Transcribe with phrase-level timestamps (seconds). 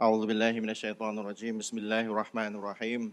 [0.00, 3.12] أعوذ بالله من الشيطان الرجيم بسم الله الرحمن الرحيم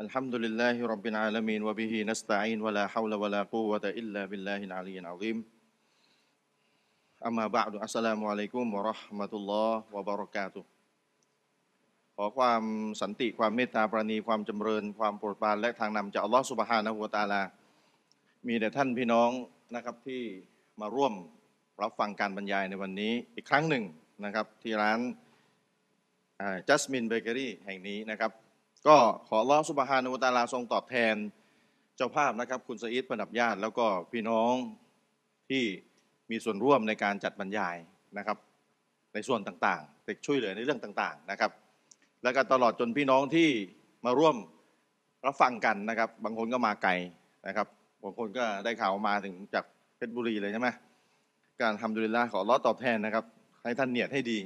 [0.00, 5.44] الحمد لله رب العالمين وبه نستعين ولا حول ولا قوة إلا بالله العلي العظيم
[7.20, 10.64] أما بعد السلام عليكم ورحمة الله وبركاته
[12.16, 12.62] ขอความ
[13.02, 17.42] สันติความเมตตาปราณีความจำเริญ ความโปรดปรานและทางนำจากอัลลอฮฺสุบฮานะฮูวะตะอาลา
[18.46, 19.30] มีแต่ท่านพี่น้อง
[19.74, 20.22] นะครับที่
[20.80, 21.12] มาร่วม
[21.82, 23.84] รับฟังการบรรยายในวันนี้อีกครั้งหนึ่ง
[24.25, 24.99] นะครับที่ร้าน
[26.67, 28.31] จัสมินเบเกอรี่แห่งนี้นะครับ
[28.87, 28.95] ก็
[29.27, 31.15] ขออัลลอฮฺสุบฮานะฮูวตาลาทรงตอบแทน
[31.97, 34.53] เจ้าภาพนะครับ คุณสอีดประดับญาติ แล้วก็พี่น้อง
[35.49, 35.63] ที่
[36.31, 37.77] มีส่วนร่วมในการจัดบรรยาย
[38.17, 38.37] นะครับ
[39.13, 41.51] ในส่วนต่างๆติช่วยเหลือในเรื่องต่างๆนะครับ
[42.23, 43.49] แล้วก็ตลอดจนพี่น้องที่
[44.05, 44.35] มาร่วม
[45.25, 46.91] รับฟังกันนะครับ บางคนก็มาไกล
[47.47, 47.67] นะครับ
[48.03, 50.69] บางคนก็ได้ข่าวมาถึงจากเพชรบุรีเลยใช่ไหม
[51.61, 53.25] ก็ الحمد لله ขออัลลอฮ์ตอบแทนนะครับ
[53.63, 54.37] ให้ท่านเนียดให้ดี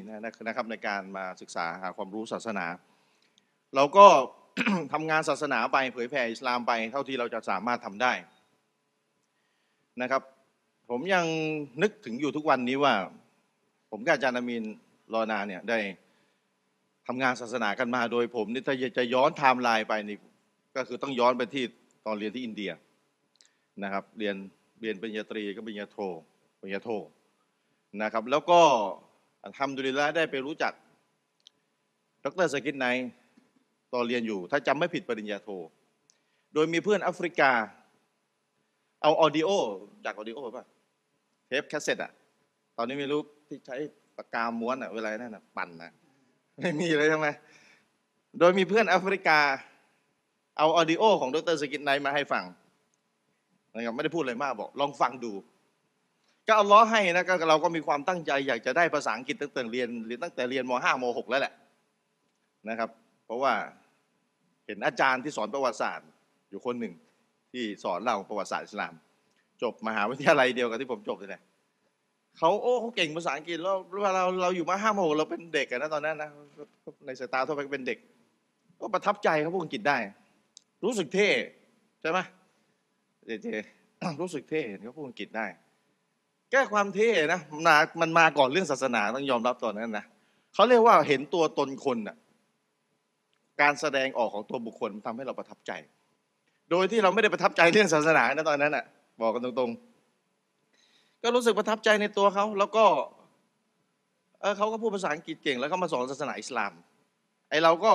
[0.46, 2.66] นะครับในการมาศึกษาหาความรู้ศาสนา
[3.76, 4.08] เราก็
[4.94, 8.14] ทำงานศาสนาไปเผยแผ่อิสลามไปเท่าที่เราจะสามารถทำได้
[10.02, 10.22] นะครับ
[10.90, 11.26] ผมยัง
[11.82, 12.94] นึกถึงอยู่ทุกวันนี้ว่า
[13.92, 14.64] ผมกับอาจารย์อามีน
[15.14, 15.80] ลอนาเนี่ยได้
[17.08, 20.18] ทำงานศาสนากันมาโดยผมนี่ถ้าจะย้อนไทม์ไลน์ไปนี่
[20.76, 21.64] ก็คือต้องย้อนไปที่
[22.06, 22.72] ตอนเรียนที่อินเดีย
[23.84, 24.36] นะครับ เรียน
[24.82, 25.98] เรียนปริญญาตรีก็ปริญญาโท
[26.60, 26.90] ปริญญาโท
[28.04, 28.62] นะครับ แล้วก็
[29.58, 30.74] الحمد للهได้ไปรู้จัก
[32.24, 32.88] ดร.ซากิรไนค์
[33.94, 35.50] ตอนเรียนอยู่ ถ้าจำไม่ผิดปริญญาโท
[36.54, 37.52] โดยมีเพื่อนแอฟริกา
[39.02, 39.50] เอา audio
[40.06, 40.66] จาก audio ป่ะ
[41.48, 42.12] เทปแคสเซ็ตอะ
[42.78, 43.76] ตอนนี้ไม่รู้ที่ใช้
[44.18, 45.92] ปากกาม้วนอะเวลานั่นอะปั่นนะ
[46.60, 47.28] ไม่มีเลยใช่ไม
[48.40, 49.40] โดยมีเพื่อนแอฟริกา
[50.58, 52.44] เอา audio ของดร.ซากิรไนค์มาให้ฟัง
[53.74, 55.32] นะครับไม่ได้พูดอะไรมากบอก ลองฟังดู
[56.48, 61.54] ก็อัลลอฮ์ให้นะก็เราก็มีความตั้งใจอยากจะได้ภาษาอังกฤษตั้งแต่เรียนเรียนตั้งแต่เรียนม .5 ม .6 แล้วแหละ
[62.70, 62.90] นะครับ
[63.26, 63.54] เพราะว่า
[64.66, 66.08] เห็นอาจารย์ที่สอนประวัติศาสตร์
[66.50, 66.94] อยู่คนหนึ่ง
[67.52, 68.94] ที่สอนเราประวัติศาสตร์อิสลาม
[69.62, 71.42] จบมหาวิทยาลัยเดียวกับที่ผมจบเลย
[72.38, 73.76] เขาโอ้เขาเก่งภาษาอังกฤษแล้ว
[74.16, 76.30] เราเราอยู่มาห้าโมงเราเป็นเด็กนะตอนนั้นนะ
[77.06, 77.98] ในสายตาทั่วไปเป็นเด็ก
[78.80, 79.98] ก็ประทับใจเขาพูดอังกฤษได้
[80.84, 81.30] รู้สึกเท่
[82.02, 82.20] ใช่ไหม
[83.26, 83.48] เจเจ
[84.22, 85.48] รู้สึกเท่เขาพูดอังกฤษได้
[86.52, 90.06] แก้ความเท่นะมามันมาก่อนเรื่องศาสนาต้องยอมรับตอนนั้นนะ
[90.54, 92.16] เขาเรียกว่าเห็นตัวตนคนน่ะ
[93.62, 95.72] การแสดงออกของตัวบุคคลทำให้เราประทับใจ
[96.72, 98.86] โดยที่เราไม่ได้ประทับใจเรื่องศาสนานะตอนนั้นน่ะ
[99.22, 102.86] บอกกันตรงๆ ก็รู้สึกประทับใจในตัวเขาแล้วก็
[104.42, 106.72] เออเขาก็พูดภาษาอังกฤษเก่ง แล้วเขามาสอนศาสนาอิสลาม
[107.50, 107.92] ไอเราก็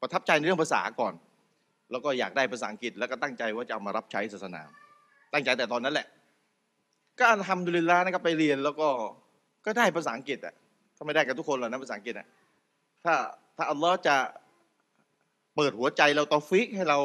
[0.00, 1.14] ประทับใจในเรื่องภาษาก่อน
[1.90, 4.62] แล้วก็อยากได้ภาษาอังกฤษ แล้วก็ตั้งใจว่าจะเอามารับใช้ศาสนา
[5.32, 6.06] ตั้งใจแต่ตอนนั้นแหละ
[7.18, 8.88] ก็ทำดุลิลลานะครับไปเรียนแล้วก็
[9.66, 10.54] ก็ได้ภาษาอังกฤษอะ
[10.96, 12.26] ถ้าไม่ได้กับทุกคนหรอกนะภาษาอังกฤษอะ
[13.04, 13.14] ถ้า
[13.56, 14.16] ถ้าอัลลอฮ์จะ
[15.56, 16.98] เปิดหัวใจเราตอฟิกให้เรา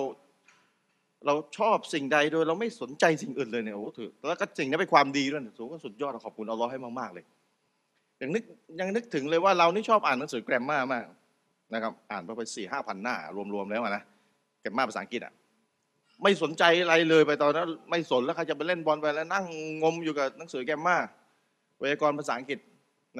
[1.26, 7.26] เราชอบสิ่งใดโดยเราไม่สนใจสิ่งอื่นเลยเนี่ยโอ้ถือแล้วก็สิ่งนี้เป็นความดีด้วยสูงก็สุดยอดขอบคุณอัลลอฮ์ให้มากๆเลย
[8.22, 8.44] ยังนึก
[8.80, 11.06] ยังนึกถึงเลยว่าเรานี่ชอบอ่านหนังสือแกรมมามาก
[11.74, 13.16] นะครับ อ่านไปสี่ห้าพันหน้า
[13.54, 14.04] รวมๆแล้วนะ
[14.62, 15.34] แกรมมาภาษาอังกฤษอะ
[16.24, 19.46] ไม่สนใจอะไรเลยไปตอนนั้น ไม่สนแล้วใครจะไปเล่นบอลไปแล้วนั่ง
[19.84, 20.98] งมอยู่กับหนังสือแกมมา
[21.78, 22.60] ไวยากรณ์ภาษาอังกฤษ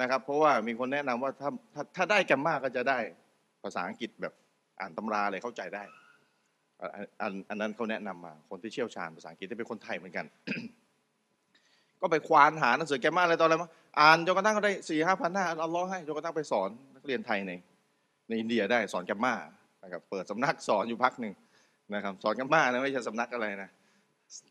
[0.00, 2.98] นะครับ เพราะว่ามีคนแนะนำว่าถ้าถ้าถ้าได้แกมมาก็จะได้
[3.62, 4.32] ภาษาอังกฤษแบบ
[4.80, 5.84] อ่านตำราอะไรเข้าใจได้
[7.22, 10.26] อันอันนั้นเขาแนะนำมาคนที่เชี่ยวชาญภาษาอังกฤษที่เป็นคนไทยเหมือนกัน
[12.00, 13.70] ก็ไปควานหาหนังสือแกมมาอะไรตอนอะไรมา
[14.00, 17.52] อ่านจนกระทั่งก็ได้สี่ห้าพันหน้าเอาล้อให้จนกระทั่งไปสอนนักเรียนไทยใน
[18.28, 19.34] ในอินเดียได้สอนแกมมา
[19.84, 21.32] นะครับเปิดสำนักสอนอยู่พักหนึ่ง
[21.94, 23.70] นะครับสอนแกรมมานะไม่ใช่สำนักอะไรนะ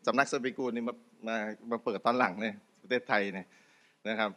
[0.06, 0.94] สำนักสปิกูลนี่มา
[1.28, 1.36] มา
[1.70, 3.46] มาเปิดตอนหลังเนี่ยประเทศไทยเนี่ย
[4.08, 4.30] นะครับ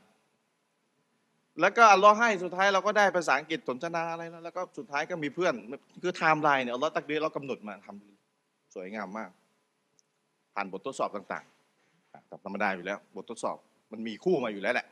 [1.61, 5.53] แล้วก็อัลลอฮ์ให้สุดท้ายเราก็ได้ภาษาอังกฤษสนทนาอะไรแล้วแล้วก็สุดท้ายก็มีเพื่อน
[6.01, 9.29] คือไทม์ไลน์เนี่ยอัลลอฮ์ตักดีรเรากำหนดมาทำสวยงามมาก
[10.53, 13.57] ผ่านบททดสอบต่างๆธรรมดาอยู่แล้ว บททดสอบ
[13.91, 14.87] มันมีคู่มาอยู่แล้วแหละ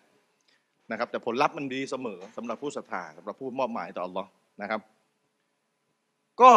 [0.91, 4.29] นะครับ แต่ผลลัพธ์มันดีเสมอสำหรับผู้ศรัทธาสำหรับผู้มอบหมายต่ออัลลอฮ์
[4.61, 4.81] นะครับ
[6.41, 6.51] ก็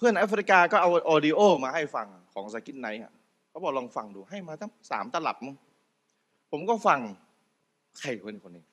[0.00, 3.00] เพื่อนแอฟริกาก็เอา audio มาให้ฟังของซากิรไนค์
[3.50, 5.56] เขาบอกลองฟังดูให้มาตั้งสามตลับมั้ง
[6.50, 6.98] ผมก็ฟัง
[7.98, 8.64] ใครคนคนนี้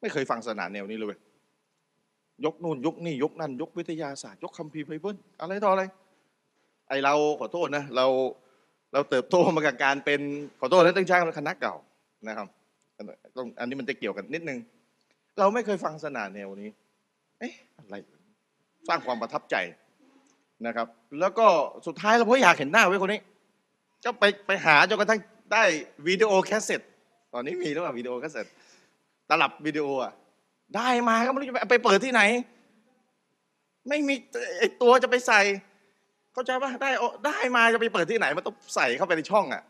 [0.00, 1.18] ไม่เคยฟังศาสนาแนวนี้เลย
[2.44, 5.82] ยกนู่น ยกนี่ยกนั่น ยกวิทยาศาสตร์ ยกคัมภีร์ไบเบิลอะไรต่ออะไร
[6.88, 8.06] ไอเราขอโทษนะ เรา
[8.92, 10.20] เราเติบโตมากับการเป็น
[10.60, 11.74] ขอโทษนะตั้งใจคณะเก่า
[12.28, 12.48] นะครับ
[13.36, 14.58] ต้องอันนี้มันจะเกี่ยวกันนิดนึง
[15.38, 16.70] เราไม่เคยฟังศาสนาแนวนี้
[17.38, 17.94] เอ๊ะอะไร
[18.88, 19.56] สร้างความประทับใจ
[20.66, 20.86] นะครับ
[21.20, 21.46] แล้วก็
[21.86, 23.20] สุดท้ายเราเพราะอยากเห็นหน้าไว้คนนี้
[24.04, 25.20] ก็ไปไปหาจนกระทั่ง
[25.52, 25.64] ได้
[26.06, 26.80] วิดีโอแคสเซ็ต
[27.32, 28.46] ตอนนี้มีหรือเปล่าวิดีโอแคสเซ็ต
[29.28, 30.12] ตลับวิดีโออะ
[30.76, 32.22] ได้มาก็ไม่รู้จะไปเปิดที่ไหน
[33.88, 34.14] ไม่มี
[34.58, 35.40] ไอตัวจะไปใส่
[36.32, 36.90] เข้าใจปะได้
[37.26, 39.62] ได้มาจะไปเปิดที่ไหนมันต้องใส่เข้าไปในช่องอะ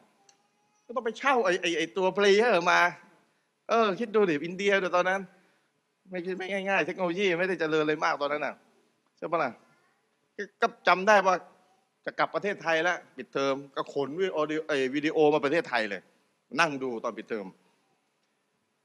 [0.86, 2.80] ก็ต้องไปเช่าไอไอไอตัว player มา
[3.68, 5.20] เออ คิดดูดิอินเดียเดี๋ยวตอนนั้น
[6.10, 8.54] ไม่คิดไม่ง่ายๆ เทคโนโลยีไม่ได้เจริญเลยมากตอนนั้นน่ะ
[9.16, 9.50] ใช่ปะล่ะ
[10.60, 11.34] ก็จำได้ว่า
[12.04, 14.38] จะกลับประเทศไทยแล้วปิดเทอมก็ขนวิดีโอ
[14.94, 16.02] วิดีโอมาประเทศไทยเลย
[16.60, 17.46] นั่งดูตอนปิดเทอม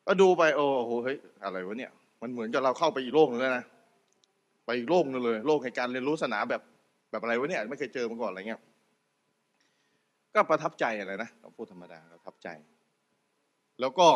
[0.05, 1.91] ก็ดูไปโอ้โหเฮ้ยอะไรวะเนี่ย
[2.21, 3.65] มันเหมือนกับเราเข้าไปอีกโลกนึงแล้วนะ
[4.65, 6.61] ไปอีกโลกนึงเลย โลกแห่งการเรียนรู้ศาสนาแบบ
[7.11, 8.61] แบบอะไรวะเนี่ยไม่เคยเจอมาก่อนอะไรเงี้ย
[10.35, 12.47] ก็ประทับใจอะไรนะเราพูดธรรมดาประทับใจ
[13.79, 14.07] แล้วก็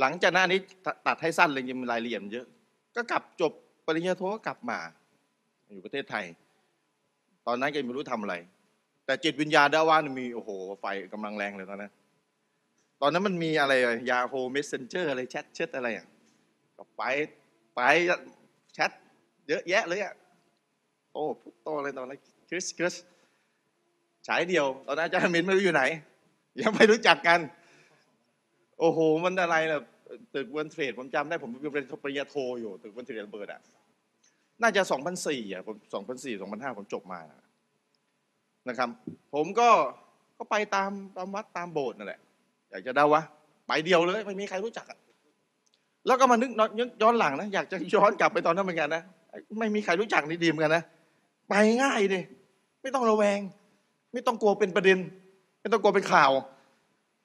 [0.00, 0.60] หลังจากนั้นนี้
[1.06, 2.46] ตัดให้สั้นเลยยังมีรายละเอียดเยอะ
[2.96, 3.52] ก็กลับจบ
[3.86, 4.78] ปริญญาโทก็กลับมา
[5.72, 6.24] อยู่ประเทศไทย
[7.46, 8.34] ตอนนั้นก็ไม่รู้ทำอะไร
[9.06, 11.92] แต่จิตวิญญาณดาว่ามีโอ้โห ไฟกำลังแรงเลยตอนนั้น
[13.00, 13.72] ตอนนั้นมันมีอะไร
[14.10, 16.06] ยาโฮเมสเซนเจอร์อะไรแชทเช็ดอะไรอะ
[16.76, 17.02] ก็ไป
[17.74, 17.80] ไป
[18.74, 18.90] แชท
[19.48, 20.14] เยอะแยะเลยอะ
[21.12, 22.94] โตพุโตอะไรตอนนั้นคริสคริส
[24.26, 25.82] ฉายเดียว ตอนนั้นอาจารย์มินไม่รู้อยู่ไหน
[26.60, 27.40] ยังไม่รู้จักกัน
[28.80, 29.80] โอ้โห มันอะไรล่ะ
[30.34, 33.60] ตึกวันเทรดผมจำได้ผมเป็นปริญญาโทอยู่ ตึกวันเทรดเบิร์ดอะ
[34.62, 37.20] น่าจะสองพันสี่อะผมสองพันสี่สองพันห้าผมจบมา
[38.68, 38.88] นะครับ
[39.34, 39.68] ผมก็
[40.38, 42.20] ก็ไปตามตามวัดตามโบสถ์นั่นแหละ
[42.70, 43.22] อยากจะเดาวะ
[43.66, 44.98] ไปเดียวเลย ไม่มีใครรู้จักอะ
[46.06, 46.50] แล้วก็มานึก
[47.02, 49.02] ย้อนหลังนะอยากจะย้อนกลับไปตอนนั้นเหมือนกันนะ
[49.58, 50.84] ไม่มีใครรู้จักนี่ดีเหมือนกันนะ
[51.48, 52.20] ไปง่ายดิ
[52.82, 53.40] ไม่ต้องระแวง
[54.12, 54.98] ไม่ต้องกลัวเป็นประเด็น
[55.60, 56.30] ไม่ต้องกลัวเป็นข่าว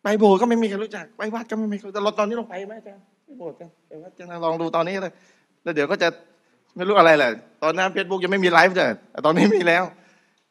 [0.03, 5.13] ไปโบสถ์ก็ไม่มีใครรู้จักไปวัดก็ไม่มีแต่เราตอนนี้ลงไปไหมอาจารย์ไปโบสถ์กันไปวัดจะลองดูตอนนี้เลย
[5.63, 6.09] แล้วเดี๋ยวก็จะ
[6.75, 7.31] ไม่รู้อะไรแหละ
[7.63, 8.91] ตอนนั้นเฟซบุ๊กยังไม่มีไลฟ์เลย
[9.25, 9.83] ตอนนี้มีแล้ว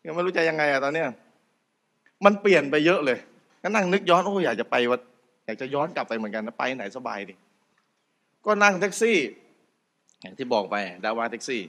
[0.07, 1.09] ยังไม่รู้จะยังไงอะตอนเนี้ย
[2.25, 3.19] มันเปลี่ยนไปเยอะเลย
[3.63, 5.01] ก็นั่งนึกย้อนโอ้อยากจะไปวัด
[5.47, 7.35] อยากจะย้อนกลับไปเหมือนกันนะไปไหนสบายดิ
[8.47, 9.19] ก็นั่งแท็กซี่
[10.21, 11.63] อย่างที่บอกไปดะวะห์แท็กซี่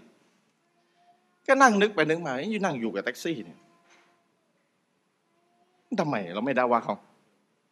[1.47, 3.59] ก็นั่งนึกไปนึกมาอยู่นั่งอยู่กับแท็กซี่เนี่ย
[5.99, 6.95] ทำไมเราไม่ดาวาเขา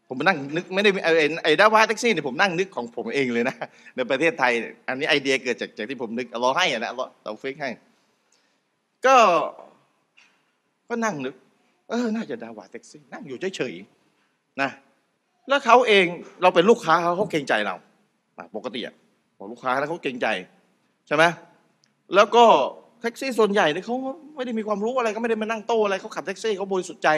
[0.09, 0.89] ผมนั่งนึกไม่ได้
[1.43, 3.55] ไอ้ดาว่าแท็กซี่เนี่ยผมนั่งนึกของผมเองเลยนะ
[3.95, 4.51] ในประเทศไทย
[4.87, 7.69] อันนี้ไอเดียเกิดจากจากที่ผมนึกเราให้อะนะเราเราเฟกให้
[9.05, 9.15] ก็
[10.89, 11.35] ก็นั่งนึก
[11.89, 14.69] เออน่าจะดาว่าแท็กซี่นั่งอยู่เฉยๆนะ
[15.49, 16.05] แล้วเขาเอง
[16.41, 17.75] เราเป็นลูกค้าเขาเขาเกรงใจเรา
[18.55, 18.95] ปกติอะ
[19.37, 20.27] บอกลูกค้าแล้วเขาเกรงใจ
[21.07, 21.23] ใช่ไหม
[22.15, 22.43] แล้วก็
[23.01, 23.95] แท็กซี่ส่วนใหญ่เนี่ยเขา
[24.35, 27.09] ไม่ได้มีความรู้อะไรก็ไม่ได้มานั่งโต้อะไรเขาขับแท็กซี่เขาบริสุทธิ์ใจ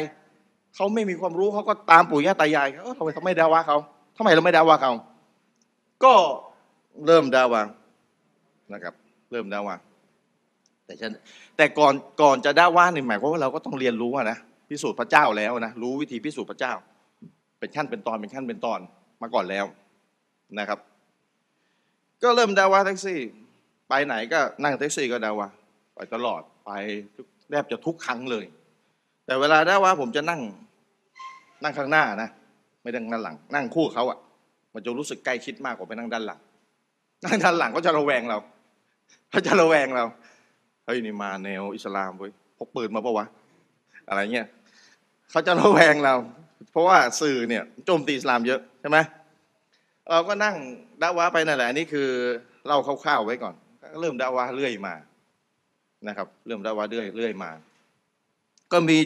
[0.76, 3.78] เขาไม่มีความรู้เขาก็ตามปู่ย่าตายายเขาทำไมเขาไม่ด่าว่าเขา
[4.18, 4.94] ทำไมเราไม่ด่าว่าเขา
[6.04, 6.14] ก็
[7.06, 7.64] เริ่มด่าว่า
[8.74, 8.94] นะครับ
[9.32, 9.76] เริ่มด่าว่า
[10.86, 11.12] แต่ฉัน
[11.58, 14.38] แต่ก่อนก่อนจะด่าว่านี่หมายความว่าเราก็ต้องเรียนรู้นะ
[14.70, 16.74] พิสูจน์พระเจ้าแล้วนะรู้วิธีพิสูจน์พระเจ้า
[17.60, 18.80] เป็นขั้นเป็นตอนเป็นขั้นเป็นตอน
[19.22, 19.66] มาก่อนแล้ว
[20.60, 20.80] นะครับ
[22.24, 23.20] ก็เริ่มดาวาแท็กซี่
[23.90, 25.48] ไปไหนก็นั่งแท็กซี่ก็ดาวา
[25.96, 26.72] ไปตลอดไป
[27.50, 28.46] แทบจะทุกครั้งเลย
[29.26, 30.42] แต่เวลาดาวาผมจะนั่ง
[31.64, 32.30] นั่งข้างหน้านะ
[32.82, 34.20] ไม่นั่งหลัง นั่งคู่เขาอะ่ะ
[34.74, 36.40] มันจะรู้สึกใกล้ชิดมากกว่าไปนั่งด้านหลัง
[37.26, 38.38] นั่งด้านหลังก็จะระแวงเรา
[39.30, 40.04] เขาจะระแวงเรา
[40.86, 43.26] เฮ้ยนี่มาแนวอิสลามเว้ยพกปืนมาปะวะ
[44.08, 44.48] อะไรเงี้ย
[45.32, 46.14] เขาจะระแวงเรา
[46.72, 48.98] เพราะว่าสื่อเนี่ยโจมตีอิสลามเยอะใช่ไหม
[50.10, 50.56] เราก็นั่ง
[51.02, 52.10] ด่าวะไปนั่นแหละนนี้คือ
[52.66, 53.56] เล่าคร่าวๆไว้ก่อน
[54.02, 54.94] เริ่มด่าวะเรื่อยมา
[56.08, 57.52] นะครับ เริ่มด่าวะเรื่อยเรื่อยมา
[58.72, 58.98] ก็มี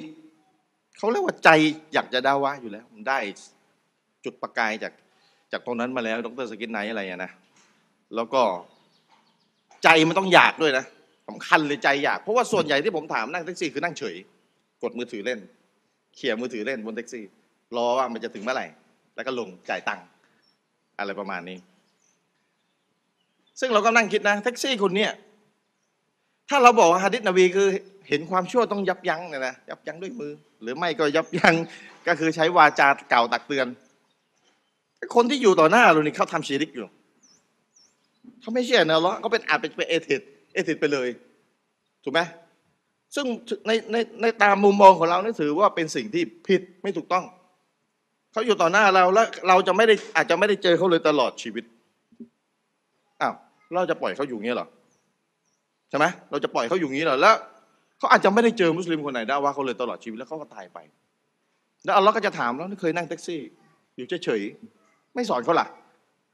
[0.97, 1.49] เขาเรียกว่าใจ
[1.93, 3.19] อยากจะดาวะอยู่แล้วได้
[4.25, 4.93] จุดประกายจาก
[5.51, 7.31] จากตรงนั้นมาแล้ว ดรสกินไนอะไรนะ
[8.15, 8.41] แล้วก็
[9.83, 10.85] ใจมันต้องอยากด้วยนะ
[11.27, 14.15] สำคัญเลยใจอยาก เพราะว่าส่วนใหญ่ที่ผมถามนั่งแท็กซี่คือนั่งเฉย
[14.83, 15.39] กดมือถือเล่น
[16.15, 17.23] เขี่ยมือถือเล่นบนแท็กซี่
[17.77, 18.67] รอว่ามันจะถึงเมื่อไหร่
[19.15, 20.05] แล้วก็ลงจ่ายตังค์
[20.99, 21.57] อะไรประมาณนี้
[23.59, 25.11] ซึ่งเราก็นั่งคิดนะแท็กซี่คุณเนี่ย
[26.49, 27.67] ถ้าเราบอกว่าฮะดิษนบีคือ
[28.09, 30.31] เห็นความชั่วต้องยับยั้งเนี่ยนะยับยั้งด้วยมือ
[30.61, 31.55] หรือไม่ก็ยับยั้ง
[32.07, 33.67] ก็คือใช้วาจาเก่าตักเตือน
[35.15, 36.85] คนที่อยู่ต่อหน้าเรานี่เขาทำชีริกอยู่
[38.41, 40.21] เขาไม่เชื่อเนอะเขาเป็นอาจเป็นเอทิด
[40.53, 41.07] เอทิดไปเลย
[42.03, 42.19] ถูกไหม
[43.15, 43.25] ซึ่ง
[43.67, 47.25] ในในในตามมุมมองของเรานี่ถือว่าเป็นสิ่งที่ผิดไม่ถูกต้อง
[48.31, 51.63] เขาอยู่ต่อหน้าเราแล้วเราจะไม่ได้อาจจะไม่ได้เจอเขาเลยตลอดชีวิต
[53.21, 53.33] อ้าว
[53.73, 54.67] เราจะปล่อยเขาอยู่งี้เหรอ
[55.89, 57.35] ใช่ไหมเราจะปล่อยเขาอยู่งี้เหรอแล้ว
[57.97, 60.77] เขาอาจจะไม่ได้เจอมุสลิมคนไหนได้ว่าเขาเลยตลอดชีวิตแล้วเขาก็ตายไป
[61.83, 63.41] แล้วอัลลอฮ์ก็จะถามแล้วเคยนั่งแท็กซี่
[63.95, 65.67] อยู่เฉยๆไม่สอนเขาล่ะ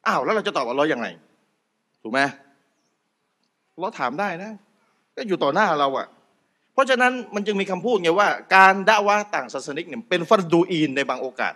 [0.07, 1.07] อ้าวแล้วเราจะตอบอัลลอฮ์ยังไง
[2.01, 2.19] ถูกไหม
[3.79, 4.51] เราถามได้นะ
[5.15, 6.07] ก็อยู่ต่อหน้าเราอะ
[6.73, 11.53] เพราะฉะนั้นมันจึงมีคำพูดไงว่า การด่าว่าต่างศาสนิกเนี่ยเป็นฟัรดูอีนในบางโอกาส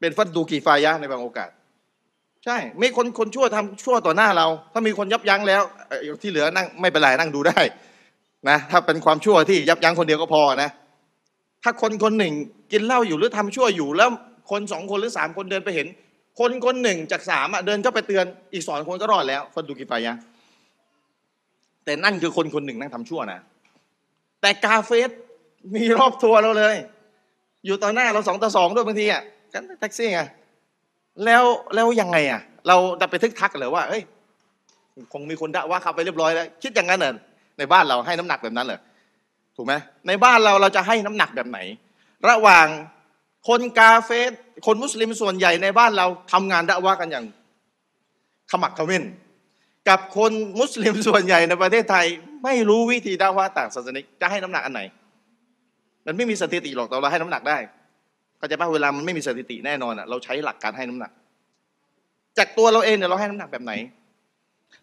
[0.00, 1.50] เป็นฟัดดูกีฟายะในบางโอกาส
[2.44, 5.62] ใช่ไมีคนคนชั่วทำชั่วต่อหน้าเรา ถ้ามีคนยับยั้งแล้ว
[6.22, 7.60] ที่เหลือนั่งไม่เป็นไรนั่งดูได้
[8.48, 10.70] นะถ้าเป็นความชั่วที่ยับยั้งคนเดียวก็พอนะ
[11.62, 12.34] ถ้าคนคนหนึ่ง
[12.72, 14.08] กินเหล้าอยู่หรือทำชั่วอยู่ แล้ว
[14.50, 15.86] คนสองคนหรือสามคนเดินไปเห็น
[16.40, 20.14] คนคนหนึ่งจากสามอะเดินเข้าไปเตือนอีกสองคนก็รอดแล้วฟันดูกิฟายะ
[21.84, 23.40] แต่นั่นคือคนคนหนึ่งนั่งทำชั่วนะ
[24.40, 25.10] แต่กาเฟส
[25.74, 26.76] มีรอบตัวเราเลย
[27.66, 29.22] อยู่ต่อหน้าเราสองต่อสองด้วยบางทีอะ
[29.52, 30.20] กันแท็กซี่ไง
[31.24, 34.02] แล้วแล้วยังไงอะ เราจะไปทึกทักหรือว่าเฮ้ย
[35.12, 37.14] คงมีคนด่าว่าเขาไปเรียบร้อยแล้ว คิดอย่างนั้นเหรอ
[37.58, 38.80] ในบ้านเราให้น้ำหนักแบบนั้นเหรอ
[39.56, 39.74] ถูกไหม
[40.08, 41.58] ในบ้านเราเราจะให้น้ำหนักแบบไหน
[42.28, 42.66] ระหว่าง
[43.48, 44.30] คนกาเฟส
[44.66, 47.24] คนมุสลิมส่วนใหญ่ในบ้านเราทำงานด่าว่ากันอย่าง
[48.50, 49.04] ขมักขม้น
[49.88, 52.06] กับคนมุสลิมส่วนใหญ่ในประเทศไทย
[52.44, 54.82] ไม่รู้วิธีด่าว่าต่างศาสนาจะให้น้ำหนักอันไหน
[56.06, 57.58] มันไม่มีสถิติหรอกแต่เราให้น้ำหนักได้
[58.38, 61.12] เข้าใจป่ะเวลามันไม่มีสถิติแน่นอนอะเราใช้หลักการให้น้ำหนัก
[62.38, 63.72] จากตัวเราเองเนี่ยเราให้น้ำหนักแบบไหน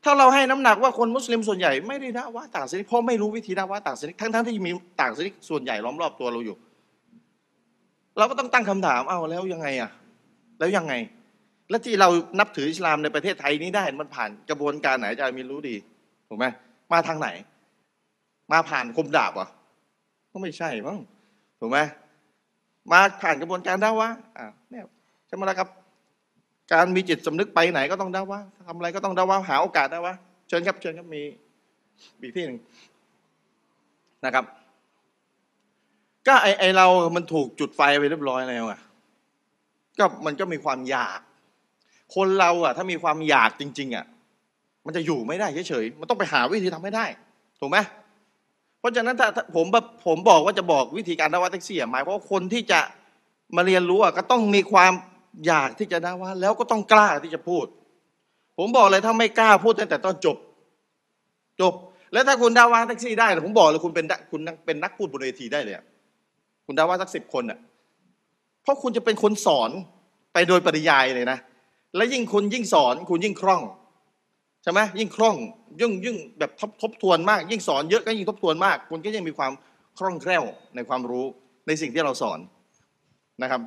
[0.03, 6.55] ถ้าเราให้น้ำหนักว่าคนมุสลิมส่วนใหญ่ไม่ได้ด่าว่าต่างศาสนาเพราะไม่รู้วิธีด่าว่าต่างศาสนาทั้งทั้งๆที่มีต่างศาสนาส่วนใหญ่ล้อมรอบตัวเราอยู่
[8.17, 9.91] เราก็ต้องตั้งคำถามเอาแล้วยังไงอะ
[10.60, 10.93] แล้วยังไง
[11.70, 15.75] แล้วที่เรานับถืออิสลามในประเทศไทยนี้ได้มันผ่านกระบวนการไหนอาจารย์มีรู้ดี
[16.27, 16.46] ถูกไหม
[16.91, 17.29] มาทางไหน
[18.51, 19.50] มาผ่านคมดาบเหรอะ
[20.31, 21.00] ก็ไม่ใช่มั้ง
[21.60, 21.79] ถูกไหม
[22.91, 24.84] มาผ่านกระบวนการด่าว่าอ่าเนี่ย
[25.27, 25.70] ใช่ไหมล่ะครับ
[26.74, 30.13] การมีจิตสำนึกไปไหนก็ต้องด่าว่าทำอะไรก็ต้องด่าว่าหาโอกาสได่าว่า
[30.48, 31.24] เชิญครับเชิญครับมี
[32.22, 32.58] อีกที่หนึ่ง
[34.25, 34.46] นะครับ
[36.28, 38.80] ก็ไอไอเรา มันถูกจุดไฟไปเรียบร้อยแล้วอะ
[40.00, 41.20] ก็มันก็มีความอยาก
[42.16, 44.06] คนเราอะ ถ้ามีความอยากจริง ๆอะ
[44.86, 47.06] มันจะอยู่ไม่ได้เฉยๆมันต้องไปหาวิธีทำให้ได้
[47.60, 47.78] ถูกไหม
[48.80, 52.80] เพราะฉะนั้นถ้าผมแบบผมบอกว่าจะบอกวิธีการดาว่าแท็กซี่อะหมายเพราะว่าคนที่จะ
[53.56, 54.92] มาเรียนรู้อะก็ต้องมีความ
[55.47, 57.65] อยากที่จะด่าว่า แล้วก็ต้องกล้าที่จะพูด
[58.57, 60.38] ผมบอกเลยถ้าไม่กล้าพูดตั้งแต่ตอนจบ
[61.61, 61.73] จบ
[62.13, 65.75] แล้วถ้าคุณด่าว่าแท็กซี่ได้เนี่ยผมบอกเลยคุณเป็นคุณเป็นนักพูดบนเวทีได้เลย
[66.65, 67.59] คุณด่าว่าสักสิบคนอะ
[68.61, 69.69] เพราะคุณจะเป็นคนสอน
[70.33, 71.38] ไปโดยปริยายเลยนะ
[71.95, 73.61] และยิ่งคุณยิ่งสอนคุณยิ่งคล่อง
[74.63, 75.35] ใช่ไหมยิ่งคล่อง
[75.81, 79.51] ยิ่งยิ่งแบบทบทบทวนมาก ยิ่งสอนเยอะก็ยิ่งทบทวนมาก คุณก็ยิ่งมีความ
[79.97, 80.43] คล่องแคล่ว
[80.75, 81.25] ในความรู้
[81.67, 82.39] ในสิ่งที่เราสอน
[83.41, 83.61] นะครับ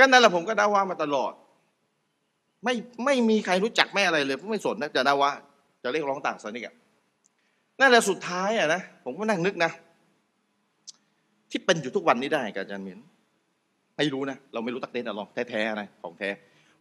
[0.00, 1.32] ก็นั่นแหละผมก็ดาว่ามาตลอด
[2.64, 5.30] ไม่ไม่มีใครรู้จักไม่อะไรเลยไม่สนนะจะดาว่า
[5.82, 6.74] จะเรียกร้องต่างศาสนิกอะ
[7.80, 9.70] นั่นแหละสุดท้ายอะนะผมก็นั่งนึกนะ
[11.50, 13.00] ที่เป็นอยู่ทุกวันนี้ได้กับอาจารย์เมียน
[13.96, 16.28] ไม่รู้นะเราไม่รู้ตักเดนอัลลอฮ์แท้ๆนะของแท้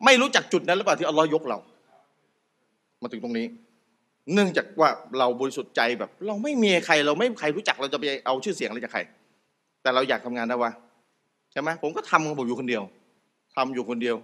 [0.05, 1.57] ไม่รู้จักจุดนั้นหรือเปล่าที่อัลลอฮ์ยกเรา
[3.01, 3.45] มาถึงตรงนี้
[4.33, 9.01] เนื่องจากว่าเราบริสุทธิ์ใจแบบ เราไม่มีใคร เราไม่มีใครรู้จักเราจะไปเอาชื่อเสียงอะไรจากใคร
[9.81, 10.71] แต่เราอยากทำงานได้วะ
[11.51, 12.83] ใช่ไหมผมก็ทำของผมอยู่คนเดียว
[13.59, 14.17] ทำอยู่คนเดียว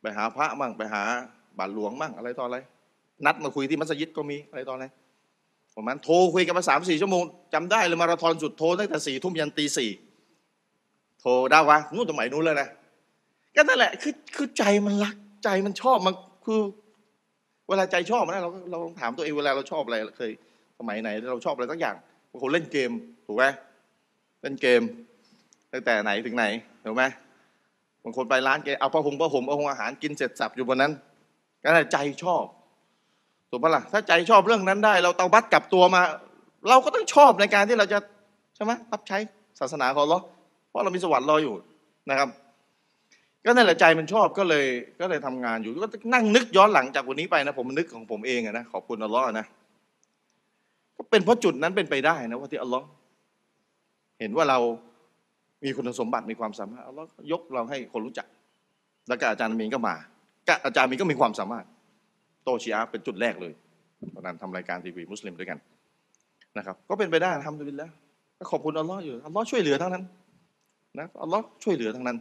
[0.00, 1.02] ไปหาพระมั่งไปหา
[1.58, 2.58] บาทหลวงมั่งอะไรต่ออะไร
[3.26, 4.86] นัดมาคุยที่มัสยิดก็มีอะไรต่ออะไร
[5.76, 7.22] ประมาณโทรคุยกันมาสามสี่ชั่วโมง
[7.54, 9.90] จำได้เลยมาราธอนสุดโทรตั้งแต่สี่ทุ่มยันตีสี่
[11.20, 12.68] โทรได้วะนู่นสมัยนู้นเลยนะ
[13.56, 15.14] ก็นั่นแหละคือคือใจมันรัก
[15.44, 16.14] ใจมันชอบมัน
[16.46, 16.60] คือ
[17.68, 20.30] เวลาใจชอบมันะเราเราลองถามตัวเองเวลาเราชอบอะไรเคย
[20.78, 21.96] สมัยไหนเราชอบอะไรสักอย่าง
[22.30, 22.90] บางคนเล่นเกม
[23.26, 23.44] ถูกไหม
[24.42, 24.82] เล่นเกม
[25.72, 26.44] ตั้งแต่ไหนถึงไหน
[26.84, 30.92] ถูกไหมางคนไปร้านเกเอาผ้าห่มผ้าห่มเอาหงอาหารกินเสร็จสับอยู่บนนั้น
[31.62, 32.44] ก็นั่นใจชอบ
[33.50, 36.02] ถูกปะล่ะถ้าใจชอบเรื่องนั้นได้ เราเตาบัตกลับตัวมา
[36.68, 37.98] เราก็ต้องชอบในการที่เราจะ
[38.54, 39.18] ใช่ไหมรับใช้
[39.60, 40.18] ศาสนาของเรา
[40.68, 41.54] เพราะเรามีสวรรค์รออยู่
[42.10, 42.28] นะครับ
[43.44, 44.66] ก็นั่นแหละใจมันชอบก็เลย
[45.00, 49.46] ก็เลยทำงานอยู่ก็นั่งนึกย้อนหลังจากวันนี้ไปนะผมนึกของผมเองนะขอบคุณอัลลอฮ์นะ
[50.96, 52.86] ก็เป็นเพราะจุดนั้นเป็นไปได้นะว่าที่อัลลอฮ์
[54.20, 54.58] เห็นว่าเรา
[55.64, 58.26] มีคุณสมบัติมีความสามารถอัลลอฮ์ยกเราให้คนรู้จัก
[59.08, 59.94] แล้วก็อาจารย์มีนก็มา
[60.48, 61.64] ก็อาจารย์มีนก็มีความสามารถ
[62.44, 63.52] โตชีอาเป็นจุดแรกเลย
[64.14, 65.58] ตอนนั้นทำรายการทีวีมุสลิมด้วยกัน
[66.58, 67.90] นะครับ ก็เป็นไปได้ทำดุลินแล้ว
[68.38, 70.04] ก็ขอบคุณอัลลอฮ์อยู่อัลลอฮ์ช่วยเหลือทั้งนั้น
[70.98, 72.16] นะอัลลอฮ์ช่วยเหลือทั้งนั้น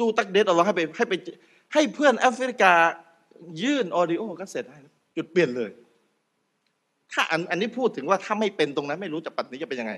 [0.00, 1.14] ดูตักเดตอัลลอฮ์ให้ไปให้ไป
[1.72, 2.72] ให้เพื่อนแอฟริกา
[3.62, 4.80] ยื่นออดิโอก็เสร็จให้
[5.16, 5.70] จุดเปลี่ยนเลย
[7.12, 9.92] ถ้าอันอันนี้พูดถึงว่าถ้าไม่เป็นตรงนั้น ไม่รู้จะปัจจุบันจะเป็นยังไง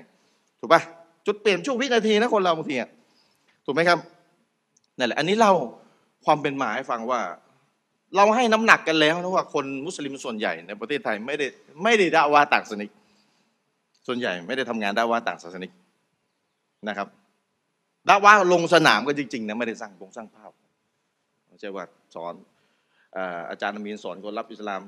[0.59, 0.81] ถูกปะ
[1.25, 2.89] จุดเปลี่ยนช่วงวินาทีนะคนเราบางทีอะ
[3.65, 3.99] ถูกไหมครับ
[4.97, 5.53] นั่นแหละอันนี้เล่า
[6.25, 7.21] ความเป็นมาให้ฟังว่า
[8.15, 11.47] เราให้น้ำหนักกันแล้วนะว่าคนมุสลิมส่วนใหญ่ในประเทศไทยไม่ได้
[11.83, 12.91] ไม่ได้ด่าว่าต่างศาสนิก
[14.07, 15.71] ส่วนใหญ่ไม่ได้ทำงานด่าว่าต่างศาสนิก
[16.87, 17.07] นะครับ
[18.09, 20.51] ด่าว่าลงสนามก็จริงๆนะไม่ได้สร้างวงสร้างภาพ
[21.47, 21.83] ไม่ใช่ว่า
[22.15, 22.33] สอน
[23.49, 24.81] อาจารย์อามีนสอนคนรับอิสลาม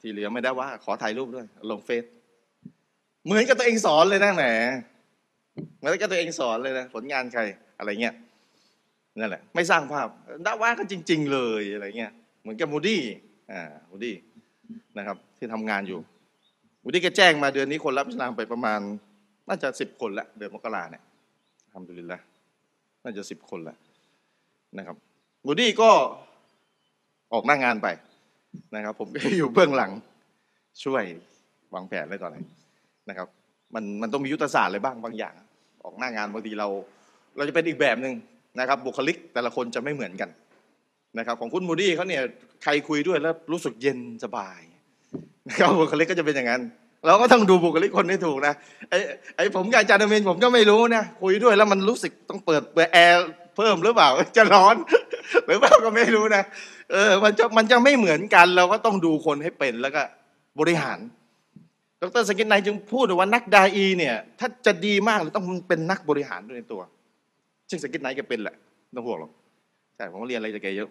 [0.00, 2.04] ที่เหลือไม่ได้ว่าขอถ่ายรูปด้วย ลงเฟซ
[3.24, 4.44] เหมือนกับตัวเองสอนเลยนะแหมเห
[5.82, 7.42] มือนกับตัวเองสอนเลยนะผลงานใคร
[7.78, 8.14] อะไรเงี้ย
[9.20, 10.08] นั่นแหละ ไม่สร้างภาพ
[10.46, 13.02] ดาว่าก็จริง ๆ เลยอะไรเงี้ยเหมือนกับมูดี้
[13.52, 14.14] อ่ามูดี้
[14.98, 16.00] นะครับ ที่ทำงานอยู่
[16.82, 18.80] มูดี้ก็แจ้งมาเดือนนี้คนรับอิสลามไปประมาณ
[19.48, 21.02] น่าจะสิบคนละเดือนมกราเนี่ย
[21.72, 22.20] ฮัมดุลิลละฮ์
[23.04, 23.76] น่าจะสิบคนละ
[24.78, 24.96] นะครับ
[25.46, 25.90] มูดี้ก็
[27.32, 27.88] ออกหน้างานไป
[28.74, 29.90] นะครับ ผมก็อยู่เบื้องหลัง
[30.84, 31.04] ช่วย
[31.74, 32.38] วางแผนอะไรต่ออะไร
[33.08, 33.28] นะครับ
[33.74, 35.34] มันมันต้องมียุทธศาสตร์อะไรบ้างบางอย่าง
[35.84, 36.68] ออกหน้างานบางทีเรา
[37.36, 38.14] เราจะเป็นอีกแบบหนึ่ง
[38.60, 40.30] นะครับ บุคลิกแต่ละคนจะไม่เหมือนกัน
[41.18, 42.22] นะครับ ของคุณมูดี้เขาเนี่ย
[42.62, 44.60] ใครคุยด้วยแล้วรู้สึกเย็นสบาย
[45.48, 46.62] นะครับบุคลิกก็จะเป็นอย่างนั้น
[47.06, 48.54] เราก็ต้องดูบุคลิกคนให้ถูกนะ
[48.90, 48.98] ไอ้
[49.36, 53.26] ไอ้ผมกับอาจารย์เมนผมก็ไม่รู้นะคุยด้วยแล้วมันรู้สึกต้องเปิดเปิดแอร์
[53.56, 54.76] เพิ่มหรือเปล่าจะร้อน
[55.46, 56.42] หรือเปล่าก็ไม่รู้นะ
[56.92, 60.02] เออมันจะมันจะไม่เหมือนกัน เราก็ต้องดูคนให้เป็นแล้วก็
[60.60, 60.98] บริหาร
[62.02, 66.80] ดรซากิรไนค์จึงพูดว่านักดาอีเนี่ยถ้าจะดีมากเลยต้องเป็นนักบริหารด้วยในตัว
[67.70, 68.56] ซึ่งซากิรไนค์ก็เป็นแหละ
[68.94, 69.30] ต้องห่วงหรอก
[69.96, 70.88] ใช่ผมเรียนอะไรจากแกเยอะ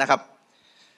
[0.00, 0.20] นะครับ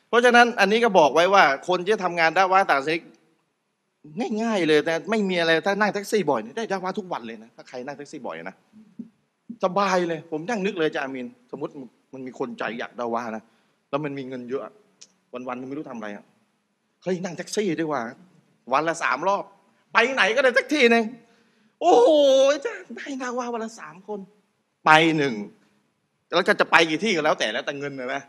[0.08, 8.56] เพราะฉะนั้นอันนี้ก็บอกไว้ว่า คนที่ทำงานดาวะต่างศาสนาง่ายๆเลยแต่ไม่มีอะไรถ้านั่งแท็กซี่บ่อยได้ด้าว่าทุกวันเลยนะถ้าใครนั่งแท็กซี่บ่อยนะ
[9.64, 11.72] สบายเลย ผมนั่งนึกเลยจามิน สมมติ
[12.14, 13.42] มันมีคนใจอยากด้าว่านะ
[13.90, 14.62] แล้วมันมีเงินเยอะ
[15.32, 16.24] วันๆมันไม่รู้ทำอะไรอะ
[17.02, 18.02] เฮ้ยนั่งแท็กซี่ดีกว่า
[18.72, 19.44] วันละสามรอบ
[19.92, 21.04] ไปไหนก็ได้สักทีหนึ่ง
[21.80, 22.10] โอ้โห
[22.64, 24.20] จะได้นาว่าวันละสามคน
[24.86, 25.34] ไปหนึ่ง
[26.34, 28.22] แล้วก็จะไปกี่ที่ก็แล้วแต่แล้วแต่เงินนะนะ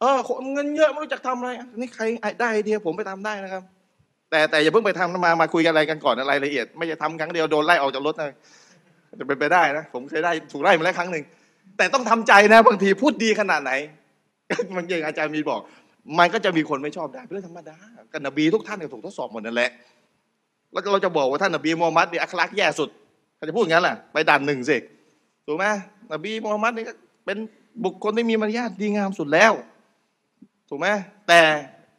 [0.00, 0.18] เออ
[0.52, 2.02] เงินเยอะไม่รู้จักทำอะไรนี่ใคร
[2.40, 3.62] ได้ไอเดียผมไปทำได้นะครับ
[4.30, 8.36] แต่แต่อย่าเพิ่งไปทำมามาคุยกันอะไรกันก่อนอะไรละเอียด ไม่จะทำครั้งเดียวโดนไล่ออกจากรถนะ
[9.18, 11.24] จะเป็นไปได้นะผมเคยได้ถูกไล่มาแล้วครั้งหนึ่ง
[11.78, 13.72] แต่ต้องทำใจนะบางทีพูดดีขนาดไหน
[14.76, 15.60] มันอย่างอาจารย์มีบอก
[16.18, 17.76] มันก็จะมีคนไม่ชอบได้เป็นเรื่องธรรมดา
[18.12, 19.70] กันนบีทุกท่านก็ถูกทดสอบหมดนั่นแหละ
[20.72, 22.88] แล้วเราจะบอกว่าท่านนบีมูฮัมมัดเนี่ยอัคลักแย่สุด
[23.36, 24.76] เขาจะพูดงั้นแหละไปด่านหนึ่งสิ
[25.46, 25.64] ถูกไหม
[26.12, 26.84] นบีมูฮัมมัดนี่
[27.24, 27.38] เป็น
[27.84, 29.52] บุคคลที่มีมารยาทดีงามสุดแล้ว
[30.68, 30.86] ถูกไหม
[31.28, 31.40] แต่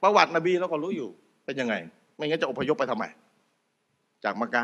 [0.01, 1.09] ประวัตินบีเราก็รู้อยู่
[1.45, 1.73] เป็นยังไง
[2.15, 3.05] ไม่งั้นจะอพยพไปทำไม
[4.23, 4.63] จากมักกะ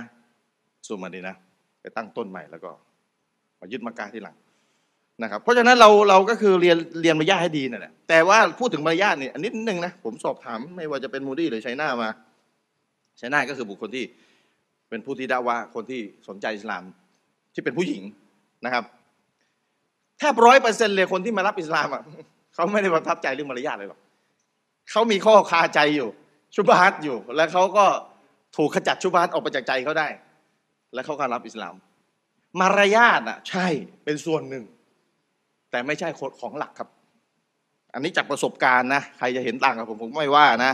[0.87, 1.35] สู่มาดีนะ
[1.81, 2.71] ไปตั้งต้นใหม่แล้วก็
[3.59, 4.35] มายึดมักกะที่หลัง
[5.23, 12.09] นะครับเพราะฉะนั้นเราเราก็คือเรียนเรียนมารยาทให้ดีนั่นแหละแต่ว่าพูดถึงมารยาทเนี่ยอันนิดนึงนะผมสอบถามไม่ว่าจะเป็นมูดี้หรือชัยนามา
[13.19, 14.05] ชัยนาก็คือบุคคลที่
[14.89, 16.83] เป็นผู้ที่ด่าว่าคนที่สนใจอิสลาม
[17.53, 18.03] ที่เป็นผู้หญิง
[18.65, 18.83] นะครับ
[20.19, 22.03] แทบร้อยเปอร์เซ็นต์เลยคนที่มารับอิสลามอะ
[22.53, 23.99] เขาไม่ได้ประทับใจเรื่องมารยาทเลยหรอก
[24.91, 26.09] เขามีข้อคาใจอยู่
[26.55, 27.85] ชุบฮัตอยู่ แล้วเขาก็
[28.57, 30.07] ถูกขจัดชุบฮัตออกไปจากใจเขาได้
[30.93, 31.75] แล้วเขาก็รับอิสลาม
[32.59, 33.67] มารยาทอะ ใช่
[34.03, 34.63] เป็นส่วนหนึ่ง
[35.71, 36.89] แต่ไม่ใช่ของหลักครับ
[37.93, 40.73] อันนี้จากประสบการณ์นะใครจะเห็นต่างกับผมผมไม่ว่านะ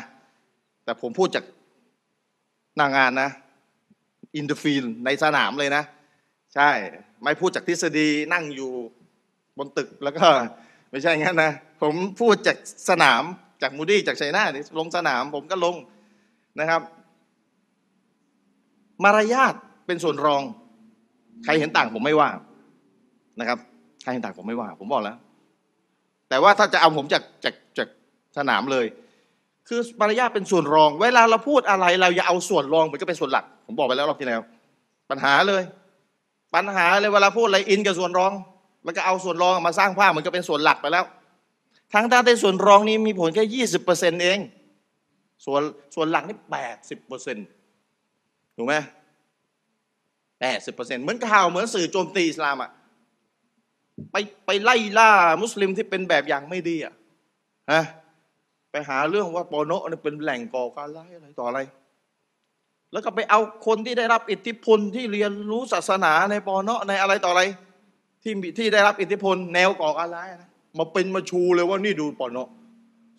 [0.83, 1.45] แต่ผมพูดจาก
[2.77, 3.29] หน้างานนะ
[4.35, 5.83] อินเดฟีลในสนามเลยนะ
[6.55, 6.69] ใช่
[7.23, 8.71] ไม่พูดจากทฤษฎีนั่งอยู่
[9.57, 10.25] บนตึกแล้วก็
[10.91, 12.57] ไม่ใช่งั้นนะ ผมพูดจาก
[12.89, 13.23] สนาม
[13.61, 14.43] จากมูดี้จากไชัยนา
[14.79, 15.75] ลงสนามผมก็ลง
[16.59, 16.81] นะครับ
[19.03, 19.53] มารยาท
[19.85, 20.43] เป็นส่วนรอง
[21.43, 22.29] ใครเห็นต่างผมไม่ว่า
[23.39, 23.59] นะครับ
[24.05, 25.17] ใครต่างผมไม่ว่า ผมบอกแล้ว
[26.29, 27.87] แต่ว่าถ้าจะเอาผมจากจากจาก
[28.37, 28.85] สนามเลย
[29.67, 34.41] คือมารยาทเป็นส่วนรอง เวลาเราพูดอะไร เราอย่าเอาส่วนรองมันก็เป็นส่วนหลัก ผมบอกไปแล้วรอบที่แล้ว
[35.09, 35.63] ปัญหาเลย
[36.55, 38.31] ปัญหาเลยเวลาพูดอะไรอินกับส่วนรอง
[38.83, 41.05] แล้วก็เอาส่วนรองมาสร้างภาพมันก็เป็นส่วนหลักไปแล้ว
[41.93, 44.39] ทั้งด้านในส่วนรองนี้มีผลแค่ยี่สิบเปอร์เซ็นต์เอง
[45.45, 45.61] ส่วน
[45.95, 47.45] ส่วนหลักนี่แปดสิบเปอร์เซ็นต์
[48.55, 48.75] ถูกไหม
[50.39, 52.71] แปดสิบเปอร์เซ็นต์เหมือนข่าวเหมือนสื่อโจมตีอิสลามอะ
[54.11, 56.93] ไปไปไล่ล่ามุสลิมที่เป็นแบบอย่างไม่ดีอะ
[57.71, 57.83] ฮะ
[58.71, 61.59] ไปหาเรื่องว่าปอโนะเป็นแหล่งก่อการร้ายอะไรต่ออะไร
[62.91, 67.43] แล้วก็ไปเอาคนที่ได้รับอิทธิพลที่เรียนรู้ศาสนาในปอโนะในอะไรต่ออะไร
[68.23, 72.49] ที่ที่ได้รับอิทธิพลแนวก่อการร้ายนะมาเป็นมาชูเลยว่านี่ดูปอโนะ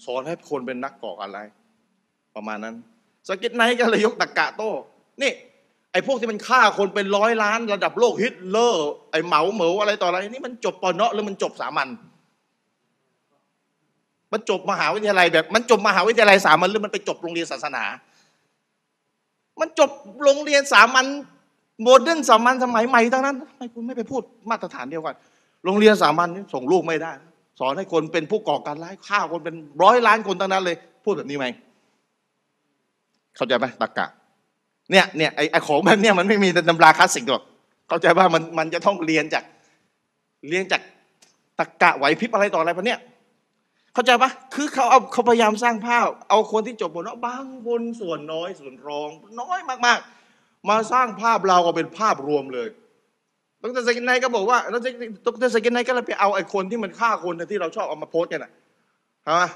[0.05, 1.47] สอนให้คนเป็นนักก่อการร้าย
[2.35, 2.75] ประมาณนั้น
[3.29, 4.71] สกิทไนก็เลยยกตะกะโต้
[5.23, 5.33] นี่
[5.97, 11.89] ไอ้พวกที่มันฆ่าคนเป็นร้อยล้านระดับโลกฮิตเลอร์ไอ้เหมาเหมาอะไรต่ออะไรนี่มันจบปอนเนาะหรือมันจบสามัญ
[14.33, 17.85] มันจบมหาวิทยาลัยแบบ มันจบมหาวิทยาลัยสามัญหรือมันไปจบโรงเรียนศาสนา
[19.61, 19.91] มันจบ
[20.25, 21.07] โรงเรียนสามัญ
[21.83, 25.15] โมเดิร์นสามัญสมัยใหม่ทั้งนั้นทำไมคุณไม่ไปพูดมาตรฐานเดียวกัน
[25.65, 27.13] โรงเรียนสามัญส่งลูกไม่ได้
[27.61, 31.47] สอนให้คนเป็นผู้ก่อการร้ายฆ่าคนเป็นร้อยล้านคนทั้งนั้นเลย พูดแบบนี้ไหม
[33.37, 34.07] เข้าใจไหมตรกกะ
[34.91, 37.43] เนี่ยเนี่ยไอ้ของแบบเนี้ยมันไม่มีในตำราคลาสสิกหรอก
[37.89, 39.45] เข้าใจว่ามันมันจะต้องเรียนจาก
[40.49, 40.83] เรียนจาก
[41.59, 43.01] ตะกะไหวพริบอะไรต่ออะไรพวกเนี้ย
[43.95, 49.09] เข้าใจปะคือเขาเอาเขาพยายามสร้างภาพ เอาคนที่จบบนเนาะบางคนส่วนน้อยส่วนรอง
[49.41, 52.69] น้อยมากๆ มาสร้างภาพเราก็เป็นภาพรวมเลย
[53.63, 54.75] ดรซากิรไนค์ก็บอกว่าด
[55.47, 58.53] รซากิรไนค์ก็เลยไปเอาไอ้คนที่มันฆ่าคนที่เราชอบเอามาโพสกันอะ
[59.31, 59.47] ฮะ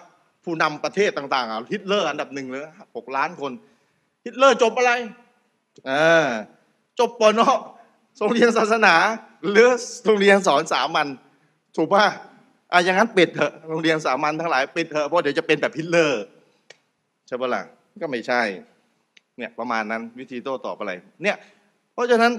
[0.45, 2.63] ผู้นำประเทศต่างๆอะฮิตเลอร์อันดับหนึ่งเลย
[2.97, 3.53] หกล้านคน
[4.25, 4.93] ฮิตเลอร์จบอะไร
[5.91, 6.29] อ่า
[6.99, 7.41] จบบน
[8.19, 8.95] โรงเรียนศาสนา
[9.51, 9.69] หรือ
[10.05, 11.07] โรงเรียนสอนสามัญ
[11.77, 12.05] ถูกป่ะ
[12.73, 16.23] อะอย่างนั้นปิดเถอะโรงเรียนสามัญทั้งหลายปิดเถอะเพราะเดี๋ยวจะเป็นแบบฮิตเลอร์
[17.27, 17.63] ใช่ปะล่ะ
[18.03, 18.43] ก็ไม่ใช่
[19.39, 21.37] เนี่ยประมาณนั้นวิธีโต้ตอบอะไร เนี่ย
[21.93, 22.33] เพราะฉะนั้น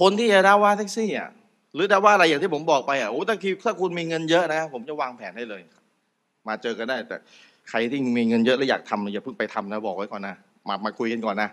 [0.00, 1.30] คนที่จะด่าว่าแท็กซี่อะ
[1.74, 5.60] หรือด่าว่าอะไรอย่างที่ผมบอกไปอะโอ้ถ้าคิดถ้าคุณมีเงินเยอะนะ ผมจะวางแผนให้เลย
[6.48, 7.16] มาเจอกันได้ แต่
[7.70, 10.36] ใครที่มีเงินเยอะแล้วอยากทำอย่าเพิ่งไปทำนะบอกไว้ก่อนนะ
[10.68, 11.48] มามาคุยกันก่อนนะ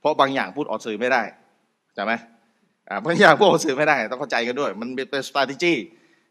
[0.00, 1.22] เพราะบางอย่างพูดออกสื่อไม่ได้
[1.94, 2.12] ใช่ไหม
[2.88, 5.74] อ่าบางอย่างพูดออกสื่อไม่ได้ ต้องเข้าใจกันด้วย มันเป็น strategy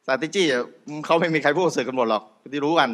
[0.04, 0.44] strategy
[1.06, 2.90] เขาไม่มีใครพูดออกสื่อกันหมดหรอกที่รู้กัน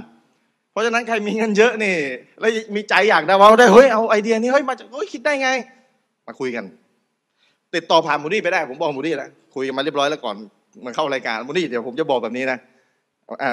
[0.71, 1.95] เพราะฉะนั้นใครมีเงินเยอะนี่
[2.39, 5.49] แล้วมีใจอยากได้ว่าได้เฮ้ยเอาไอเดียนี้เฮ้ยมาจากเฮ้ยคิดได้ไง
[6.27, 6.65] มาคุยกัน
[7.75, 10.35] ติดต่อผ่านมูดี้ไปได้ผมบอกมูดี้แล้วคุยกันมาเรียบร้อยแล้วก่อน
[10.85, 12.59] มันเข้ารายการมูดี้เดี๋ยวผมจะบอกแบบนี้นะ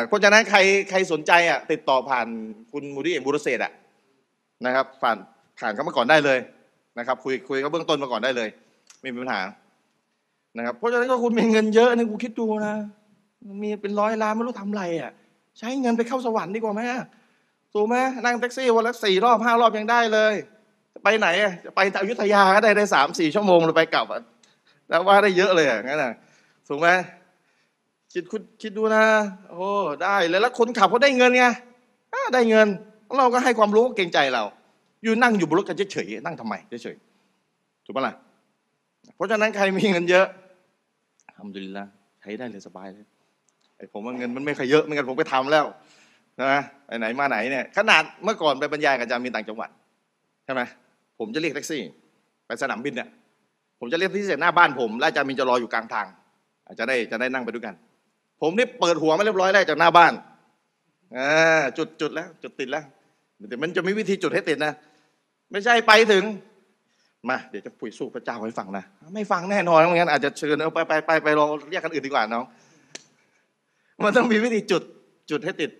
[0.08, 0.58] เพราะฉะนั้นใคร
[0.90, 2.26] ใครสนใจอะติดต่อผ่าน
[2.72, 3.72] คุณมูดี้เองบุรเศษอะ
[4.66, 5.16] นะครับผ่าน
[5.58, 6.38] ผ่านเขามาก่อนได้เลย
[6.98, 8.48] นะครับ คุยคุยเขาเบื้องต้นมาก่อนได้เลย
[9.00, 9.40] ไม่มีปัญหา
[10.56, 12.74] นะครับ เพราะฉะนั้นก็คุณมีเงินเยอะนี่กูคิดดูนะ
[13.62, 15.12] มีเป็นร้อยล้านไม่รู้ทำอะไรอะ
[15.58, 16.80] ใช้เงินไปเข้าสวรรค์ดีกว่าไหม
[17.74, 20.34] ถูกไหมนั่งแท็กซี่วันละสี่รอบห้ารอบยังได้เลย
[21.04, 24.22] ไปไหนอะจะไปอยุธยาก็ได้ได้สามสี่ชั่วโมงเลยไปกลับอะ
[24.88, 26.12] แล้วว่าได้เยอะเลยอะงั้นอะ
[26.68, 26.88] ถูกไหม
[28.12, 29.04] คิดคุณคิดดูนะ
[29.50, 29.68] โอ้
[30.02, 31.44] ได้เลยแล้วคนขับเขาได้เงินไง
[32.34, 32.68] ได้เงิน
[33.18, 34.42] เราก็ให้ความรู้เกรงใจเรา
[35.02, 38.14] อยู่นั่งอยู่บนรถกันเฉยๆนั่งทำไมเฉยๆถูกปะล่ะ
[39.14, 40.26] เพราะฉะนั้นใครมีเงินเยอะ
[41.36, 41.86] ทำดีละ
[42.20, 43.06] ใช้ได้เลยสบายเลย
[43.76, 45.64] ไอ้ผมว่าเงินมันไม่ค่อยเยอะไม่งั้นผมไปทำแล้ว
[46.42, 49.70] นะไปไหนมาไหนเนี่ยขนาดเมื่อก่อนไปบรรยายกับอาจารย์มีต่างจังหวัด
[50.44, 50.62] ใช่ไหม
[51.18, 51.82] ผมจะเรียกแท็กซี่
[52.46, 53.08] ไปสนามบินเนี่ย
[53.80, 56.06] ผมจะเรียกที่เสร็จหน้าบ้านผมแล้วอาจารย์มินจะรออยู่กลางทาง
[56.66, 57.74] อาจจะได้จะได้นั่งไปด้วยกัน
[58.40, 60.12] ผมนี่เปิดหัวมาเรียบร้อยแล้วจากหน้าบ้าน
[61.16, 62.84] อ่าจุดจุดแล้ว จุดติดแล้ว
[63.48, 64.72] แต่มันจะมีวิธีจุดให้ติดนะ
[65.52, 66.24] ไม่ใช่ไปถึง
[67.30, 72.44] มาเดี๋ยวจะปุยสู้พระเจ้าให้ฟังนะ ไม่ฟังแน่นอนไม่งั้นอาจจะเชิญเอาไปไปไปไปลองเรียกกันอื่นดีกว่าน้อง
[74.04, 74.82] มันต้องมีวิธีจุด
[75.30, 75.70] จุดให้ติด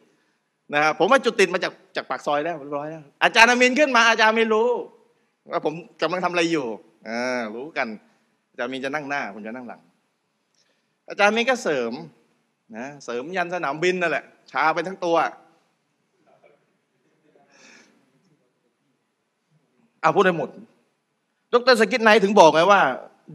[0.75, 4.69] นะครับผมว่าจุดติดมาจากจากปากซอยแล้วเรียบร้อยแล้ว อาจารย์อามินขึ้นมาอาจารย์ไม่รู้
[5.51, 6.67] ว่าผมกำลังทำอะไรอยู่
[7.09, 7.89] อ่ารู้กัน
[8.51, 9.81] อาจารย์มินจะนั่งหน้าผมจะนั่งหลัง
[11.09, 11.93] อาจารย์มินก็เสริม
[12.77, 15.17] นะเสริมยันสนามบินนั่นแหละชาไปทั้งตัว
[20.07, 20.49] เอาพูดได้หมด
[21.53, 22.81] ดรซากิรไนค์ถึงบอกไงว่า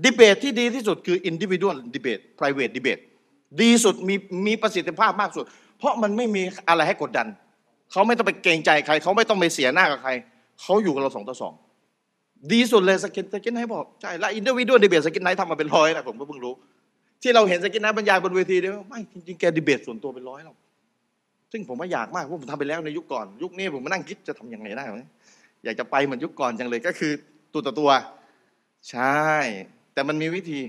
[0.04, 3.02] ดีเบตที่ดีที่สุดคือ individual debate private debate
[3.62, 4.16] ดีสุดมี
[4.48, 5.46] มีประสิทธิภาพมากสุด
[5.78, 7.28] เพราะมันไม่มีอะไรให้กดดัน
[7.92, 10.12] เขาไม่ต้องไปเกรงใจใคร เขาไม่ต้องไปเสียหน้ากับใคร
[10.62, 11.54] เขาอยู่กับเราสองต่อสอง
[12.52, 16.54] ดีสุดเลยซากิรซากิรไนค์บอกใช่และ individual debate ซากิรไนค์ทำมาเป็นร้อยนะผมก็เพิ่งรู้
[17.22, 20.56] ที่เราเห็นซากิรไนค์บรรยายบนเวทีเดียวไม่จริงๆแกดีเบตส่วนตัวเป็นร้อยแล้ว
[21.52, 25.00] ซึ่งผมว่ายากมากเพราะผมทำไปแล้วในยุคก่อน ยุคนี้ผมมานั่งคิดจะทำยังไงได้ไหม
[25.64, 27.12] อยากจะไปเหมือนยุคก่อนจังเลยก็คือ
[27.54, 27.90] ตัวต่อตัว
[28.92, 29.22] ใช่
[29.94, 30.60] แต่มันมีวิธี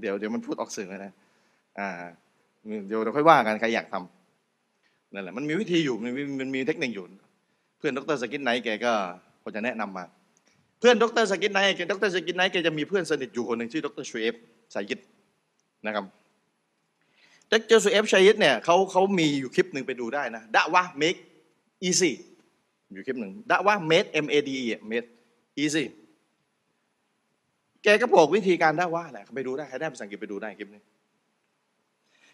[0.00, 1.12] เดี๋ยวเดี๋ยวมันพูดออกสื่อเลยนะ
[1.78, 1.88] อ่า
[2.86, 7.04] เดี๋ยวเราค่อยว่ากันใครอยากทำนั่นแหละมันมีวิธีอยู่มันมีมันมีเทคนิคอยู่
[7.78, 8.92] เพื่อนดรซากิรไนค์แกก็
[9.42, 10.04] พอจะแนะนำมา
[10.80, 14.34] เพื่อนดรซากิรไนค์แกดรซากิรไนค์แกจะมีเพื่อนสนิทอยู่คนหนึ่งชื่อดรชูเอบ
[14.74, 15.00] สายิด
[15.86, 16.04] นะครับ
[17.52, 21.18] ดรชูเอบสายิดเนี่ยเขาเขามีอยู่คลิปหนึ่งไปดูได้นะดะวะ make
[21.88, 22.12] easy
[22.94, 25.08] อยู่คลิปหนึ่งดะวะ made m a d e made
[25.62, 25.84] easy
[27.82, 30.82] แกก็บอกวิธีการดะวะแหละไปดูได้ใครได้ภาษาอังกฤษไปดูได้คลิปนี้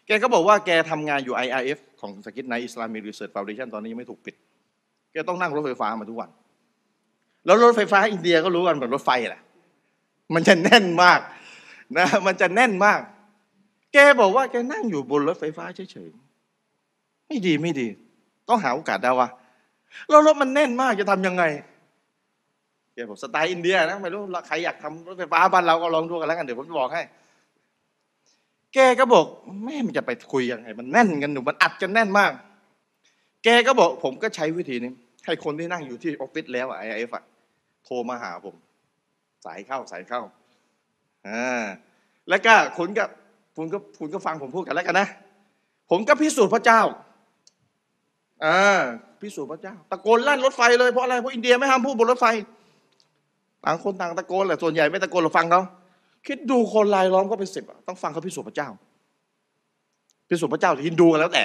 [0.07, 4.35] แกก็บอกว่าแกทำงานอยู่ IRF ของซากิรไนอิสลามิรีเสิร์ชฟาวเดชันตอนนี้ยังไม่ถูกปิด
[5.11, 6.29] แกต้องนั่งรถไฟฟ้ามาทุกวัน
[7.45, 9.41] แล้วรถไฟฟ้าอินเดียก็รู้กันเหมือนรถไฟแหละ
[10.33, 11.19] มันจะแน่นมาก
[11.97, 13.01] นะ มันจะแน่นมาก
[13.93, 17.87] แกบอกว่าแกนั่งอยู่บนรถไฟฟ้าเฉยๆ ไม่ดีไม่ดี
[18.49, 19.27] ต้องหาโอกาสได้ว่า
[20.09, 21.43] แล้วรถมันแน่นมากจะทำยังไง
[22.93, 27.01] แกบอกสไตล์อินเดียนะไม่รู้ใครอยากทำรถไฟฟ้าบ้านเราก็ลองดูกันแล้วกันเดี๋ยวผมจะบอกให้
[28.73, 29.25] แกก็บอก
[29.65, 32.31] แม่มันจะไปคุยยังไง มันแน่นกันหนูมันอัดกันแน่นมาก
[33.43, 34.91] แกก็บอกผมก็ใช้วิธีนี้
[35.25, 37.23] ให้คนที่นั่งอยู่ที่ออฟฟิศแล้วไอเอฟอะ
[37.85, 38.55] โทรมาหาผม
[39.45, 40.21] สายเข้าสายเข้า
[41.27, 41.63] อ่า
[42.29, 43.05] แล้วก็คุณก็
[43.55, 45.07] คุณก็คุณก็ฟังผมพูดกันแล้วกันนะ
[45.89, 46.81] ผมก็พิสูจน์พระเจ้า
[48.45, 48.59] อ่า
[49.21, 52.25] พิสูจน์พระเจ้า ตะโกนลั่นรถไฟเลยเพราะอะไรเพราะอินเดียไม่ห้ามพูดบนรถไฟ
[53.65, 55.61] ต่างคนต่างตะโกนแหละส่วนใหญ่ไม่ตะโกนเราฟังเขา
[56.27, 58.69] คิดดูคนลายล้อมก็เป็นสิบต้องฟังเขาพิสูจน์พระเจ้า
[60.29, 61.43] พิสูจน์พระเจ้าฮินดูกันแล้วแต่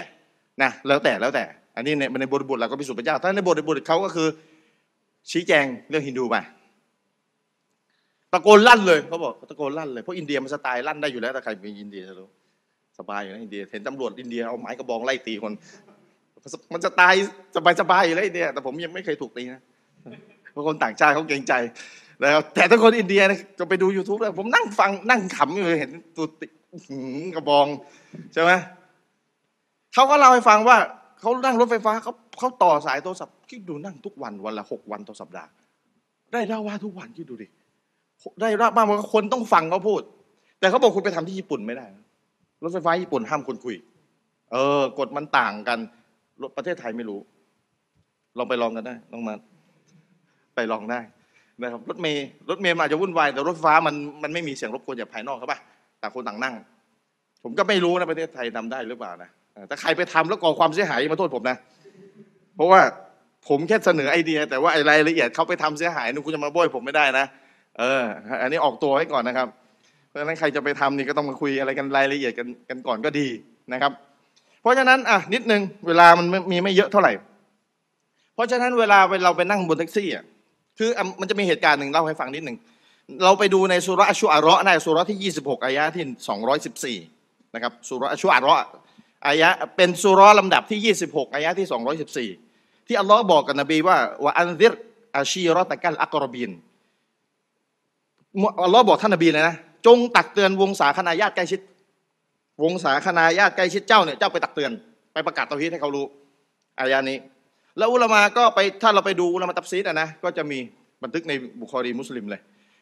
[0.62, 1.44] นะแล้วแต่แล้วแต่
[1.76, 4.28] อันนี้ในในบทบทเราก็พิสูจน์พระเจ้า ถ้าในบทบทเขาก็คือ
[5.30, 6.36] ชี้แจงเรื่องฮินดูไป
[8.32, 12.28] ตะโกนลั่นเลยเขาบอกตะโกนลั่นเลยเพราะอินเดียมันสไตล์ลั่นได้อยู่แล้วถ้าใครเป็นอินเดียจะรู้
[12.98, 15.52] สบายอยู่นะอินเดียเห็นตำรวจอินเดียเอาไม้กระบองไล่ตีคน
[16.72, 17.14] มันจะตาย
[17.80, 19.62] สบายๆอยู่แล้วอินเดียแต่ผมยังไม่เคยถูกตีนะ
[20.52, 21.52] เพราะคนต่างชาติเขาเกรงใจ
[22.20, 26.46] แล้วแต่ถ้าคนอินเดียนะจะไปดู YouTube แล้วผมนั่งฟังนั่งขำอยู่เห็นตัวติ
[27.34, 27.66] กระบอง
[28.32, 28.50] ใช่ไหม
[29.94, 30.76] เขาก็เล่าให้ฟังว่า
[31.20, 35.50] เขานั่งรถไฟฟ้าเขาเขาต่อสายโทรศัพท์คิดดูนั่งทุกวันวันละหกวันต่อสัปดาห์
[36.32, 37.48] ได้เล่าว่าทุกวันคิดดูดิ
[38.40, 40.02] ได้เล่าบ้างว่าคนต้องฟังเขาพูด
[40.58, 41.86] แต่เขาบอกคุณไปทำที่ญี่ปุ่นไม่ได้
[42.62, 43.76] รถไฟฟ้าญี่ปุ่นห้ามคนคุย
[44.52, 45.78] เออกฎมันต่างกัน
[46.56, 47.20] ประเทศไทยไม่รู้
[48.38, 49.34] ลองไปลองกันได้ลองมา
[50.54, 51.00] ไปลองได้
[51.62, 55.60] นะครับรถเมย์รถเมย์มันอาจจะวุ่นวายแต่รถไฟฟ้ามันมันไม่มีเสียงรบกวนจากภายนอกครับป่ะ
[56.02, 56.54] ต่างคนต่างนั่ง
[57.42, 61.56] ผมก็ไม่รู้นะประเทศไทยทำได้หรือเปล่านะเออถ้าใครไปทำแล้วก่อความเสียหายมาโทษผมนะ
[62.56, 62.80] เพราะว่า
[63.48, 67.26] ผมแค่เสนอไอเดีย แต่ว่าไอรายละเอียดเขาไปทำเสียหายนึกคุณจะมาโบยผมไม่ได้นะ
[67.78, 68.02] เออ
[68.42, 69.48] อันนี้ออกตัวให้ก่อนนะครับ
[70.08, 73.26] เพราะฉะนั้นใครจะไปทำนี่ก็ต้องมาคุยอะไรกันรายละเอียดกันกันก่อนก็ดี
[73.72, 73.92] นะครับ
[74.64, 77.12] เพราะฉะนั้นอะนิดนึงเวลามันมีไม่เยอะเท่าไหร่
[78.34, 80.24] เพราะฉะนั้นเวลาเราไปนั่งบนแท็กซี่อะ
[80.78, 82.56] คือมันจะมีเหตุการณ์หนึ่งเล่าให้ฟังนิดหนึ่ง
[83.24, 88.66] เราไปดูในสุรอัชุอาระห์ในสุราะห์ที่ 26อายะที่ 214นะครับสุราะห์อัชชุอาระห์
[89.26, 91.66] อายะเป็นสุรลำดับที่ 26อายะที่
[92.26, 94.72] 214 ที่อัลลอฮ์บอกกับนบีว่าว่าอันซิร
[95.16, 96.50] อาชีรอตะกัลอักรบิน
[98.64, 99.54] อัลลอฮ์บอกท่านนบีเลยนะ
[99.86, 101.60] จงตักเตือนวงสาคนาญาติใกล้ชิด
[102.62, 104.72] วงสาคนาญาติใกล้ชิดเจ้าเนี่ยเจ้าไปตักเตือน
[105.12, 106.06] ไปประกาศตอฮีให้เขารู้
[106.78, 107.18] อายานี้
[107.78, 110.58] แล้วอุลามาก็ไปถ้าเราไปดูอุลามาตับซีดอะนะก็จะมี
[111.02, 112.40] บันทึกในบุคอรีมุสลิมเลย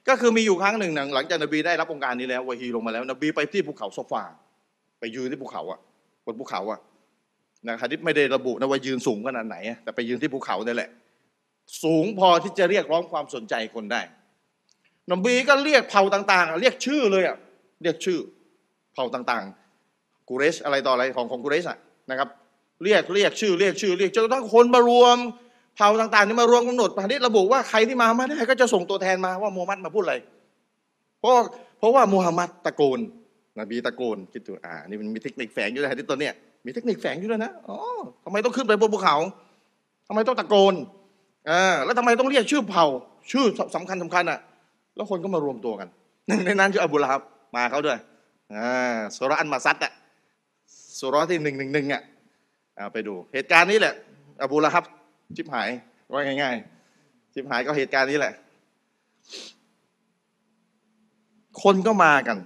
[0.08, 4.22] ก็คือมีอยู่ครั้งหนึ่งนะหลังจากนบีได้รับองค์การนี้แล้ววะฮีลงมาแล้วนบีไปที่ภูเขาโซฟา
[5.00, 5.80] ไปยืนที่ภูเขาอะ
[6.26, 6.80] บนภูเขาอะ
[7.68, 10.90] นะฮะดิษไม่ได้ระบุนะว่ายืนสูงขนาดไหน แต่ไปยืนที่ภูเขานี่แหละ
[11.82, 14.00] สูงพอที่จะเรียกร้องความสนใจคนได้
[15.12, 17.36] นบีก็เรียกเผ่าต่าง ๆ เรียกชื่อเลยอะ
[17.82, 18.18] เรียกชื่อ
[18.94, 19.61] เผ่าต่างๆ
[20.28, 21.78] กุเรชอะไรต่ออะไรของของกุเรชอะ
[22.10, 22.28] นะครับ
[22.84, 25.16] เรียกเรียกชื่อเรียกชื่อเรียกจนกระทั่งคนมารวม
[25.76, 30.16] เผ่าต่างๆนี่มารวมกำหนดฮะดิษระบุว่าใครที่มาไม่ได้ก็จะส่งตัวแทนมาว่ามูฮัมหมัดมาพูดอะไร
[31.20, 31.32] เพราะ
[31.78, 32.98] เพราะว่ามูฮัมหมัดตะโกน
[33.58, 36.34] นบีตะโกนคิดดูอ่านี่มันมีเทคนิคแฝงอยู่ในฮะดิษตัวเนี้ย
[36.66, 37.76] มีเทคนิคแฝงอยู่ด้วยนะอ๋อ
[38.24, 39.16] ทำไมต้องขึ้นไปบนภูเขา
[40.08, 40.74] ทำไมต้องตะโกน
[41.50, 42.86] อ่าแล้วทำไมต้องเรียกชื่อเผ่า
[43.32, 44.38] ชื่อสำคัญสำคัญอะ
[44.96, 45.88] แล้วคนก็มารวมตัวกัน
[46.28, 47.20] หนึ่งในนั้นคืออบูละฮับ
[47.56, 47.98] มาเขาด้วย
[48.54, 49.92] อ่าสุราอันมาซัดอะ
[51.02, 52.02] สุราะห์ที่หนึ่งหนึ่งหนึ่งอะ
[52.78, 53.94] อ่าไปดูเหตุการณ์นี้แหละ
[54.42, 54.84] อบูละฮับ
[55.36, 55.68] ชิบหาย
[56.12, 58.34] ว่าง่ายๆชิบหายก็เหตุการณ์นี้แหละ
[61.62, 62.38] คนก็มากัน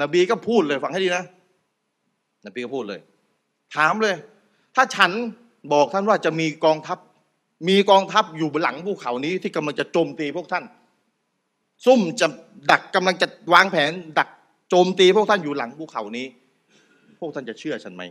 [0.00, 1.24] นบีก็พูดเลยฟังให้ดีนะ
[2.46, 3.00] นบีก็พูดเลย
[3.74, 4.14] ถามเลย
[4.74, 5.10] ถ้าฉัน
[5.72, 6.98] บอกท่านว่าจะมีกองทัพ
[7.68, 10.64] มีกองทัพอยู่บนหลังภูเขานี้ ที่กำลังจะโจมตีพวกท่าน
[11.84, 12.26] ซุ่มจะ
[12.70, 14.28] ดักกำลังจะวางแผน ดัก
[14.70, 16.26] โจมตีพวกท่านอยู่หลังภูเขานี้
[17.18, 18.02] พวกท่านจะเชื่อฉันไหม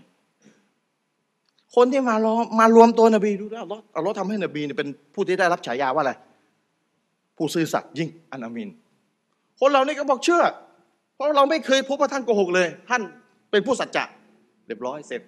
[1.76, 6.14] คนที่มาล้อมมารวมตัวนบีดูแล้วอัลลอฮ์ทำให้นบีเนี่ยเป็นผู้ที่ได้รับฉายาว่าอะไร
[7.38, 8.70] ผู้ซื่อสัตย์ยิ่งอันอามิน
[9.60, 10.44] คนเรานี่ก็บอกเชื่อ
[11.16, 13.02] เพราะเราไม่เคยพบว่าท่านโกหกเลย ท่าน
[13.52, 14.04] เป็นผู้สัจจะ
[14.68, 15.22] เรียบร้อยเสร็จ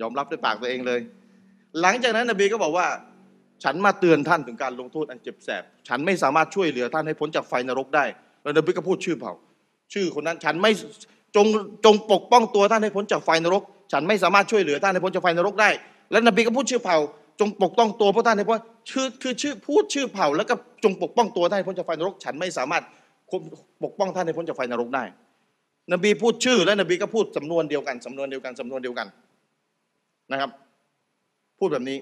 [0.00, 1.00] ยอมรับด้วยปากตัวเองเลย
[1.80, 2.86] หลังจากนั้นนบีก็บอกว่า
[3.64, 8.04] ฉันมาเตือนท่านถึงการลงโทษอันเจ็บแสบ ฉันไม่สามารถช่วยเหลือท่านให้พ้นจากไฟนรกได้
[8.42, 9.32] แล้วนบีก็พูดชื่อเผ่า
[9.94, 10.72] ชื่อคนนั้นฉันไม่
[11.36, 11.46] จง
[11.84, 15.70] จงปกป้องตัวท่านให้พ้นจากไฟนรก ฉันไม่สามารถช่วยเหลือท่านให้พ้นจากไฟนรกได้
[16.10, 16.98] แล้วนบีก็พูดชื่อเผ่า
[17.40, 18.58] จงปกป้องตัวพวกท่านให้พ้น
[18.90, 22.82] ชื่อคือชื่อพูดชื่อเผ่า แล้วก็จงปกป้องตัวท่านให้พ้นจากไฟนรก ฉันไม่สามารถ
[23.84, 25.04] ปกป้องท่านให้พ้นจากไฟนรกได้
[25.92, 29.06] นบีพูดชื่อและนบีก็พูดสำนวนเดียวกันสำนวนเดียวกันสำนวนเดียวกัน
[30.32, 30.50] นะครับ
[31.58, 31.98] พูดแบบนี้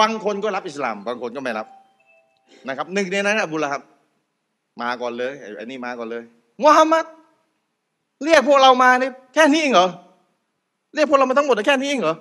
[0.00, 1.66] บางคนก็รับอิสลาม บางคนก็ไม่รับ
[2.68, 3.82] นะครับหนึ่งในนั้นอบูละครับ
[4.82, 6.22] มาก่อนเลยไอ้ไอ้นี่มาก่อนเลย
[6.62, 7.04] มุฮัมมัด
[8.24, 9.88] เรียกพวกเรามาเนี่ยแค่นี้เองเหรอ
[10.94, 12.16] เรียกพวกเรามาทั้งหมดแค่นี้เองเหรอ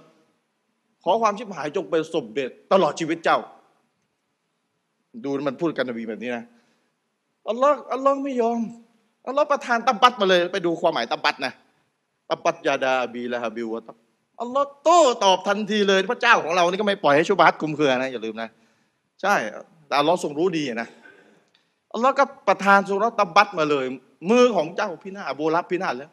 [1.03, 3.39] ขอความชิบหายจงเป็นสมเด็จตลอดชีวิตเจ้า
[5.23, 6.43] ดูมันพูดกันนบีแบบนี้นะ
[7.49, 8.59] อัลลอฮ์อัลลอฮ์ไม่ยอม
[9.27, 11.53] อัลลอฮ์ประทานตับบัตมาเลย ไปดูความหมายตับบัตนะ
[12.29, 13.97] ตับบัตยาดาบีละฮบิวตับ
[14.41, 18.49] อัลลอฮ์โต้ตอบทันทีเลย พระเจ้าของเรานี่ก็ไม่ปล่อยให้ชุบฮัตคุมเครือนะอย่าลืมนะ
[19.21, 19.35] ใช่
[19.87, 20.87] แต่อัลลอฮ์ทรงรู้ดีนะ
[21.93, 23.85] อัลลอฮ์ก็ประทานสุรตับบัตมาเลย
[24.29, 26.11] มือของเจ้าพินาศอบูรับพินาศแล้ว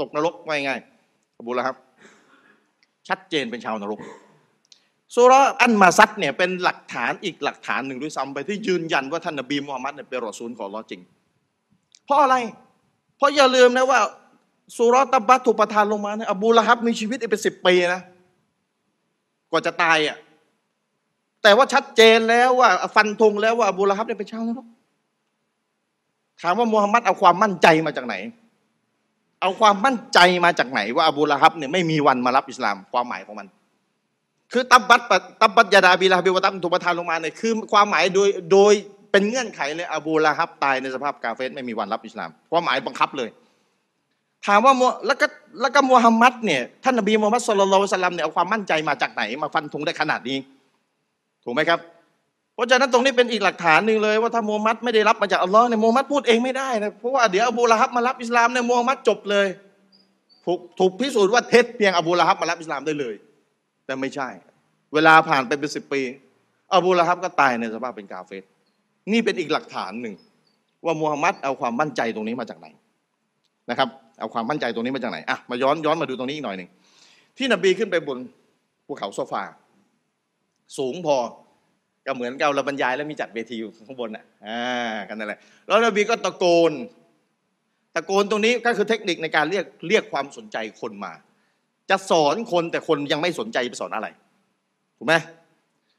[0.00, 1.76] ตกนรกง่ายๆอบูละครับ
[3.08, 4.00] ชัดเจนเป็นชาวนรก
[5.14, 11.00] สุรอันมาซัดเนี่ยเป็นหลักฐานอีกหลักฐานหนึ่งด้วยซ้ำไปที่ยืนยันว่าท่านนบีมุฮัมมัดเนี่ยเป็นรอซูลของลอจริง
[12.04, 12.36] เพราะอะไร
[13.16, 14.00] เพราะอย่าลืมนะว่า
[14.76, 18.00] สุรตับบัตถูกประทานลงมาเนี่ยอบูละฮับมีชีวิตเป็นสิบปีนะ
[19.50, 20.16] กว่าจะตายอะ
[21.42, 24.66] แต่ว่าชัดเจนแล้วว่าฟันธงแล้วว่าอบูละฮับเนี่ยเป็นชาวนรก
[26.42, 28.14] ถามว่ามูฮัมหมัดเอาความมั่นใจมาจากไหน
[29.40, 33.46] เอาความมั่นใจมาจากไหน ว่าอบูละฮับเนี่ยไม่มีวันมารับอิสลามความหมายของมัน
[34.52, 35.00] คือตับบัต
[35.40, 38.72] ตับบัตยาดาบีลาบิวตัมถูกประทานลงมาเนี่ยคือความหมายโดยโดย
[39.12, 43.30] เป็นเงื่อนไขเลยอบูละฮับตายในสภาพกาเฟสไม่มีวันรับอิสลาม ความหมายบังคับเลย
[44.46, 44.72] ถามว่า
[45.06, 45.26] แล้วก็
[45.60, 50.38] แล้วก็มูฮัมหมัดเนี่ยท่านนบีมูฮัมมัดสุลลัลสลัมเนี่ยเอาความมั่นใจมาจากไหนมาฟันธงได้ขนาดนี้
[51.44, 51.80] ถูกไหมครับ
[52.56, 59.46] เพราะฉะนั้นตรงนี้เป็นอีกหลักฐานหนึ่งเลย ว่าถ้ามูฮัมหมัดไม่ได้รับมาจากอัลลอฮ์เนี่ยมูฮัมหมัดพูดเองไม่ได้นะเพราะว่าเดี๋ยวอบูละฮับมารับอิสลามเนี่ยมูฮัมหมัดจบเลย
[60.44, 63.14] ถูกถูกพิสูจน์ว่าเท็จเพียงอบูละฮับมารับอิสลามได้เลย
[63.86, 64.28] แต่ไม่ใช่
[64.94, 66.02] เวลาผ่านไปเป็นสิบปี
[66.74, 68.44] อบูละฮับก็ตายในสภาพเป็นกาเฟส
[69.12, 70.14] นี่เป็นอีกหลักฐานหนึ่ง
[70.84, 72.66] ว่ามูฮัมหมัดเอาความมั่นใจตรงนี้มาจากไหน
[73.70, 73.88] นะครับ
[74.20, 76.68] เอาความมั่นใจตรงนี้มาจากไหนอะมาย้อนย้อนมาดูตรงนี้อีกหน่อยหนึ่ง
[77.36, 78.18] ที่นบีขึ้นไปบน
[78.86, 79.42] ภูเขาโซฟา
[80.78, 81.16] สูงพอ
[82.06, 84.62] ก็เหมือนกับเราบรรยายแล้วมีจัดเวทีอยู่ข้างบนอะอ่า
[85.08, 86.72] กันนั่นแหละแล้วนบีก็ตะโกน
[87.94, 91.12] ตะโกนตรงนี้ก็คือเทคนิคในการเรียกเรียกความสนใจคนมา
[91.90, 94.08] จะสอนคนแต่คนยังไม่สนใจไปสอนอะไร
[94.96, 95.14] ถูกไหม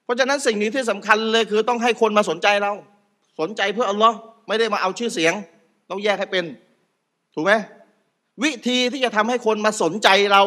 [0.04, 2.72] เพราะฉะนั้นสิ่งนี้ที่สำคัญเลยคือต้องให้คนมาสนใจเรา
[3.39, 4.17] สนใจเพื่ออัลลอฮ์
[4.48, 5.34] ไม่ได้มาเอาชื่อเสียง
[5.89, 6.46] ต้องแยกให้เป็น
[7.36, 7.52] ถูกไหม
[8.43, 10.43] วิธีที่จะทำให้คนมาสนใจเรา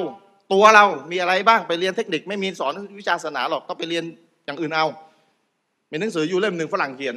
[0.52, 4.04] ตัวเรามีอะไรบ้างไปเรียนเทคนิคไม่มีสอนวิชาศาสนาหรอกก็ไปเรียน
[4.44, 4.86] อย่างอื่นเอา
[5.90, 7.16] มีหนังสืออยู่เล่มหนึ่งฝรั่งเขียน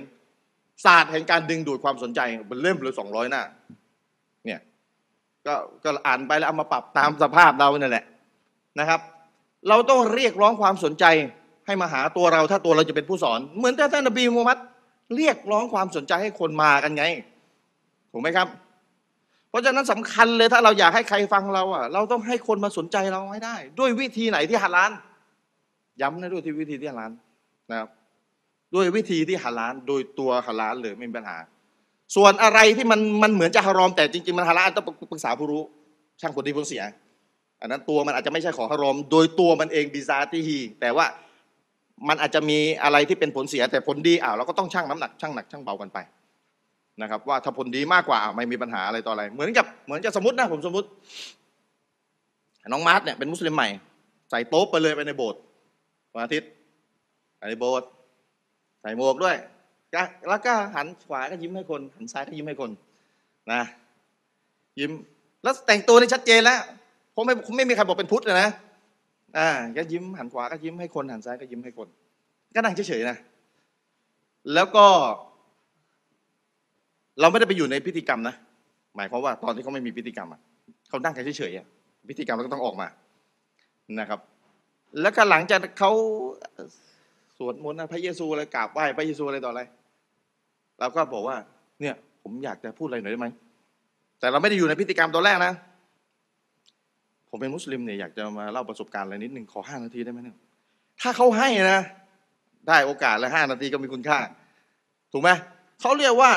[0.85, 3.43] ศาสตร์แห่งการดึงดูดความสนใจเป็นเล่มเลยสองร้อยหน้า
[4.45, 4.59] เนี่ย
[5.47, 8.05] ก็ก็อ่านไปแล้วเอามาปรับตามสภาพเราเนี่ยแหละ
[8.79, 8.99] นะครับ
[9.69, 11.05] เราต้องเรียกร้องความสนใจ
[11.65, 14.57] ให้มาหาตัวเราถ้าตัวเราจะเป็นผู้สอน เหมือนท่านนบีมูฮัมมัด
[15.15, 17.03] เรียกร้องความสนใจให้คนมากันไง
[18.11, 18.47] ถูกไหมครับ
[19.49, 24.91] เพราะฉะนั้นสำคัญเลยถ้าเราอยากให้ใครฟังเราอะ เราต้องให้คนมาสนใจเราให้ได้ ด้วยวิธีไหนที่ฮาลาน
[26.01, 27.11] ย้ำนะด้วยที่วิธีที่ฮาลาน
[27.71, 27.89] นะครับ
[28.75, 31.37] ด้วยวิธีที่ฮาลานโดยตัวฮาลานเลยไม่มีปัญหา
[32.15, 35.63] ส่วนอะไรที่มันมันเหมือนจะฮารอม แต่จริงๆมันฮาลาลต้องปรึกษาผู้รู้
[36.21, 36.83] ช่างคนดีผู้เสีย
[37.61, 41.05] อันนั้นตัวมันอาจจะไม่ใช่ของฮารอม โดยตัวมันเองบิซาติฮีแต่ว่า
[42.07, 45.97] มันอาจจะมีอะไรที่เป็นผลเสียแต่ผลดีอ่าวเราก็ต้องชั่งน้ำหนักชั่งหนักชั่งเบากันไป
[47.01, 50.87] นะครับ ว่าถ้าผลดีมากกว่าไม่มีปัญหาอะไรต่ออะไร เหมือนกับเหมือนจะสมมตินะผมสมมติ
[52.71, 53.69] น้องมาร์ทเนี่ยเป็นมุสลิมใหม่
[54.29, 55.39] ใส่โต๊ะไปเลยไปในโบสถ์
[56.13, 56.49] วันอาทิตย์
[57.37, 57.87] ไปในโบสถ์
[58.83, 59.35] ใส่หมวกด้วย
[60.29, 62.71] แล้วก็หันขวาก็ยิ้มให้คน หันซ้ายก็ยิ้มให้คน
[63.51, 63.61] นะ
[64.79, 64.91] ยิ้ม
[65.43, 66.59] แล้วแต่งตัวนี่ชัดเจนแล้ว
[67.15, 68.49] ผมไม่ไม่มีใครบอกเป็นพุทธนะ
[69.37, 71.87] อ่าก็ยิ้มหันขวาก็ยิ้มให้คนหันซ้ายก็ยิ้มให้คน
[72.55, 73.17] ก็นั่งเฉยๆนะ
[74.53, 74.85] แล้วก็
[77.19, 78.35] เราไม่ได้ไปอยู่ในพิธีกรรมนะ
[78.95, 80.41] หมายความว่าตอนที่เขาไม่มีพิธีกรรมอะ
[80.89, 82.87] เขานั่งเฉยๆพิธีกรรมเราก็ต้องออกมา
[83.99, 84.19] นะครับ
[85.01, 85.91] แล้วก็หลังจากเขา
[87.47, 89.61] วดมนต์พระเยซูอะไรกราบไหว้พระเยซูอะไรต่ออะไร
[90.79, 91.37] เราก็บอกว่า
[91.81, 93.27] เนี่ย ผมอยากจะพูดอะไรหน่อยได้ไหม
[94.19, 95.53] แต่เราไม่ได้อยู่ในพิธีกรรมตอนแรกนะ
[97.29, 100.37] ผมเป็นมุสลิมเนี่ยอยากจะมาเล่าประสบการณ์อะไรนิดหนึ่งขอห้านาทีได้ไหมเนี่ย
[101.01, 101.81] ถ้าเขาให้นะ
[102.67, 104.19] ได้โอกาสละห้านาทีก็มีคุณค่า
[105.11, 105.29] ถูกไหม
[105.81, 106.31] เขาเรียกว่า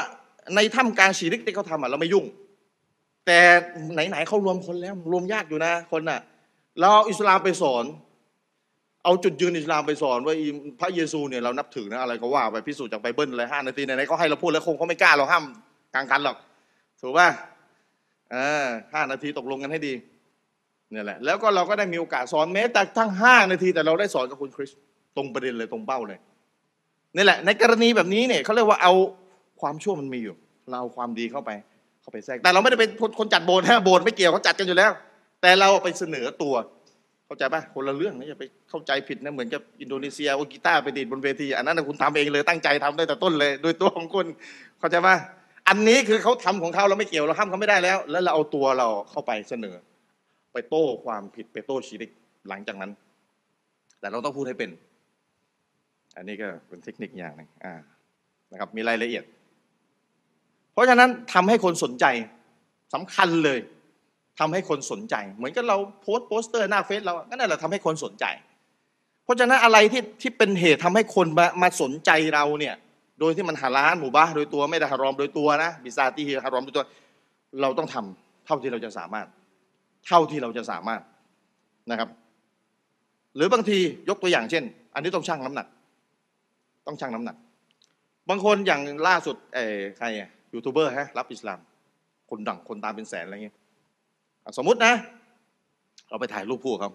[0.55, 2.25] ในถ้ำกลางชีริกที่เขาทำอะเราไม่ยุ่ง
[3.27, 3.39] แต่
[3.95, 6.21] ไหนๆเขารวมคนแล้ว รวมยากอยู่นะคนน่ะ
[6.81, 7.85] เราอิสลามไปสอน
[9.07, 10.35] เอาจุดยืนอิสลามไปสอนว่า
[10.81, 15.45] พระเยซูเนี่ยเรานับถือนะอะไรก็ว่าไปพิสูจน์จากไบเบิลอะไรห้านาทีไหนๆเขาให้เราพูดแล้วคงเขาไม่กล้าเราห้าม
[15.95, 16.37] กลางกันหรอก
[17.01, 17.29] ถูกป่ะ
[18.33, 19.93] เออห้านาทีตกลงกันให้ดี
[20.91, 24.71] เนี่ยแหละแล้วก็เราก็ได้มีโอกาสสอนแม้แต่ทั้งห้านาที แต่เราได้สอนกับคุณคริส
[25.17, 26.19] ตรงประเด็นเลยตรงเป้าเลย
[27.17, 28.93] นี่แหละ ในกรณีแบบนี้เนี่ยเขาเรียกว่าเอา
[29.61, 30.35] ความชั่วมันมีอยู่
[30.71, 31.51] เราเอาความดีเข้าไป
[32.03, 34.93] เข้าไปแทรกแต่เราไม่ได้เป็นคนจัดโบสถ์นะโบสถ์ไม่เกี่ยวเขาจัดกันอยู่แล้ว
[35.43, 36.55] แต่เราไปเสนอตัว
[37.27, 44.27] เข้าใจป่ะคนละเรื่องนะอย่าไปเข้าใจผิดนะเหมือนกับอินโดนีเซียโอกีตาไปดีดบนเวทีอันนั้นคุณทำเองเลยตั้งใจทำได้แต่ต้นเลย โดยตัวของคุณ
[44.79, 45.17] เข้าใจป่ะ
[45.69, 49.77] อันนี้คือเขาทำของเขาเราไม่เกี่ยวเราห้ามเขาไม่ได้แล้ว แล้วเราเอาตัวเราเข้าไปเสนอ
[50.53, 52.11] ไปโต้ความผิดไปโต้ชีริก
[52.49, 52.91] หลังจากนั้น
[54.01, 54.71] แต่เราต้องพูดให้เป็น
[56.17, 57.75] อันนี้ก็เป็นเทคนิคอย่างหนึ่งอ่า
[58.53, 59.25] นะครับมีรายละเอียด
[60.73, 62.05] เพราะฉะนั้นทำให้คนสนใจ
[62.95, 63.59] สำคัญเลย
[64.39, 68.25] ทำให้คนสนใจ เหมือนกับเราโพสโปสเตอร์หน้าเฟซเราก็นั่นแหละทำให้คนสนใจ
[69.25, 72.75] เพราะฉะนั้นอะไรที่ที่เป็นเหตุทำให้คนมามาสนใจเราเนี่ย
[73.21, 76.85] โดยที่มันฮาลาลหมู่บ้านโดยตัวไม่ได้ฮารอมโดยตัวนะบิซาตีฮารอมโดยตัว
[77.63, 79.27] เราต้องทำเท่าที่เราจะสามารถ
[80.07, 81.01] เท่าที่เราจะสามารถ
[81.91, 82.09] นะครับ
[83.37, 85.67] หรือบางทียกตัวอย่างเช่น อันนี้ต้องชั่งน้ำหนัก
[86.87, 87.37] ต้องชั่งน้ำหนัก
[88.29, 89.59] บางคนอย่างล่าสุดเอ
[89.99, 90.07] ใคร
[90.53, 91.61] ยูทูบเบอร์ฮะรับอิสลาม
[92.31, 93.57] คนดังคนตามเป็นแสนอะไรเงี้ย
[94.59, 94.93] สมมุตินะ
[96.09, 96.91] เราไปถ่ายรูปคู่เขา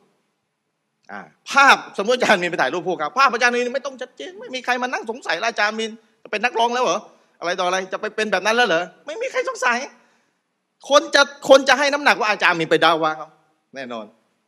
[1.52, 5.92] ภาพสมมติอาจารย์มีนไปถ่ายรูปคู่ครับภาพอาจารย์มีนไม่ต้องชัดเจนไม่มีใครมานั่งสงสัยอาจารย์มีน
[6.24, 7.00] จะเป็นนักร้องแล้วเหรอ
[7.40, 9.78] อะไรต่ออะไรจะไปเป็นแบบนั้นแล้วเหรอไม่มีใครสงสัย
[10.90, 13.28] คนจะคนจะให้น้ำหนักว่าอาจารย์มีไปดาวะเขา
[13.76, 14.06] แน่นอน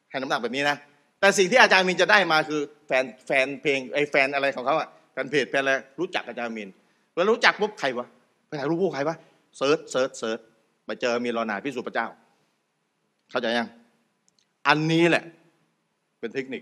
[0.10, 0.78] ให้น้ำหนักแบบนี้นะ
[1.20, 6.70] แต่สิ่งที่อาจารย์มินจะได้มาคือแฟนแฟนเพลงไอ้แฟนอะไรของเขาอะแฟนเพจแฟนอะไรรู้จักอาจารย์มิน
[7.14, 8.08] เวลารู้จักปุ๊บใครวะ
[8.48, 9.16] ไปถ่ายรูปพวกใครวะ
[9.58, 10.40] search search search
[10.86, 12.08] ไปเจอมีรอนาพิสูจน์พระเจ้า
[13.34, 13.70] เข้าใจยัง
[14.68, 15.24] อันนี้แหละ
[16.20, 16.62] เป็นเทคนิค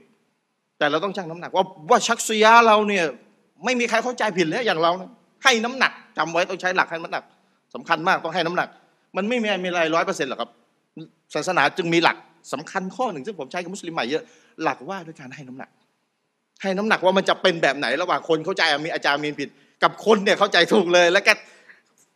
[0.78, 3.05] แต่เราต้องชั่งน้ำหนัก ว่าว่าชักซียาเราเนี่ย
[3.65, 5.09] ไม่มีใครเข้าใจผิดแล้วอย่างเรานะ
[5.43, 7.24] ให้น้ำหนักจำไว้ต้องใช้หลักให้น้ำหนัก
[7.76, 8.69] สำคัญมากต้องให้น้ำหนัก
[9.17, 10.49] มันไม่มีมีอะไรร้อยเปอร์เซ็นต์หรอกครับ
[11.36, 12.17] ศาสนาจึงมีหลัก
[12.53, 14.24] สำคัญข้อหนึ่งซึ่งผมใช้กับมุสลิมใหม่เยอะ
[14.63, 15.69] หลักว่าด้วยการให้น้ำหนัก
[16.61, 19.49] ให้น้ำหนักว่ามันจะเป็นแบบไหนระหว่างคนเข้าใจมีอาจารย์มีนผิด
[19.84, 21.34] กับคนเนี่ยเข้าใจถูกเลย แล้วก็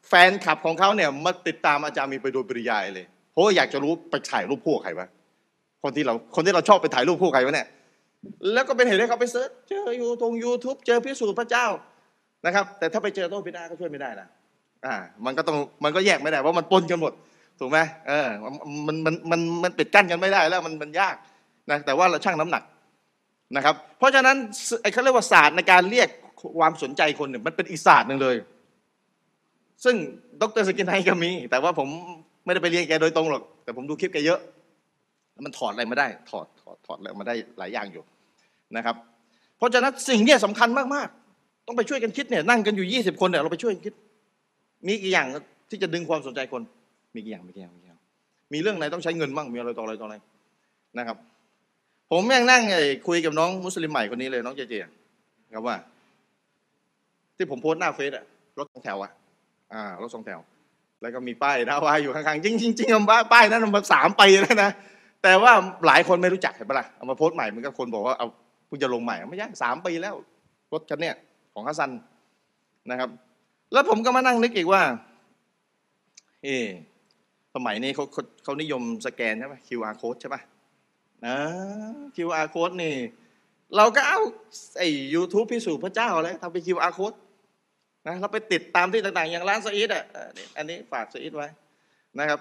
[0.09, 3.05] แฟนคลับของเขาเนี่ยมาติดตามอาจารย์มีนไปโดยปริยายเลย
[3.35, 5.07] เพราะอยากจะรู้ไปถ่ายรูปพวกใครวะ
[5.83, 7.67] คนที่เราคนที่เราชอบไปถ่ายรูปพวกใครวะเนี่ย
[8.53, 11.65] แล้วก็เป็นเหตุให้เขาไป search เจออยู่ตรงยูทูบเจอพิสูจน์พระเจ้า
[12.45, 14.27] นะครับ แต่ถ้าไปเจอโต้บิดอะห์ก็ช่วยไม่ได้นะ
[14.85, 17.13] อ่า มันก็ต้องมันก็แยกไม่ได้ว่ามันปนกันหมด
[17.59, 17.77] ถูกไหม
[18.07, 18.27] เออ
[18.87, 21.15] มันมันมันมันปิดกั้นกันไม่ได้แล้วมันมันยาก
[21.71, 22.63] นะแต่ว่าเราชั่งน้ำหนัก
[23.55, 24.37] นะครับ เพราะฉะนั้น
[24.81, 26.09] ไอ้เขาเรียกว่าศาสตร์ในการเรียก
[26.59, 28.35] ความสนใจคนเนี่ยมันเป็นอีศาสตร์หนึ่งเลย
[29.83, 29.95] ซึ่ง
[30.41, 31.89] ดรซากิรไนค์ก็มี แต่ว่าผม
[32.45, 34.39] ไม่ได้ไปเรียนแกโดยตรงหรอก แต่ผมดูคลิปแกเยอะ
[35.33, 38.03] แล้วมันถอดอะไรมาได้ ถอดถอดถอดอะไรมาได้หลายอย่างอยู่
[38.75, 38.95] นะครับ
[39.57, 43.93] เพราะฉะนั้นสิ่งนี้สำคัญมากๆ ต้องไปช่วยกันคิดเนี่ยนั่งกันอยู่ยี่สิบคนเนี่ยเราไปช่วยกันคิด
[44.87, 45.27] มีกี่อย่าง
[45.69, 46.61] ที่จะดึงความสนใจคน
[47.15, 47.99] มีกี่อย่างมีกี่อย่างมีกี่อย่าง
[48.53, 50.15] มีเรื่องไหนต้องใช้เงินบ้างมีอะไรต่ออะไรต่ออะไร
[50.97, 51.17] นะครับ
[52.11, 52.61] ผมยังนั่ง
[53.07, 54.73] คุยกับน้องมุสลิมใหม่คนนี้เลยน้องเจเจ
[55.53, 55.75] ครับว่า
[57.37, 58.25] ที่ผมโพสต์หน้าเฟซอะ
[58.59, 59.11] รถสองแถวอะ
[59.73, 60.39] อ่ารถสองแถว
[61.01, 62.87] แล้วก็มีป้ายดาวาอยู่ข้างๆจริงจริงจริง
[63.31, 64.71] ป้ายนั้นมันสามปีแล้วนะ
[65.23, 65.51] แต่ว่า
[65.87, 68.27] หลายคนไม่รู้จักเห็นปะล่ะเอามาโพสต์ใหม่มันก็คนบอกว่าเอา
[68.67, 70.15] เพิ่งจะลงใหม่ไม่ใช่สามปีแล้ว
[70.73, 71.15] รถคันเนี้ย
[71.53, 71.91] ของฮัสซัน
[72.89, 73.09] นะครับ
[73.73, 74.81] แล้วผมก็มานั่งนึกอีกว่า
[76.43, 76.47] เอ
[77.55, 78.05] สมัยนี้เขา
[78.43, 80.41] เขานิยมสแกนใช่ไหม QR code ใช่ปะ
[81.25, 81.37] นะ
[82.15, 82.95] QR code นี่
[83.75, 84.19] เราก็เอา
[84.77, 87.17] ไอ้ยูทูบพิสูจน์พระเจ้าเลยทำเป็น QR code
[88.07, 90.03] นะเราไปติดตามที่ต่างๆ อย่างร้านสอีทอะ
[90.57, 91.47] อันนี้ฝากสอีทไว้
[92.19, 92.39] นะครับ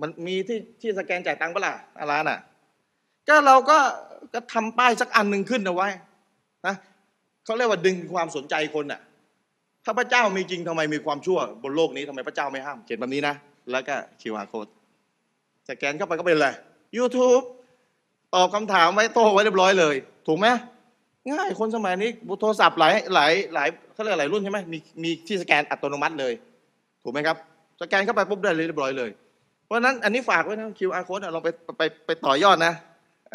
[0.00, 1.74] มันมีที่ที่สแกนจ่ายตังค์เปล่ะ
[2.12, 2.38] ร้านอะ
[3.28, 3.78] ก็เราก็
[4.34, 5.88] ก็ทำป้ายสักอันหนึ่งขึ้นเอาไว้
[6.66, 6.74] นะ
[7.44, 9.00] เขาเรียกว่าดึงความสนใจคนอะ
[9.84, 13.34] ถ้าพระเจ้ามีจริงทำไมมีความชั่วบนโลกนี้ทำไมพระเจ้าไม่ห้ามเขียนแบบนี้นะ
[13.72, 14.70] แล้วก็ QR code
[15.68, 16.54] สแกนเข้าไปก็เป็นเลย
[16.98, 17.44] YouTube
[18.34, 19.94] ตอบคำถามไว้โต้ไว้เรียบร้อยเลย
[20.26, 20.46] ถูกไหม
[21.32, 22.10] ง่ายคนสมัยนี้
[22.40, 26.32] โทรศัพท์หลายหลายหลายเขาเรียกหลายรุ่นใช่ไหมมีมีที่สแกนอัตโนมัติเลย
[27.02, 27.36] ถูกไหมครับ
[27.80, 29.10] สแกนเข้าไปปุ๊บได้เลยเรียบร้อยเลย
[29.64, 31.48] เพราะนั้นอันนี้ฝากไว้นะ QR code ลองไป
[31.78, 32.72] ไปไปต่อยอดนะ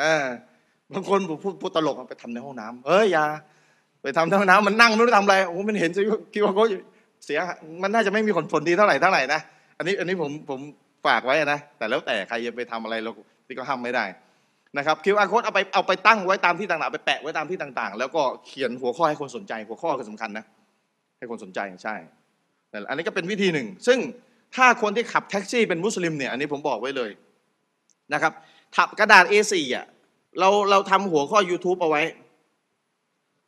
[0.02, 0.24] อ่า
[0.94, 3.26] บางคนพูดพูดตลกไปทำในห้องน้ำเอ้ยอย่า
[4.04, 5.92] ไปทำในห้องน้ำมันนั่งไม่รู้ทำอะไรโอ้มันเห็น
[6.34, 6.68] คิวอาร์โค้ด
[7.26, 7.40] เสีย
[7.84, 9.40] มันน่าจะไม่มีผลผลดีเท่าไหร่เท่าไหร่นะ
[9.78, 10.60] อันนี้อันนี้ผมผม
[11.08, 13.12] ฝากไว้นะแต่แล้วแต่ใครจะไปทำอะไรเรา
[13.46, 14.06] ที่ก็ห้ามไม่ได้
[14.78, 20.46] นะครับคิวอาร์โค้ดเอาไปเอาไปตั้งไว้ตามที่ต่างๆไปแปะไว้ตามที่ต่างๆ แล้วก็เขียนหัวข้อให้คนสนใจ หัวข้อคือสำคัญนะ
[21.18, 21.96] ให้คนสนใจใช่
[22.90, 24.00] อันนี้ก็เป็นวิธีหนึ่ง ซึ่ง
[24.56, 27.12] ถ้าคนที่ขับแท็กซี่เป็นมุสลิมเนี่ยอันนี้ผมบอกไว้เลย
[28.14, 28.32] นะครับ
[28.76, 29.86] ถับกระดาษ A4 อะ
[30.40, 32.02] เราเราทำหัวข้อ YouTube เอาไว้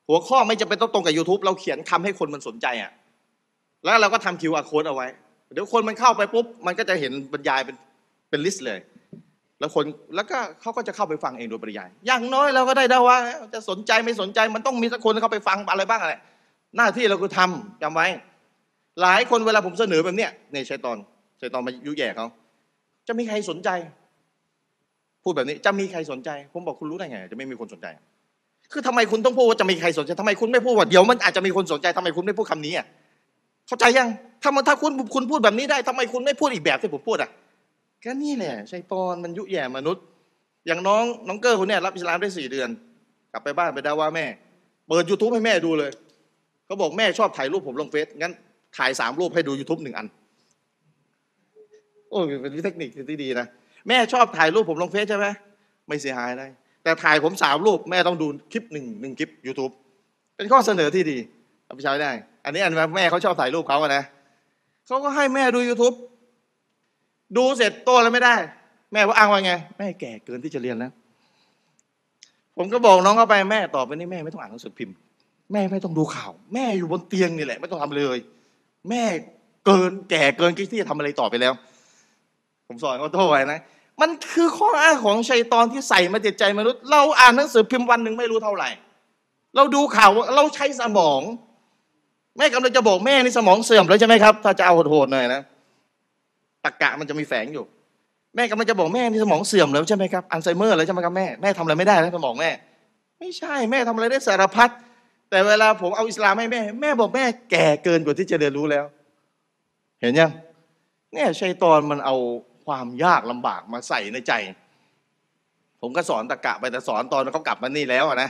[0.08, 2.92] หัวข้อไม่จะเป็นต้องตรงกับ YouTube เราเขียนคำให้คนมันสนใจอะ
[3.84, 5.08] แล้วเราก็ทำ QR code เอาไว้
[5.54, 7.76] เดี๋ยวคนมันเข้าไปปุ๊บ มันก็จะเห็นบรรยายเป็น
[8.30, 8.80] เป็นลิสต์เลย
[9.60, 9.86] แล้วคน
[10.16, 13.18] แล้วก็เขาก็จะเข้าไปฟังเองโดยปริยาย อย่างน้อยเราก็ได้ดาว่า
[13.54, 16.14] จะสนใจไม่สนใจมันต้องมีสักคนเข้าไปฟังอะไรบ้างอะไร
[16.78, 18.08] หน้าที่เราคือทำจำไว้
[19.02, 20.98] หลายคนเวลาผมเสนอแบบเนี้ยในชัยตอน
[21.42, 22.28] ชัยตอนมายุแย่เขา
[23.08, 23.70] จะมีใครสนใจ
[25.24, 27.88] พูดแบบนี้จะมีใครสนใจ ผมบอกคุณรู้ได้ไง จะไม่มีคนสนใจ
[28.72, 32.86] คือทำไมคุณต้องพูดว่าจะมีใครสนใจทำไมคุณไม่พูดว่าเดี๋ยวมันอาจจะมีคนสนใจทำไมคุณไม่พูดคำนี้อะ
[33.68, 34.10] เข้าใจยัง
[34.44, 37.30] ถ้ามันถ้าคุณคุณพูดแบบนี้ได้ทำไมคุณไม่พูดอีกแบบที่ผมพูดอะ
[38.06, 40.04] ก็นี่แหละชัยตอนมันยุแย่มนุษย์
[40.68, 42.70] อย่างน้องน้องเกอร์คนนี้รับอิสลามได้สี่เดือน
[43.32, 44.26] กลับไปบ้านไปดาว่าแม่
[44.88, 45.92] เปิดยูทูบให้แม่ดูเลย
[46.66, 48.34] เขาบอกแม่ชอบถ่ายรูปผมลงเฟซงั้น
[48.78, 50.08] ถ่ายสามรูปให้ดู YouTube หนึ่งอัน
[52.10, 53.48] โอ้เป็นเทคนิคที่ดีนะ
[53.88, 55.28] แม่ชอบถ่ายรูปผมลงเฟซใช่ไหม
[55.88, 56.48] ไม่เสียหายได้
[56.84, 59.72] แต่ถ่ายผมสามรูปแม่ต้องดูคลิปหนึ่งหนึ่งคลิป YouTube
[60.36, 61.18] เป็นข้อเสนอที่ดี
[61.66, 62.12] เอาไปใช้ได้
[62.46, 64.04] อันนี้อันแม่เขาชอบถ่ายรูปเขาอะนะ
[64.88, 65.96] เขาก็ให้แม่ดู YouTube
[67.38, 68.36] ดูเสร็จโตแล้วไม่ได้
[68.94, 70.92] แม่ว่าอ้างว่าไง แม่แก่เกินที่จะเรียนแล้ว
[72.58, 74.96] ผมก็บอกน้องเข้าไปแม่ต่อไปนี้แม่ไม่ต้องอ่านหนังสือพิมพ์
[75.54, 78.18] แม่ไม่ต้องดูข่าว แม่อยู่บนเตียงนี่แหละ ไม่ต้องทำเลย
[78.90, 79.04] แม่
[79.66, 81.54] เกินแก่เกินที่จะทำอะไรต่อไปแล้ว
[82.68, 83.60] ผมสอนเขาโทษไว้นะ
[84.02, 88.70] มันคือข้ออ้างของชัยตอนที่ใส่มาจิตใจมนุษย์ เราอ่านหนังสือพิมพ์วันหนึ่งไม่รู้เท่าไหร่
[89.56, 91.22] เราดูข่าวเราใช้สมอง
[92.38, 95.42] แม่กำลังจะบอกแม่ในสมองเสื่อมแล้วใช่ไหมครับ ถ้าจะเอาโหดๆหน่อยนะ
[96.66, 97.66] ตะกะมันจะมีแฝงอยู่
[98.36, 102.50] แม่กำลังจะบอกแม่นี่สมองเสื่อมแล้วใช่ไหมครับอัลไซเมอร์แล้วใช่ไหมครับแม่แม่ทำอะไรไม่ได้แล้วสมองแม่
[103.20, 104.70] ไม่ใช่แม่ทำอะไรได้สารพัด
[105.30, 108.86] แต่เวลาผมเอาอิสลามให้แม่ แม่บอกแม่แก่เกินกว่าที่จะเรียนรู้แล้ว
[110.02, 110.32] เห็นยัง
[111.14, 112.16] เนี่ยชัยตอนมันเอา
[112.66, 114.34] ความยากลำบากมาใส่ในใจ
[115.82, 118.30] ผมก็สอนตะกะไปแต่สอนตอนเขากลับมานี่แล้วนะ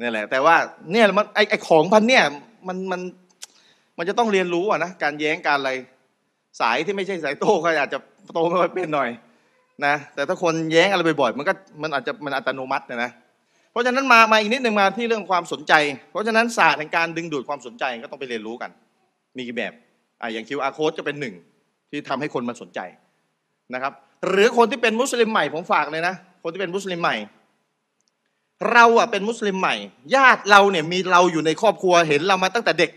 [0.00, 0.56] นี่แหละ แต่ว่า
[0.92, 2.24] เนี่ยมันไอไอของพันเนี่ย
[2.68, 3.00] มันมัน
[3.98, 5.72] มันจะต้องเรียนรู้อะนะการแย้งการอะไร
[6.60, 7.98] สายที่ไม่ใช่สายโต้ก็อาจจะ
[8.28, 9.10] โตไม่ค่อยเป็นหน่อย
[9.86, 13.10] นะแต่ถ้าคนแย้งอะไรบ่อยๆมันก็มันอาจจะมันอัตโนมัตินะ
[13.72, 15.72] เพราะฉะนั้นมามาอีกนิดหนึ่งมาที่เรื่องความสนใจ
[16.10, 18.70] เพราะฉะนั้นศาสตร์แห่งการดึงดูดความสนใจก็ต้องไปเรียนรู้กัน
[19.36, 19.72] มีกี่แบบ
[20.20, 21.34] อ่าอย่าง QR code ก็เป็นหนึ่ง
[21.90, 22.80] ที่ทำให้คนมาสนใจ
[23.74, 23.92] นะครับ
[24.28, 27.16] หรือคนที่เป็นมุสลิมใหม่ผมฝากเลยนะ คนที่เป็นมุสลิมใหม่
[28.72, 29.74] เราอะเป็นมุสลิมใหม่
[30.14, 32.90] ญาติเราเนี่ยมีเราอยู่ในครอบครัวเห็นเรามาตั้งแต่เด็ก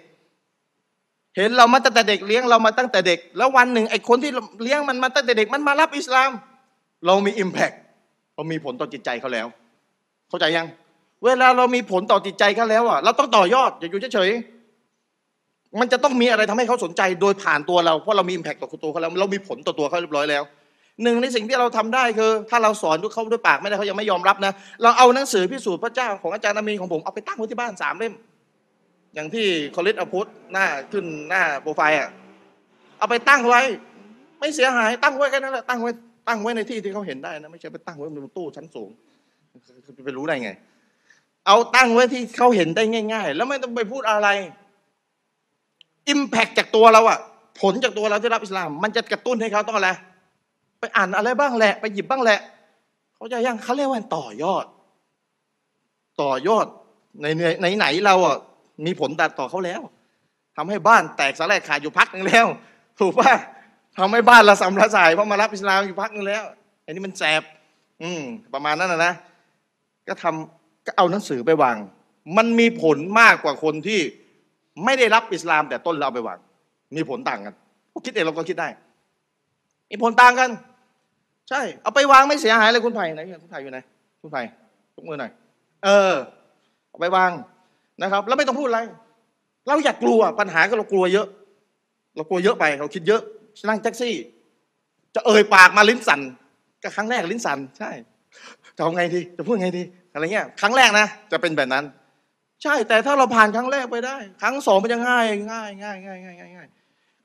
[1.38, 4.32] เห็นเรามาตั้งแต่เด็กเลี้ยงเรามาตั้งแต่เด็ก แล้ววันหนึ่งไอ้คนที่
[4.64, 6.32] เลี้ยงมันมาตั้งแต่เด็กมันมารับอิสลาม
[7.06, 7.72] เรามีอิมแพค
[8.36, 9.48] เรามีผลต่อจิตใจเขาแล้ว
[10.30, 10.68] เข้าใจยัง
[11.26, 20.44] เวลาเรามีผลต่อจิตใจเขาแล้วอะเราต้องต่อยอดอย่าอยู่เฉยๆมันจะต้องมีอะไรทำให้เขาสนใจโดยผ่านตัวเราเพราะเรามีอิมแพคต่อตัวเขาแล้วเรามีผลต่อตัวเขาเรียบร้อยแล้ว
[21.04, 24.54] หนึ่งในสิ่งที่เราทำได้คือ ถ้าเราสอนด้วยเขาด้วยปากไม่ได้เขายังไม่ยอมรับนะ
[24.84, 28.14] เราเอาหนังสือพิสูจน์พระเจ้าของอาจารย์อามีของผมเอาไปตั้งไว้ที่บ้านสามเล่ม
[29.14, 32.10] อย่างที่คอลิสอพุทหน้าขึ้นหน้าโปรไฟล์อะ
[32.98, 33.62] เอาไปตั้งไว้
[34.40, 35.92] ไม่เสียหาย ตั้งไว้แค่นั้นแหละตั้งไว้
[36.28, 38.90] ตั้งไว้ในที่ที่เขาเห็นได้นะไม่ใช่ไปตั้งไว้บนตู้ชั้นสูง
[40.06, 40.52] ไปรู้ได้ไง
[41.48, 42.84] เอาตั้งไว้ที่เขาเห็นได้
[43.14, 44.28] ง่าย ๆ แล้วไม่ต้องไปพูดอะไร
[46.10, 47.20] อิมแพคจากตัวเราอะ
[47.62, 49.90] ผลจากตัวเราที่รับอิสลาม มันจะกระตุ้นให้เขาต้องอะไร
[50.80, 52.40] ไปอ่านอะไรบ้างแหละ ไปหยิบบ้างแหละ
[53.16, 54.66] เขาจะยังเขาเรียกว่าต่อยอด
[56.22, 56.66] ต่อยอด
[57.22, 57.26] ใน
[57.62, 58.38] ในไหนเราอะ
[58.86, 59.82] มีผลตัดต่อเขาแล้ว
[60.58, 62.46] ทำให้บ้านแตกสลายขาดอยู่พักหนึ่งแล้ว
[63.00, 63.34] ถูกป่ะ
[63.98, 66.44] ทำให้บ้านละสำละสายเพราะมารับอิสลามอยู่พักหนึ่งแล้ว
[66.86, 67.42] อันนี้มันแสบ
[68.02, 68.22] อืม
[68.54, 69.14] ประมาณนั้นนะนะ
[70.08, 71.78] ก็ทำก็เอาหนังสือไปวาง
[72.38, 74.00] มันมีผลมากกว่าคนที่
[74.84, 76.40] ไม่ได้รับอิสลาม แต่ต้นเราไปวาง
[76.96, 77.54] มีผลต่างกัน
[78.06, 78.70] คิดเองเราก็คิดได้
[79.92, 80.50] มีผลต่างกัน
[81.50, 83.80] ใช่ เอาไปวางไม่เสียหายเลยคุณไผ่ไหนคุณไผ่อยู่ไหน
[84.22, 84.42] คุณไผ่
[84.96, 85.32] ยกมือหน่อย
[85.84, 86.14] เออ
[86.90, 87.32] เอาไปวาง
[88.02, 88.80] นะครับ แล้วไม่ต้องพูดอะไร
[89.68, 91.28] เราอยากกลัวปัญหาก็เรากลัวเยอะ
[92.16, 93.22] เรากลัวเยอะไปเราคิดเยอะ
[93.68, 94.16] นั่งแท็กซี่
[95.16, 96.22] จะเอ่ยปากมาลิ้นสั่น
[96.84, 97.92] ก็ครั้งแรกลิ้นสั่นใช่
[98.76, 99.84] จะเอาไงดีจะพูดไงดี
[100.14, 101.86] อะไรเงี้ยครั้งแรกนะจะเป็นแบบนั้น
[102.64, 106.68] ใช่แต่ถ้าเราผ่านครั้งแรกไปได้ ครั้งสองมันจะง่ายง่ายง่ายง่ายง่ายง่ายง่าย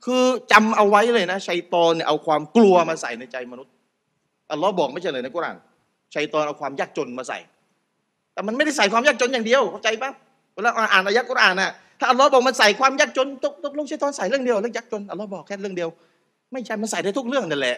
[0.05, 3.73] คือจำเอาไว้เลยนะชัยตอนเนี่ยเอาความกลัวมาใส่ในใจมนุษย์
[4.51, 5.57] อัลลอฮ์บอกไม่ใช่เลยในกุรอาน
[6.15, 7.39] ชัยตอนเอาความยากจนมาใส่
[8.33, 10.11] แต่มันไม่ได้ใส่ความยากจนอย่างเดียวเข้าใจปะ
[10.59, 15.89] เวลาอ่านอายะกุรอานน่ะถ้าอัลลอฮ์บอกมันใส่ความยากจนตกตกลงชัยตอนใส่เรื่องเดียวเรื่องยากจนอัลลอฮ์บอกแค่เรื่องเดียว
[16.53, 17.77] ไม่ใช่มันใส่ได้ทุกเรื่องนั่นแหละ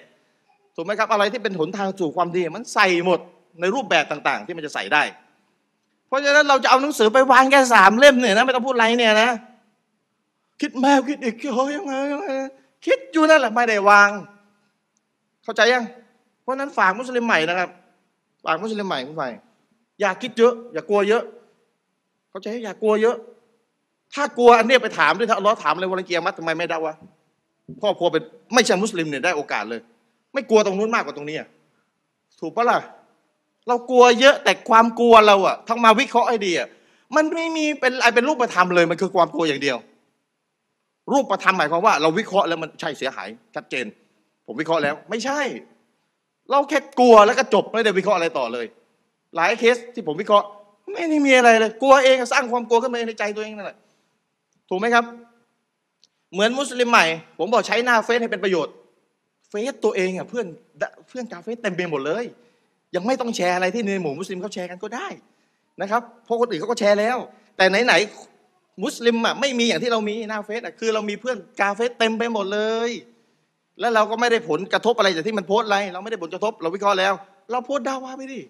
[0.74, 3.20] ถูกไหมครับอะไรที่เป็นหนทางสู่ความดีมันใส่หมด
[3.60, 5.02] ในรูปแบบต่างๆ ที่มันจะใส่ได้
[6.08, 9.30] เพราะฉะนั้นเราจะเอาหนังสือไปวางแค่สามเล่มเนี่ยนะไม่ต้องพูดไรเนี่ยนะ
[10.60, 12.26] คิดแมวคิดอีกเฮ้ยยังไงยังไง
[12.86, 14.10] คิดอยู่นั่นแหละไม่ได้วาง
[15.44, 15.84] เข้าใจยัง
[16.42, 17.68] เพราะนั้นฝากมุสลิมใหม่นะครับ
[18.44, 19.24] ฝากมุสลิมใหม่คุณไป
[20.00, 21.22] อย่าคิดเยอะ อย่ากลัวเยอะ
[22.30, 23.16] เข้าใจอย่ากลัวเยอะ
[24.14, 26.94] ถ้ากลัวอันนี้ไปถามด้วยถ้าลลอถามเลยวันเกียร์มัททำไมไม่ได้วะ
[27.82, 28.22] ครอบครัวเป็น
[28.54, 29.80] ไม่ใช่มุสลิมเนี่ยได้โอกาสเลย
[30.34, 31.36] ไม่กลัวตรงนู้นมากกว่าตรงนี้
[32.40, 32.78] ถูกปะล่ะ
[33.68, 36.68] เรากลัวเยอะแต่ความกลัวเราอะทั้งมาวิเคราะห์ให้ดีอะ
[37.16, 39.76] มันไม่มีเป็นอะไรเป็นรูปธรรมเลยมันคือความกลัวอย่างเดียว
[41.12, 43.86] รูปธรรมหมายความว่า เราวิเคราะห์แล้วมันใช่เสียหายชัดเจน
[44.46, 45.40] ผมวิเคราะห์แล้ว ไม่ใช่
[46.50, 48.66] เราแค่กลัวแล้วก็จบไม่ได้วิเคราะห์อะไรต่อเลย
[49.36, 50.46] หลายเคสที่ผมวิเคราะห์
[50.92, 53.78] ไม่ได้มีอะไรเลย กลัวเองสร้างความกลัวขึ้นมาในใจตัวเองนั่นแหละ
[54.68, 55.04] ถูกไหมครับ
[56.32, 57.06] เหมือนมุสลิมใหม่
[57.38, 58.74] ผมบอกใช้หน้าเฟซให้เป็นประโยชน์
[59.48, 60.46] เฟซตัวเองอะเพื่อน
[61.08, 62.24] เพื่อนกาเฟซเต็มไปหมดเลย
[62.94, 65.08] ยังไม่ต้องแชร์อะไรที่ในหมู่มุสลิมเขาแชร์กันก็ได้
[65.80, 67.16] นะครับเพราะคนอื่นเขาก็แชร์แล้ว
[67.56, 72.90] แต่ไหนๆมุสลิมอะไม่มีอย่างที่เรามีหน้าเฟซอะคือเรามีเพื่อนกาเฟซเต็มไปหมดเลย
[73.80, 77.14] แล้วเราก็ไม่ได้ผลกระทบอะไรจากที่มันโพสอะไร เราไม่ได้ผลกระทบ เราวิเคราะห์แล้ว
[77.50, 78.40] เราโพสดาว่าไปดิ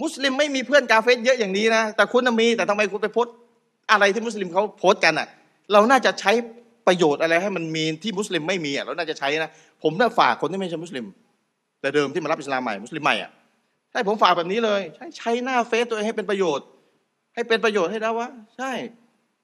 [0.00, 3.26] มุสลิมไม่มีเพื่อนกาเฟซเยอะอย่างนี้นะ แต่คุณมี แต่ทำไมคุณไปโพส
[3.90, 5.28] อะไรที่มุสลิมเขาโพสกันอะ
[5.72, 6.32] เราน่าจะใช้
[6.86, 9.50] ประโยชน์อะไรให้มันมีที่มุสลิมไม่มีอะเราน่าจะใช้นะ
[9.82, 11.04] ผมน่าฝากคนที่ไม่ใช่มุสลิม
[11.80, 13.30] แต่เดิมที่มารับอิสลามใหม่มุสลิมใหม่อะ
[13.90, 16.66] ใช่ผมฝากแบบนี้เลย ใช้ใช้หน้าเฟซตัวเองให้เป็นประโยชน์
[17.34, 18.72] ให้เป็นประโยชน์ให้ได้ว่าใช่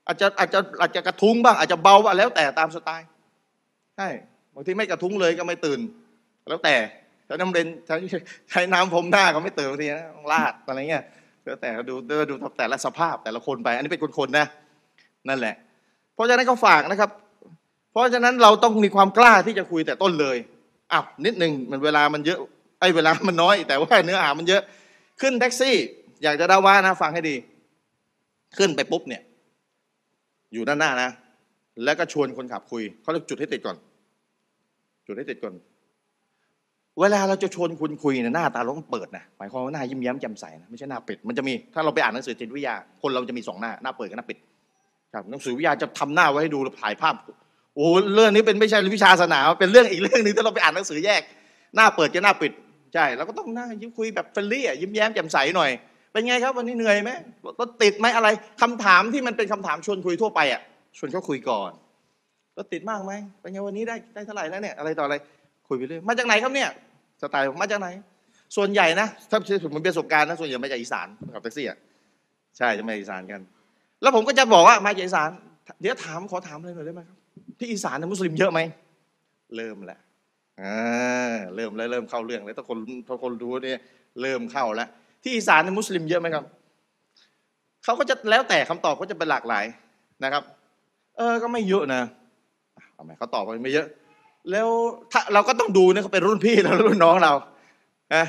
[0.07, 3.09] อาจจะอาจจะอาจจะกระทุ้งบ้างอาจจะเบาบ้างแล้วแต่ตามสไตล์
[3.97, 4.09] ใช่
[4.55, 5.81] บางทีไม่กระทุ้งเลยก็ไม่ตื่น
[6.49, 6.75] แล้วแต่
[7.29, 7.69] ถ้น้ำเรน
[8.51, 11.05] ใช้น้ำผมหน้าก็ไม่เตื่นบางทีนะลาดอะไรเงี้ย
[11.43, 14.47] แล้วแต่ดูดูดูแต่ละสภาพแต่ละคนไป อันนี้เป็นคนๆนะ
[15.29, 15.55] นั่นแหละ
[16.15, 17.11] เพราะฉะนั้นก็ฝากนะครับ
[17.91, 20.37] เพราะฉะนั้นเราต้องมีความกล้าที่จะคุยแต่ต้นเลย
[20.93, 22.39] อ้าวนิดหนึ่งมันเวลามันเยอะ
[22.81, 24.63] ไอ้เวลามันน้อย แต่ว่าเนื้อหามันเยอะ
[25.21, 25.77] ขึ้นแท็กซี่
[26.23, 27.37] อยากจะได้ว่านะฟังให้ดี
[28.57, 29.23] ขึ้นไปปุ๊บเนี่ย
[30.53, 31.11] อยู่ด้านหน้านะ
[31.85, 33.77] แล้วก็ชวนคนขับคุยเขาเรียกจุดให้ติดก่อน
[35.07, 35.55] จุดให้ติดก่อน
[37.01, 44.39] เวลาเราจะชวนคุณคุยเนี่ยหน้าตาเราต้องเปิดนะหมายความว่าหน้ายิ้มแย้มแจ่มใสนะไม่ใช่หน้าปิดมันจะมีถ้าเราไปอ่านหนังสือจิตวิทยา คนเราจะมีสองหน้าหน้าเปิดกับหน้าปิด
[45.15, 47.15] ครับหนังสือวิทยาจะทำหน้าไว้ให้ดูถ่ายภาพ
[47.77, 51.23] โอ้เรื่องนี้เป็นไม่ใช่วิชาศาสนาเป็นเรื่องอีกเรื่องหนึ่งที่เราไปอ่านหนังสือแยก
[51.77, 52.53] หน้าเปิดกับหน้าปิด
[52.95, 55.71] ใช่เราก็ต้องหน้ายิ้มคุยแบบ friendly อะยิ้มแย้มแจ่มใสหน่อย
[56.13, 57.11] เป็นไงครับวันนี้เหนื่อยไหม
[57.61, 58.29] รถติดไหมอะไร
[58.63, 60.61] คำถามที่มันเป็นคำถามชวนคุยทั่วไปอะ
[60.99, 61.71] ชวนเขาคุยก่อน
[62.57, 65.17] รถติดมากไหมเป็นไงวันนี้ได้ได้เท่าไหร่แล้วเนี่ยอะไรต่ออะไร
[65.69, 66.69] คุยไปเรื่อยมาจากไหนครับเนี่ย
[67.23, 67.89] สไตล์ผมมาจากไหน
[68.57, 71.79] ส่วนใหญ่นะถ้าผมมีประสบการณ์นะส่วนใหญ่มาจากอีสานขับแท็กซี่อะ
[72.59, 73.41] ใช่จะมาจากอีสานกัน
[74.03, 75.29] แล้วผมก็จะบอกว่ามาจากอีสาน
[75.81, 77.19] เดี๋ยวถามขอถามอะไรหน่อยได้ไหมครับ
[77.59, 78.61] ที่อีสานมุสลิมเยอะไหม
[79.57, 80.01] เริ่มแล้ว
[80.61, 80.77] อ่า
[81.55, 83.81] เริ่มแล้วเริ่มเข้าเรื่องแล้วถ้าคนถ้าคนรู้เนี่ย
[84.23, 84.89] เริ่มเข้าแล้ว
[85.23, 86.45] ที่อีสานมุสลิมเยอะไหมครับ
[87.85, 89.65] เขาก็จะแล้วแต่คำตอบก็จะเป็นหลากหลาย
[90.25, 90.43] นะครับ
[91.17, 92.03] เออก็ไม่เยอะนะ
[92.97, 93.87] ทำไมเขาตอบว่าไม่เยอะ
[94.51, 94.69] แล้ว
[95.13, 97.33] ถ้าเราก็ต้องดูนะเขาเป็นรุ่นพี่แล้วรุ่นน้องเรา
[98.15, 98.25] อะ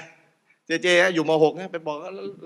[0.66, 1.98] เจเจอยู่มหกเนี่ยไปบอก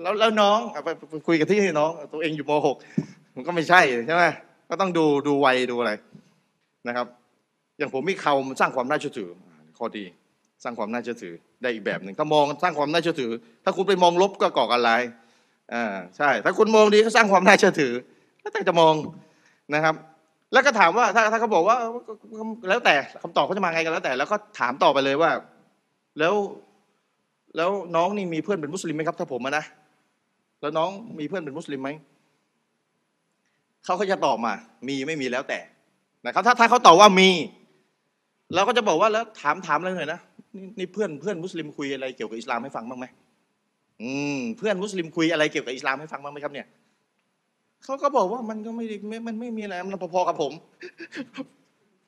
[0.02, 0.88] แล้วแล้วน้องไป
[1.26, 2.76] คุยกับที่น้อง ตัวเองอยู่มหก
[3.34, 4.24] มันก็ไม่ใช่ใช่ไหม
[4.68, 5.92] ก็ต้องดูดูวัยดูอะไร
[6.88, 7.06] นะครับ
[7.78, 9.30] อย่างผมมีเขามันสร้างความน่าเชื่อถือ
[9.78, 10.04] ข้อดี
[10.64, 13.30] สร้างความน่าเชื่อถือได้อีกแบบหนึ่งถ้ามองสร้างความน่าเชื่อถือ
[13.64, 15.02] ถ้าคุณไปมองลบก็ก่อการร้าย
[15.74, 17.92] อ่าใช่ ถ้าคุณมองดีก็สร้างความน่าเชื่อถือ
[18.40, 18.94] แล้วแต่จะมอง
[19.74, 19.94] นะครับ
[20.54, 21.76] แล้วก็ถามว่าถ้าถ้าเขาบอกว่า
[22.68, 25.30] แล้วแต่คำตอบเขาจะมาไงกันแล้วแต่ แล้วก็ถามต่อไปเลยว่า
[26.18, 26.34] แล้ว
[27.56, 29.64] แล้วน้องนี่มีเพื่อนเป็นมุสลิมไหมครับ ถ้าผมนะ
[30.60, 31.90] แล้วน้องมีเพื่อนเป็นมุสลิมไหม
[33.84, 34.52] เขาก็จะตอบมา
[34.88, 35.58] มีไม่มีแล้วแต่
[36.26, 37.30] นะครับ ถ้าถ้าเขาตอบว่ามี
[38.54, 40.20] เราก็จะบอกว่าแล้วถามถามอะไรหน่อยนะ
[40.54, 43.06] นนี่เพื่อนเพื่อนมุสลิมคุยอะไรเกี่ยวกับอิสลามให้ฟังบ้างไหม
[44.02, 46.66] อืมเพื่อนมุสลิมคุยอะไรเกี่ยวกับอิสลามให้ฟังบ้างไหมครับเนี่ย
[47.84, 50.52] เขาก็บอกว่ามันก็ไม่ได้ไม่มันไม่มีอะไรมันพอๆกับผม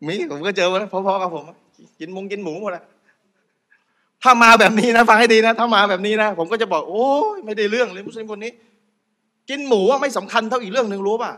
[0.06, 1.44] มีผมก็เจอมาพอๆกับผม
[2.00, 2.84] กินมงกินหมูหมดอะ
[4.22, 8.52] ถ้ามาแบบนี้นะฟังให้ดีนะ ถ้ามาแบบนี้นะ ผมก็จะบอก โอ้ยไม่ได้เรื่องเลยมุสลิมคนนี้
[9.50, 11.32] กินหมูว่าไม่สำคัญเท่าอีกเรื่องหนึ่งรู้ป่ะ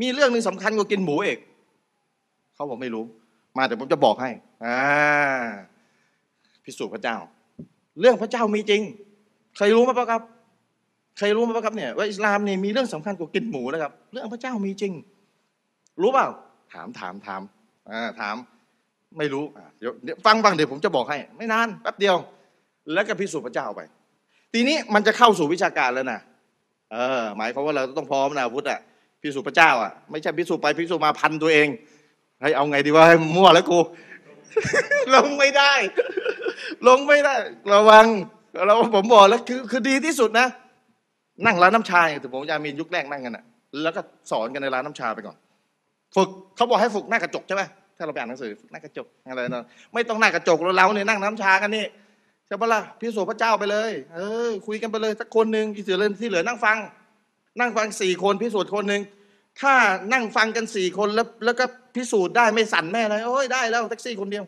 [0.00, 1.38] มีเรื่องหนึ่งสำคัญกว่ากินหมูเอก
[2.54, 3.04] เขาบอกไม่รู้
[3.56, 4.30] มาแต่ผมจะบอกให้
[4.64, 4.78] อ่า
[6.64, 7.16] พิสูจน์พระเจ้า
[8.00, 8.82] เรื่องพระเจ้ามีจริง
[9.56, 10.22] ใครรู้ไหมครับ
[11.20, 14.92] ใครรู้ไหมครับเนี่ยว่าอิสลามเนี่ยมีเรื่องสำคัญกว่ากินหมูนะครับ เรื่องพระเจ้ามีจริง
[16.02, 16.26] รู้เปล่า
[16.72, 17.42] ถามถามถาม
[17.90, 18.36] อ่าถาม
[19.18, 19.44] ไม่รู้
[19.78, 22.16] เดี๋ยวฟังฟังเดี๋ยวผมจะบอกให้ ไม่นานแป๊บเดียว
[22.92, 23.80] แล้วก็พิสูจน์พระเจ้าไป
[24.52, 26.20] ทีนี้มันจะเข้าสู่วิชาการแล้วนะ
[26.92, 28.80] เออหมายความว่าเราต้องพร้อมนะอาวุธอะ
[29.22, 31.68] พิสูจน์พระเจ้าอะไม่ใช่พิสูจน์ไปพิสูจน์มาพันตัวเอง
[32.40, 33.78] ให้เอาไงดีว่าให้มั่วแล้วกู
[35.14, 35.72] ลงไม่ได้
[36.86, 37.34] ลงไม่ได้
[37.74, 38.06] ระวัง
[38.66, 40.46] เราผมบอกแล้วคือคือดีที่สุดนะ
[41.46, 43.44] นั่งร้านน้ำชาถึงผมยามียุคแรกนั่งกันอะ
[43.82, 45.36] แล้วก็สอนกันในร้านน้ำชาไปก่อน
[46.16, 47.62] ฝึกเขาบอกให้ฝึกหน้ากระจกใช่ไหม
[47.96, 49.64] ถ้าเราไปอ่านหนังสือหน้ากระจกอะไรนะ
[49.94, 51.84] ไม่ต้องหน้ากระจกเราเนี่ยนั่งน้ำชากันนี่
[52.46, 56.76] ใช่ปะล่ะพิสูจน์พระเจ้าไปเลย เออ คุยกันไปเลยสักคนหนึ่งที่เหลือที่เหลือนั่งฟัง
[57.60, 59.02] นั่งฟังสี่คนพิสูจน์คนหนึ่ง
[59.60, 59.74] ถ้า
[60.12, 61.64] นั่งฟังกันสี่คนแล้ว แล้วก็
[61.96, 64.44] พิสูจน์ได้ไม่สั่นแม่เลยโอ้ยได้แล้วแท็กซี่คนเดียว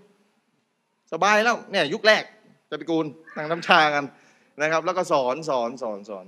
[1.13, 2.23] สบายแล้วเนี่ย ยุคแรก
[2.71, 4.05] จะไปกูลนั่งน้ำชากัน
[4.61, 6.25] นะครับ แล้วก็สอนสอนสอนสอน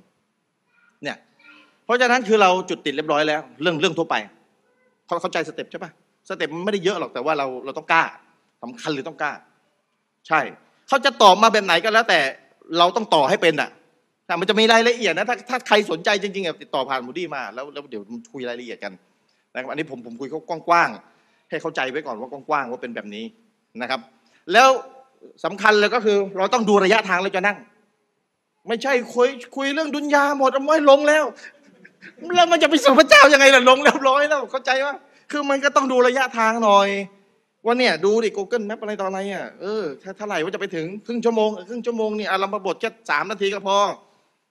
[1.05, 1.18] เนี่ย
[1.84, 4.16] เพราะฉะนั้นคือเราจุดติดเรียบร้อยแล้ว เรื่องเรื่องทั่วไป
[5.07, 5.90] เขาเข้าใจ step ใช่ปะ
[6.28, 8.02] step มันไม่ได้เยอะหรอกแต่ว่าเราเราต้องกล้า
[8.62, 9.32] สำคัญหรือต้องกล้า
[10.28, 10.40] ใช่
[10.88, 12.20] เขาจะตอบมาแบบไหนก็แล้ว แต่
[12.78, 13.70] เราต้องต่อให้เป็นอะ
[14.26, 18.02] แต่มันจะมีรายละเอียดนะถ้าถ้าใครสนใจจริงๆอะติดต่อผ่านมูดี้มาแล้วแล้วเดี๋ยว
[18.32, 18.92] คุยรายละเอียดกัน
[19.52, 23.24] นะครับอันนี้ผมผมคุยเขากว้างๆให้เข้าใจไว้ก่อนว่ากว้างๆว่าเป็นแบบนี้
[23.82, 24.00] นะครับ
[24.52, 24.68] แล้ว
[25.44, 27.57] สำคัญเลยก็คือเราต้องดูระยะทางเราจะนั่ง
[28.69, 31.25] ไม่ใช่คุยคุยเรื่องดุนยาหมดเอาไว้ลงแล้ว
[32.35, 34.95] แล้วมันจะไปสู่พระเจ้ายังไงล่ะลงเรียบร้อยแล้วเข้าใจว่า
[35.31, 36.89] คือมันก็ต้องดูระยะทางหน่อย
[37.65, 43.77] ว่าเนี่ยดูดิ Google Map อะไรตอนไหนอะเออถ้าเท่าไหร่ว่าจะไปถึงครึ่งชั่วโมงครึ่งชั่วโมงนี่อารมณ์บทแค่สามนาทีก็พอ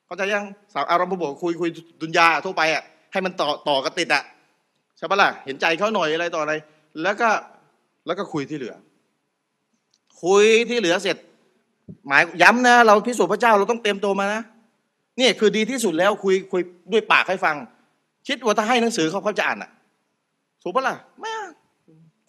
[0.06, 1.70] เข้าใจยังสาวอารมณ์บทคุยคุย
[2.02, 4.24] ดุนยาทั่วไปอะให้มันต่อต่อกันติดอะ
[4.98, 6.54] ใช่ปะล่ะเห็นใจเขาหน่อยอะไรต่ออะไร
[7.04, 7.30] แล้วก็
[8.06, 8.76] แล้วก็คุยที่เหลือ
[10.24, 11.18] คุยที่เหลือเสร็จ
[12.08, 14.42] หมายย้ำนะ เราพิสูจน์พระเจ้าเราต้องเตรียมตัวมานะ
[15.20, 16.62] นี่คือดีที่สุดแล้วคุยคุย
[16.92, 17.56] ด้วยปากให้ฟัง
[18.28, 19.72] คิดว่าถ้าให้หนังสือเขาเขาจะอ่านอะ
[20.64, 21.32] ถูกปะล่ะไม่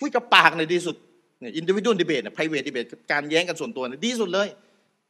[0.00, 0.96] คุยกับปากเนี่ยดีสุด
[1.40, 4.48] เนี่ยอินดิวิด a l ดีเบตเนี่ย private debate การแย้งกันส่วนตัวเนี่ยดีสุดเลย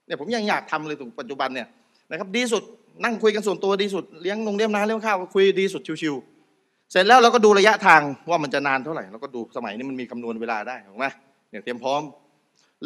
[0.07, 1.66] เนี่ยผมยังอยากทำเลยถึงปัจจุบันเนี่ย
[2.11, 2.62] นะครับดีสุด
[3.05, 11.07] นั่งคุยกันส่วนตัวดีสุดเลี้ยงนงเลี้ยงน้ำเลี้ยงข้าวคุยดีสุดชิวๆเสร็จแล้วเราก็ดูระยะทางว่ามันจะนานเท่าไหร่เราก็ดูสมัยนี้มันมีคำนวณเวลาได้ถูกไหม
[11.51, 12.03] เนี่ยเตรียมพร้อม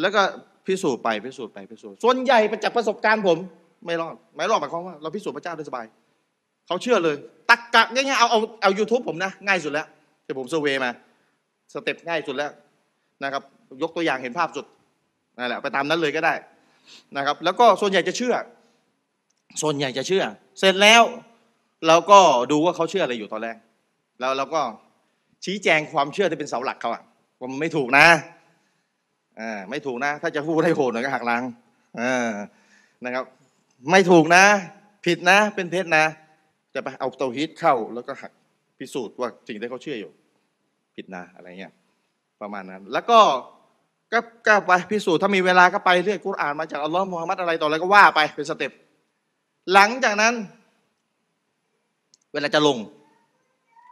[0.01, 0.21] แล้วก็
[0.69, 3.37] พิสูจน์ไปพิสูจน์ไปพิสูจน์ส่วนใหญ่จากประสบการณ์ผม
[3.85, 5.85] ไม่รอดไม่รอดหมายความว่าเราพิสูจน์พระเจ้าได้สบาย
[6.67, 7.15] เขาเชื่อเลย
[7.49, 9.87] ตรรกะง่ายๆเอาเอาเอายูทูบผมนะ ง่ายสุดแล้ว
[10.25, 10.91] ที่ผม survey มา
[11.73, 12.51] step ง่ายสุดแล้ว
[13.23, 13.43] นะครับ
[13.81, 14.65] ยกตัวอย่างเห็นภาพสุด
[15.37, 16.33] นั่นแหละไปตามนั้นเลยก็ได้
[17.17, 18.35] นะครับ แล้วก็ส่วนใหญ่จะเชื่อ
[19.61, 20.23] ส่วนใหญ่จะเชื่อ
[20.59, 21.03] เสร็จแล้ว
[21.87, 22.19] เราก็
[22.51, 23.57] ดูว่าเขาเชื่ออะไรอยู่ตอนแรก
[24.19, 24.61] แล้วเราก็
[25.45, 27.03] ชี้แจงความเชื่อที่เป็นเสาหลักเขาอะ
[27.39, 28.05] ว่ามันไม่ถูกนะ
[29.39, 31.43] อ่าไม่ถูกนะ ถ้าจะพูดให้โหดหน่อยก็หักล้าง
[31.99, 32.31] อ่า
[33.05, 33.23] นะครับ
[33.91, 34.43] ไม่ถูกนะ
[35.05, 36.05] ผิดนะ เป็นเท็จนะ
[36.73, 38.31] จะไปเอาเตาฮีตเข้าแล้วก็หัก
[38.79, 40.11] พิสูจน์ว่าสิ่งที่เขาเชื่ออยู่
[40.95, 41.73] ผิดนะอะไรเงี้ย
[42.41, 43.19] ประมาณนั้น แล้วก็
[44.13, 48.71] ก็ก็ไปพิสูจน์ถ้ามีเวลาก็ไปเรื่อยกุรอานมาจากอัลลอฮ์มูฮัมมัดอะไรต่ออะไรก็ว่าไปเป็น step
[49.73, 50.33] หลังจากนั้น
[52.33, 52.77] เวลาจะลง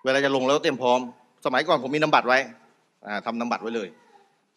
[0.03, 0.99] เวลาจะลงแล้วเตรียมพร้อม
[1.45, 2.39] สมัยก่อนผมมีนามบัตรไว้
[3.25, 3.89] ทำนามบัตรไว้เลย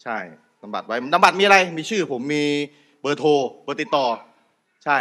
[0.03, 0.18] ใช่
[0.62, 2.44] นามบัตรไว้นามบัตรมีอะไร มีชื่อ ผมมี
[3.00, 3.30] เบอร์โทร
[3.64, 4.06] เบอร์ติดต่อ
[4.84, 4.98] ใช่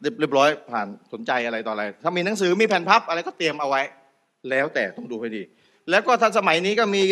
[0.00, 3.82] เรียบร้อยผ่านสนใจอะไรต่ออะไร ถ้ามีหนังสือมีแผ่นพับอะไรก็เตรียมเอาไว้
[4.50, 5.42] แล้วแต่ต้องดูให้ดี
[5.90, 7.02] แล้วก็ทันสมัยนี้ก็มี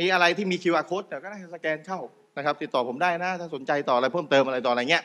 [0.00, 2.00] มีอะไรที่มี QR code ก็ได้สแกนเข้า
[2.36, 5.04] นะครับ ติดต่อผมได้นะ ถ้าสนใจต่ออะไรเพิ่มเติมอะไรต่ออะไรเงี้ย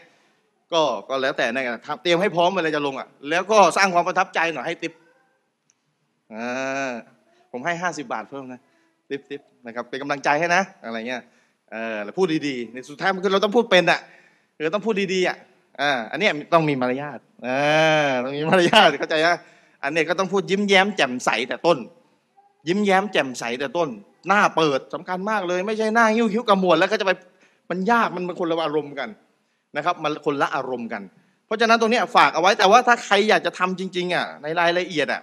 [0.73, 4.93] ก็ก็แล้วแต่นะครับเตรียมให้พร้อมเวลาจะลงอะ แล้วก็สร้างความประทับใจหน่อยให้ติป
[6.33, 6.91] อ่า
[7.51, 8.59] ผมให้ห้าสิบาทเพิ่มนะ
[9.09, 11.21] ติปติปนะครับเป็นกำลังใจให้นะอะไรเงี้ย
[11.71, 13.99] เออแล้วพูดดีๆในสุดท้ายมันคือเราต้องพูดเป็นอะ
[14.63, 15.37] เราต้องพูดดีๆอะ
[15.81, 19.35] อ่าอันเนี้ยต้องมีมารยาทอ่าต้องมีมารยาทเข้าใจนะ
[19.83, 21.77] อันเนี้ยก็ต้องพูดยิ้มแย้มแจ่มใสแต่ต้น
[22.67, 23.89] ยิ้มแย้มแจ่มใสแต่ต้น
[24.27, 27.11] หน้าเปิดสำคัญมากเลย ไม่ใช่หน้าหิ้วคิ้วกระมวลแล้วก็จะไป
[27.69, 29.09] มันยากมันเป็นคนละอารมณ์กัน
[29.77, 31.01] นะครับมันคนละอารมณ์กัน
[31.45, 35.21] เพราะฉะนั้นตรงนี้ฝากเอาไว้แต่ว่าถ้าใครอยากจะทำจริง ๆอะในรายละเอียดอะ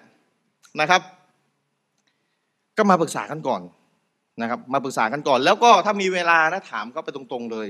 [0.80, 1.01] นะครับ
[2.76, 3.61] ก็มาปรึกษากันก่อน
[4.41, 7.68] นะครับมาปรึกษากันก่อน แล้วก็ถ้ามีเวลานะถามเขาไปตรงๆเลย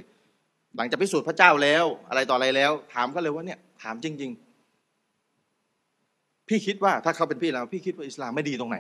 [0.77, 4.31] หลังจากพิสูจน์พระเจ้าแล้ว อะไรต่ออะไรแล้ว ถามเขาเลยว่าเนี่ยถามจริง
[5.59, 8.77] ๆ พี่คิดว่าถ้าเขาเป็นพี่แล้วพี่คิดว่าอิสลามไม่ดีตรงไหน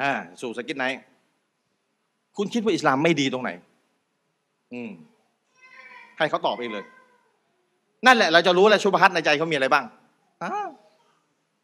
[0.00, 0.86] อ่าสู่สกิดไหน
[2.36, 3.50] คุณคิดว่าอิสลามไม่ดีตรงไหน
[4.72, 4.90] อืม
[6.18, 6.84] ให้เขาตอบเองเลย
[8.06, 9.84] นั่นแหละ เราจะรู้แหละชุบฮัตในใจเขามีอะไรบ้าง
[10.42, 10.50] อ้า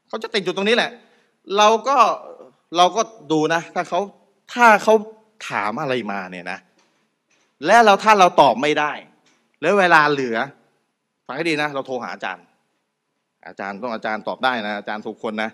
[0.08, 0.90] เขาจะติดอยู่ตรงนี้แหละ
[1.58, 1.96] เราก็
[2.76, 4.00] เราก็ดูนะ ถ้าเขา
[4.52, 4.94] ถ้าเขา
[5.48, 6.58] ถามอะไรมาเนี่ยนะ
[7.66, 8.92] และเราถ้าเราตอบไม่ได้
[9.60, 10.36] แล้วเวลาเหลือ
[11.26, 12.44] ฟังให้ดีนะ เราโทรหาอาจารย์
[13.48, 15.50] อาจารย์ต้องอาจารย์ตอบได้นะ อาจารย์ทุกคนนะ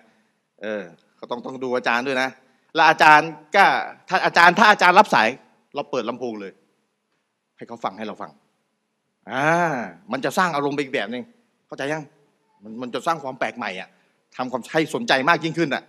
[0.62, 0.82] เออ
[1.16, 2.28] เขาต้องต้องดูอาจารย์ด้วยนะ
[2.74, 3.64] แล้วอาจารย์ก็
[4.08, 5.28] ถ้าอาจารย์ถ้าอาจารย์รับสาย
[5.74, 6.52] เราเปิดลำโพงเลย
[7.56, 8.30] ให้เขาฟังให้เราฟัง
[9.30, 9.46] อ่า
[10.12, 11.22] มันจะสร้างอารมณ์ไปอีกแบบหนึ่ง
[11.66, 12.04] เข้าใจยัง
[12.62, 13.88] มันมันจะสร้างความแปลกใหม่อะ
[14.36, 15.82] ทำความให้สนใจมากยิ่งขึ้นอะ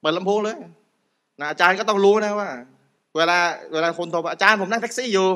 [0.00, 0.56] เปิดลำโพงเลย
[1.40, 2.50] นะอาจารย์ก็ต้องรู้นะว่า
[3.16, 3.38] เวลา
[3.72, 5.28] เวลาคนโทรมาอาจารย์ผมนั่งแท็กซี่อยู่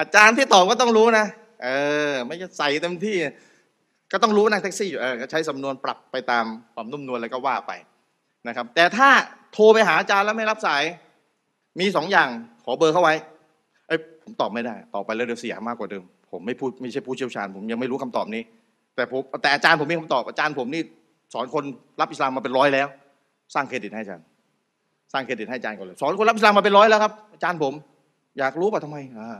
[0.00, 1.26] อาจารย์ที่ตอบก็ต้องรู้นะ
[1.62, 1.68] เอ
[2.10, 3.16] อ ไม่จะใส่เต็มที่
[4.12, 6.44] ก็ต้องรู้นั่งแท็กซี่อยู่เออก็ใช้สำนวนปรับไปตาม
[6.74, 7.72] ความนุ่มนวลอะไรก็ว่าไป
[8.48, 9.08] นะครับ แต่ถ้า
[9.52, 10.82] โทรไปหาอาจารย์แล้วไม่รับสาย
[11.80, 12.28] มีสองอย่าง
[12.64, 13.14] ขอเบอร์เข้าไว้
[13.86, 18.42] เอ้ยผมตอบไม่ได้ตอบไปแล้วเดี๋ยวเสียมากกว่าเดิม ผมไม่พูดไม่ใช่ผู้เชี่ยวชาญ ผมยังไม่รู้คำตอบนี้
[18.96, 20.82] แต่ผมแต่อาจารย์ผมมีคำตอบอาจารย์ผมนี่
[21.34, 21.64] สอนคน
[22.00, 22.88] รับอิสลามมาเป็นร้อยแล้ว
[23.54, 24.26] สร้างเครดิตให้อาจารย์
[25.12, 27.74] สร้างเครดิตให้อาจารย์ก่อนเลยสอนคนรับอิสลามมาเป็นร้อยแล้วครับอาจารย์ผม
[28.38, 29.38] อยากรู้ป่ะทำไมอ่า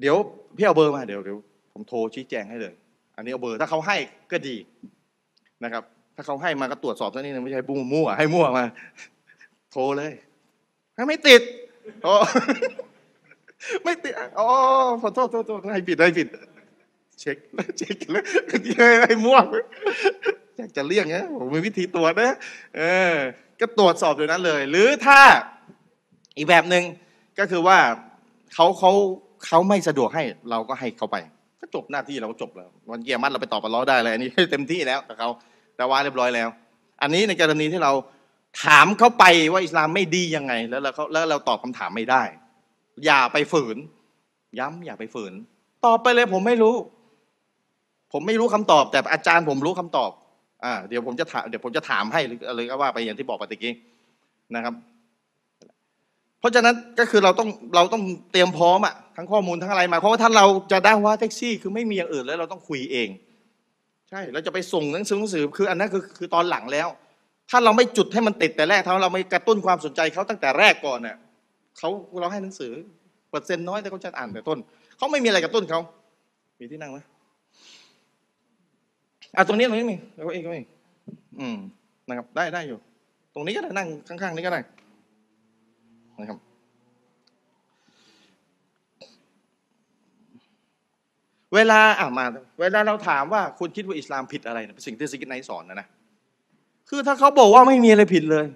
[0.00, 0.16] เดี๋ยว
[0.56, 1.38] พี่เอาเบอร์มาเดี๋ยวเดี๋ยว
[1.72, 2.74] ผมโทรชี้แจงให้เลย
[3.16, 3.96] อันนี้เอาเบอร์ถ้าเขาให้
[4.32, 4.56] ก็ดี
[5.64, 5.82] นะครับ
[6.16, 8.64] ถ้าเขาให้มาก็ตรวจสอบซะนิดนึงไม่ใช่ปุ้งมั่วให้มั่วมา
[9.72, 10.12] โทรเลย
[10.96, 11.42] ถ้าไม่ติด
[12.04, 12.14] โอ้
[13.84, 14.48] ไม่ติดอ๋อ
[15.02, 16.28] ขอโทษโทษโทษให้ผิดให้ผิด
[17.20, 18.24] เช็คแล้วเช็คแล้ว
[19.04, 19.38] ให้มั่ว
[20.58, 22.36] อยากจะเลี่ยงนะผมมีวิธีตรวจนะ
[22.76, 23.14] เออ
[23.60, 25.20] ก็ตรวจสอบอยู่นั้นเลย หรือถ้า
[26.36, 26.84] อีกแบบหนึ่ง
[27.38, 27.78] ก็คือว่า
[28.54, 28.92] เขาเขา
[29.46, 31.16] เขาไม่สะดวกให้เราก็ให้เขาไป
[31.60, 35.28] ก็จบหน้าที่เราก็จบแล้ววันเกียร์มัดเราไปตอบปล้อได้เลยอันนี้เต็มที่แล้วกับเขา
[35.76, 36.48] แต่ว่าเรียบร้อยแล้ว
[37.02, 37.92] อันนี้ในกรณีที่เรา
[38.64, 42.22] ถามเขาไปว่าอิสลามไม่ดียังไง แล้วเราเขาแล้วเราตอบคำถามไม่ได้
[43.04, 43.76] อย่าไปฝืน
[44.58, 45.32] ย้ำอย่าไปฝืน
[45.86, 46.74] ตอบไปเลยผมไม่รู้
[48.12, 50.10] ผมไม่รู้คำตอบ แต่อาจารย์ผมรู้คำตอบ
[50.64, 53.74] อ่าเดี๋ยวผมจะถามเดี๋ยวผมจะถามให้หรืออะไรก็ว่าไปอย่างที่บอกไปตะกี้
[54.54, 54.74] นะครับ
[56.40, 58.02] เพราะฉะนั้นก็คือเราต้องเราต้อง
[58.32, 63.08] เตรียมพร้อมอะทั้งข้อมูลทั้งอะไรมาเพราะว่าถ้าเราจะได้ว่าแท็กซี่ คือไม่มีอย่างอื่นแล้วเราต้องคุยเอง
[64.10, 66.88] ใช่เราจะไปส่งหนังสือหนังสือคืออันนั้นคือคือตอนหลังแล้ว
[67.50, 71.16] ถ้าเราไม่จุดให้มันติดแต่แรกถ้าเราไม่กระตุ้นความสนใจเขาตั้งแต่แรกก่อนเนี่ย
[71.78, 71.88] เขา
[72.20, 72.72] เราให้หนังสือ
[73.30, 74.58] เปอร์เซ็นต์น้อยแต่เขาจะอ่านแต่ต้น
[74.98, 75.80] เขาไม่มีอะไรกระตุ้นเขา
[76.58, 76.98] มีที่นั่งไหม
[79.36, 80.66] อะตรงนี้ตรงนี้มีแล้วก็เองก็เอง
[81.40, 81.56] อืม
[82.08, 82.78] นะครับ ได้ได้อยู่
[83.34, 84.60] ตรงนี้ก็ได้นั่งข้างๆนี้ก็ได้
[86.20, 86.38] นะครับ
[91.54, 92.24] เวลาอ่ามา
[92.60, 95.86] เวลาเราถามว่าคุณคิดว่าอิสลามผิดอะไรเป็นสิ่งที่ซิกิตไนสอนนะนะ
[96.88, 98.46] คือถ้าเขาบอกว่าไม่มีอะไรผิดเลย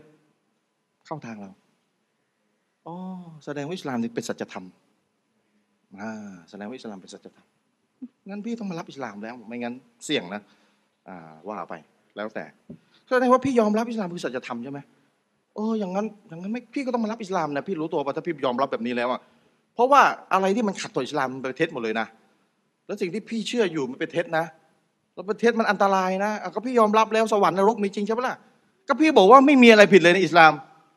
[1.07, 1.51] เข้าทางเรา
[2.87, 2.95] อ๋อ
[3.45, 4.65] แสดงว่าอิสลามเป็นสัจธรรม
[6.01, 7.47] อ่าแสดงว่าอิสลามเป็นสัจธรรม
[8.29, 10.41] งั้นพี่ต้องมารับอิสลามแล้วไม่งั้นเสี่ยงนะ
[11.49, 11.75] ว่าไป
[12.17, 12.45] แล้วแต่
[13.09, 14.79] แสดงว่าพี่ยอมรับอิสลามคือสัจธรรมใช่ไหม
[15.55, 19.21] เอออย่างนั้นอย่างนั้นไม่พี่ก็ต้องมารับอิสลามนะพี่รู้ตัวป่ะถ้าพี่ยอมรับแบบนี้แล้วอะ
[19.75, 22.07] เพราะว่าอะไรที่มันขัดต่ออิสลามมันเป็นเท็จหมดเลยนะ
[22.87, 24.45] แล้วสิ่งที่พี่เชื่ออยู่มันเป็นเท็จนะ
[25.15, 28.37] แล้วป็นเท็จมันอันตรายนะก็พี่ยอมรับแล้วสวรรค์นรกมีจริงใช่ไหมล่ะ
[28.89, 30.53] ก็พี่บอกว่าไม่มีอะไรผิดเลยในอิสลาม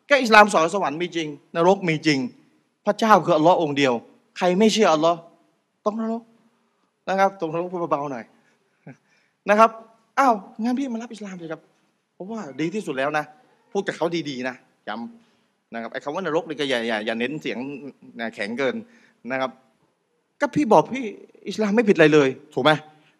[0.07, 2.19] แค่อิสลามสอนสวรรค์มีจริง นรกมีจริง
[2.85, 3.93] พระเจ้าคืออัลลอฮ์องค์เดียว
[4.37, 5.19] ใครไม่เชื่ออัลลอฮ์
[5.85, 6.21] ต้องนรก
[7.09, 8.25] นะครับตรงนรกเบาๆหน่อย
[9.49, 9.69] นะครับ
[10.19, 11.61] อ้าวงั้นพี่มารับอิสลามเลยครับ
[12.13, 13.25] เพราะว่าดีที่สุดแล้วนะ
[13.71, 14.55] พูดกับเขาดีๆนะ
[14.87, 17.57] ย้ำนะครับไอ้คำว่านรกนี่ก็อย่าอย่าอย่าเน้นเสียง
[18.35, 18.75] แข็งเกิน
[19.31, 19.51] นะครับ
[20.41, 21.03] ก็พี่บอกพี่
[21.47, 22.71] อิสลามไม่ผิดอะไรเลย ถูกไหม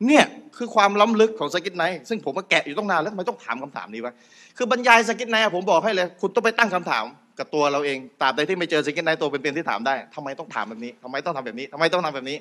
[0.08, 0.26] เนี่ย
[0.58, 4.14] คือความล้ำลึกของซากิรไนค์ซึ่งผมก็แกะอยู่ตั้งนานแล้วทำไมต้องถามคำถามนี้วะ
[4.58, 7.04] คือบรรยายซากิรไนค์ผมบอกให้เลย คุณต้องไปตั้งคำถาม
[7.40, 12.38] กับตัวเราเองตราบใดที่ไม่เจอซากิรไนค์ตัวเป็นๆที่ถามได้ทำไมต้องถามแบบนี้ทำไมต้องทำแบบนี้ทำไมต้องทำแบบนี้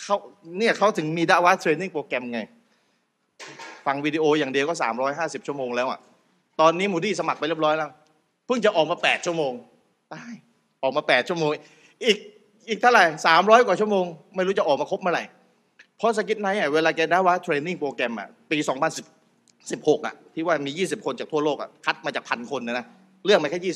[0.00, 0.16] เขา
[0.58, 2.40] เนี่ยเขาถึงมี Dawah Training Program ไง
[3.86, 4.74] ฟังวิดีโออย่างเดียวก็
[5.10, 6.00] 350 ชั่วโมงแล้วอะ
[6.60, 7.90] ตอนนี้มูดี้สมัครไปเรียบร้อยแล้ว
[8.46, 9.52] เพิ่งจะออกมา 8 ชั่วโมง
[10.12, 10.32] ตาย
[10.82, 11.50] ออกมา 8 ชั่วโมง
[12.04, 12.16] อีก
[12.68, 13.04] อีกเท่าไหร่
[13.36, 14.04] 300 กว่าชั่วโมง
[14.36, 15.24] ไม่รู้จะออกมาครบเมื่อไหร่
[15.96, 18.58] เพราะซากิรไนค์อะเวลาแก Dawah Training Program อะปี
[19.32, 22.86] 2016 อะ ที่ว่ามี 20 คนจากทั่วโลกอะคัดมาจากพันคนนะนะ
[23.24, 23.74] เลือกมาแค่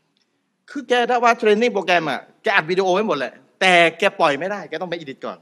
[0.00, 5.38] 20 คือแก Dawah Training Program อะแกอัดวิดีโอไว้หมดเลยแต่แกปล่อยไม่ได้แกต้องไป edit ก่อน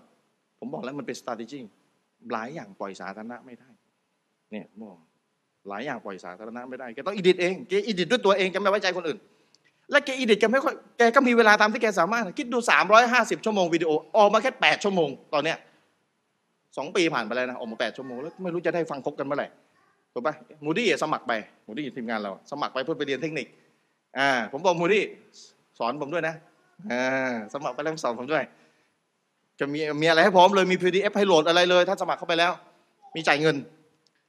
[0.58, 1.60] ผมบอกแล้วมันเป็น strategy
[2.32, 3.70] หลายอย่างปล่อยสาธารณะไม่ได้
[4.53, 4.66] เนี่ย
[5.68, 9.18] หลายอย่างปล่อยสาธารณะไม่ได้แกต้อง edit เองแก edit ด้วยตัวเองแกไม่ไว้ใจคนอื่น
[9.90, 12.59] และแก edit แกไม่ค่อยแกก็มีเวลาตามที่แกสามารถ คิดดู
[13.03, 15.59] 350 ชั่วโมงวิดีโอออกมาแค่ 8 ชั่วโมงตอนเนี้ย
[16.76, 19.48] สองปีผ่านไปแล้วนะออกมา 8 ชั่วโมงแล้วไม่รู้จะได้ฟังครบกันเมื่อไหร่
[20.12, 20.34] ถูกปะ
[20.64, 21.32] มูดี้สมัครไป
[21.66, 23.46] มูดี้ทีมงานเรา สมัครไปเพื่อไปเรียนเทคนิค
[24.18, 25.03] อ่าผมบอกมูดี้
[25.78, 26.34] สอนผมด้วยนะ
[26.90, 28.44] อ่าสมัครไปแล้วสอนผมด้วย
[29.61, 32.53] จะมีมีอะไรให้พร้อมเลยมี PDF ให้โหลดอะไรเลย ถ้าสมัครเข้าไปแล้ว
[33.16, 33.57] มีจ่ายเงิน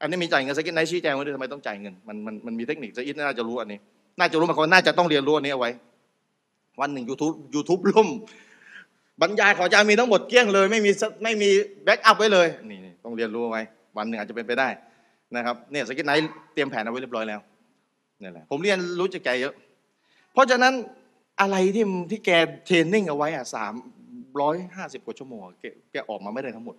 [0.03, 3.79] อันนี้มีจ่ายเงินซากิรไนค์ชี้แจงไว้ด้วยทำไมต้องจ่ายเงินมันมันมันมีเทคนิคซากิรน่าจะรู้อันนี้
[4.19, 5.71] น่าจะรู้มาก่อนน่าจะต้องเรียนรู้อันนี้เอาไว้
[6.81, 8.07] วันหนึ่ง YouTube YouTube ล่ม
[9.21, 10.91] บรรยายของอาจารย์มีทั้งหมดเกลี้ยงเลย ไม่มี
[11.23, 11.49] ไม่มี
[11.83, 13.61] backup ไว้เลยนี่ต้องเรียนรู้เอาไว้
[13.97, 14.69] วันหนึ่งอาจจะเป็นไปได้
[15.35, 16.11] นะครับเนี่ยซากิรไนค์
[16.53, 17.39] เตรียมแผนเอาไว้เรียบร้อยแล้ว
[18.21, 19.53] นี่แหละผมเรียนรู้จากแกเยอะ
[20.33, 20.73] เพราะฉะนั้น
[21.41, 22.29] อะไรที่ที่แก
[22.65, 23.73] เทรนนิ่งเอาไว้อะสาม
[24.41, 26.75] ร้อยห้าสิบกว่าชั่วโมงแกแกออกมาไม่ได้ทั้งหมด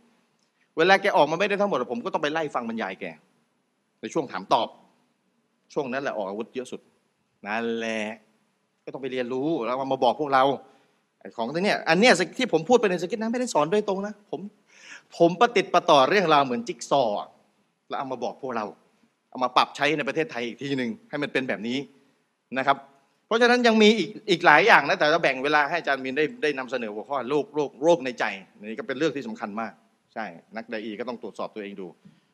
[0.78, 3.04] เวลาแกออกมาไม่ได้ทั้งหมดผมก็ต้องไปไล่ฟังบรรยายแก
[4.00, 4.68] ในช่วงถามตอบ
[5.74, 6.80] ช่วงนั้นแหละออกอาวุธเยอะสุด
[7.46, 8.00] นั่นแหละ
[8.84, 10.42] ก็ต้องไปเรียนรู้แล้วมาบอกพวกเรา
[11.36, 14.40] ของที่เนี่ยอันเนี้ยที่ผมพูดไปในสกิทนั้นไม่ได้สอนโดยตรงนะผม
[15.16, 17.16] ผมประติดประต่อเรื่องราวเหมือนจิ๊กซอว์
[17.88, 18.64] แล้วเอามาบอกพวกเรา
[19.30, 21.78] เอามาปรับใช้ในประเทศไทยอีกทีหนึ่งให้มันเป็นแบบนี้
[22.58, 22.76] นะครับ
[23.26, 28.24] เพราะฉะนั้นยังมีอีกอีกหลายอย่างนะแต่เราแบ่งเวลาให้อาจารย์มินได้ได้นำเสนอหัวข้อโรคโรคโรคในใจ
[28.60, 29.72] นี่ก็เป็นเรื่องที่สำคัญมาก
[30.14, 31.86] ใช่ นักไดอีก็ต้องตรวจสอบตัวเองดู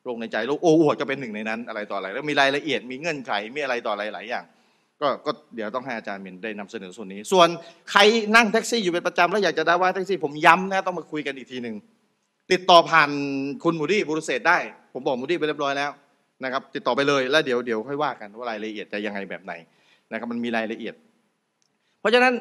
[0.03, 4.45] โรคในใจโรคโอ้อวดก็เป็นหนึ่งในนั้นอะไรต่ออะไร แล้วมีรายละเอียดมีเงื่อนไขมีอะไรต่ออะไรหลายอย่าง
[5.01, 7.47] ก็ก็เดี๋ยวต้องให้อาจารย์มินได้นำเสนอส่วนนี้ ส่วน
[7.91, 8.01] ใคร
[8.35, 11.75] นั่งแท็กซี่อยู่เป็นประจำแล้วอยากจะดะวะฮ์แท็กซี่ผมย้ำนะต้องมาคุยกันอีกทีหนึ่ง
[12.51, 13.09] ติดต่อผ่าน
[13.63, 14.57] คุณมูดี้บุรุเศษได้
[14.93, 15.91] ผมบอกมูดี้ไปเรียบร้อยแล้ว
[16.43, 19.53] นะครับติดต่อไปเลยแล้วเดี๋ยวเดี๋ยวค่อยว่ากันว่ารายละเอียดจะยังไงแบบไหน
[20.11, 20.93] นะครับมันมีรายละเอียด
[21.99, 22.33] เพราะฉะนั้น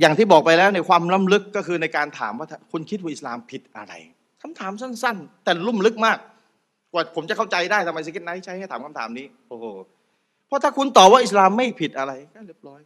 [0.00, 3.94] อย่างที่บอกไปแล้วในความล้ำลึกก็คือในการถามว่าคุณคิดว่าอิสลามผิดอะไร
[4.46, 6.18] คำถามสั้น ๆ แต่ลุ่มลึกมาก
[6.92, 9.64] กว่าผมจะเข้าใจได้ทำไมซากิรไนค์ใช้ให้ถามคำถามนี้ โอ้โห
[10.46, 12.80] เพราะถ้าคุณตอบว่าอิสลามไม่ผิดอะไรก็เรียบร้อย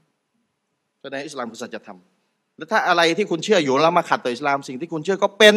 [1.03, 1.99] แสดงอิสลามคือสัจธรรม
[2.57, 5.55] แล้วถ้าอะไรที่คุณเชื่ออยู่แล้วมาขัดต่ออิสลาม สิ่งที่คุณเชื่อก็เป็น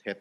[0.00, 0.16] เท็จ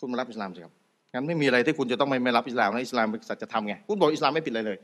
[0.00, 0.72] คุณมารับอิสลามสิครับ
[1.12, 4.78] งั้นไม่มีอะไรที่คุณจะต้องไม่ไม่รับอิสลามนะอิสลามเป็นสัจธรรมไง คุณบอกอิสลามไม่ผิดอะไรเลย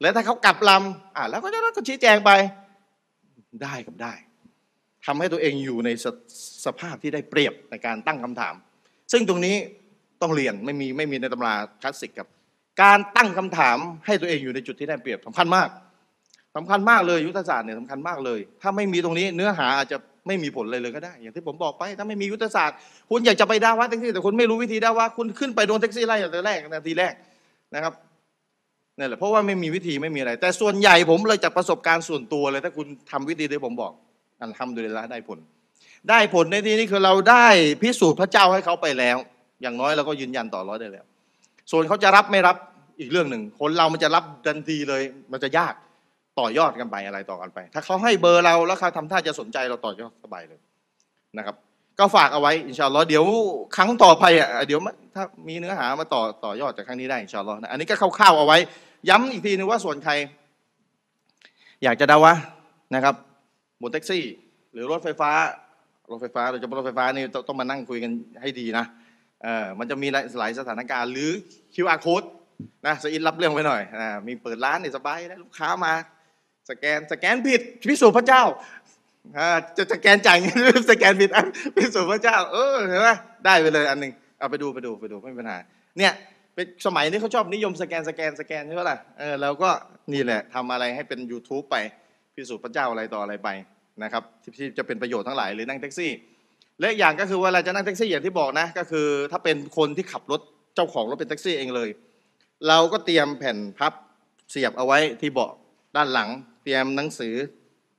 [0.00, 2.30] แล้วถ้าเขากลับลำอ่าแล้วก็จะก็ชี้แจงไป
[3.62, 4.12] ได้กับได้
[5.06, 6.06] ทำให้ตัวเองอยู่ในส
[6.64, 8.54] สภาพที่ได้เปรียบในการตั้งคำถาม
[9.12, 9.56] ซึ่งตรงนี้
[10.22, 12.28] ต้องเรียนไม่มีไม่มีในตำราคลาสสิกครับ
[12.82, 13.76] การตั้งคำถาม
[14.06, 15.68] ให้ตัวเองอยู่ในจุดที่ได้เปรียบสำคัญมาก
[16.56, 22.76] สำคัญมากเลยยุทธศาสตร์เนี่ยสำคัญมากเลย ถ้าไม่มีตรงนี้เนื้อหาอาจจะไม่มีผลเลยเลยก็ได้ อย่างที่ผมบอกไป ถ้าไม่มียุทธศาสตร์
[23.10, 27.14] คุณอยากจะไปด่าว่าแท็กซี่แต่คุณไม่รู้วิธีด่าว่าคุณขึ้นไปโดนแท็กซี่ไล่อย่างแรกนาทีแรก
[27.74, 27.92] นะครับ
[28.98, 33.92] นี่แหละเพราะว่าไม่มีวิธีไม่มีอะไร แต่ส่วนใหญ่ผมเลยจากประสบการณ์ส่วนตัวเลย ถ้าคุณทำวิธีที่ผมบอก
[34.44, 35.38] อันทำโดยละได้ผล
[36.10, 37.46] ได้ผลในที่นี้คือเราได้
[37.82, 39.16] พิสูจน์พระเจ้าให้เขาไปแล้ว
[39.62, 41.04] อย่างน้อยเราก็ยืนยันต่อร้อยได้แล้ว
[41.70, 42.56] ส่วนเขาจะรับไม่รับ
[43.00, 45.74] อีกเรื่องหนึ่ง คนเรามันจะรับทันทีเลย มันจะยาก
[46.40, 50.60] ต่อยอดกันไปอะไรต่อกันไป ถ้าเขาให้เบอร์เราแล้วเขาทำท่าจะสนใจเราต่อยอดสบายเลย
[51.38, 51.56] นะครับ
[51.98, 53.24] ก็ฝากเอาไว้อินชาอัลลอฮ์เดี๋ยว
[53.76, 54.80] ครั้งต่อไปอะเดี๋ยว
[55.14, 58.58] ถ้ามีเนื้อหามาต่อต่อยอดจากครั้งนี้ได้อินชาอัลลอฮ์นะอันนี้ก็คร่าวๆเอาไว้
[59.08, 60.12] ย้ำอีกทีนึงว่าส่วนใคร
[61.84, 62.32] อยากจะดาวะ
[62.94, 63.14] นะครับ
[63.80, 64.24] บนแท็กซี่
[64.72, 65.32] หรือรถไฟฟ้า
[66.10, 68.10] รถไฟฟ้าโดยเฉพาะรถไฟฟ้านี่ต้องมานั่งคุยกัน
[68.42, 68.84] ให้ดีนะ
[69.42, 70.08] เออมันจะมี
[70.38, 71.30] หลายสถานการณ์หรือ
[71.74, 72.26] QR code
[72.86, 75.94] นะสอินรับเรื่องไว้หน่อยอ่ามีเปิดร้านเนี่ยสบายนะลูกค้ามา
[76.70, 78.42] สแกนสแกนผิดพิสูจน์พระเจ้า
[79.38, 81.30] อ่าจะสแกนจ่ายเงินสแกนผิด
[81.76, 83.08] พิสูจน์พระเจ้า เออเห็นไหม
[83.44, 85.58] ได้ไปเลยอันหนึ่งเอาไปดูไปดูไปดูไม่มีปัญหา
[85.98, 86.12] เนี่ย
[86.54, 89.70] เป็นสมัยนี้เขาชอบนิยมสแกนสแกนสแกนใช่ไหมล่ะเออเราก็
[90.12, 91.76] นี่แหละทำอะไรให้เป็น YouTube ไป
[92.34, 93.48] พิสูจน์พระเจ้าอะไรต่ออะไรไป
[94.02, 94.22] นะครับ
[94.58, 96.10] ที่จะเป็นประโยชน์ทั้งหลายหรือนั่งแท็กซี่
[96.80, 100.40] และอีกอย่างก็คือเวลาจะนั่งแท็กซี่อย่างที่บอกนะก็คือ ถ้าเป็นคนที่ขับรถ
[100.74, 101.88] เจ้าของรถเป็นแท็กซี่เองเลย
[102.68, 103.92] เราก็เตรียมแผ่นพับ
[104.50, 105.52] เสียบเอาไว้ที่เบาะ
[105.96, 106.28] ด้านหลัง
[106.62, 107.34] เตรียมหนังสือ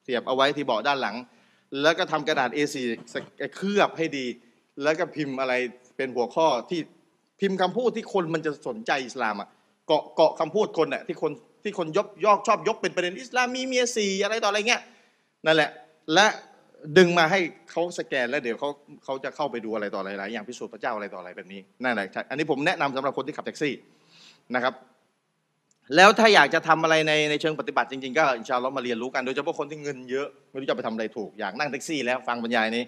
[0.04, 1.16] เสียบเอาไว้ที่เบาะด้านหลัง
[1.82, 2.78] แล้วก็ทำกระดาษ A4
[3.56, 4.26] เคลือบให้ดี
[4.84, 5.54] แล้วก็พิมพ์อะไร
[5.98, 6.80] เป็นหัวข้อที่
[7.40, 9.48] พิมพ์คำพูดที่คนมันจะสนใจอิสลามอะ
[9.88, 11.32] เกาะเกาะคำพูดคนอะที่คน
[11.66, 14.82] ที่คนยกยอกชอบยกเป็นประเด็นอิสลามมีเมียสี่อะไรต่ออะไรเงี้ย
[15.46, 15.70] นั่นแหละ
[16.14, 16.28] และ
[16.98, 17.40] ดึงมาให้
[17.72, 18.70] เขาสแกนแล้วเดี๋ยวเขา
[19.04, 23.74] เขาจะเข้าไปดูอะไรต่ออะไรหลายอย่างพิสูจน์พระเจ้าอะไรต่ออะไรแบบนี้นั่นแหละอันนี้ผมแนะนำสำหรับคนที่ขับแท็กซี่
[24.56, 24.74] นะครับ
[25.96, 32.84] แล้วถ้าอยากจะทำอะไรในในเชิงปฏิบัติจริงๆก็อินชาอัลลอฮ์มาเรียนรู้กันโดยเฉพาะคนที่เงินเยอะไม่รู้จะไปทำอะไรถูกอยากนั่งแท็กซี่แล้วฟังบรรยายนี้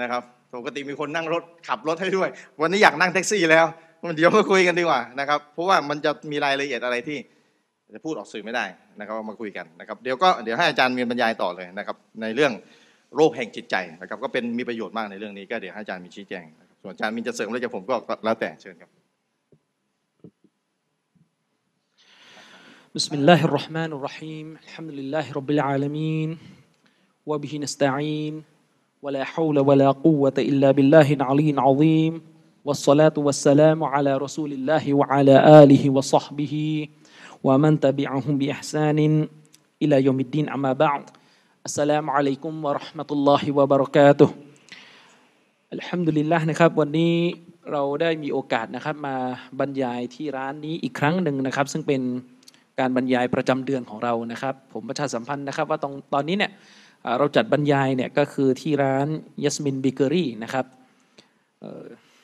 [0.00, 0.22] นะครับ
[0.56, 2.28] ปกติมีคนนั่งรถขับรถให้ด้วย
[2.60, 3.66] วันนี้อยากนั่งแท็กซี่แล้ว
[4.16, 7.18] เดี๋ยวมาคุยกันดีกว่านะครับเพราะว่ามันจะมีรายละเอียดอะไรที่
[7.95, 8.65] จะพูดออกสื่อไม่ได้
[8.99, 12.51] นะครับมาคุยกันนะครับ เดี๋ยวก็เดี๋ยวให้อาจารย์มีบรรยายต่อเลยนะครับ ในเรื่อง
[13.15, 17.95] โรคแห่งจิตใจนะครับ ก็เป็นมีประโยชน์มากในเรื่องนี้ก็เดี๋ยวให้อาจารย์มีชี้แจงนะครับส่วนอาจารย์มีจะเสริมอะไรจากผมก็
[18.25, 18.91] แล้วแต่เชิญครับ
[22.99, 26.29] بسم الله الرحمن الرحيم الحمد لله رب العالمين
[27.25, 28.43] وبه نستعين
[29.03, 32.13] ولا حول ولا قوة إلا بالله العلي العظيم
[32.65, 36.87] والصلاة والسلام على رسول الله وعلى آله وصحبه
[37.47, 38.99] ومن تبعهم بإحسان
[39.83, 41.03] إلى يوم الدين أما بعد
[41.67, 44.29] السلام عليكم ورحمة الله وبركاته
[45.77, 47.13] الحمد لله นะครับวันนี้
[47.71, 49.15] เราได้มีโอกาสนะครับมา
[49.59, 52.01] บรรยายที่ร้านนี้อีกครั้งหนึ่งนะครับ ซึ่งเป็น
[52.79, 56.51] การบรรยายประจำเดือนของเรานะครับ ผมประชาสัมพันธ์นะครับ ว่าตรงตอนนี้เนี่ย
[57.17, 59.07] เราจัดบรรยายเนี่ยก็คือที่ร้าน
[59.43, 60.65] ยัสมินบิเกอรี่นะครับ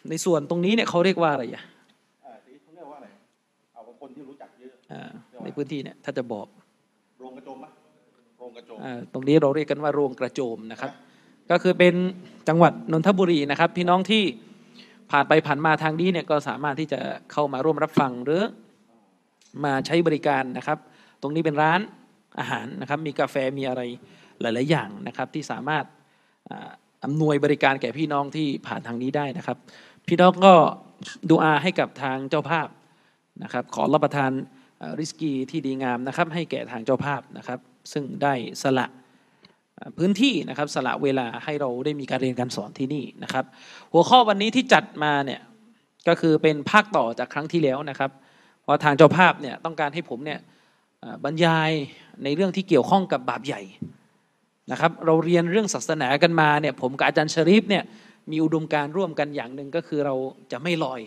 [0.10, 1.64] ในส่วนตรงนี้เนี่ยเขาเรียกว่าอะไรอ่ะ
[5.45, 6.47] ในพื้นที่เนี่ยถ้าจะบอก
[7.21, 7.71] โรงกระโจมปะ
[8.39, 8.79] โรงกระโจม
[9.13, 10.91] ตรงนี้เราเรียกกันว่าโรงกระโจมนะครับ
[11.51, 11.95] ก็คือเป็น
[12.49, 14.25] จังหวัดนนทบุรีนะครับ พี่น้องที่
[15.11, 17.01] ผ่านไปผ่านมาทางนี้เนี่ยก็สามารถที่จะ
[17.33, 18.43] เข้ามาร่วมรับฟังหรือ
[19.65, 20.79] มาใช้บริการนะครับ
[21.23, 21.81] ตรงนี้เป็นร้าน
[22.39, 23.83] อาหารนะครับ มีกาแฟมีอะไร
[24.41, 25.85] หลาย ๆ อย่างนะครับที่สามารถ
[27.05, 29.59] อำนวยบริการแก่พี่น้องที่ผ่านทางนี้ได้นะครับ
[30.09, 30.55] พี่น้องก็
[31.31, 32.69] ดูอาให้กับทางเจ้าภาพ
[33.43, 34.31] นะครับ ขอรับประทาน
[34.99, 37.59] ริสกีที่ดีงามนะครับให้แก่ทางเจ้าภาพนะครับ
[37.93, 38.87] ซึ่งได้สละ
[39.99, 43.45] พื้นที่นะครับสละเวลาให้เราได้มีการเรียนการสอนที่นี่นะครับ
[43.93, 45.41] หัวข้อวันนี้ที่จัดมาเนี่ย
[46.09, 48.11] ก็คือเป็นภาคต่อจากครั้งที่แล้วนะครับ
[48.63, 50.41] เพราะทางเจ้าภาพเนี่ยต้องการให้ผมเนี่ย
[51.25, 51.71] บรรยาย
[52.25, 53.63] ในเรื่องที่เกี่ยวข้องกับบาปใหญ่
[54.73, 57.85] นะครับ เราเรียนเรื่องศาสนากันมาเนี่ยผมกับอาจารย์ชริฟเนี่ย
[58.31, 60.15] มีอุดมการร่วมกันอย่างหนึ่งก็คือเรา
[60.53, 61.01] จะไม่ลอย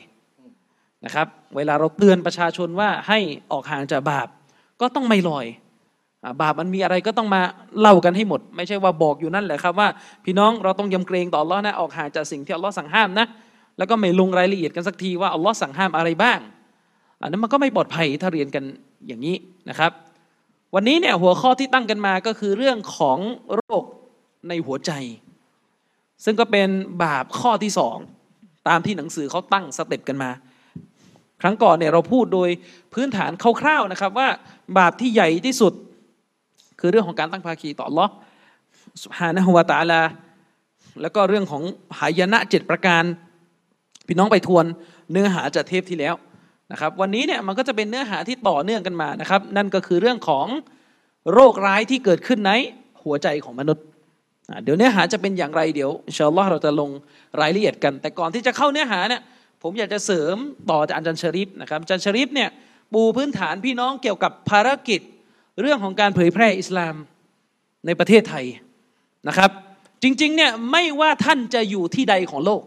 [1.06, 3.20] นะครับ เวลาเราเตือนประชาชนว่าให้
[3.52, 4.28] ออกห่างจากบาป
[4.82, 5.46] ก็ต้องไม่ลอย
[6.42, 7.42] บาปมันมีอะไรก็ต้องมา
[7.80, 9.88] เล่ากันให้หมด ไม่ใช่ว่าบอกอยู่นั่นแหละครับว่า
[10.26, 13.26] พี่น้องเราต้องยำเกรงต่ออัลลอฮ์นะออกห่างจากสิ่งที่อัลลอฮ์สั่งห้ามนะ
[13.78, 16.40] แล้วก็ไม่ลงรายละเอียดกันสักทีว่าอัลลอฮ์สั่งห้ามอะไรบ้าง
[17.22, 18.64] อันนั้นมันก็ไม่ปลอดภัยถ้าเรียนกัน
[19.08, 19.36] อย่างนี้
[19.70, 19.92] นะครับ
[20.76, 23.20] วันนี้เนี่ยหัวข้อที่ตั้งกันมาก็คือเรื่องของ
[23.56, 23.84] โรค
[24.48, 24.92] ในหัวใจ
[26.24, 26.70] ซึ่งก็เป็น
[27.04, 27.98] บาปข้อที่สอง
[28.68, 30.30] ตามที่หนังสือเขาตั้งสเต็ปกันมา
[31.42, 32.50] ครั้งก่อนเนี่ยเราพูดโดย
[32.94, 33.32] พื้นฐาน
[33.62, 34.28] คร่าวๆนะครับว่า
[34.78, 35.74] บาปที่ใหญ่ที่สุด
[36.80, 38.06] คือเรื่องของการตั้งภาคีต่อลอ
[39.04, 40.02] สุฮานะฮุวาตาลา
[41.02, 41.64] แล้วก็เรื่องของ
[42.00, 43.04] หายนะเจ็ดประการ
[44.08, 44.66] พี่น้องไปทวน
[45.12, 46.16] เนื้อหาจากเทปที่แล้ว
[46.72, 50.48] นะครับวันนี้เนี่ยมันก็จะเป็นเนื้อหาที่ต่อเนื่องกันมานะครับนั่นก็คือเรื่องของ
[51.34, 52.52] โรคร้ายที่เกิดขึ้นใน
[53.04, 53.84] หัวใจของมนุษย์
[54.64, 56.90] เดี๋ยวเนื้อหาจะเป็นอย่างไรเดี๋ยวอินชลลอฮ์เราจะลง
[57.42, 59.22] รายละเอียดกัน แต่ก่อนที่จะเข้าเนื้อหาเนี่ย
[59.62, 60.36] ผมอยากจะเสริม
[60.72, 62.50] ต่อจากอาจารย์ชริฟนะครับอาจารย์ชริฟเนี่ย
[62.94, 65.02] ปูพื้นฐานพี่น้องเกี่ยวกับภารกิจ
[65.62, 66.96] เรื่องของการเผยแพร่อิสลาม
[67.86, 68.46] ในประเทศไทย
[69.28, 69.52] นะครับ
[70.04, 72.64] จริงๆเนี่ยไม่ว่าท่านจะอยู่ที่ใดของโลก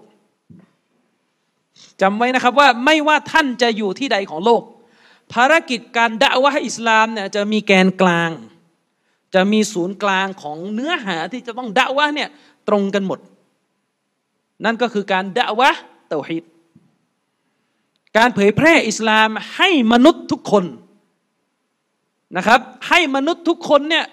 [2.01, 4.63] จำไว้นะครับว่าไม่ว่าท่านจะอยู่ที่ใดของโลก
[5.33, 8.31] ภารกิจการด่าวะอิสลามเนี่ยจะมีแกนกลาง
[9.35, 12.29] จะมีศูนย์กลางของเนื้อหาที่จะต้องด่าวะเนี่ย
[12.69, 13.19] ตรงกันหมด
[14.65, 15.71] นั่นก็คือการด่าวะ
[16.09, 16.45] เตาฮิด
[18.17, 20.65] การเผยแพร่อิสลามให้มนุษย์ทุกคน
[22.37, 24.05] นะครับ ให้มนุษย์ทุกคนเนี่ย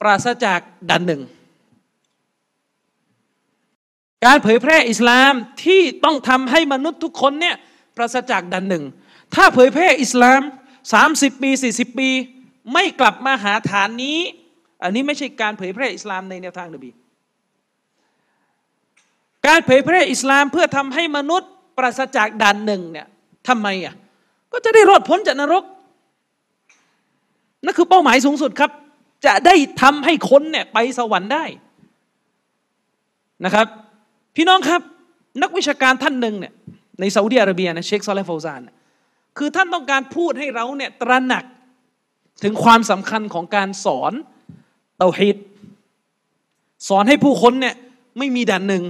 [0.00, 0.60] ปราศจาก
[0.90, 1.22] ดันหนึ่ง
[4.26, 5.32] การเผยแพร่อิสลาม
[5.64, 7.56] ที่ต้องทำให้มนุษย์ทุกคนเนี่ย
[7.96, 8.84] ปราศจากดันหนึ่ง
[9.34, 10.40] ถ้าเผยแพร่อิสลาม
[10.92, 12.10] 30 ปี 40 ปี
[12.72, 14.18] ไม่กลับมาหาฐานนี้
[14.82, 16.90] อันนี้ไม่ใช่การเผยแพร่อิสลามในแนวทางนบี
[19.46, 23.06] การเผยแพร่อิสลามเพื่อทำให้มนุษย์ ปราศจากด่านหนึ่งเนี่ย
[23.48, 23.94] ทำไมอะ
[24.52, 25.64] ก็จะได้รอดพ้นจากนรก
[27.64, 28.70] นั่นคือเป้าหมายสูงสุดครับ
[29.26, 31.44] จะได้ทำให้คนเนี่ยไปสวรรค์ได้
[33.44, 33.66] นะครับ
[34.36, 34.80] พี่น้องครับ
[35.42, 36.52] นักวิชาการท่านหนึ่งเนี่ย
[37.00, 38.60] ในซาอุดิอาระเบียนะเชคซอลเลฟาวซาน
[39.38, 41.44] คือท่านต้องการพูดให้เราเนี่ยตระหนัก
[42.42, 44.12] ถึงความสำคัญของการสอน
[44.98, 45.36] เตาฮิด
[46.88, 47.74] สอนให้ผู้คนเนี่ย
[48.18, 48.84] ไม่มีด่านหนึ่ง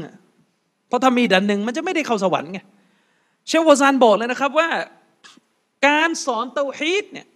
[0.88, 2.60] เพราะถ้ามีด่านหนึ่งมันจะไม่ได้เข้าสวรรค์ไง
[3.48, 4.68] เชควาซานบอกเลยนะครับว่า
[5.86, 7.26] การสอนเตาฮีดเนี่ย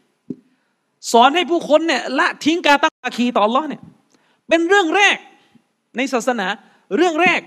[1.12, 3.82] สอนให้ผู้คนเนี่ยละทิ้งการตั้งภาคีต่อ Allah เนี่ย
[4.48, 5.16] เป็นเรื่องแรก
[5.96, 6.46] ในศาสนา
[6.96, 7.40] เรื่องแรก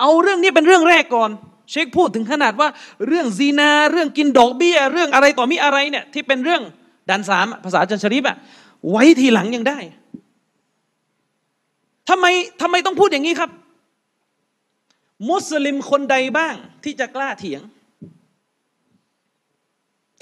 [0.00, 1.30] เอาเรื่องนี้เป็นเรื่องแรกก่อน
[1.70, 2.68] เชคพูดถึงขนาดว่า
[3.06, 6.62] เรื่องซีนา เรื่องกินดอกเบี้ย เรื่องอะไรต่อมีอะไรเนี่ยที่เป็นเรื่อง
[7.10, 8.36] ดันสามภาษาจันชริบอะ
[8.90, 9.78] ไว้ทีหลังยังได้
[12.08, 12.26] ทำไม
[12.62, 13.50] ทำไมต้องพูดอย่างนี้ครับ
[15.30, 16.54] มุสลิมคนใดบ้าง
[16.84, 17.60] ที่จะกล้าเถียง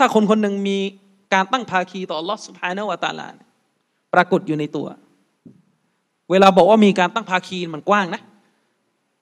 [0.03, 0.78] ถ้าคนคนหนึ่งมี
[1.34, 3.28] การตั้งภาคีต่อลอสุภานวตาลา
[4.14, 4.86] ปรากฏอยู่ในตัว
[6.30, 8.22] เวลาบอกว่ามีการตั้งภาคีมันกว้างนะ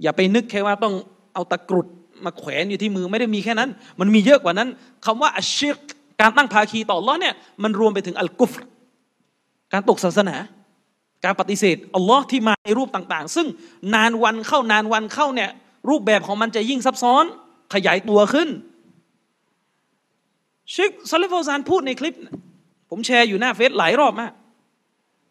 [0.03, 0.95] อย่าไปนึกแค่ว่าต้อง
[1.35, 1.87] เอาตะกรุด
[2.25, 3.71] มาแขวนอยู่ที่มือไม่ได้มีแค่นั้น
[4.01, 4.69] มันมีเยอะกว่านั้น
[5.05, 5.79] คำว่าอัชชิก
[6.21, 8.53] การตั้งภาคีต่อลอเนี่ยมันรวมไปถึงอัลกุฟ
[9.73, 10.37] การตกศาสนา
[11.25, 13.47] การปฏิเสธอัลลอฮ์ที่มาในรูปต่าง ๆ ซึ่ง
[13.95, 15.51] นานวันเข้านานวันเข้าเนี่ย
[15.89, 17.25] รูปแบบของมันจะยิ่งซับซ้อน
[17.75, 18.49] ขยายตัวขึ้น
[20.73, 22.15] เชคซาเลฟซานพูดในคลิป
[22.91, 24.33] ผมแชร์อยู่หน้าเฟซหลายรอบมาก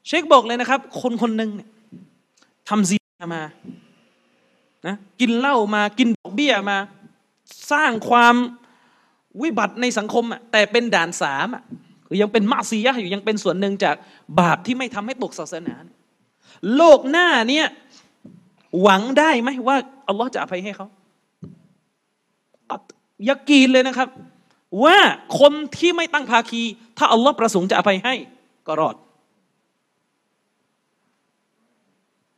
[0.08, 1.50] เชคบอกเลยนะครับ คนคนหนึ่ง
[2.70, 2.96] ทำซี
[3.36, 3.44] มา
[4.88, 6.78] นะกินเหล้ามากินดอกเบี้ยมา
[7.72, 8.36] สร้างความ
[9.42, 11.64] วิบัติในสังคมอะแต่เป็นด่านสามอะ
[12.08, 13.96] คือยังเป็นมาซียะอยู่ยังเป็นส่วนหนึ่งจาก
[14.40, 15.76] บาปที่ไม่ทำให้ตกศาสนา
[16.76, 17.68] โลกหน้าเนี่ย
[18.82, 19.78] หวังได้ไหมว่า
[20.08, 20.88] อัลลอฮ์จะอภัยให้เขา
[23.28, 24.10] ยักกีนเลยนะครับ
[24.84, 24.98] ว่า
[25.40, 26.62] คนที่ไม่ตั้งภาคี
[26.98, 28.16] ถ้าอัลลอฮ์ประสงค์จะอภัยให้
[28.68, 28.96] ก็รอด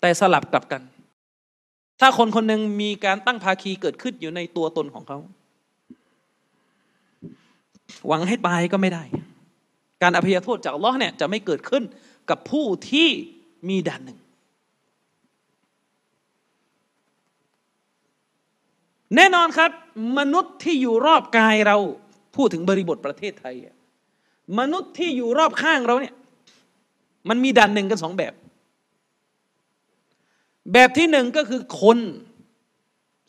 [0.02, 0.82] แต่สลับกลับกัน
[2.00, 5.20] ถ้าคนคนหนึ่งมีการตั้งภาคีเกิดขึ้นอยู่ในตัวตนของเขา
[8.08, 9.04] หวังให้ตายก็ไม่ได้
[10.02, 11.84] การอภัยโทษจากอัลลอฮ์เนี่ยจะไม่เกิดขึ้น
[12.30, 13.10] กับผู้ที่
[13.70, 14.20] มีด่านหนึ่ง
[19.16, 19.72] แน่นอนครับ
[20.18, 21.78] มนุษย์ที่อยู่รอบกายเรา
[22.36, 23.56] พูดถึงบริบทประเทศไทย
[24.60, 26.16] มนุษย์ที่อยู่รอบข้างเราเนี่ย
[27.30, 28.34] มันมีด่านหนึ่งกันสองแบบ
[30.74, 31.98] แบบที่หนึ่งก็คือคน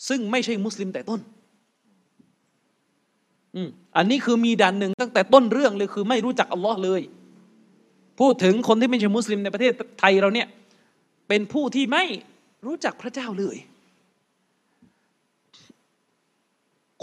[0.09, 1.21] ซึ่งไม่ใช่มุสลิมแต่ต้น
[3.97, 7.03] อันนี้คือมีด่านหนึ่งตั้งแต่ต้นเรื่องเลยคือไม่รู้จักอัลลอฮ์เลย
[8.21, 10.49] พูดถึงคนที่ไม่ใช่มุสลิมในประเทศไทยเราเนี่ย
[11.29, 12.05] เป็นผู้ที่ไม่
[12.67, 13.57] รู้จักพระเจ้าเลย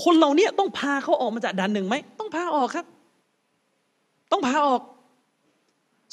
[0.04, 2.86] คนเหล่านี้ต้องพาเขาออกมาจากด่านหนึ่งไหมต้องพาออกครับ
[4.32, 4.82] ต้องพาออก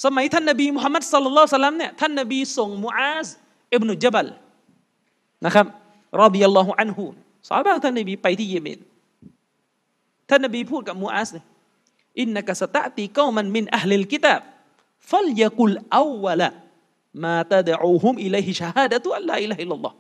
[0.05, 3.29] สมัยท่านนบีมุฮัมมัดصلى الله عليه وسلم เนี่ยท่านนบีส่งมุอาซ
[3.73, 4.27] อิบนุญะบัล
[5.45, 5.67] นะครับ
[6.21, 8.79] رضي الله عنه ซอฮาบะฮ์ท่านนบีไปที่เยเมน
[10.29, 11.45] ท่านนบีพูดกับมูอาซเนี่ย
[12.21, 14.41] อินนักสตะติกามันมินอัลลิลกิตาบ
[15.11, 16.49] ฟัลยกุลอาวละ
[17.25, 19.97] มาตะดอูฮุมอิลัยฮิชาฮาดะตุอัลลอฮอิลัยฮิลลอฮ์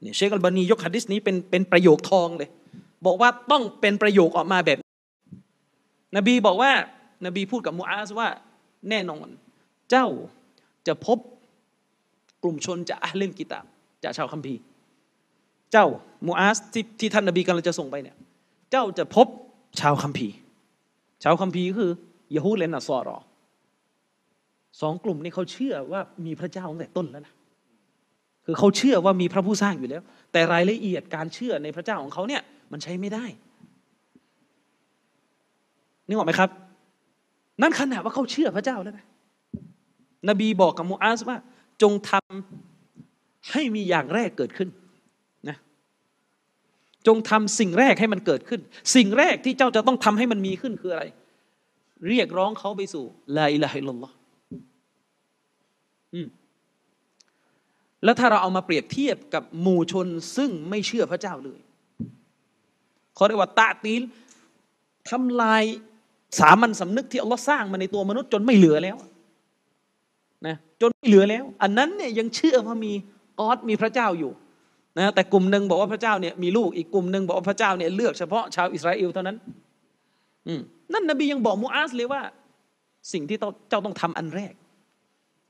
[0.00, 2.48] เนี่ยเชคอัลบานียกฮะดิษนี้เป็นเป็นประโยคทองเลย
[3.06, 4.78] บอกว่าต้องเป็นประโยคออกมาแบบ
[6.16, 6.72] นบีบอกว่า
[7.26, 8.28] นบีพูดกับมูอาสว่า
[8.90, 9.26] แน่นอน
[9.90, 10.06] เจ้า
[10.86, 11.18] จะพบ
[12.42, 13.64] กลุ่มชนจะอาเล่นกิตาบ
[14.04, 14.60] จะชาวคัมภีร์
[15.72, 15.86] เจ้า
[16.26, 18.16] มูอาสที่ที่ท่านนบีกำลังจะส่งไปเนี่ย
[18.70, 19.26] เจ้าจะพบ
[19.80, 20.34] ชาวคัมภีร์
[21.24, 21.92] ชาวคัมภีร์คือ
[22.34, 23.18] ยะฮูดและนัสซอรอ
[24.80, 27.34] สองกลุ่มนี้เขาเชื่อว่ามีพระเจ้าตั้งแต่ต้นแล้วนะ
[28.46, 30.02] คือเขาเชื่อว่ามีพระผู้สร้างอยู่แล้ว
[30.32, 32.42] แต่รายละเอียดการเชื่อในพระเจ้าของเขาเนี่ย
[32.72, 33.24] มันใช้ไม่ได้
[36.06, 36.50] นึกออกไหมครับ
[37.62, 39.06] นั่นขนาดว่าเขาเชื่อพระเจ้าแล้วนะ
[40.28, 41.38] นบีบอกกับมูอาสว่า
[41.82, 44.68] จงทำให้มีอย่างแรกเกิดขึ้น
[45.48, 45.56] นะ
[47.06, 48.60] จงทำสิ่งแรกให้มันเกิดขึ้น
[48.96, 51.04] สิ่งแรกที่เจ้าจะต้องทำให้มันมีขึ้นคืออะไร
[52.08, 53.04] เรียกร้องเขาไปสู่
[53.36, 54.14] ลาอิลาฮิลลอฮ์
[58.04, 61.60] แล้วถ้าเราเอามาเปรียบเทียบกับหมู่ชนซึ่งไม่เชื่อพระเจ้าเลย
[63.18, 64.02] เขาเรียกว่าตาตีล
[65.10, 65.64] ทำลาย
[66.38, 68.96] สามัญสำนึกที่อัลลอฮ์สร้างมาในตัวมนุษย์จนไม่เหลือแล้ว
[70.46, 72.92] นะจนไม่เหลือแล้ว อันนั้นเนี่ยยังเชื่อว่ามี
[73.40, 74.32] กอดมีพระเจ้าอยู่
[74.98, 79.36] นะแต่กลุ่มหนึ่งบอกว่าพระเจ้าเนี่ยมีลูกอีกกลุ่มหนึ่งบอกว่าพระเจ้าเนี่ยเลือกเฉพาะชาวอิสราเอลเท่านั้น
[80.46, 80.60] อืม
[80.92, 82.22] นั่นนบียังบอกมูอาสเลยว่า
[83.12, 83.38] สิ่งที่
[83.68, 84.54] เจ้าต้องทำอันแรก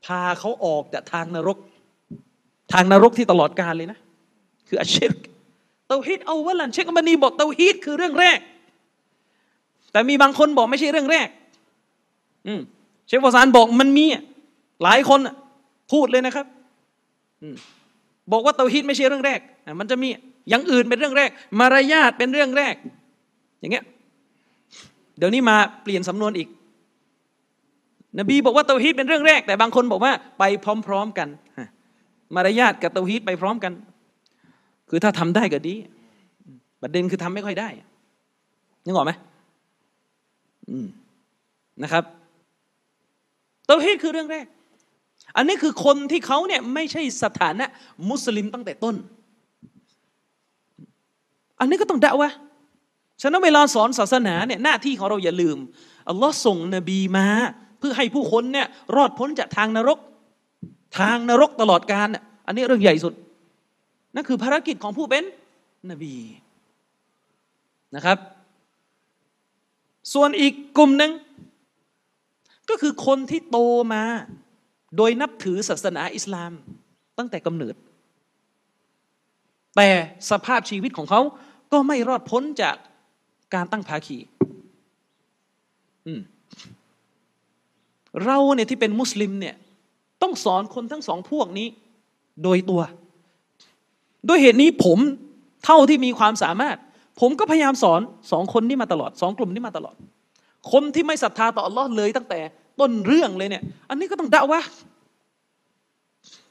[0.05, 1.57] พาเขาออกจากทางนรก
[2.73, 3.99] ทางนรกที่ตลอดกาลเลยนะ
[4.67, 5.17] คืออัชชิรก
[5.89, 8.39] เตาฮีดเอาวะลันเชคบันีบอกเตาฮีดคือเรื่องแรก
[9.91, 11.27] แต่มีบางคนบอกไม่ใช่เรื่องแรก
[12.47, 12.61] อืม
[13.07, 14.05] เชคฟอซานบอกมันมี
[14.83, 15.19] หลายคน
[15.91, 16.45] พูดเลยนะครับ
[17.41, 17.55] อืม
[18.31, 19.39] บอกว่าเตาฮีดไม่ใช่เรื่องแรก
[19.79, 20.07] มันจะมี
[20.49, 21.29] อย่างอื่นเป็นเรื่องแรก
[21.59, 22.75] มารยาทเป็นเรื่องแรก
[23.59, 23.85] อย่างเงี้ย
[25.17, 26.47] เดี๋ยวนี้มาเปลี่ยนสำนวนอีก
[28.19, 30.43] นบีบอกว่าเตาฮีดเป็นเรื่องแรก แต่บางคนบอกว่าไป
[30.87, 31.27] พร้อม ๆกัน
[32.35, 33.73] มารยาทกับเตาฮีดไปพร้อมกัน
[34.89, 35.75] คือถ้าทำได้ก็ดี
[36.81, 37.69] ประเด็นคือทำไม่ค่อยได้
[38.85, 39.11] นึกออกไหม
[41.83, 42.03] นะครับ
[43.65, 44.45] เตาฮีดคือเรื่องแรก
[45.35, 47.65] อันนี้คือคนที่เขาเนี่ยไม่ใช่สถานะ
[48.09, 48.95] มุสลิมตั้งแต่ต้น
[51.59, 52.31] อันนี้ก็ต้องด่าวะ
[53.21, 55.57] ฉะนั้นเวลาสอนศาสนาเนี่ยหน้าที่ของเราอย่าลืม
[56.09, 57.27] อัลลอฮ์ส่งนบีมา
[57.79, 59.99] เพื่อให้ผู้คนเนี่ยรอดพ้นจากทางนรก
[60.99, 62.07] ทางนรกตลอดกาล
[62.45, 63.13] อันนี้เรื่องใหญ่สุด
[64.15, 65.23] นั่นคือภารกิจของผู้เป็น
[65.91, 66.15] นบี
[67.95, 68.17] นะครับ
[70.13, 71.11] ส่วนอีกกลุ่มหนึ่ง
[72.69, 73.57] ก็คือคนที่โต
[73.93, 74.03] มา
[74.97, 76.51] โดยนับถือศาสนาอิสลาม
[77.17, 77.75] ตั้งแต่กำเนิด
[79.75, 79.89] แต่
[80.29, 81.21] สภาพชีวิตของเขา
[81.71, 82.75] ก็ไม่รอดพ้นจาก
[83.53, 84.17] การตั้งภาคี
[88.25, 89.55] เราเนี่ยที่เป็นมุสลิมเนี่ย
[90.21, 91.67] ต้องสอนคนทั้งสองพวกนี้
[92.43, 92.81] โดยตัว
[94.25, 94.99] โดยเหตุนี้ผม
[95.65, 96.77] เท่าที่มีความสามารถ
[97.19, 98.01] ผมก็พยายามสอน
[98.31, 99.95] สองคนนี้มาตลอดสองกลุ่มนี้มาตลอด
[100.71, 102.39] คนที่ไม่ศรัทธาต่ออัลลอฮ์เลยตั้งแต่
[102.79, 104.61] ต้นเรื่องเลยเนี่ย อันนี้ก็ต้องด่าวะ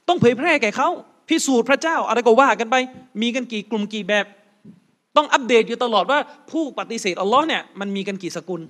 [0.07, 0.89] ต้องเผยแพร่แก่เขา
[1.29, 2.75] พิสูจน์พระเจ้า อะไรก็ว่ากันไป
[3.21, 4.25] มีกันกี่กลุ่มกี่แบบ
[5.17, 6.19] ต้องอัปเดตอยู่ตลอดว่า
[6.51, 8.61] ผู้ปฏิเสธอัลลอฮ์เนี่ยมันมีกันกี่สกุล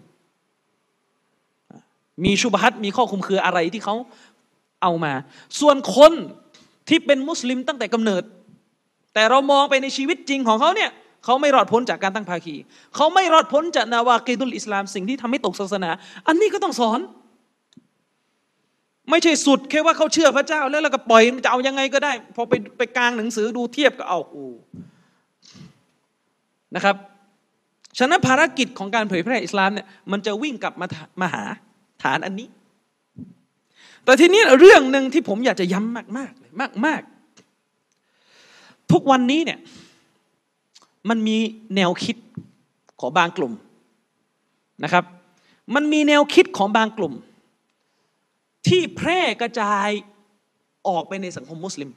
[2.23, 3.95] มีชุบฮัตมีข้อคุมคืออะไรที่เขา
[4.81, 5.13] เอามา
[5.59, 6.13] ส่วนคน
[6.89, 8.23] ที่เป็นมุสลิมตั้งแต่กำเนิด
[9.13, 10.89] แต่เรามองไปในชีวิตจริงของเขาเนี่ย
[11.25, 12.55] เขาไม่รอดพ้นจากการตั้งภาคี
[12.95, 15.89] เขาไม่รอดพ้นจากนาวากีดุลอิสลามสิ่งที่ทำให้ตกศาสนา
[16.27, 16.99] อันนี้ก็ต้องสอน
[19.09, 24.45] ไม่ใช่สุดแค่ว่าเขาเชื่อพระเจ้า แล้วเราก็ปล่อยมันจะเอายังไงก็ได้ พอไปไปกลางหนังสือดูเทียบก็เอาอู
[26.75, 26.95] นะครับ
[27.97, 30.87] ฉะนั้นภารกิจของการเผยแพร่อิสลามเนี่ยมันจะวิ่งกลับมา
[31.21, 31.43] มาหา
[32.03, 32.47] ฐานอันนี้
[34.05, 36.51] แต่ทีนี้เรื่องหนึ่งที่ผมอยากจะย้ำมากๆเลย
[36.85, 37.18] มากๆ
[38.91, 39.59] ทุกวันนี้เนี่ย
[41.09, 41.37] มันมี
[41.75, 42.15] แนวคิด
[42.99, 43.53] ของบางกลุ่ม
[44.83, 45.03] นะครับ
[45.75, 47.13] มันมีแนวคิดของบางกลุ่ม
[48.67, 49.89] ที่แพร่กระจาย
[50.87, 51.89] ออกไปในสังคมมุสลิม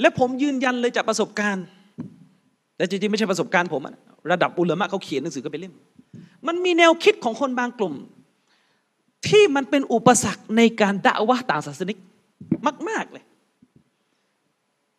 [0.00, 1.64] และผมยืนยันเลยจากประสบการณ์
[2.76, 3.82] แต่จริงๆไม่ใช่ประสบการณ์ผม
[4.32, 5.74] ระดับอุลามะเขาเขียนหนังสือก็ไปเล่ม
[6.46, 7.94] มันมีแนวคิดของคนบางกลุ่ม
[9.28, 11.98] ที่มันเป็นอุปสรรคในการด่าวะต่างศาสนิก
[12.88, 13.24] มาก ๆเลย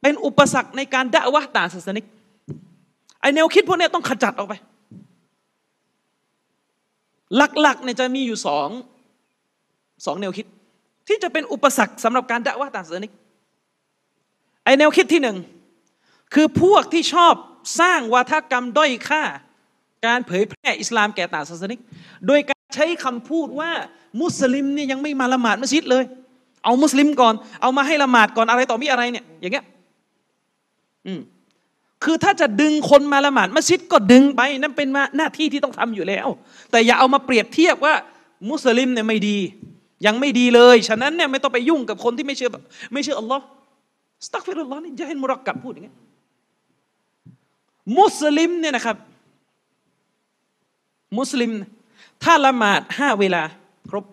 [0.07, 2.05] เป็นอุปสรรคในการด่าวะต่างศาสนิก
[3.21, 4.53] ไอแนวคิดพวกนี้ต้องขจัดออกไป
[7.61, 8.69] หลักๆเนี่ยจะมีอยู่สอง
[10.05, 10.45] สองแนวคิด
[11.07, 13.11] ที่จะเป็นอุปสรรคสำหรับการด่าว่าต่างศาสนิก
[14.63, 15.37] ไอแนวคิดที่หนึ่ง
[16.33, 17.33] คือพวกที่ชอบ
[17.79, 19.23] สร้างวาทกรรมด้อยค่า
[20.05, 21.79] การเผยแพร่อิสลามแก่ต่างศาสนิก
[22.27, 23.71] โดยการใช้คำพูดว่า
[24.21, 26.03] มุสลิมเนี่ยยังไม่มาละหมาดมัสยิดเลย
[26.63, 29.65] เอามุสลิมก่อน เอามาให้ละหมาดก่อนอะไรต่อมีอะไรเนี่ยอย่างเงี้ย
[32.03, 36.27] คือถ้าจะดึงคนมาละหมาดมัสยิดก็ดึงไป นั่นเป็นหน้าที่ที่ต้องทำอยู่แล้ว
[36.71, 37.93] แต่อย่าเอามาเปรียบเทียบว่า
[38.49, 39.37] มุสลิมเนี่ยไม่ดี
[40.05, 42.49] ยังไม่ดีเลย ฉะนั้นเนี่ยไม่ต้องไปยุ่งกับคนที่ไม่เชื่อ
[42.93, 43.43] ไม่เชื่ออัลลอฮ์
[44.25, 45.93] أستغفر الله นี่จะเห็นมุรักกับพูดอย่างนี้
[47.97, 48.97] มุสลิมเนี่ยนะครับ
[51.17, 51.51] มุสลิม
[52.23, 53.43] ถ้าละหมาดห้าเวลา
[53.89, 54.05] ครบ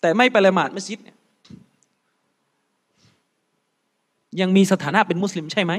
[0.00, 1.16] แต่ไม่ไปละหมาดมัสยิดเนี่ย
[4.40, 5.72] ยังมีสถานะเป็นมุสลิมใช่ไหม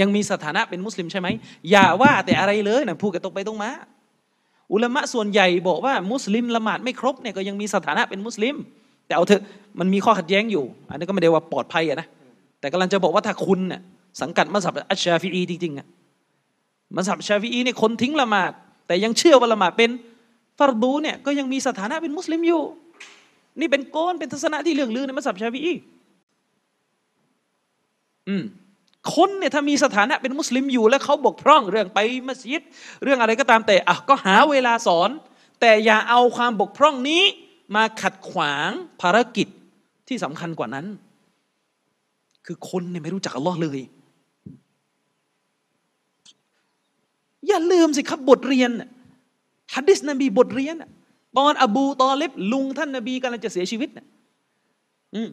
[0.00, 1.28] ยังมีสถานะเป็นมุสลิมใช่ไหม
[1.70, 3.70] อย่าว่าแต่อะไรเลยนะพูดกันตรงไปตรงมา
[4.72, 8.54] อุลามะส่วนใหญ่บอกว่ามุสลิมละหมาดไม่ครบเนี่ยก็ยังมีสถานะเป็นมุสลิม
[9.06, 9.42] แต่เอาเถอะ
[9.80, 12.06] มันมีข้อขัดแย้งอยู่ อันนี้ก็ไม่ได้ว่าปลอดภัยะนะ
[12.60, 13.80] แต่กำลังจะบอกว่าถ้าคุณเนี่ย
[14.20, 15.86] สังกัดมัซฮับอัชชาฟิอีจริงๆอะ
[16.96, 18.52] มัซฮับชาฟิอีเนี่ยคนทิ้งละหมาด
[18.86, 19.90] แต่ยังเชื่อว่าละหมาดเป็น
[20.58, 22.62] ฟัรดูเนี่ยก็ยังมีสถานะเป็นมุสลิมอยู่
[23.60, 25.72] นี่เป็น قول เป็นทัศนะที่เลื่องลือในมัซฮับชาฟิอี
[28.28, 28.44] อืม
[29.14, 31.98] คนเนี่ยถ้ามีสถานะเป็นมุสลิมอยู่แล้วเขาบกพร่องเรื่องไป
[32.28, 32.62] มัสยิด
[33.02, 35.10] เรื่องอะไรก็ตามแต่อะก็หาเวลาสอน
[35.60, 37.22] แต่อย่าเอาความบกพร่องนี้
[37.76, 38.70] มาขัดขวาง
[39.00, 39.48] ภารกิจ
[40.08, 40.86] ที่สำคัญกว่านั้น
[42.46, 43.80] คือคนเนี่ยไม่รู้จักอัลลอฮ์เลย
[47.48, 48.88] อย่าลืมสิครับบทเรียนน่ะ
[49.74, 50.90] ฮัดดิสนบีบทเรียนน่ะ
[51.38, 54.06] ตอนอบูตอเลบลุงท่านนบีกำลังจะเสียชีวิตน่ะ
[55.14, 55.28] อืม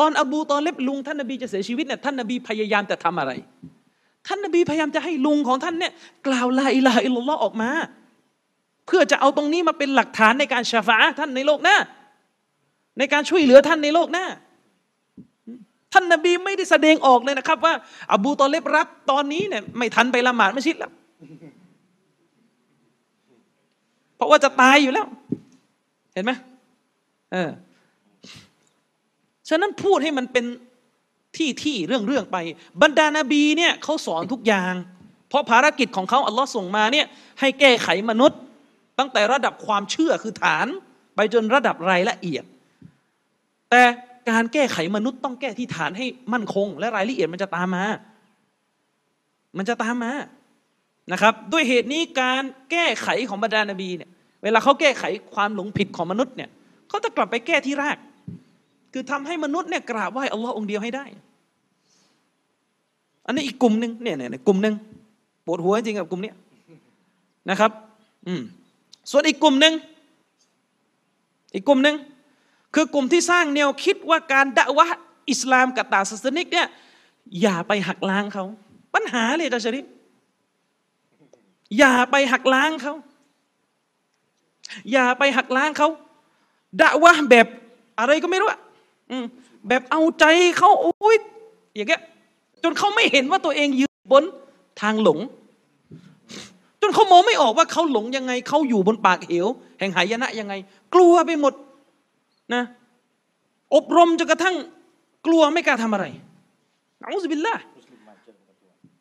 [0.00, 3.32] ตอนอบูตอเลบลุงท่านนบีจะเสียชีวิตเนี่ยท่านนบีพยายามจะทำอะไร
[4.26, 5.92] ท่านนบีพยายามจะให้ลุงของท่านเนี่ย
[6.26, 7.70] กล่าวลาอิลาฮะอิลลัลลอฮ์ออกมา
[8.86, 11.76] เพื่อจะเอาตรงนี้มาเป็นหลักฐานในการชาฟาท่านในโลกหน้า
[12.98, 14.26] ในการช่วยเหลือท่านในโลกหน้า
[15.92, 17.74] ท่านนบีไม่ได้แสดงออกเลยนะครับ ว่า
[18.14, 20.92] อบูตอเลบรับตอนนี้เนี่ยไม่ทันไปละหมาดไมัสยิดแล้ว
[24.24, 25.06] ราะว่าจะตายอยู่แล้ว
[26.14, 26.32] เห็นไหม
[27.32, 27.50] เออ
[29.48, 30.44] ฉะนั้นพูดให้มันเป็น
[31.36, 32.36] ที่ที่เรื่องเรื่องไป
[32.82, 34.74] บรรดานาบีเนี่ยเขาสอนทุกอย่าง
[35.28, 37.06] เพราะภารกิจของเขาอัลลอฮ์ส่งมาเนี่ย
[37.40, 38.38] ให้แก้ไขมนุษย์
[38.98, 40.66] ตั้งแต่ระดับความเชื่อคือฐาน
[41.16, 42.44] ไปจนระดับรายละเอียด
[43.70, 43.82] แต่
[44.30, 47.84] การแก้ไขมนุษย์ต้องแก้ที่ฐานให้มั่นคง และรายละเอียดมันจะตามมา
[49.56, 50.12] มันจะตามมา
[51.12, 54.10] นะครับ ด้วยเหตุนี้การแก้ไขของบรรดานาบีเนี่ย
[54.44, 55.04] เวลาเขาแก้ไข
[55.34, 56.50] ความหลงผิดของมนุษย์เนี่ย
[56.88, 57.98] เขาจะกลับไปแก้ที่ราก
[58.92, 61.04] คือทำให้มนุษย์เนี่ยกราบไหว้อัลลอฮ์องเดียวให้ได้
[63.26, 64.74] อันนี้อีกกลุ่มหนึ่งเนี่ยเนี่ยกลุ่มหนึ่ง
[65.46, 66.36] ปวดหัวจริงกับกลุ่มเนี้ย
[67.50, 67.70] นะครับ
[68.26, 68.42] อืม
[69.10, 69.74] ส่วนอีกกลุ่มหนึ่ง
[71.54, 71.96] อีกกลุ่มหนึ่ง
[72.74, 74.86] คือกลุ่มที่สร้างแนวคิดว่าการด่าวะ
[75.30, 76.68] อิสลามกับตาศาสนิกเนี่ย
[77.42, 78.44] อย่าไปหักล้างเขา
[78.94, 79.84] ปัญหาเลยอาจารย์ชริฟ
[81.78, 82.94] อย่าไปหักล้างเขา
[84.92, 85.88] อย่าไปหักล้างเขา
[86.80, 87.46] ด่าวะแบบ
[87.98, 88.60] อะไรก็ไม่รู้อะ
[89.68, 90.24] แบบเอาใจ
[90.58, 91.16] เขาโอ้ย
[91.74, 92.02] อย่างเงี้ย
[92.62, 94.24] จนเขาไม่เห็นว่าตัวเองยืนบน
[94.80, 95.18] ทางหลง
[96.80, 99.46] จนเขามองไม่ออกว่าเขาหลงยังไงเขาอยู่บนปากเหว
[99.78, 100.54] แห่งหายนะยังไง
[100.94, 101.52] กลัวไปหมด
[102.54, 102.62] นะ
[103.74, 104.56] อบรมจนกระทั่ง
[105.26, 106.06] กลัวไม่กล้าทำอะไร
[107.02, 107.54] อัลลอฮฺบิลละ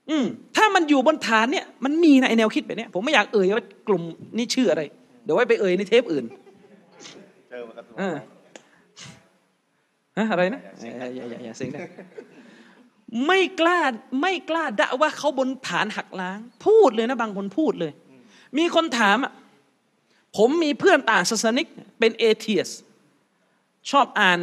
[0.10, 0.26] อืม
[0.56, 4.04] ถ้ามันอยู่บนฐานเนี่ย มันมีนะไอแนวคิดแบบเนี้ยผมไม่อยากเอ่ยว่ากลุ่ม
[4.38, 4.82] นี้ชื่ออะไร
[5.24, 6.26] เดี๋ยวไว้ไปเอ่ยในเทปอื่น
[7.50, 8.18] เจอมากับเออ
[10.18, 11.82] ฮะอะไรนะอย่าอย่าอย่าอย่าเสียงดัง
[13.28, 13.80] ไม่กล้า
[14.22, 17.92] ไม่กล้าด่าว่าเขาบนฐานหักล้าง พูดเลยนะบางคนพูดเลย
[18.58, 19.34] มีคนถามอะ
[20.38, 21.68] ผมมีเพื่อนต่างศาสนิก
[22.00, 22.70] เป็นเอเทียส
[23.92, 24.40] ชอบอ่าน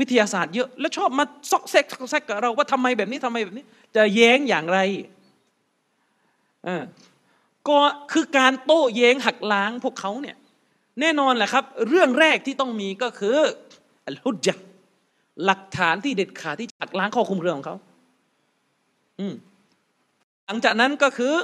[0.00, 3.64] วิทยาศาสตร์เยอะ แล้วชอบมาซอกแซกซอกแซกกับเราว่าทำไมแบบนี้ทำไมแบบนี้
[3.96, 4.78] จะแย้งอย่างไร
[6.64, 6.82] เออ
[7.68, 7.78] ก็
[8.12, 10.36] คือการโต้แย้งหักล้างพวกเขาเนี่ย
[11.00, 13.38] แน่นอนแหละครับ เรื่องแรกที่ต้องมีก็คือ
[14.06, 14.64] อัลฮุจญะห์
[15.44, 17.76] หลักฐานที่เด็ดขาดที่จะหักล้างข้อคุมเรื่องของเขา
[19.18, 19.34] อืม
[20.46, 21.34] หลังจากนั้นก็คือ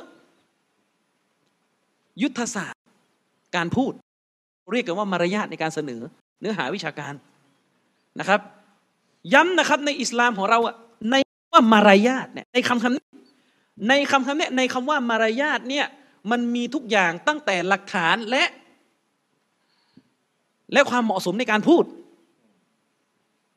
[2.22, 2.82] ยุทธศาสตร์
[3.56, 3.92] การพูด
[4.72, 6.00] เรียกกันว่ามารยาทในการเสนอ
[6.40, 7.14] เนื้อหาวิชาการ
[8.18, 8.40] นะครับ
[9.34, 10.74] ย้ำนะครับในอิสลามของเราอะ
[11.10, 11.14] ใน
[11.52, 13.04] ว่ามารยาทเนี่ยในคำคำนี้
[13.88, 15.86] ในคำคำนี้ในคำว่ามารยาทเนี่ย
[16.30, 18.44] มันมีทุกอย่างตั้งแต่หลักฐานและ
[20.72, 21.84] และความเหมาะสมในการพูด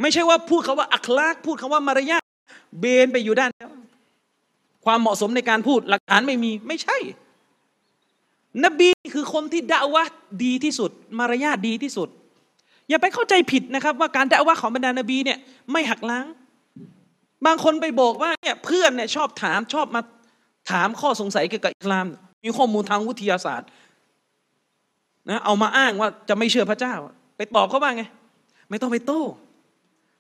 [0.02, 2.23] ไม่ใช่ว่าพูดคาว่าอัคลากพูดคาว่ามารยาท
[2.80, 3.69] เบนไปอยู่ด้านแล้ว
[4.85, 6.98] ความเหมาะสมในการพูดหลักฐานไม่มีไม่ใช่
[8.64, 10.03] นบีคือคนที่ด่าวะ
[10.44, 12.10] ดีที่สุด มารยาทดีที่สุด
[12.89, 15.38] อย่าไปเข้าใจผิดนะครับ ว่าการด่าวะของบรรดานบีเนี่ย
[15.72, 16.26] ไม่หักล้าง
[17.45, 20.02] บางคนไปบอกว่าเนี่ยเพื่อนเนี่ยชอบถามชอบมา
[20.72, 22.07] ถามข้อสงสัยเกี่ยวกับอิสลาม
[22.48, 23.69] มีข้อมูลทางวิทยาศาสตร์
[25.30, 26.94] นะเอามาอ้างว่าจะไม่เชื่อพระเจ้า
[27.38, 28.03] ไปตอบเขาว่างไง
[28.69, 29.24] ไม่ต้องไปโต้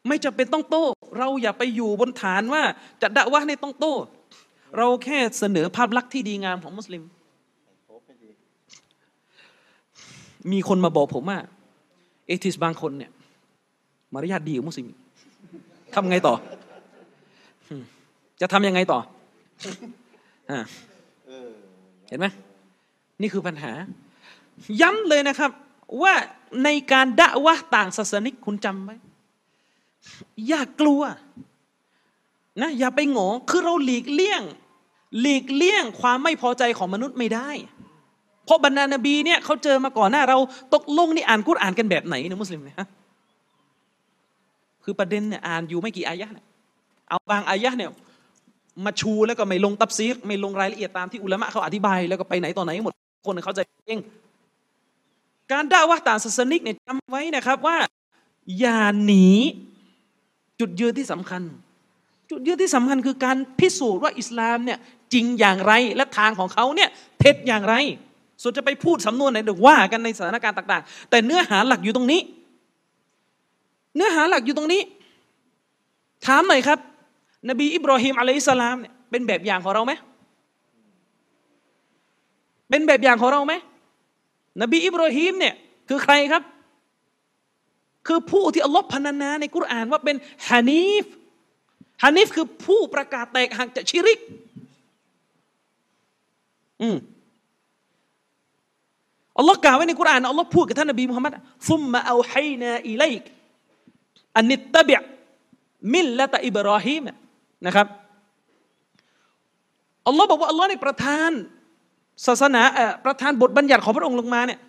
[0.07, 0.85] ไม่จะเป็นต้องโต้
[1.17, 2.63] เราอย่าไปอยู่บนฐานว่า
[3.01, 3.95] จะด่าวะในต้องโต้
[4.77, 7.03] เราแค่เสนอภาพลักษณ์ที่ดีงามของมุสลิม
[10.51, 11.39] มีคนมาบอกผมว่า
[12.27, 13.11] เอทิสบางคนเนี่ย
[14.13, 14.87] มารยาทดีกว่ามุสลิม
[15.93, 16.35] ทำไงต่อ
[18.41, 18.99] จะทำยังไงต่อ
[20.51, 20.59] อ่า
[22.07, 22.27] เห็นไหม
[23.21, 23.71] นี่คือปัญหา
[24.81, 25.51] ย้ำเลยนะครับ
[26.01, 26.13] ว่า
[26.63, 28.95] ในการด่าวะต่างศาสนิกคุณจำไว้
[30.47, 31.01] อย่ากลัว
[32.61, 34.41] นะอย่าไปหงอคือเราหลีกเลี่ยง
[35.21, 37.49] หลีกเลี่ยงความไม่พอใจของมนุษย์ไม่ได้
[38.45, 40.37] เพราะบรรดานบีเนี่ยเขาเจอมาก่อนหน้า เรา
[40.73, 42.87] ตกลงนี่อ่านกุรอ่านกันแบบไหนนี่ยมุสลิมเนี่ยฮะ
[44.83, 46.45] คือประเด็นเนี่ยอ่านอยู่ไม่กี่อายะห์เนี่ย
[47.07, 47.89] เอาบางอายะห์เนี่ย
[48.85, 52.93] มาชูแล้วก็ไม่ลงตับซีรไม่ลงรายละเอียดตามที่อุลามะเขาอธิบาย แล้วก็ไปไหนต่อไหนหมด
[53.27, 53.99] คนเขาใจเอง
[55.51, 57.77] การด่าว่าต่างศาสนิกเนี่ยจำไว้นะครับว่า
[58.59, 59.27] อย่าหนี
[60.59, 61.41] จุดยืนที่สำคัญ
[62.31, 64.77] จุดยืนที่สำคัญคือการพิสูจน์ว่าอิสลามเนี่ย
[65.13, 66.89] จริงอย่างไรและทางของเขาเนี่ย
[67.19, 67.75] เท็จอย่างไร
[68.41, 72.21] ส่วนจะไปพูดสำนวนไหนเดี๋ยวว่ากันในสถานการณ์ต่าง ๆ แต่เนื้อหาหลักอยู่ตรงนี้
[73.95, 74.81] เนื้อหาหลักอยู่ตรงนี้
[76.25, 76.79] ถามหน่อยครับ
[77.49, 79.93] นบีอิบรอฮิมอะลัยฮิสลามเนี่ยเป็นแบบอย่างของเราไหม
[82.69, 83.53] เป็นแบบอย่างของเราไหม
[84.61, 85.53] นบีอิบรอฮิมเนี่ย
[85.89, 86.43] คือใครครับ
[88.07, 90.15] คือผู้ที่อัลลอฮ์พรรณนาในกุรานว่าเป็น
[90.47, 91.05] ฮานีฟ
[92.03, 94.19] ฮานีฟคือผู้ประกาศแตกหักจากชิริก
[96.81, 96.97] อืม
[99.37, 101.33] อัลลอฮ์กล่าวไว้ในกุรานอัลลอฮ์พูดกับท่านนบีมุฮัมมัด
[101.69, 103.23] ซุมมาเอาไฮนาอิไลก
[104.37, 104.95] อันนิตตะบิ
[105.93, 107.05] มิลละตะอิบรอฮิม
[107.65, 107.87] นะครับ
[110.07, 111.31] อัลลอฮ์บอกว่าอัลลอฮ์ในประทาน
[112.25, 112.61] ศาสนา
[113.05, 114.59] ประทานบทบัญญัติของพระองค์ลงมาเนี่ย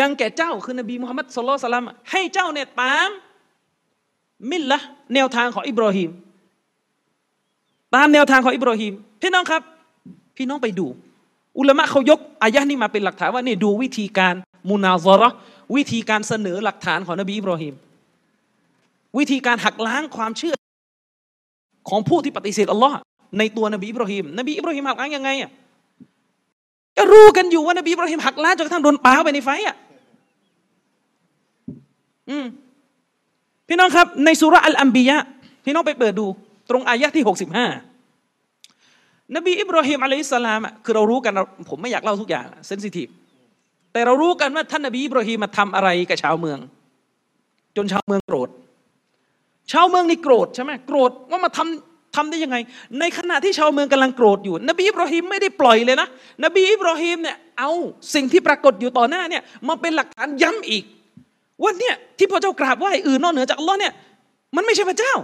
[0.00, 3.08] ยังแก่เจ้าคือนบีมุฮัมมัดสุลลัลสลัมให้เจ้าเนี่ยตาม
[4.50, 4.78] มิลละ
[5.14, 6.10] แนวทางของอิบรอฮิม
[7.94, 9.62] ตามแนวทางของอิบรอฮิมพี่น้องครับ
[10.36, 10.86] พี่น้องไปดู
[11.58, 14.34] อุลามะเขายกอายะนี้มาเป็นหลักฐานว่านี่ดูวิธีการ
[14.70, 15.28] มุนาซาระ
[15.76, 17.74] วิธีการเสนอหลักฐานของนบีอิบรอฮิม
[19.18, 20.54] วิธีการหักล้างความเชื่อ
[21.88, 22.96] ของผู้ที่ปฏิเสธอัลลอฮ์
[23.38, 25.50] ในตัวนบีอิบรอฮิมนบีอิบรอฮิมหักล้างยังไงอะ
[26.96, 29.76] ก็รู้กันอยู่ว่านบีอิบรอฮิมหักล้างจนกระทั่งโดนป้าไปในไฟอะ
[32.30, 32.46] อืม
[33.68, 35.18] พี่น้องครับในสุราอัลอัมบียะ
[35.64, 36.26] พี่น้องไปเปิดดู
[36.70, 37.66] ตรงอายะที่หกสิบห้า
[39.36, 41.32] นบีอิบรอฮิมอะลัยสลามคือเรารู้กัน
[41.68, 43.08] ผมไม่อยากเล่าทุกอย่างเซนซิทีฟ
[43.92, 46.58] แต่เรารู้กันว่าท่านนบีอิบรอฮิมมาทำอะไรกับชาวเมือง
[47.76, 48.48] จนชาวเมืองโกรธ
[49.72, 52.56] ชาวเมืองนี่โกรธใช่ไหมโกรธว่ามาทำทำได้ยังไง
[53.00, 56.08] ในขณะที่ชาวเมืองกำลังโกรธอยู่ นบีอิบรอฮิมไม่ได้ปล่อยเลยนะ
[56.44, 57.70] นบีอิบรอฮิมเนี่ยเอา
[58.14, 60.84] สิ่งที่ปรากฏอยู่ต่อหน้าเนี่ยมาเป็นหลักฐานย้ำอีก
[61.62, 63.92] ว่าเนี่ยที่พระเจ้ากราบไหว้อื่นนอกเหนือจากอัลลอฮ์เนี่ย
[64.56, 65.14] มันไม่ใช่พระเจ้า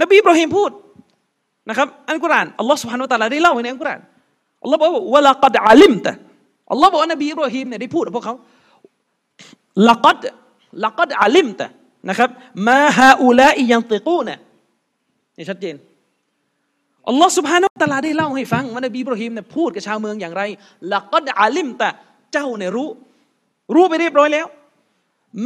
[0.00, 0.70] นบีอิบรอฮิมพูด
[1.68, 4.00] นะครับอันกุรานอัลลอฮ์สุบฮานุตะลาได้เล่าไว้ในอันกุราน
[4.62, 6.12] อัลลอฮ์บอกว่าวะละกัดอาลิมตะ
[6.70, 8.34] อัลลอฮ์บอกว่านบีอิบรอฮิมเนี่ยได้พูดกับพวกเขา
[9.88, 10.18] ละกัด
[10.84, 11.66] ละกัดอาลิมตะ
[12.08, 12.30] นะครับ
[12.68, 14.38] มาฮาอูลาอิยังติกูนะ
[15.36, 15.76] นี่ชัดเจน
[17.08, 20.42] อัลลอฮ์สุบฮานุตะลาได้เล่าให้ฟังว่านบีอิบรอฮิมเนี่ยพูดกับชาวเมืองอย่างไร
[20.92, 21.90] ละกัดอาลิมแตะ
[22.32, 22.88] เจ้าเนี่ยรู้
[23.74, 24.46] รู้ไปเรียบร้อยแล้ว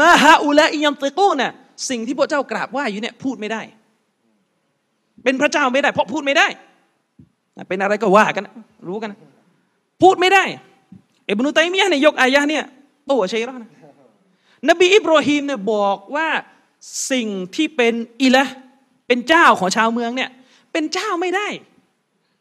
[0.01, 1.51] มาฮาอูลาอิยังติกูนะ
[1.91, 3.63] สิ่งที่พวกเจ้ากราบไหว้อยู่เนี่ยพูดไม่ได้
[5.25, 6.47] เป็นพระเจ้าไม่ได้ เพราะพูดไม่ได้
[7.69, 8.45] เป็นอะไรก็ว่ากัน
[8.89, 9.15] รู้กัน
[10.03, 10.45] พูดไม่ได้
[11.29, 12.65] อิบนุตัยมียะเนี่ยยกอายะเนี่ย
[13.07, 13.71] โต้ชัยรอนะ
[14.69, 16.29] นบีอิบรอฮีมเนี่ยบอกว่า
[17.11, 18.45] สิ่งที่เป็นอิละ
[19.07, 20.31] เป็นเจ้าของชาวเมืองเนี่ย
[20.73, 21.49] เป็นเจ้าไม่ได้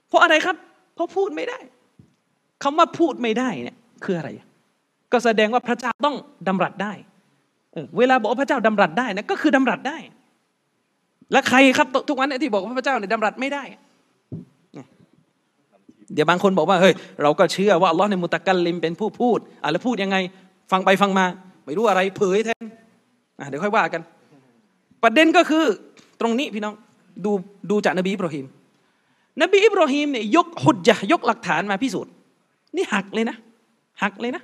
[0.07, 0.55] เพราะอะไรครับ
[0.95, 1.59] เพราะพูดไม่ได้
[2.63, 4.29] คำว่าพูดไม่ได้เนี่ยคืออะไร
[5.11, 6.15] ก็แสดงว่าพระเจ้าต้อง
[6.47, 6.93] ดำรัสได้
[7.97, 9.97] เวลาบอกว่าพระเจ้าดำรัสได้นะก็คือดำรัสได้
[11.31, 13.63] แล้วใครครับทุกวันนี้ที่บอกว่าพระเจ้าเนี่ยดำรัสไม่ได้
[16.13, 20.17] เดี๋ยวบางคนบอกว่าเฮ้ยเราก็เชื่อว่าอัลลอฮ์ในมุตะกัลลิมเป็นผู้พูดอะแล้วพูดยังไง
[20.71, 21.25] ฟังไปฟังมา
[21.65, 22.63] ไม่รู้อะไรเผยแทน
[23.39, 24.01] อะเดี๋ยวค่อยว่ากัน
[25.03, 25.65] ประเด็นก็คือ
[26.21, 26.75] ตรงนี้พี่น้อง
[27.25, 27.31] ดู
[27.69, 28.45] ดูจากนบีอิบรอฮิม
[29.41, 32.13] นบีอิบรอฮิมเนี่ยยกหุดจะยกหลักฐานมาพิสูจน์
[32.75, 33.37] นี่หักเลยนะ
[34.03, 34.43] หักเลยนะ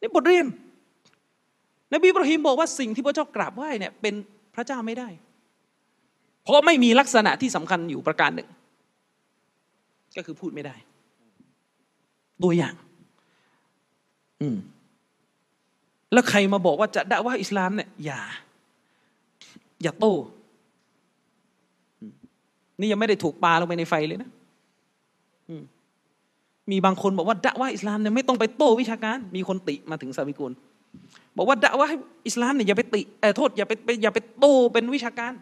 [0.00, 0.46] นี่บทเรียน
[1.92, 4.14] นบีอิบรอฮิมบอกว่าสิ่งที่พระเจ้ากราบไหว้เนี่ยเป็น
[4.54, 5.08] พระเจ้าไม่ได้
[6.42, 8.48] เพราะไม่มีลักษณะที่สำคัญอยู่ประการหนึ่ง
[10.16, 10.74] ก็คือพูดไม่ได้
[12.42, 12.74] ตัวอย่าง
[14.40, 14.56] อืม
[16.12, 18.20] แล้วใครมาบอกว่าจะด่าว่าอิสลามเนี่ยอย่า
[19.82, 20.14] อย่าโต้
[22.78, 24.30] นี่ยังไม่ได้ถูกปาลงไปในไฟเลยนะ
[26.70, 30.52] มีบางคนบอกว่าด่าว่าอิสลามเนี่ยไม่ต้องไปโต้วิชาการ มีคนติมาถึงสาวิกุล
[31.36, 31.88] บอกว่าด่าว่า
[32.26, 33.72] อิสลามเนี่ยอย่าไปติเออโทษอย่าไป
[34.02, 35.32] อย่าไปโต้เป็นวิชาการ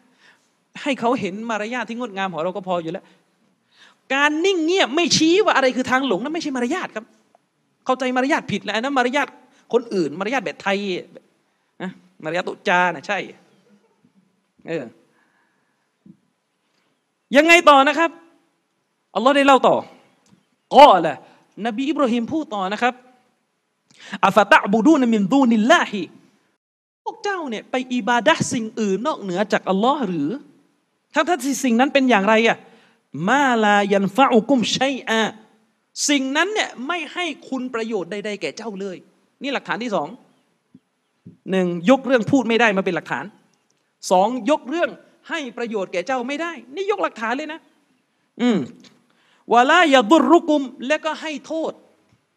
[0.83, 3.05] ให้เขาเห็นมารยาทที่งดงามของเราก็พออยู่แล้ว
[4.15, 7.05] การนิ่งเงียบไม่ชี้ว่าอะไรคือทางหลงนั้นไม่ใช่มารยาทครับ
[7.85, 9.29] เข้าใจมารยาทผิดแล้วนะมารยาท
[9.73, 10.79] คนอื่น มารยาทแบบไทย
[11.83, 11.91] นะ
[12.25, 13.19] มารยาทตุจานะใช่
[14.67, 14.85] เออ
[17.37, 18.11] ยังไงต่อนะครับ
[19.15, 19.77] อัลลอฮ์ได้เล่าต่อ
[20.75, 21.17] ก็แหละ
[21.67, 22.95] นบีอิบราฮิมพูดต่อนะครับ
[24.27, 26.03] อัฟตะบูดูนมินดูนิลลาฮิ
[27.05, 30.31] พวกเจ้าเนี่ยไปอิบาดะสิ่งอื่นนอกเหนือจากอัลลอฮ์หรือ
[31.15, 32.59] ถ้าถ้าสิ่งนั้นเป็นอย่างไรอะ
[33.29, 35.21] มาลายันฟะอุกุมชัยอะ
[36.09, 38.97] สิ่งนั้นเนี่ยไม่ให้คุณประโยชน์ใดๆแก่เจ้าเลย
[39.43, 40.09] นี่หลักฐานที่สอง
[41.51, 43.25] หนึ่งยกเรื่องพูดไม่ได้มาเป็นหลักฐาน
[44.11, 44.91] สองยกเรื่อง
[45.29, 47.61] ให้ประโยชน์แก่เจ้าไม่ได้ นี่ยกหลักฐานเลยนะ
[48.41, 48.59] อืม
[49.53, 51.73] วะลาอย่าบุรุกุม และก็ให้โทษ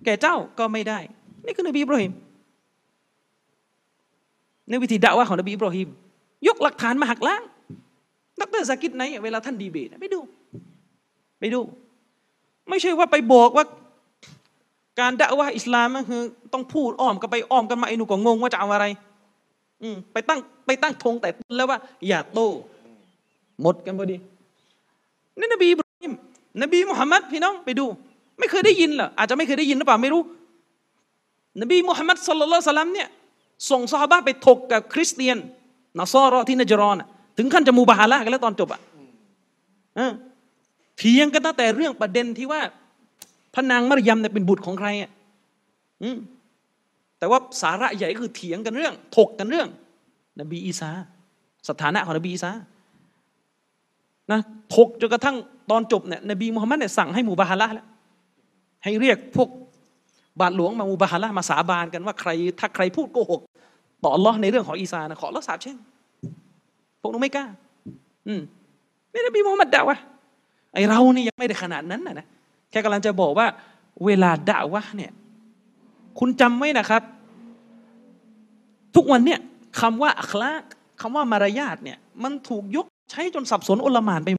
[0.05, 0.99] แก่เจ้าก็ไม่ได้
[1.45, 2.11] นี่คือนบีอิบราฮิม
[4.69, 5.87] ในวิธีด่าว่าของนบีอิบราฮิม
[6.47, 7.43] ยกหลักฐานมาหักล้าง
[8.41, 10.19] ดรสากิดไหนเวลาท่านดีเบตไปดู
[11.39, 11.59] ไปดู
[12.69, 13.65] ไม่ใช่ว่าไปบอกว่า
[14.99, 16.21] การด่าว่าอิสลามก็คือ
[16.53, 18.85] ต้องพูดอ้อมกันไปอ้อมกันมาไอ้หนูก็งงว่าจะเอาอะไร
[19.81, 22.39] อืมไปตั้งไปตั้งธงแต่ต้นแล้วว่า อย่าโต
[23.61, 24.17] หมดกันพอดี
[25.39, 26.13] นี่นบีอิบราฮิม
[26.61, 27.85] นบีมุฮัมมัดพี่น้องไปดู
[28.39, 30.21] ไม่เคยได้ยินเหรออาจจะไม่เคยได้ยินหรือเปล่าไม่รู้
[31.61, 33.09] นบีมุฮัมมัดสุลลัลสลัมเนี่ย
[33.69, 35.37] ส่งซอฮาบะไปถกกับคริสเตียน
[35.99, 37.01] นาซอรอที่นจรอน
[37.37, 38.81] ถึงขั้นจะมูบาฮาละกันแล้วตอนจบอะ
[39.95, 40.11] เออ
[40.97, 42.61] เถียงกันตั้งแต่เรื่องประเด็นที่ว่า
[43.53, 45.11] พระนางมารยมเนี่ยเป็นบุตรของใครอะ
[46.03, 46.17] อืม
[47.19, 49.67] แต่ว่าสาระใหญ่คือเถียงกันเรื่อง ถกกันเรื่อง
[50.39, 50.89] นบีอีสา
[51.69, 52.51] สถานะของนบีอีสา
[54.31, 54.39] นะ
[54.75, 55.35] ถกจนกระทั่ง
[55.71, 57.85] ตอนจบเนี่ยนบีมุฮัมมัดเนี่ยสั่งให้มูบาฮาละแล้ว
[58.83, 59.49] ให้เรียกพวก
[60.39, 63.41] บาทหลวงมามูบาฮาละมาสาบานกันว่าใคร ถ้าใครพูดโกหก
[64.03, 65.77] ต่ออัลลอฮ์ในเรื่องของอีสานะขออัลลอฮ์สาบเช่น
[67.01, 67.45] พวกนู้นไม่กล้า
[68.27, 68.41] อืม
[69.13, 69.97] นี่นบีมุฮัมมัดด่าวะ
[70.73, 72.27] ไอเรานี่ยังไม่ได้ขนาดนั้นนะนะ
[72.73, 73.47] แค่กำลังจะบอกว่า
[74.05, 75.11] เวลาด่าวะเนี่ย
[76.19, 77.01] คุณจำไว้นะครับ
[78.95, 79.39] ทุกวันเนี่ย
[79.81, 80.63] คำว่าอัคลาก
[81.01, 84.29] คำว่ามารยาทเนี่ยมันถูกยกใช้จนสับสนโอลหมานไป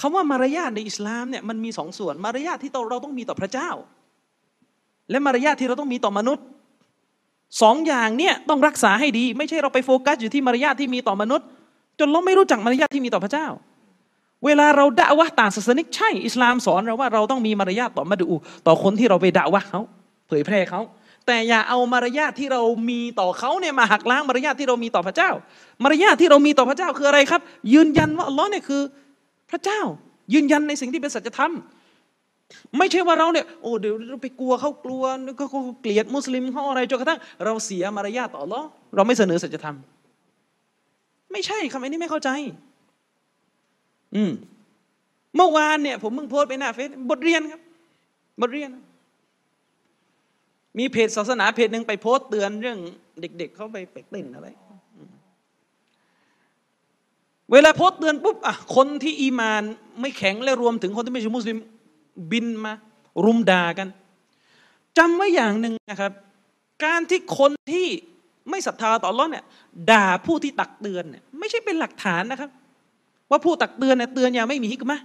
[0.00, 3.70] คำว่ามารยาทในอิสลามเนี่ยมันมีสองส่วน มารยาทที่เราต้องมีต่อพระเจ้า
[5.10, 6.44] และมารยาทที่เราต้องมีต่อมนุษย์
[7.62, 11.46] สองอย่างเนี่ยต้องรักษาให้ดี ไม่ใช่เราไปโฟกัสอยู่ที่มารยาทที่มีต่อมนุษย์
[11.98, 13.46] จนเราไม่รู้จักมารยาทที่มีต่อพระเจ้า
[14.44, 18.28] เวลาเราด่าวะต่างศาสนิกใช่อิสลามสอนเราว่าเราต้องมีมารยาทต่อมาดู
[18.66, 19.80] ต่อคนที่เราไปด่าวะเขา
[20.28, 20.80] เผยแพร่เขา
[21.26, 25.30] แต่อย่าเอามารยาทที่เรามีต่อเขาเนี่ยมาหักล้างมารยาทที่เรามีต่อพระเจ้า
[25.82, 27.40] มารยาทที่เรามีต่อพระเจ้าคืออะไรครับ
[27.72, 28.82] ยืนยันว่าอัลลอฮ์เนี่ยคือ
[29.50, 29.80] พระเจ้า
[30.34, 31.52] ยืนยันในสิ่งที่เป็นสัจธรรม
[32.78, 35.04] ไม่ใช่ว่าเราเนี่ยโอ้เดี๋ยวเราไปกลัวเขากลัว
[35.40, 35.44] ก็
[35.82, 39.76] เกลียดมุสลิมเขาอะไรจนกระทั่งเราเสียมารยาทต่ออัลลอฮ์เราไม่เสนอสัจธรรม
[41.32, 42.30] ไม่ใช่คำนี้ไม่เข้าใจ
[44.14, 44.32] อืม
[45.36, 47.60] เมื่อวานเนี่ย ผมเพิ่งโพสไปหน้าเฟซบทเรียนครับ
[48.40, 48.70] บทเรียน
[50.78, 52.78] มีเพจศาสนาเพจหนึ่งไปโพสเตือนเรื่อง
[53.20, 54.48] เด็ก ๆเขาไปไปเต้นอะไร
[57.52, 59.62] เวลาโพสเตือนปุ๊บอะคนที่อีมาน
[60.00, 61.58] ไม่แข็งและรวมถึงคนที่ไม่ใช่มุสลิม
[62.30, 62.72] บินมา
[63.24, 63.88] รุมด่ากัน
[64.98, 66.12] จำไว้อย่างหนึ่งนะครับ
[66.84, 67.86] การที่คนที่
[68.50, 69.44] ไม่ศรัทธาต่อร้อนเนี่ย
[69.90, 72.50] ด่าผู้ที่ตักเตือนเนี่ยไม่ใช่เป็นหลักฐานนะครับ
[73.30, 75.00] ว่าผู้ตักเตือนเนี่ยเตือนอย่างไม่มีฮิกมะ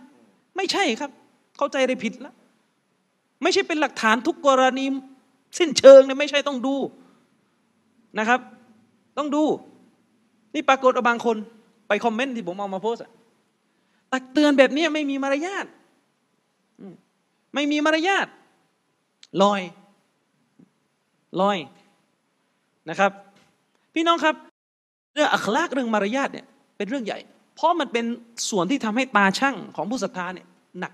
[0.58, 1.12] ไม่ใช่ครับ
[1.58, 2.36] เข้าใจได้ผิดแล้ว
[3.44, 4.86] ไม่ใช่เป็นหลักฐานทุกกรณี
[5.58, 6.76] สิ้นเชิงเนี่ยไม่ใช่ต้องดู
[8.20, 8.40] นะครับ
[9.18, 9.44] ต้องดู
[10.54, 11.36] นี่ปรากฏว่าบางคน
[11.88, 13.02] ไปคอมเมนต์ที่ผมเอามาโพสต์
[14.14, 15.66] ตักเตือนแบบนี้ไม่มีมารยาท
[17.56, 18.28] ไม่มีมารยาท
[19.42, 19.62] ลอย
[21.42, 21.58] ลอย
[22.90, 23.12] นะครับ
[23.94, 24.36] พี่น้องครับ
[25.14, 26.46] เรื่องอัคลากเรื่องมารยาทเนี่ย
[26.78, 27.20] เป็นเรื่องใหญ่
[27.56, 28.06] เพราะมันเป็น
[28.50, 30.48] ส่วนที่ทำให้ตาชั่งของผู้ศรัทธาเนี่ย
[30.80, 30.94] หนัก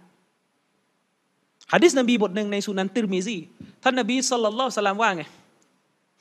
[1.72, 3.38] ฮะดิษนบีบทหนึ่งในสุนันติรมิซี
[3.84, 5.24] ท่านนบีصلى الله عليه وسلم ว่าไง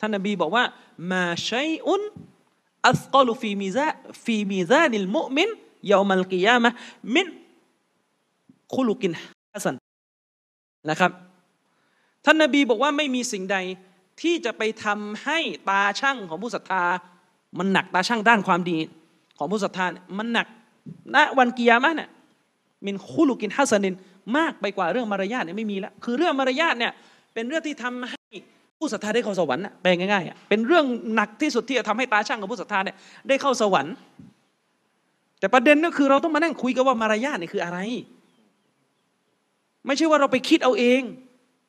[0.01, 0.65] ท่านนบีบอกว่า
[1.13, 5.51] ما شيء أثقل في ميزا في ميزان المؤمن
[5.91, 7.27] يوم القيامة من
[8.75, 9.13] خلق
[9.55, 9.75] ฮัสัน
[10.91, 11.13] นะครับ
[12.25, 13.57] ท่านนบีบอกว่าไม่มีสิ่งใด
[14.21, 15.39] ที่จะไปทำให้
[15.69, 16.85] ตาช่างของผู้ศรัทธา
[17.59, 18.79] มันหนักตาช่างด้านความดี
[19.39, 20.47] ของผู้ศรัทธาเนี่ยมันหนัก
[21.15, 22.09] ณวันกิยามะเนี่ย
[22.87, 23.95] มินคุลุกินฮัสนิน
[24.37, 26.93] มากไปกว่าเรื่องมารยาทเนี่ยไม่มีแล้วคือเรื่องมารยาทเนี่ย
[27.35, 28.21] เป็นเรื่องที่ทำให้
[28.79, 30.85] ผู้ศรัทธาได้เข้าสวรรค์แปลง่ายๆเป็นเรื่อง
[31.15, 32.97] หนักที่สุดที่จะทำให้ตาช่างของผู้ศรัทธาเนี่ย
[33.29, 33.95] ได้เข้าสวรรค์
[35.41, 37.79] แต่ประเด็นก็คือเราต้องมานั่งคุยกันว่ามารยาทเนี่ยคืออะไร
[39.87, 41.03] ไม่ใช่ว่าเราไปคิดเอาเอง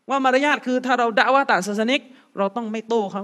[0.09, 2.01] ว่ามารยาทคือถ้าเราด่าว่าต่างศาสนิก
[2.37, 3.23] เราต้องไม่โต้เขา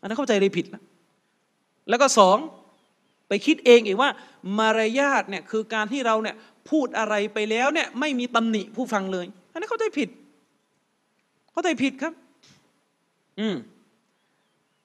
[0.00, 0.82] อันนั้นเข้าใจเลยผิดแล้ว
[1.88, 2.38] แล้วก็สอง
[3.28, 4.10] ไปคิดเองอีกว่า
[4.58, 6.36] มารยาทเนี่ยคือการที่เราเนี่ย
[6.70, 10.08] พูดอะไรไปแล้วเนี่ยไม่มีตำหนิผู้ฟังเลย อันนี้เข้าใจผิด
[11.52, 12.12] เข้าใจผิดครับ
[13.40, 13.56] อืม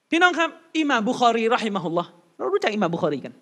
[0.09, 3.33] พี่น้องครับอิหม่ามบุคอรี رحمه الله เรารู้จักอิหม่ามบุคอรีกัน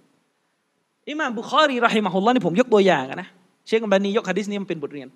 [1.09, 3.27] อิหม่ามบุคอรี رحمه الله นี่ผมยกตัวอย่างนะ
[3.67, 5.07] เชคอัลบานียกฮะดิษนี้มันเป็นบทเรียน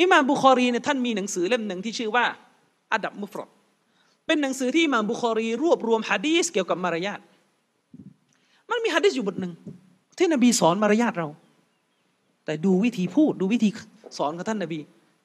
[0.00, 2.24] อิหม่ามบุคอรีเนี่ยท่านมีหนังสือเล่มหนึ่งที่ชื่อว่า
[2.92, 3.48] อะดับมุฟร็อด
[4.26, 7.20] เป็นหนังสือที่อิหม่ามบุคอรีรวบรวมฮะดีษเกี่ยวกับมารยาท
[8.70, 9.52] มันมีฮะดิษอยู่บทหนึ่ง
[10.18, 11.28] ที่นบีสอนมารยาทเรา
[12.44, 13.70] แต่ดูวิธีพูดดูวิธี
[14.18, 14.78] สอนของท่านนบี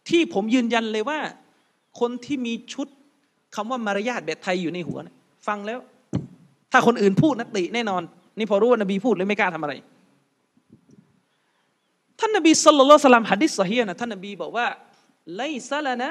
[0.09, 1.19] ที่ผมยืนยันเลยว่า
[1.99, 2.87] คนที่มีชุด
[3.55, 5.15] คำว่ามารยาทแบบไทยอยู่ในหัวนะ
[5.47, 5.79] ฟังแล้ว
[6.71, 8.01] ถ้าคนอื่นพูดนะติแน่นอน
[8.37, 9.73] นี่พอรู้ว่านบีพูดเลยไม่กล้าทำอะไร
[12.19, 14.67] ท่านนบีสุลต่านสลามฮัดดิษสฮีนะท่านนบีบอกว่า
[15.35, 16.09] ไลซาลนะ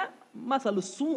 [0.51, 1.13] มาสลุสู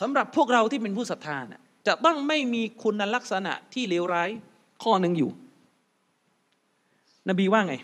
[0.00, 4.30] สำหรับพวกเราที่เป็นผู้ศรัทธานะ จะต้องไม่มีคุณลักษณะที่เลวร้าย
[4.82, 5.30] ข้อหนึ่งอยู่
[7.28, 7.74] นบีว่าไง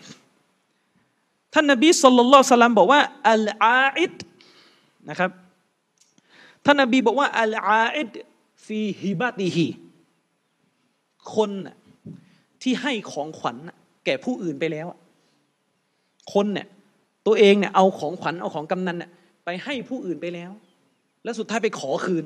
[1.53, 3.01] ท่านนบีสุลต่านสลามบอกว่า
[3.31, 4.15] อัลอาอิด
[5.09, 5.31] นะครับ
[6.65, 8.11] ท่านนบีบอกว่าอัลอาอิด
[8.65, 9.67] ฟีฮิบาติฮี
[11.35, 11.51] คน
[12.61, 13.57] ที่ให้ของขวัญ
[14.05, 14.87] แก่ผู้อื่นไปแล้ว
[16.33, 16.67] คนเนี่ย
[17.25, 19.11] ตัวเองเนี่ยเอาของขวัญเอาของกำนันเนี่ย
[19.45, 20.51] ไปให้ผู้อื่นไปแล้ว
[21.23, 22.23] แล้วสุดท้ายไปขอคืน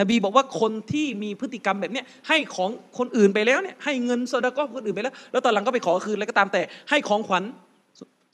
[0.00, 7.44] นบีบอกว่าคนที่มีพฤติกรรมแบบนี้ให้ของคนอื่นไปแล้วเนี่ยให้เงินสดาก็คนอื่นไปแล้ว แล้วตอนหลังก็ไปขอคืนแล้วก็ตามแต่ให้ของขวัญ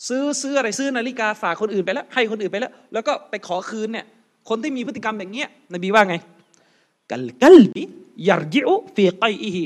[0.08, 4.06] ซื้อซื้ออะไรซื้อนาฬิกาฝากคนอื่นไปแล้ว ให้คนอื่นไปแล้ว แล้วก็ไปขอคืนเนี่ย
[4.48, 5.44] คนที่มีพฤติกรรมแบบนี้
[5.74, 6.16] นบีว่าไง
[7.10, 7.84] กัลกัลบิ
[8.28, 9.64] ยารจิอุฟีไกอีฮี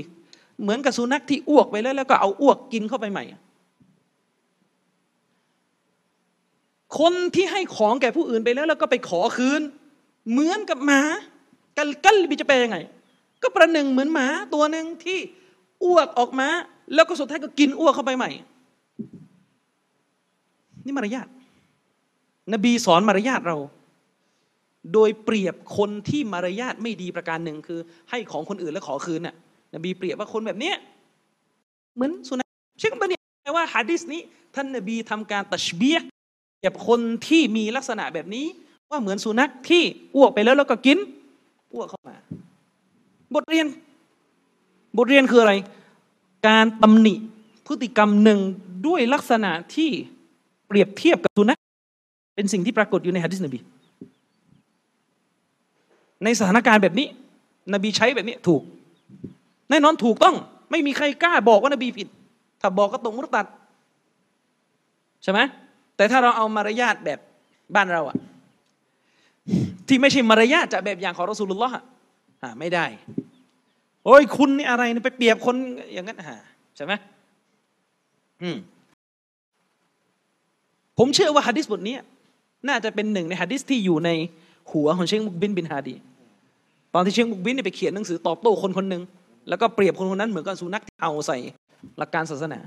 [0.62, 3.24] เหมือนกับสุนัขที่อ้วกไปแล้วแล้วก็เอาอ้วกกินเข้าไปใหม่
[6.98, 9.60] คนที่ให้ของแก่ผู้อื่นไปแล้ว แล้วก็ไปขอคืน
[10.31, 11.02] เหมือนกับหมา
[11.78, 12.78] กัลกัลบิจะแปลยังไง
[13.42, 15.18] ก็ประหนึ่งเหมือนหมาตัวหนึ่งที่
[15.84, 16.48] อ้วกออกมา
[16.94, 18.30] แล้วก็สุดท้ายก็กินอ้วกเข้าไปใหม่
[20.84, 21.28] นี่มารยาท
[22.52, 23.56] นบีสอนมารยาทเรา
[24.92, 27.80] โดยเปรียบคนที่มารยาทไม่ดีประการหนึ่งคือ
[28.10, 29.34] ให้ของคนอื่นแล้วขอคืนน่ะ
[29.74, 30.76] นบีเปรียบว่าคนแบบเนี้ย
[31.94, 34.20] เหมือนสุนัขเชื่อบันเนี่ยว่าฮะดิษนี้
[34.54, 35.98] ท่านนบีทำการตัชเบีย
[36.56, 38.46] เปรียบคนที่มีลักษณะแบบนี้
[38.90, 39.82] ว่าเหมือนสุนัขที่
[40.16, 40.98] อ้วกไปแล้วแล้วก็กิน
[41.72, 42.16] อ้วกเข้ามา
[43.34, 43.66] บทเรียน
[44.98, 45.52] บทเรียนคืออะไร
[46.48, 47.14] การตำหนิ
[47.66, 48.40] พฤติกรรมหนึ่ง
[48.86, 49.90] ด้วยลักษณะที่
[50.66, 51.58] เปรียบเทียบกับสุนัข
[52.34, 53.58] เป็นสิ่งที่ปรากฏอยู่ในฮะดิษนบี
[56.24, 57.06] ในสถานการณ์แบบนี้
[57.74, 58.62] นบีใช้แบบนี้ถูก
[59.70, 60.36] แน่นอนถูกต้อง
[60.70, 62.08] ไม่มีใครกล้าบอกว่านบีผิด
[62.60, 63.46] ถ้าบอกก็ตรงมุตตัด
[65.22, 65.40] ใช่ไหม
[65.96, 67.18] แต่ถ้าเราเอามารยาทแบบ
[67.74, 68.16] บ้านเราอะ
[69.93, 71.74] ที่ไม่ใช่มารยาทจากแบบอย่างของรอสูลุลลอฮ์
[72.43, 72.86] อะไม่ได้
[74.05, 75.56] โอ้ยคุณนี่อะไรไปเปรียบคน
[75.93, 76.39] อย่างนั้นฮะ
[76.77, 76.93] ใช่ไหม
[78.43, 78.56] อืม
[80.98, 81.97] ผมเชื่อว่าฮะดิษบทนี้
[82.69, 84.10] น่าจะเป็นหนึ่งในฮะดิษที่อยู่ใน
[84.73, 85.94] หัวของเชคมุกบินบินฮาดี
[86.94, 89.02] ตอนที่เชคมุกบินเนี่ยไปเขียนหนังสือตอบโต้คนคนหนึ่ง
[89.48, 91.39] แล้วก็เปรียบคนคนนั้นเหมือนกับสุนัขที่เอาใส่
[91.98, 92.59] หลักการศาสนา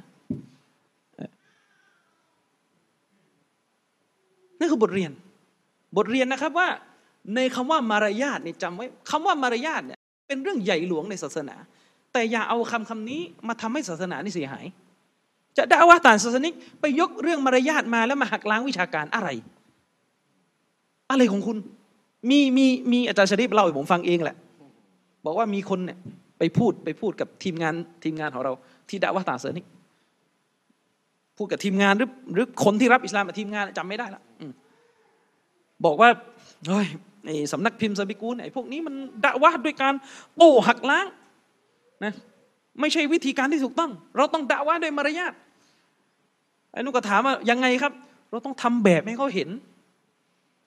[4.59, 5.11] นั่นคือบทเรียน
[5.97, 6.67] บทเรียนนะครับว่า
[7.35, 11.55] ในคำว่ามารยาทเนี่ยจำไว้คำว่ามารยาทเนี่ยเป็นเรื่องใหญ่หลวงในศาสนา
[12.13, 14.65] แต่อย่าเอาคำคำนี้มาทำให้ศาสนานี่เสียหาย
[15.57, 19.29] จะด่าว่าต่างศาสนิกไปยกเรื่องมารยาทมาแล้วมาหักล้างวิชาการอะไร
[21.11, 21.57] อะไรของคุณ
[22.29, 24.35] มีมีมีอาจารย์ชริปเล่าให้ผมฟังเองแหละ
[25.25, 25.97] บอกว่ามีคนเนี่ย
[26.39, 28.51] ไปพูดไปพูดกับทีมงานทีมงานของเรา
[28.89, 29.65] ที่ด่าว่าต่างศาสนิก
[31.37, 34.21] พูดกับทีมงานหรือหรือคนที่รับอิสลามกับทีมงานจำไม่ได้ละ
[35.85, 36.09] บอกว่า
[36.67, 36.87] เฮ้ย
[37.25, 39.93] ไอ้สำนักพิมพ์ซาบิกูนไอ้พวกนี้มันด่าว่าด้วยการ
[40.37, 41.05] โต้หักล้าง
[42.03, 42.13] นะ
[42.79, 45.33] ไม่ใช่วิธีการที่ถูกต้อง เราต้องด่าว่าด้วยมารยาท
[46.71, 47.93] ไอ้นุก็ถามว่ายังไงครับ
[48.31, 49.49] เราต้องทำแบบให้เขาเห็น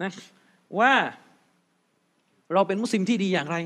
[0.02, 0.10] นะ
[0.78, 0.92] ว่า
[2.54, 3.56] เราเป็นมุสลิมที่ดีอย่างไร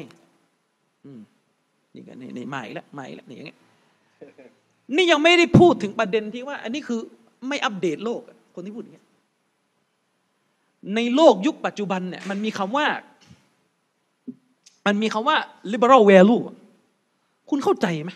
[1.94, 3.58] นี่กันนี่นี่ใหม่ละใหม่ละนี่อย่างเงี้ย
[4.96, 7.00] นี่ยังไม่ได้พูดถึงประเด็นที่ว่า อันนี้คือ
[7.48, 8.20] ไม่อัปเดตโลก
[8.54, 9.06] คนที่พูดอย่างเงี้ย
[10.94, 12.86] ในโลกยุคปัจจุบันเนี่ยมันมีคำว่า
[14.86, 15.36] มันมีคำว่า
[15.72, 16.42] liberal value
[17.50, 18.12] คุณเข้าใจไหม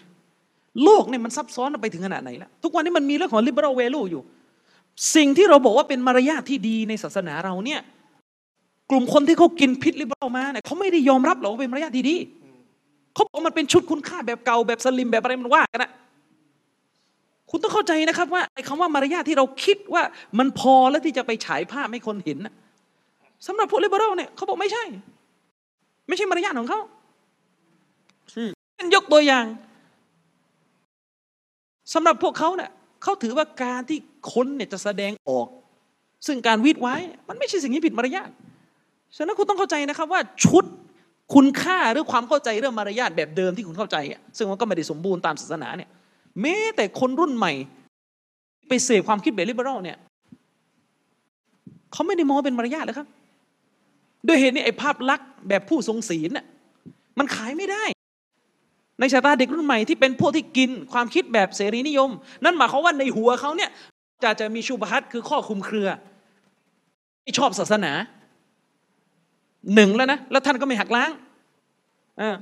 [0.85, 4.23] โลกเนี่ยมันซับซ้อนไปถึงขนาดไหนแล้วทุกวันนี้มันมีเรื่องของ liberal value อยู่
[5.17, 7.81] สิ่งที่เราบอกว่าเป็นมารยาทที่ดีในศาสนาเราเนี่ย
[8.91, 12.17] กลุ่มคนที่เขากินพิษลิบเรลมาเนี่ยเขาไม่ได้ยอมรับหรอกว่าเป็นมารยาทที่ดี
[13.15, 15.91] เขาบอกมันเป็นชุดคุณค่าแบบเก่าแบบสลิมแบบอะไรมันว่ากันนะ
[17.51, 20.03] คุณต้องเข้าใจนะครับว่าไอ้คำว่ามารยาทที่เราคิดว่า
[20.39, 22.55] มันพอแล้วที่จะไปฉายภาพให้คนเห็นนะ
[23.47, 24.85] สำหรับพวกลิเบอรัลเนี่ยเขาบอกไม่ใช่
[26.09, 26.81] ไม่ใช่มารยาทของเขา
[28.95, 29.45] ยกตัวอย่าง
[31.95, 32.71] สำหรับพวกเขาเนี่ย
[33.03, 33.99] เขาถือว่าการที่
[34.33, 35.49] คนเนี่ยจะแสดงออก
[36.27, 36.97] ซึ่งการวิดไว้
[37.29, 38.31] มันไม่ใช่สิ่งที่ผิดมารยาท
[39.17, 40.65] ฉะนั้นคุณต้องเข้าใจนะครับว่าชุด
[41.35, 43.97] คุณค่าหรือความเข้าใจเรื่องมารยาทแบบเดิมที่คุณเข้าใจ
[44.37, 45.91] ซึ่งมันก็ไม่ได้สมบูรณ์ตามศาสนาเนี่ย
[46.43, 47.53] แม้แต่คนรุ่นใหม่
[48.69, 49.99] ไปเสพความคิดแบบลิเบอรัลเนี่ย
[51.93, 53.09] เขาไม่ได้มองเป็นมารยาทเลยครับ
[54.27, 56.47] ด้วยเหตุนี้ไอ้ภาพลักษณ์แบบผู้ทรงศีลน่ะ
[57.19, 57.85] มันขายไม่ได้
[58.99, 62.11] ในสายตาเด็กรุ่นใหม่ที่เป็นพวกที่กินความคิดแบบเสรีนิยม
[62.45, 63.71] นั่นหมายความว่าในหัวเขาเนี่ย
[64.23, 65.89] จะจะมีชูบฮัตคือข้อคุมเครือ
[67.25, 67.93] ที่ชอบศาสนา
[69.75, 71.11] หนึ่งแล้วนะ แล้วท่านก็ไม่หักล้าง
[72.21, 72.37] อ่า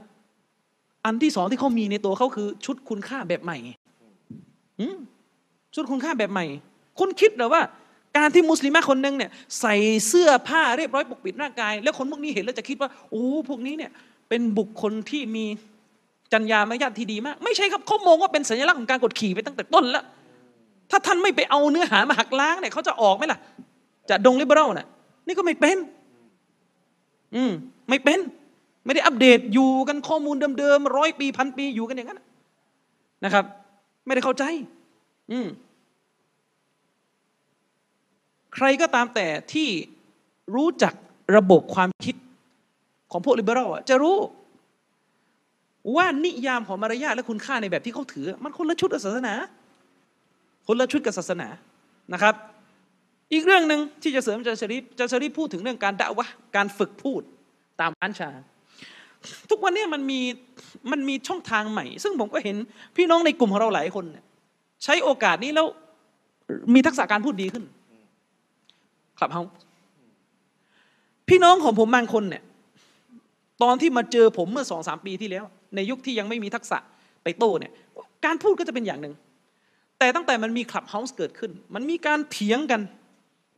[1.04, 3.58] อันที่สองที่เขามีในตัวเขาคือชุดคุณค่าแบบใหม่
[5.74, 6.46] ชุดคุณค่าแบบใหม่
[6.98, 7.62] คุณคิดหรือว่า
[8.16, 9.30] การที่มุสลิมคนหนึ่งเนี่ย
[9.60, 9.74] ใส่
[10.08, 13.90] เสื้อผ้าเรียบร้อยปกปิดร่างกาย แล้วคนพวกนี้เห็นแล้วจะคิดว่าโอ้พวกนี้เนี่ย
[14.28, 15.44] เป็นบุคคลที่มี
[16.32, 20.04] จัญญามารยาทที่ดีมาก ไม่ใช่ครับเขามองว่าเป็นสัญลักษณ์ของการกดขี่ไปตั้งแต่ต้นแล้ว
[20.90, 23.38] ถ้าท่านไม่ไปเอาเนื้อหามาหักล้างเนี่ยเขาจะออกไหมล่ะ
[24.10, 24.86] จะดงลิเบอรัลน่ะ
[25.26, 25.76] นี่ก็ไม่เป็น
[27.34, 27.52] อืม
[27.88, 28.18] ไม่เป็น
[28.84, 32.20] ไม่ได้อัปเดตอยู่กันข้อมูลเดิมๆร้อยปีพันปีอยู่กันอย่างนั้น
[33.24, 33.44] นะครับ
[34.06, 34.44] ไม่ได้เข้าใจ
[35.32, 35.48] อืม
[38.54, 39.68] ใครก็ตามแต่ที่
[40.54, 40.94] รู้จัก
[41.36, 42.16] ระบบความคิด
[43.12, 44.18] ของพวกลิเบอรัลจะรู้
[45.96, 49.34] ว่านิยามของมารยาทและคุณค่าในแบบที่เขาถือ มันคนละชุดกับศาสนา
[50.66, 51.48] คนละชุดกับศาสนา
[52.12, 52.34] นะครับ
[53.32, 56.26] อีกเรื่องหนึ่งที่จะเสริมจะชริฟจะชริฟพูดถึงเรื่องการด่าวะ
[56.56, 57.22] การฝึกพูด
[57.80, 58.30] ตามอันชา
[59.50, 60.20] ทุกวันนี้มันมี
[60.90, 62.56] มันมีช่องทางใหม่ ซึ่งผมก็เห็น
[62.96, 64.24] พี่น้องในกลุ่มของเราหลายคนเนี่ย
[64.84, 65.66] ใช้โอกาสนี้แล้ว
[66.74, 67.64] มีทักษะการพูดดีขึ้น
[69.18, 69.42] Clubhouse
[71.28, 72.42] พี่น้องของผมบางคนเนี่ย
[73.62, 75.44] ตอนที่มาเจอผมเมื่อสองสามปีที่แล้ว
[75.74, 76.78] ในยุคที่ยังไม่มีทักษะ
[77.22, 77.72] ไปโต้เนี่ย
[78.24, 79.14] การพูดก็จะเป็นอย่างหนึ่ง
[79.98, 82.80] แต่ตั้งแต่มันมี Clubhouse เกิดขึ้น มันมีการเถียงกัน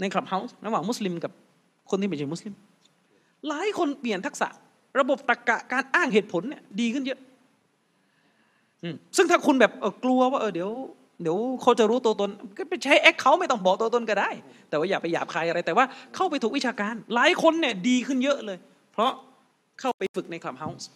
[0.01, 1.33] ใน Clubhouse ระหว่างมุสลิมกับ
[1.91, 2.55] คนที่ไม่ใช่มุสลิม
[3.49, 4.49] หลายคนเปลี่ยนทักษะ
[4.99, 7.21] ระบบตรรกะการอ้างเหตุผลเนี่ยดีขึ้นเยอะ
[9.17, 9.73] ซึ่งถ้าคุณแบบ
[10.05, 10.71] กลัวว่าเออเดี๋ยว
[11.23, 14.31] เดี๋ยวเขาจะรู้ตัวตนก็ไปใช้แอคเขาไม่ต้องบอกตัวตนก็ได้
[14.69, 18.59] แต่ว่าอย่าไปหยาบคายอะไร แต่ว่าเข้าไปถูกวิชาการ หลายคนเนี่ยดีขึ้นเยอะเลย
[18.93, 19.11] เพราะ
[19.81, 20.89] เข้าไปฝึกในคลับเฮาส์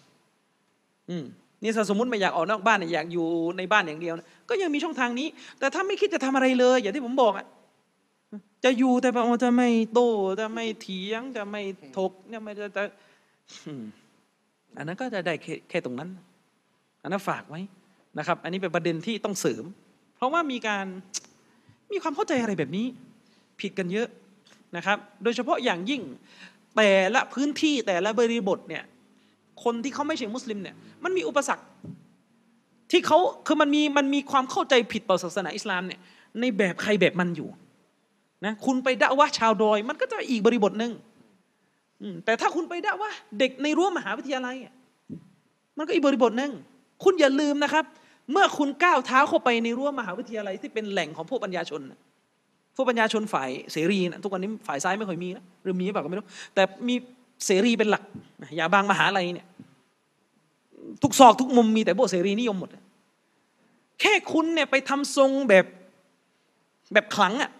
[1.63, 3.27] นี่สมมติไม่อยากออกนอกบ้านอยากอยู่
[3.59, 4.15] ในบ้านอย่างเดียว
[4.49, 5.29] ก็ยังมีช่องทางนี้
[5.59, 7.47] แต่ถ้าไม่คิดจะทำอะไรเลย อย่างที่ผมบอกอะ
[8.65, 10.01] จะอยู่แต่แบบจะไม่โต
[10.41, 11.63] จะไม่เถียงจะไม่
[11.99, 12.85] ถกเนี่ยไม่จะ
[14.77, 15.35] อันนั้นก็จะได้
[15.71, 16.09] แค่ตรงนั้น
[17.03, 17.61] อันนั้นฝากไว้
[18.19, 19.65] นะครับ อันนี้เป็นประเด็นที่ต้องเสริม
[20.17, 20.87] เพราะว่ามีการ
[21.93, 22.87] มีความเข้าใจอะไรแบบนี้
[23.61, 24.09] ผิดกันเยอะ
[24.77, 26.03] นะครับ โดยเฉพาะอย่างยิ่ง
[26.77, 28.85] แต่ละพื้นที่แต่ละบริบทเนี่ย
[29.65, 31.65] คนที่เขาไม่ใช่มุสลิมเนี่ย มันมีอุปสรรค
[32.91, 36.01] ที่เขาคือมันมีมันมีความเข้าใจผิดต่อศาสนาอิสลามเนี่ย
[36.41, 37.49] ในแบบใครแบบมันอยู่
[38.45, 40.93] นะคุณไปด่าว่าชาวดอย มันก็จะอีกบริบทหนึ่ง
[42.25, 44.57] แต่ถ้าคุณไปได่าว่า เด็กในรั้วมหาวิทยาลัย
[45.79, 46.53] มันก็อีกบริบทหนึ่ง
[47.05, 47.85] คุณอย่าลืมนะครับ
[48.33, 51.81] เมื่อคุณก้าวเท้าเข้าไปในรั้วมหาวิทยาลัยที่เป็นแหล่งของพวกปัญญาชน
[52.77, 56.95] พวกปัญญาชนฝ่ายเสรีนะทุกวันนี้ฝ่ายซ้ายไม่ค่อยมีนะหรือมีเปล่าก็ไม่รู้ แต่มี
[57.47, 58.03] เสรีเป็นหลัก
[58.57, 59.47] อย่าบางมหาลัยเนี่ย
[61.03, 62.71] ทุกซอกทุกมุมมีแต่พวกเสรีนิยมหมด
[64.01, 65.67] แค่คุณเนี่ยไปทำทรงแบบ
[66.93, 67.51] แบบขลังอะ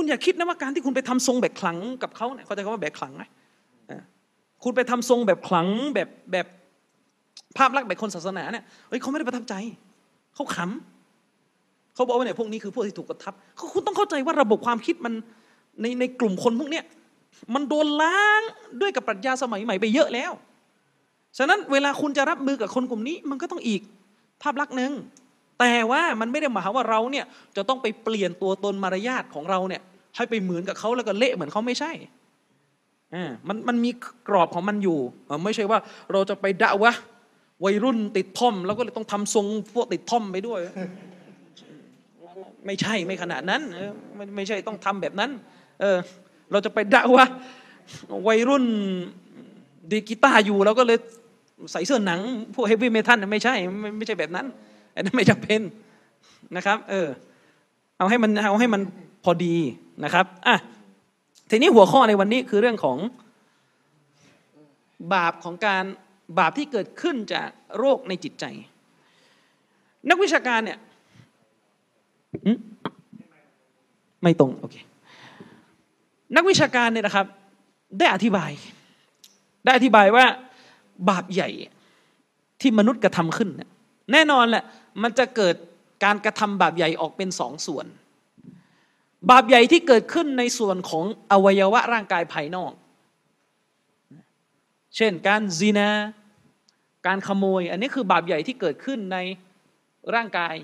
[0.00, 3.24] คุณอย่าคิดนะว่าการที่คุณไปทำทรงแบบขลังกับเขาเนี่ยเขาจะคำว่าแบบขลังไหม
[4.62, 6.46] คุณไปทำทรงแบบขลังแบบแบบ
[7.56, 9.54] ภาพลักษณ์แบบคนศาสนาเนี่ยเฮ้ยเขาไม่ได้ประทับใจ
[10.34, 15.14] เขาขำเขาบอกว่าเนี่ยพวกนี้คือพวกที่ถูกกระทับเขาคุณต้องเข้าใจว่าระบบความคิดมัน
[15.80, 16.84] ในในกลุ่มคนพวกเนี้ย
[17.54, 18.42] มันโดนล้าง
[18.80, 20.32] ด้วยกับปรัชญาสมัยใหม่ไปเยอะแล้ว
[21.38, 23.80] ฉะนั้นเวลาคุณจะรับมือกับคนกลุ่มนี้ มันก็ต้องอีก
[24.42, 24.92] ภาพลักษณ์หนึ่ง
[25.60, 27.24] แต่ว่ามันไม่ได้หมายว่าเราเนี่ย
[27.56, 29.82] จะต้องไปเปลี่ยนตัวตนมารยาทของเราเนี่ย
[30.16, 31.92] ให้ไปเหมือนกับเขาแล้วก็เละเหมือนเขาไม่ใช่
[33.48, 33.90] มันมันมี
[34.28, 34.98] กรอบของมันอยู่
[35.44, 35.78] ไม่ใช่ว่า
[36.12, 36.92] เราจะไปด่าวะ
[37.64, 40.60] วัยรุ่นติดท่อม แล้วก็เลยต้องทำทรงพวกติดท่อมไปด้วย
[42.66, 43.62] ไม่ใช่ไม่ขนาดนั้น
[44.16, 45.30] ไม่ไม่ใช่ต้องทำแบบนั้น
[45.80, 45.96] เออ
[46.52, 47.24] เราจะไปด่าวะ
[48.28, 48.64] วัยรุ่น
[49.90, 50.98] ดีกีตาร์อยู่เราก็เลย
[51.72, 52.20] ใส่เสื้อหนัง
[52.54, 54.46] พวกเฮฟวี่เมทัลไม่ใช่ไม่ไม่ใช่แบบนั้น
[54.94, 55.60] อันนั้นไม่จำเป็น
[56.56, 57.08] นะครับ เออ
[57.98, 58.82] เอาให้มันเอาให้มัน
[59.24, 59.56] พอดี
[60.04, 60.56] นะครับอะ
[61.50, 62.98] ทีนี้หัวข้อในวันนี้คือเรื่องของ
[65.14, 65.84] บาปของการ
[66.38, 68.44] บาปที่เกิดขึ้นจากโรคในจิตใจ
[70.10, 70.78] นักวิชาการเนี่ย
[74.22, 74.76] ไม่ตรงโอเค
[76.36, 77.26] นักวิชาการเนี่ยนะครับ
[77.98, 78.50] ได้อธิบาย
[79.64, 80.24] ได้อธิบายว่า
[81.10, 81.50] บาปใหญ่
[82.60, 83.70] ที่มนุษย์กระทำขึ้นเนี่ย
[84.12, 84.64] แน่นอนแหละ
[85.02, 85.54] มันจะเกิด
[86.04, 87.86] การกระทำบาปใหญ่ออกเป็นสองส่วน
[89.30, 92.72] บาปใหญ่ที่เกิดขึ้นในส่วนของอวัยวะร่างกายภายนอก
[94.96, 95.90] เช่นการซีนา
[97.06, 99.18] การขโมย อันนี้คือบาปใหญ่ที่เกิดขึ้นใน
[100.14, 100.54] ร่างกาย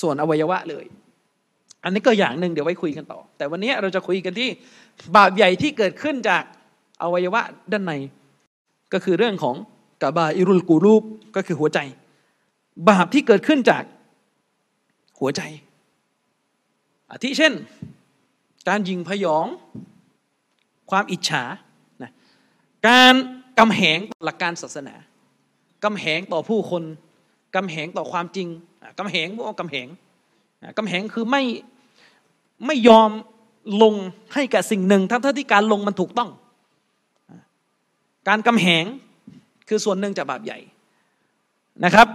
[0.00, 0.84] ส่วนอวัยวะเลย
[1.84, 4.48] อันนี้ก็อย่างหนึ่งเดี๋ยวไว้คุยกันต่อ แต่วันนี้เราจะคุยกันที่
[5.16, 6.42] บาปใหญ่ที่เกิดขึ้นจาก
[7.02, 7.42] อวัยวะ
[7.72, 7.92] ด้านใน
[8.92, 9.56] ก็คือเรื่องของ
[10.02, 11.02] กาบาอิรุลกูรูป
[11.36, 11.78] ก็คือหัวใจ
[12.88, 13.82] บาปที่เกิดขึ้นจาก
[15.20, 15.42] หัวใจ
[17.10, 17.52] อาทิเช่น
[18.68, 19.46] การยิงพยอง
[20.90, 21.44] ความอิจฉา
[22.02, 22.12] นะ
[22.88, 23.14] การ
[23.58, 24.94] กำแหงหลักการศาสนา
[25.84, 26.82] กำแหงต่อผู้คน
[27.56, 28.48] กำแหงต่อความจริง
[28.98, 29.86] กำแหงพวกกำแหง
[30.78, 31.42] กำแหงคือไม่
[32.66, 33.10] ไม่ยอม
[33.82, 33.94] ลง
[34.34, 36.30] ให้กับสิ่งหนึ่ง ทั้งที่การลงมันถูกต้อง
[38.28, 38.84] การกำแหง
[39.68, 40.58] คือส่วนหนึ่งจากบาปใหญ่
[41.84, 42.08] นะครับ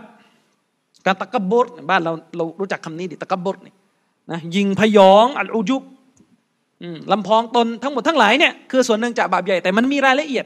[1.05, 3.75] การตะกบดบ้านเราเรารู้จักคำนี้ดิตะกบดเนี่ย
[4.31, 5.83] นะยิงพยองอัลอุยุบ
[7.11, 10.45] ลำพองตนทั้งหมดทั้งหลายเนี่ยคือส่วนหนึ่งจากบาปใหญ่แต่มันมีรายละเอียด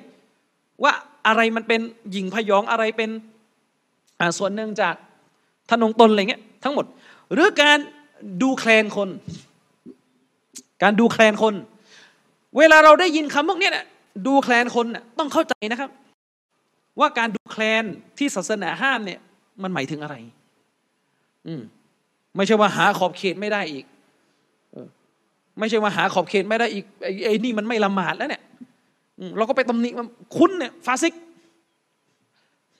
[0.83, 0.93] ว่า
[1.27, 1.81] อะไรมันเป็น
[2.15, 3.09] ยิงพยองอะไรเป็น
[4.37, 4.95] ส่วนหนึ่งจาก
[5.69, 6.85] ทนงตนอะไรเงี้ยทั้งหมด
[7.33, 7.77] หรือการ
[8.41, 9.09] ดูแคลนคน
[10.83, 11.53] การดูแคลนคน
[12.57, 13.85] เวลาเราได้ยินคำพวกนี้เนี่ย
[14.27, 14.85] ดูแคลนคน
[15.19, 15.89] ต้องเข้าใจนะครับ
[16.99, 17.83] ว่าการดูแคลน
[18.17, 19.19] ที่ศาสนาห้ามเนี่ย
[19.63, 20.15] มันหมายถึงอะไร
[21.47, 21.61] อืม
[22.39, 23.85] ไม่ใช่ว่าหาขอบเขตไม่ได้อีก
[25.59, 26.85] ไม่ใช่ว่าหาขอบเขตไม่ได้อีก
[27.25, 28.41] ไอ้นี่มันไม่ละหมาดแล้วเนี่ย
[29.37, 29.89] เราก็ไปตำหนิ
[30.37, 31.13] คุณเนี่ยฟาซิก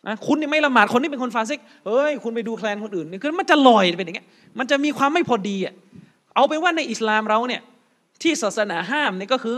[0.08, 4.28] นะคุณเนี่ยไม่ละหมาดคนนี้เป็นคนฟาซิกเฮ้ยคุณไปดูแคลนคนอื่นนี่คือมันจะลอยเป็นอย่างเงี้ย
[4.60, 5.74] มันจะมีความไม่พอดีอะ
[6.36, 7.62] เอาไปว่าในอิสลามเราเนี่ย
[8.22, 9.58] ที่ศาสนาห้ามเนี่ยก็คือ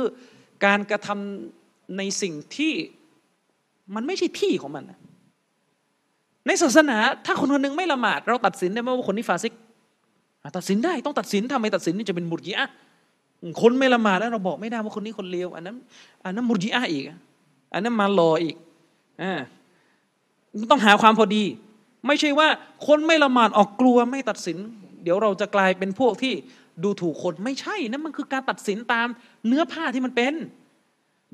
[0.65, 2.73] การกระทำในสิ่งที่
[3.95, 4.84] มันไม่ใช่ที่ของมัน
[6.48, 9.53] ในศาสนาถ้าคนคนนึงไม่ละหมาด เราตัดสินได้ไหมว่าคนนี้ฟาซิก
[10.57, 12.69] ตัดสินได้ต้องตัดสินทำไมตัดสินนี่จะเป็นมุรจิอะ
[13.61, 15.76] คนไม่ละหมาดแล้วเราบอกไม่ได้ว่าคนนี้คนเลวอันนั้น
[16.23, 17.03] อันนั้นมุรจิอะอีก
[17.73, 18.55] อันนั้นมาลออีก
[19.22, 19.34] อ่า
[20.72, 21.43] ต้องหาความพอดี
[22.07, 22.47] ไม่ใช่ว่า
[22.88, 24.57] คนไม่ละหมาดออกกลัวไม่ตัดสิน
[25.03, 26.34] เดี๋ยวเราจะกลายเป็นพวกที่
[26.84, 29.07] ดูถูกคนไม่ใช่นั่นมันคือการตัดสินตาม
[29.47, 30.34] เนื้อผ้าที่มันเป็น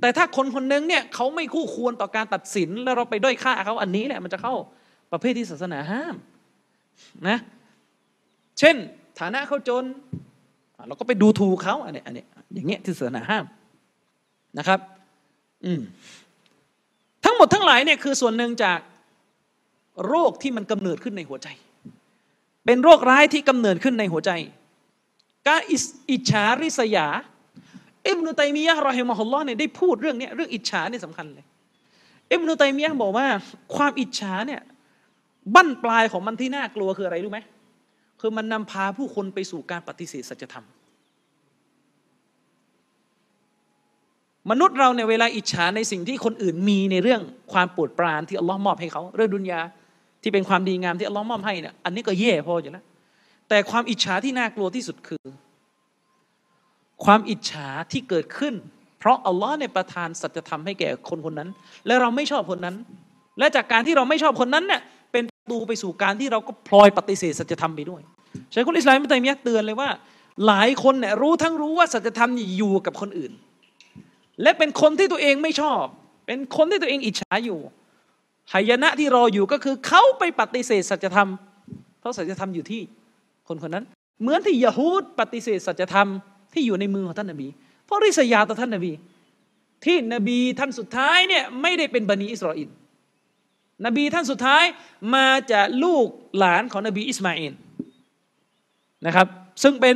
[0.01, 4.53] แต่ถ้าคนคนนึงเนี่ยเขาไม่คู่ควรต่อการตัดสิน แล้วเราไปด้อยค่าเขาอันนี้แหละมันจะเข้า
[5.11, 6.15] ประเภทที่ศาสนาห้าม
[7.27, 7.38] นะ
[8.59, 8.75] เช่น
[9.19, 9.84] ฐานะเขาจน
[10.88, 12.23] เราก็ไปดูถูกเขาอันนี้อันนี้
[12.53, 13.45] อย่างเงี้ยที่ศาสนาห้าม
[14.57, 14.79] นะครับ
[15.65, 15.81] อืม
[17.23, 18.79] ทั้งหมดทั้งหลายเนี่ยคือส่วนหนึ่งจาก
[20.07, 21.47] โรคที่มันกำเนิดขึ้นในหัวใจ
[22.65, 24.31] เป็นโรคร้ายที่กำเนิดขึ้นในหัวใจ
[25.47, 25.61] การ
[26.11, 27.07] อิจฉาริษยา
[28.07, 31.45] อิบนุตัยมียะรอฮิมะฮุลลอฮ์เนี่ยได้พูดเรื่องนี้เรื่องอิจฉาเนี่ยสำคัญเลย
[32.31, 33.27] อิบนุตัยมียะบอกว่า
[33.75, 34.61] ความอิจฉาเนี่ย
[35.55, 37.39] บั้นปลายของมันที่น่ากลัวคืออะไรรู้ไหม
[38.19, 40.65] คือมันนำพาผู้คนไปสู่การปฏิเสธสัจธรรม
[44.49, 47.22] มนุษย์เราเนี่ยเวลาอิจฉาในสิ่งที่คนอื่นมีในเรื่อง
[47.53, 49.61] ความปวดปรานที่อัลลอฮ์มอบให้เขา เรื่องดุนยา
[50.22, 52.85] ที่เป็นความดีงามที่อัลลอฮ์มอบให้เนี่ยอันนี้ก็แย่พออยู่แล้ว
[53.49, 55.26] แต่ความอิจฉาที่น่ากลัวที่สุดคือ
[57.06, 58.53] ความอิจฉาที่เกิดขึ้น
[58.99, 61.49] เพราะอัลลอฮ์เนี่ยประทานสัจธรรมให้แก่คนคนนั้น
[61.85, 62.76] และเราไม่ชอบคนนั้น
[63.39, 64.81] และจากการที่เราไม่ชอบคนนั้นเนี่ย
[65.49, 68.02] ตูไปสู่การที่เราก็พลอยปฏิเสธสัจธรรมไปด้วย
[68.52, 69.90] ใช้คุณอิสลามไม่ตัยมียะเตือนเลยว่า
[70.48, 73.32] หลายคนเนี่ยรู้ทั้งรู้ว่าสัจธรรมอยู่กับคนอื่น
[74.41, 75.84] และเป็นคนที่ตัวเองไม่ชอบ
[76.28, 77.60] เป็นคนที่ตัวเองอิจฉาอยู่
[78.53, 81.30] หายนะที่รออยู่ก็คือเขาไปปฏิเสธสัจธรรม
[81.99, 82.82] เพราะสัจธรรมอยู่ที่
[83.48, 83.86] คนคนนั้น
[84.22, 86.07] เหมือนที่ยะฮูดปฏิเสธสัจธรรม
[86.53, 87.48] ที่อยู่ในมือของท่านนบี
[87.86, 88.91] เพราะริษยาต่อท่านนบี
[89.86, 92.69] ที่นบีท่านสุดท้ายเนี่ยไม่ได้เป็นบันิอิสราเอล
[93.85, 94.63] นบีท่านสุดท้าย
[95.15, 97.53] มาจากลูกหลานของนบีอิสมาอิล
[99.05, 99.27] นะครับ
[99.63, 99.95] ซึ่งเป็น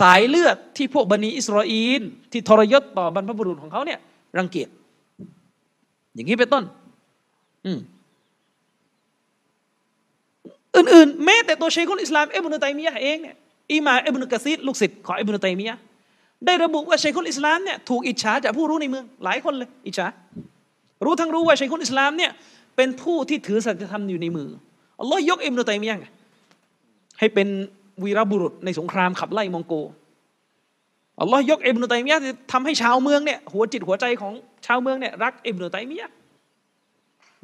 [0.00, 2.02] สายเลือดที่พวกบันิอิสราเอล
[2.32, 3.98] ที่ทรยศต่อบรรพบุรุษของเขาเนี่ย
[4.38, 4.68] รังเกียจ
[6.14, 6.64] อย่างนี้เป็นต้น
[7.66, 7.78] อืม
[10.76, 13.36] อื่นๆ แม้แต่ตัวเชคุลอิสลามเอบนุตัยมียะเองเนี่ย
[13.72, 15.76] อิมาเอบนุกะซีดลูกศิษย์ของเอบนุตัยมียะ
[16.46, 20.06] ได้ระบุว่าเชคุลอิสลามเนี่ยถูกอิจฉาจากผู้รู้ในเมือง หลายคนเลย อิจฉา
[21.04, 22.30] รู้ทั้งรู้ว่าเชคุลอิสลามเนี่ย
[22.80, 24.48] เป็นผู้ที่ถือสัจธรรมอยู่ในมือ
[25.00, 26.10] อัลลอฮ์ยกเอบนุตัยมียะ
[27.18, 27.48] ให้เป็น
[28.02, 29.74] วีรบุรุษในสงครามขับไล่มองโก
[31.20, 32.18] อัลลอฮ์ยกเอบนุตัยมียะ
[32.52, 34.34] ทำให้ชาวเมืองเนี่ยหัวจิตหัวใจของ
[34.66, 36.10] ชาวเมืองเนี่ยรักเอบนุตัยมียะ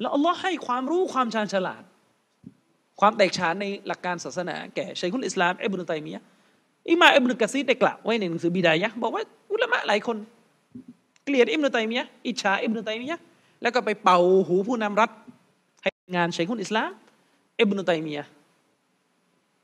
[0.00, 1.82] แล้วอัลลอฮ์ให้ความรู้ความชาญฉลาด
[3.00, 6.22] ความแตกฉานในหลักการศาสนาแก่ชัยคุลอิสลามอิบนุตัยมียะ
[6.90, 9.22] อิมาอิบนุกะซีดได้กล่าวไว้ในหนังสือบิดายะบอกว่า
[9.52, 10.16] อุลามะหลายคน
[11.24, 13.20] เกลียดอิบนุตัยมียะอิจฉาอิบนุตัยมียะ
[13.62, 15.10] แล้วก็ไปเป่าหูผู้นำรัฐ
[15.82, 16.90] ให้งานชัยคุลอิสลาม
[17.60, 18.20] อิบนุตัยมีย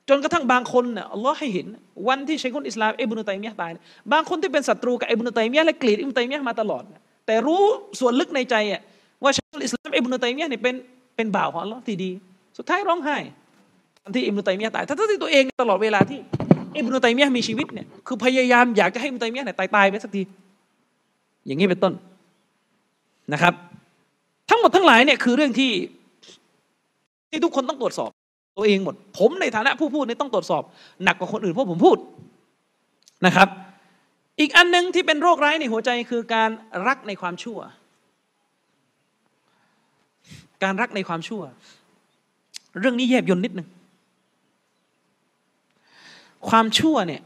[0.08, 1.66] จนกระทั่งบางคนเนี่ยอัลลอฮ์ให้เห็น
[2.08, 3.70] วันที่ชัยคุลอิสลามอิบนุตัยมียตาย
[4.12, 6.82] บางคนที่เป็นศัตรูกับอิบนุตัยมียและเกลียดอิบนุตัยมียมาตลอด
[7.26, 7.62] แต่รู้
[8.00, 8.82] ส่วนลึกในใจอะ
[9.22, 10.74] ว่าชัยคุลอิสลามอิบนุตัยมียเนี่ยเป็น
[11.16, 12.10] เป็นบ่าวของอัลลอฮ์ที่ดี
[12.58, 13.16] สุดท้ายร้องไห้
[14.14, 16.18] ที่อิบนุตัยมียตายทั้งที่ตัวเองตลอดเวลาที่
[16.76, 20.22] อิบนุตัยมียมีชีวิตเนี่ยคือพยายามอยากจะให้อิบนุตัยมียเนี่ยตายตายไปสักที
[21.46, 21.92] อย่างนี้เป็นต้น
[23.32, 23.54] นะครับ
[24.48, 25.72] ทั้งหมดทั้งหลายเนี่ยคือเรื่องที่
[27.30, 28.10] ที่ทุกคนต้องตรวจสอบ
[28.56, 30.62] ตัวเองหมด ผมในฐานะผู้พูดเนี่ยต้องตรวจสอบ
[31.04, 31.96] หนักกว่าคนอื่นเพราะผมพูด
[33.26, 33.48] นะครับ
[34.40, 36.50] อีกอันหนึ่งที่เป็นโรคร้ายในหัวใจคือการ
[36.86, 37.58] รักในความชั่ว
[40.62, 41.42] การรักในความชั่ว
[42.80, 43.68] เรื่องนี้แยบยนนิดหนึ่ง
[46.48, 47.22] ความชั่วเนี่ย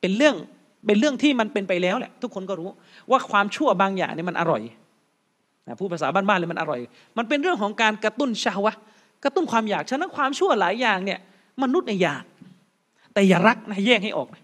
[0.00, 0.34] เป็นเรื่อง
[0.86, 2.68] เป็นเรื่องที่มันเป็นไปแล้วแหละทุกคนก็รู้
[3.10, 4.62] ว่าความชั่วบางอย่างเนี่ยมันอร่อย
[5.66, 6.80] นะพูดภาษาบ้านๆเลยมันอร่อย
[7.18, 8.72] มันเป็นเรื่องของการกระตุ้นชาวะ
[9.24, 11.18] กระตุ้นความอยากฉะนั้นความชั่วหลายอย่างเนี่ย
[11.62, 12.24] มนุษย์เนี่ยอยาก
[13.14, 14.42] แต่อย่ารักนะแยกให้ออกนะ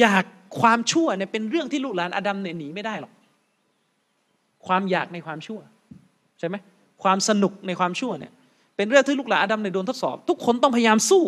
[0.00, 0.24] อยาก
[0.60, 3.12] ความชั่วเนี่ยเป็นเรื่องที่ลูกหลานอาดัมเนี่ยหนีไม่ได้หรอก
[4.66, 5.60] ความอยากในความชั่ว
[6.38, 6.56] ใช่ไหม
[7.02, 8.32] ความสนุกในความชั่วเนี่ย
[8.76, 11.24] เป็นเรื่องที่ลูกหลานอาดัมเนี่ยโดนทดสอบ ทุกคนต้องพยายามสู้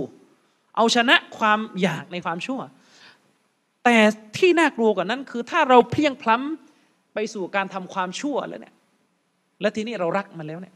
[0.77, 2.61] เอาชนะความอยากในความชั่ว
[3.85, 3.97] แต่
[4.37, 6.70] ที่น่ากลัวกว่านั้นคือถ้าเราเพียงพล้ำ
[7.15, 8.75] ไปสู่การทำความชั่วแล้วเนี่ย
[9.61, 10.75] และทีนี้เรารักมันแล้วเนี่ย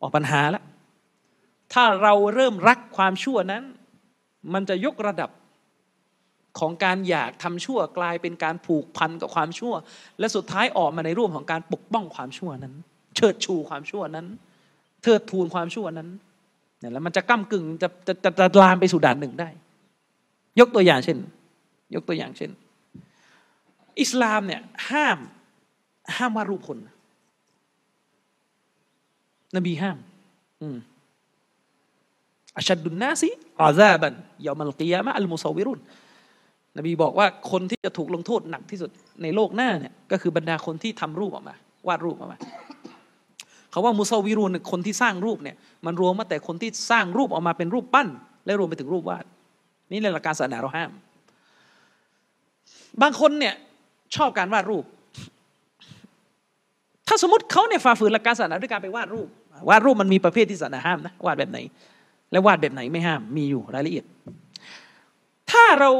[0.00, 0.64] ออกปัญหาแล้ว
[1.72, 3.62] ถ้าเราเริ่มรักความชั่วนั้น
[4.54, 5.30] มันจะยกระดับ
[6.58, 9.74] ของการอยากทำชั่วกลายเป็นการผูกพันกับความชั่ว
[10.18, 12.74] และสุดท้ายออกมาในรูปของการปกป้องความชั่วนั้น
[13.16, 14.26] เชิดชูความชั่วนั้น
[15.02, 16.08] เทิดทูนความชั่วนั้น
[16.78, 19.48] เนี่ยแล้วมันจะก้ากึ่งจะจะจะจะลามไปสู่ด่านหนึ่งได้
[20.60, 21.18] ยกตัวอย่างเช่น
[21.94, 22.50] ยกตัวอย่างเช่น
[24.00, 24.60] อิสลามเนี่ย
[24.90, 25.18] ห้าม
[26.16, 26.78] ห้ามวาดรูปคน
[29.56, 29.98] นบีห้าม
[30.62, 30.76] อืม
[32.56, 34.12] อัชดุนนาซีอาซาบัน
[34.46, 35.80] ยามัลกิยามะอัลมุซาวิรุน
[36.76, 38.90] นบีบอกว่าคนที่จะถูกลงโทษหนักที่สุด
[39.22, 41.54] ในโลกหน้าเนี่ย ก็คือบรรดาคนที่ทำรูปออกมา
[41.88, 42.38] วาดรูปออกมา
[43.70, 45.56] เขาว่ามุซาวิรุนคนที่สร้างรูปเนี่ย
[45.86, 48.08] มันรวมมาแต่คนที่สร้างรูปออกมาเป็นรูปปั้น
[48.46, 49.24] และรวมไปถึงรูปวาด
[49.90, 50.90] นี่ในหลักการศาสนาเราห้าม
[53.02, 53.54] บางคนเนี่ย
[54.16, 59.28] ชอบการวาดรูปาสมมติเขาเนี่ยฝ่าฝืนหลักการศาสนาด้วยการไปวาดรูป
[59.68, 61.58] วาดรูปมันมีประเภทที่ศาสนาห้ามนะวาดแบบไหน
[62.32, 64.04] และวาดแบบไหนไม่ห้ามมีอยู่รายละเอียด
[65.50, 65.90] ถ้าเรา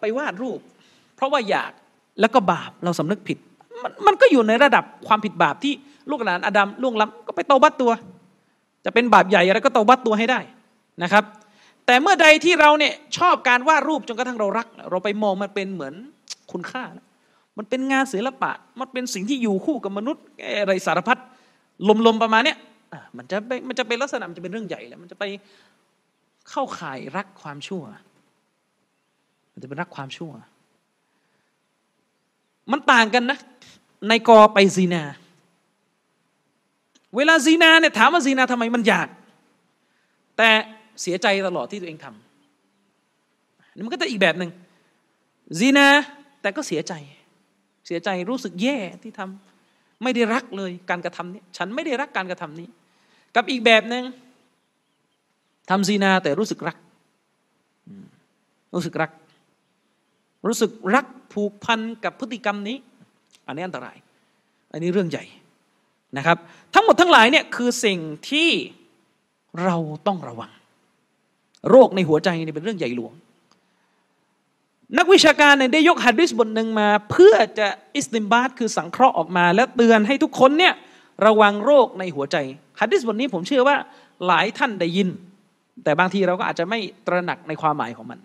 [0.00, 0.58] ไปวาดรูป
[1.16, 1.72] เพราะว่าอยาก
[2.20, 3.38] แล้วก็บาปเราสำนึกผิด
[3.82, 5.72] มันมันก็อยู่ในระดับความผิดบาปที่
[6.10, 7.90] ลูกหลานอาดัมล่วงล้ำก็ไปเตาบัตตัว
[8.84, 10.40] จะเป็นบาปใหญ่อะไรก็เตาบัตตัวให้ได้
[11.02, 11.24] นะครับ
[11.86, 15.94] แต่เมื่อใดที่เราเนี่ยชอบการวาดรูปจนกระทั่งเรารัก เราไปมองมันเป็นเหมือน
[16.52, 16.82] คุณค่า
[17.58, 18.50] มันเป็นงานศิลปะ
[18.80, 20.24] มันเป็นสิ่งที่อยู่คู่กับมนุษย์
[20.60, 21.18] อะไรสารพัด
[22.06, 22.58] ลมๆประมาณเนี้ย
[23.16, 23.36] มันจะ
[23.68, 25.24] มันจะเป็นลักษณะมันจะเป็นเรื่องใหญ่แล้วมันจะไป
[26.50, 27.82] เข้าข่ายรักความชั่ว
[29.52, 30.32] มันจะเป็นรักความชั่ว
[32.72, 33.38] มันต่างกันนะ
[34.08, 35.02] ในกอไปซีนา
[37.16, 39.08] เวลาซีนาเนี่ยถามว่าซีนาทำไมมันอยาก
[40.36, 40.48] แต่
[41.02, 44.50] เสียใจตลอดที่ตัวเองทำนี่มันก็จะอีกแบบหนึ่ง
[45.58, 45.86] ซีนา
[46.40, 46.92] แต่ก็เสียใจ
[47.86, 52.68] เสียใจรู้สึกแย่ที่ทำไม่ได้รักเลยการกระทำนี้ฉันไม่ได้รักการกระทำนี้
[53.36, 54.04] กับอีกแบบหนึ่ง
[55.70, 56.76] ทำซีนาแต่รู้สึกรัก
[58.74, 59.10] รู้สึกรัก
[60.46, 62.76] รู้สึกรักผูกพันกับพฤติกรรมนี้
[63.46, 63.96] อันนี้อันตราย
[64.72, 65.24] อันนี้เรื่องใหญ่
[66.16, 66.36] นะครับ
[66.74, 67.98] ทั้งหมดทั้งหลายเนี่ยคือสิ่ง
[68.30, 68.50] ที่
[69.64, 69.76] เรา
[70.06, 70.52] ต้องระวัง
[71.70, 73.12] โรคในหัวใจนี่เป็นเรื่องใหญ่หลวง
[74.98, 80.74] นักวิชาการเนี่ยได้ยกฮะดิษบทหนึ่งมา เพื่อจะอิสติมบาตคือสังเคราะห์ออกมา แล้วเตือนให้ทุกคนเนี่ย
[81.26, 82.36] ระวังโรคในหัวใจ
[82.80, 83.76] ฮะดิษบทนี้ผมเชื่อว่า
[84.26, 85.08] หลายท่านได้ยิน
[85.84, 88.18] แต่บางทีเราก็อาจจะไม่ตระหนักในความหมายของมัน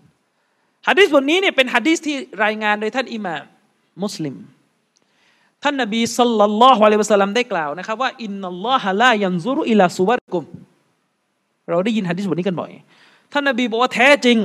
[0.87, 3.41] ฮะดิษบทนี้เนี่ยเป็นฮะดิษที่รายงานโดยท่านอิหม่าม
[4.03, 4.35] มุสลิม
[5.63, 10.43] ท่านนบีสัลลัลลอฮุอะลัยฮิวะสัลลัมได้กล่าวนะครับว่าอินนัลลอฮะลายันซุรุอิลาซุวรกุม
[11.69, 12.71] เราได้ยินฮะดิษบทนี้กันบ่อย
[13.33, 14.37] ท่านนบีบอกว่าแท้จริง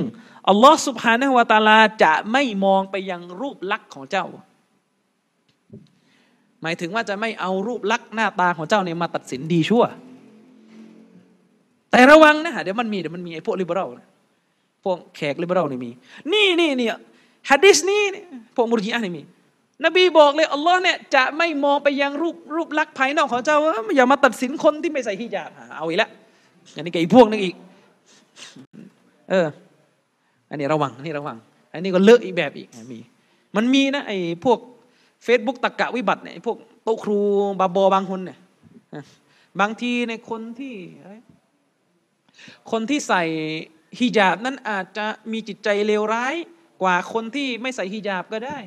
[0.49, 4.25] อัลลอฮ์สุบฮานะฮวตาลาจะไม่มองไปยังรูปลักษณ์ของเจ้า
[6.61, 9.83] หมายถึงว่าจะไม่เอารูปลักษณ์หน้าตาของเจ้าเนี่ยมาตัดสินดีชั่ว
[11.91, 13.89] แต่ระวังนะฮะเดี๋ยวมันมีเดี๋ยวมันมีไอ้พวกลิเบอรัล
[14.83, 15.91] พวกแขกลิเบอรัลนี่มี
[16.33, 16.87] นี่นี่นี่
[17.49, 18.01] ฮะดิษนี้
[18.55, 19.21] พวกมุรจิอะนี่มี
[19.85, 23.57] นบีบอกเลยอัลลอฮ์เนี่ยจะไม่มองไปยังรูปรูปลักษณ์ภายนอกของเจ้า
[23.95, 26.09] อย่ามาตัดสินคนที่ไม่ใส่ฮิญาบเอาอีกแล้ว
[26.75, 27.55] อันนี้ก็อีกพวกนึงอีก
[29.29, 29.47] เออ
[30.49, 31.37] อันนี้ระวังอันนี้ระวัง
[31.73, 32.99] อันนี้ก็เลอะอีกแบบอีกมี
[33.55, 34.59] มันมีนะไอ้พวก
[35.23, 37.19] เฟซบุ๊กตะกะวิบัติเนี่ยพวกโตครู
[37.59, 38.37] บาบอบางคนเนี่ย
[39.59, 40.75] บางทีในคนที่
[42.71, 43.23] คนที่ใส่
[43.99, 46.35] ฮิญาบนั้นอาจจะมีจิตใจเลวร้าย
[46.81, 48.57] กว่าคนที่ไม่ใส่ฮิญาบก็ได้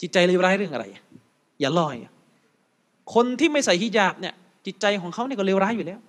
[0.00, 0.84] จิตใจเลวร้ายเรื่องอะไร
[1.60, 1.96] อย่าลอย
[3.14, 4.34] คนที่ไม่ใส่ฮิญาบเนี่ย
[4.66, 6.00] จิตใจของเขาเนี่ยก็เลวร้ายอยู่แล้ว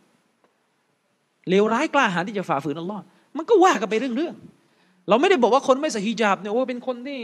[1.50, 3.02] เลวร้ายกล้าหาญที่จะฝ่าฝืนอัลลอฮ์
[3.38, 7.20] มันก็ว่ากันไปเรื่องๆเราไม่ได้บอกว่าคนไม่ใส่ฮิญาบเนี่ยโอ้เป็นคนที่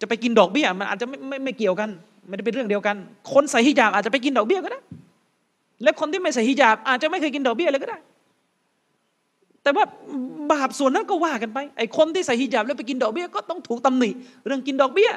[0.00, 1.90] จะไปกินดอกเบี้ยมันอาจจะไม่ไม่ไม่เกี่ยวกัน
[2.28, 2.96] ไม่ได้เป็นเรื่องเดียวกัน
[3.32, 4.80] คนใส่ฮิญาบอาจจะไปกินดอกเบี้ยก็ได้
[5.82, 7.98] และคนที่ไม่ใส่ฮิญาบอาจจะไม่เคยกินดอกเบี้ยเลยก็ได้
[9.62, 9.84] แต่ว่า
[10.52, 14.10] บาปส่วนนั้นก็ว่ากันไปไอ้คนที่ใส่ฮิญาบแล้วไปกินดอกเบี้ยก็ต้องถูกตำหนิ
[14.46, 15.10] เรื่องกินดอกเบี้ย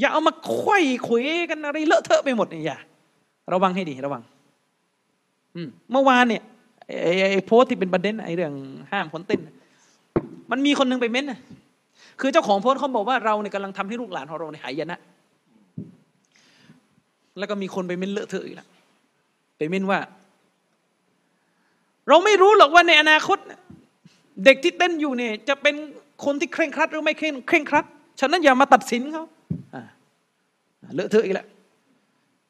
[0.00, 2.78] อย่าเอามาควยคุยกันอะไรเลอะเทอะไปหมดเนี่ยอย่า
[3.52, 4.22] ระวังให้ดีระวัง
[5.54, 6.42] อืมเมื่อวานเนี่ย
[6.86, 8.52] ไอ้ไอ้โพสที่เป็นประเด็นไอ้เรื่อง
[8.92, 9.40] ห้ามคนเต้น
[10.50, 11.38] มันมีคนหนึงไปเม้นนะ
[12.20, 14.98] คือเจ้าของโพสเขาบอกว่าเราเนี่ยกำลังทำให้ลูกหลานของเราในหายนะ
[17.38, 18.68] แล้วก็มีคนไปเม้นเลอะเทอะอีกแล้ว
[19.56, 19.98] ไปเม้นว่า
[22.08, 23.38] เราไม่รู้หรอกว่าในอนาคต
[24.44, 25.74] เด็กที่เต้นอยู่เนี่ย จะเป็น
[26.24, 27.84] คนที่เคร่งครัดหรือไม่เคร่งเคร่งครัด
[28.20, 29.24] ฉะนั้นอย่ามาตัดสินเขา
[29.74, 29.82] อ่า
[30.94, 31.46] เลอะเทอะอีกแล้ว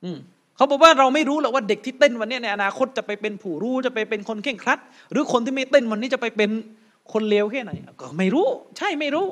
[0.04, 0.18] อืม
[0.56, 4.78] เขาบอกว่าเราไม่รู้หรอกว่าเด็กที่เต้นวันนี้ในอนาคตจะไปเป็นผู้รู้จะไปเป็นคนเคร่งครัด
[5.12, 6.50] หรือคนที่ไม่เต้นวันนี้จะไปเป็น
[7.12, 9.26] คนเลวแค่ไหน ก็ไม่รู้ ใช่ไม่รู้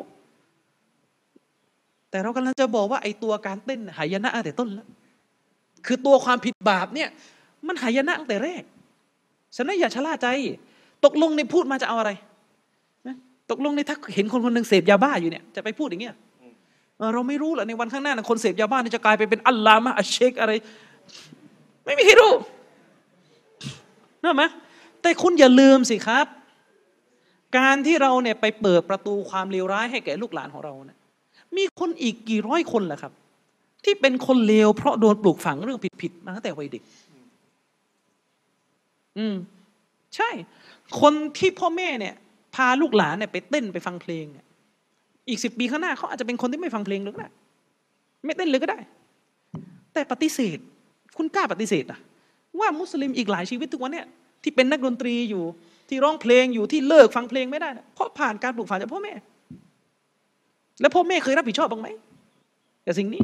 [2.10, 4.86] แต่เรากำลังจะบอกว่าไอ้ตัวการเต้นหายนะตั้งแต่ต้นแล้ว
[5.86, 7.08] คือตัวความผิดบาปเนี่ย
[7.66, 8.62] มันหายนะตั้งแต่แรก
[9.56, 10.26] ฉะนั้นอย่าชะล่าใจ
[11.04, 12.10] ตกลงในพูดมาจะเอาอะไร
[13.06, 13.16] นะ
[13.50, 16.14] ตกลงในถ้าเห็นคนคนหนึ่งเสพยาบ้าอยู่เนี่ยจะไปพูดอย่างเงี้ย
[17.14, 20.52] เราไม่รู้หรอกในวันข้างหน้านะคนเสพยาบ้าเนี่ยจะกลายไปเป็นอัลลามะอัชเชคอะไร
[21.84, 22.32] ไม่มีใครรู้
[24.24, 24.42] นะไหม
[25.02, 26.26] แต่คุณอย่าลืมสิครับ
[27.58, 30.98] การที่เราเนี่ยไปเปิดประตูความเลวร้ายให้แก่ลูกหลานของเราเนี่ย
[31.56, 33.12] มีคนอีกกี่ร้อยคนล่ะครับ
[33.84, 36.82] ที่เป็นคนเลวเพราะโดนปลูกฝังเรื่องผิดๆมาตั้งแต่วัยเด็ก
[39.18, 39.34] อืม
[40.16, 40.30] ใช่
[41.00, 42.14] คนที่พ่อแม่เนี่ย
[42.54, 44.46] พาลูกหลานเนี่ยไปเต้นไปฟังเพลงเนี่ย
[45.28, 47.30] อีกสิบปีข้างหน้าเขาอาจจะเป็นคนที่ไม่ฟังเพลงเลยก็ได้
[48.24, 48.78] ไม่เต้นเลยก็ได้
[49.92, 50.58] แต่ปฏิเสธ
[51.16, 51.98] คุณกล้าปฏิเสธอะ
[52.60, 54.06] ว่ามุสลิมอีกหลายชีวิตทุกวันเนี่ย
[54.43, 55.44] ที่เป็นนักดนตรีอยู่
[55.89, 59.12] ที่ร้องเพลงอยู่ที่เลิกฟังเพลงไม่ได้ เพราะผ่านการปลูกฝังจากพ่อแม่
[60.80, 61.89] แล้วพ่อแม่เคยรับผิดชอบบ้างไหม
[62.86, 63.22] กับสิ่งนี้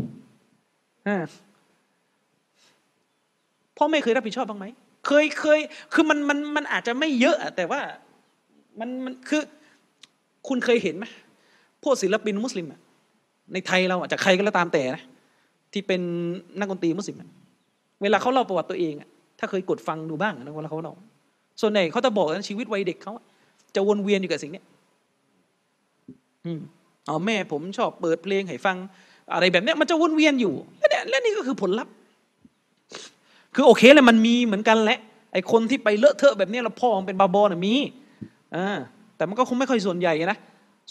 [3.79, 4.67] พ่อแม่เคยรับผิดชอบบ้างไหม
[5.07, 5.59] เคยเคย
[5.95, 7.81] คือมันมันมันอาจจะไม่เยอะแต่ว่า
[8.81, 9.43] มันมันคือ
[10.49, 11.05] คุณเคยเห็นไหม
[11.83, 12.67] พวกศิลปินมุสลิม
[13.53, 15.03] ในไทยเราอะจากใครก็แล้วตามแต่นะ
[15.73, 16.01] ที่เป็น
[16.59, 17.29] นักดนตรีมุสลิมอะ
[18.03, 19.09] เวลาเขาเล่าประวัติตัวเองอะ
[19.39, 20.95] ถ้าเคยกดฟังดูบ้างนะเวลาเขาเล่า
[21.61, 23.13] ส่วนใหญ่เขาจะบอกว่าชีวิตวัยเด็กเขา
[23.75, 24.63] จะวนเวียนอยู่กับสิ่งนี้
[27.09, 28.77] อ๋อแม่ผมชอบเปิดเพลงให้ฟัง
[29.33, 31.93] อะไรแบบนี้มันจะวนเวียนอยู่แล้วเนี่ยและนี่ก็คือผลลัพธ์
[33.55, 34.99] คือโอเคเลยมันมีเหมือนกันแหละ
[35.33, 37.75] ไอคนที่ไปเลอะเทอะแบบนี้แล้วพ่อมันเป็นบาบอน่ะมี
[38.57, 38.77] อ่า
[39.17, 40.39] แต่มันก็คงไม่ค่อยส่วนใหญ่นะ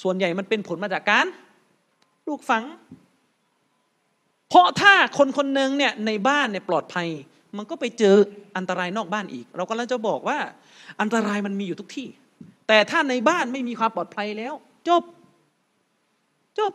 [0.04, 1.26] ส่วนใหญ่มันเป็นผลมาจากการ
[2.28, 2.64] ลูกฝัง
[4.50, 7.08] เพราะถ้าคนคนหนึ่งเนี่ยในบ้านเนี่ยปลอดภัย
[7.58, 8.16] มันก็ไปเจอ
[8.58, 10.38] อันตรายนอกบ้านอีก เราก็แล้วจะบอกว่า
[11.02, 12.08] อันตรายมันมีอยู่ทุกที่
[12.68, 14.54] แต่ถ้าในบ้านไม่มีความปลอดภัยแล้ว
[14.88, 15.04] จบ
[16.60, 16.74] จบ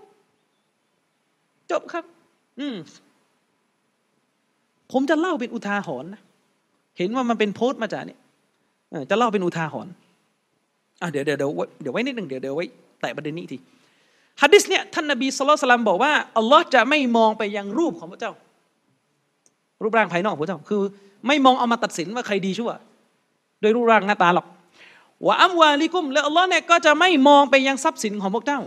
[1.70, 2.05] จบครับ
[2.61, 2.77] อืม
[4.93, 6.20] ผมจะเล่าเป็นอุทาหรณ์นะ
[6.99, 8.19] เห็นว่ามันเป็นโพสต์มาจากเนี่ย
[9.11, 9.93] จะเล่าเป็นอุทาหรณ์
[11.01, 12.65] อะเดี๋ยวเดี๋ยวเดี๋ยวไว้เดี๋ยวไว้นิดหนึ่งเดี๋ยวเดี๋ยวไว้
[13.01, 13.59] แตะประเด็นนี้ที
[14.40, 18.32] ฮัดดิสเนี่ยท่านนบีสุลต่านบอกว่าอัลลอฮ์จะไม่มองไปยังรูปของพระเจ้า
[19.82, 20.82] รูปร่างภายนอกพระเจ้าคือ
[21.26, 22.70] ไม่มองเอามาตัดสินว่าใครดีชั่ว
[23.60, 24.46] โดยรูปร่างหน้าตาหรอก
[25.26, 28.60] ว่าอัมวาลิกุม และอัลลอฮ์เนี่ยก็จะไม่มองไปยังทรัพย์สินของพวกเจ้า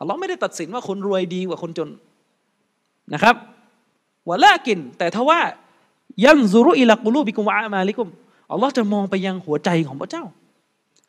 [0.00, 1.88] อัลลอฮ์ไม่ได้ตัดสินว่าคนรวยดีกว่าคนจน
[3.14, 3.36] นะครับ
[4.28, 5.40] วะลากิน แต่ถ้าว่า
[6.24, 8.08] ยันซุรุอิลักุลูบิกุมวะอามาลิกุม
[8.52, 10.24] อัลลอฮ์จะมองไปยังหัวใจของพระเจ้า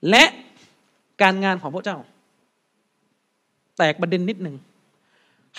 [0.09, 0.23] และ
[1.21, 1.97] การงานของพระเจ้า
[3.77, 4.55] แตกประเด็นนิดหนึ่ง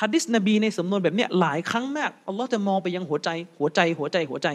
[0.00, 4.48] ฮะดิษนบีในสำนวนแบบเนี้ยหลายครั้งมากอัลลอฮ์จะมองไปยังหัวใจ หัวใจ หัวใจหัวใจ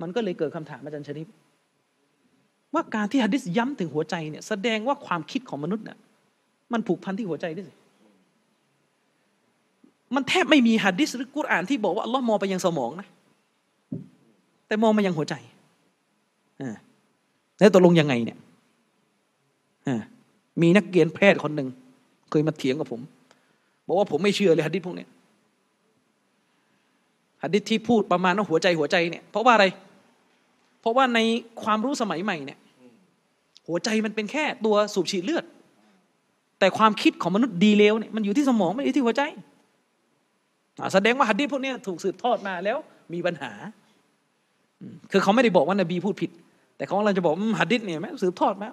[0.00, 1.28] มันก็เลยเกิดคำถามอาจารย์ชริฟ
[2.74, 5.98] ว่าการที่ฮะดิษย้ำถึงหัวใจเนี่ยแสดงว่าความคิดของมนุษย์เนี่ย
[6.72, 7.74] มันผูกพันที่หัวใจด้วยสิ
[10.14, 13.08] มันแทบไม่มีหัดดิษหรือกุรอานที่บอกว่าอัลลอฮ์มองไปยังสมองนะ
[14.66, 15.34] แต่มองมายังหัวใจ
[16.60, 16.76] อ่า
[17.58, 18.38] แล้วตกลงยังไงเนี่ย
[19.86, 20.00] อ่า
[20.60, 21.68] มีนักเรียนแพทย์คนหนึ่ง
[22.30, 23.00] เคยมาเถียงกับผม
[23.86, 25.08] บอกว่าผมไม่เชื่อเลยหัดดิษพวกนี้ย
[27.42, 29.66] หัดดิษที่พูดประมาณว่าหัวใจหัวใจเนี่ย เพราะว่าอะไร
[30.80, 31.18] เพราะว่าใน
[31.62, 32.58] ความรู้สมัยใหม่เนี่ย
[33.68, 35.44] หัวใจมันเป็นแค่ตัวสูบฉีดเลือด
[36.58, 39.22] แต่ความคิดของมนุษย์ดีเลวเนี่ยมันอยู่ที่สมองไม่ได้ที่หัวใจ
[40.94, 42.78] แสดงว่าฮัดดิษพวกนี้ถูกสืบทอดมาแล้ว
[43.12, 43.52] มีปัญหา
[45.10, 46.30] คือเขาไม่ได้บอกว่านบีพูดผิด
[46.76, 48.68] แต่เขากำลังจะบอกฮัดดิษเนี่ยแม่สืบทอดมา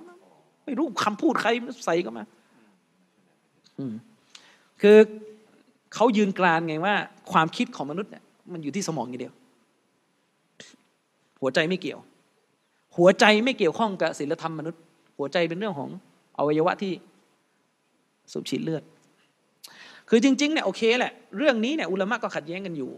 [0.65, 1.49] ไม่รู้คำพูดใคร
[1.85, 2.23] ใส่ก็มา
[4.81, 4.97] คือ
[5.93, 6.95] เขายืนกรานไงว่า
[7.31, 9.33] ความคิดของมนุษย์เนี่ยมันอยู่ที่สมองอย่างเดียว
[11.41, 11.99] หัวใจไม่เกี่ยว
[12.97, 14.81] หัวใจไม่เกี่ยวข้องกับศีลธรรมมนุษย์
[15.17, 15.89] หัวใจเป็นเรื่องของ
[16.37, 16.93] อวัยวะที่
[18.31, 18.83] สูบฉีดเลือด
[20.09, 22.91] คือจริงๆเนี่ยโอเคแหละ เรื่องนี้เนี่ยอุลามะก็ขัดแย้งกันอยู่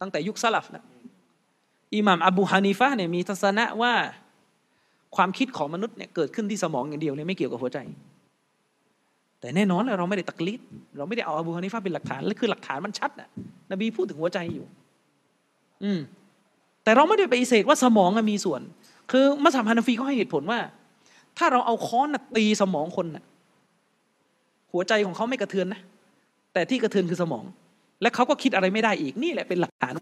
[0.00, 0.84] ตั้งแต่ยุคสลับนะ
[1.94, 3.92] อิหม่ามอบูฮานีฟะเนี่ยมีทัศนะว่า
[5.16, 7.78] ความคิดของมนุษย์เนี่ยเกิดขึ้นที่สมองอย่างเดียวเลยไม่เกี่ยวกับหัวใจ
[9.40, 10.60] แต่แน่นอนเราไม่ได้ตักลิด
[10.96, 13.28] เราไม่ได้เอาอบูฮานิฟาเป็นหลักฐานและคือหลักฐานมันชัดน่ะ
[13.70, 14.64] นบีพูดถึงหัวใจอยู่
[15.84, 16.00] อืม
[16.84, 18.60] แต่เราไม่ได้ไปเสธว่าสมองมีส่วน
[19.10, 20.58] คือมัสยิดฮานาฟีเขาให้เหตุผลว่า
[21.38, 23.24] ถ้าเราเอาค้อนตีสมองคนน่ะ
[24.72, 25.80] หัวใจของเขาไม่กระเทือนนะ
[26.52, 27.44] แต่ที่กระเทือนคือสมอง
[28.02, 29.92] และเขาก็คิดอะไรไม่ได้อีกนี่แหละเป็นหลักฐาน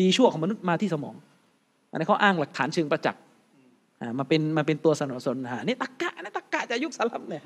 [0.00, 1.14] ดีชั่วของมนุษย์มาที่สมอง
[1.90, 3.22] อันนี้เขาอ้างหลักฐานเชิงประจักษ์
[4.18, 7.42] มาเป็นมาเป็นตัวสนับสนุนหานี่ตักกะนี่ตักกะจะยุคสลับเนี่ย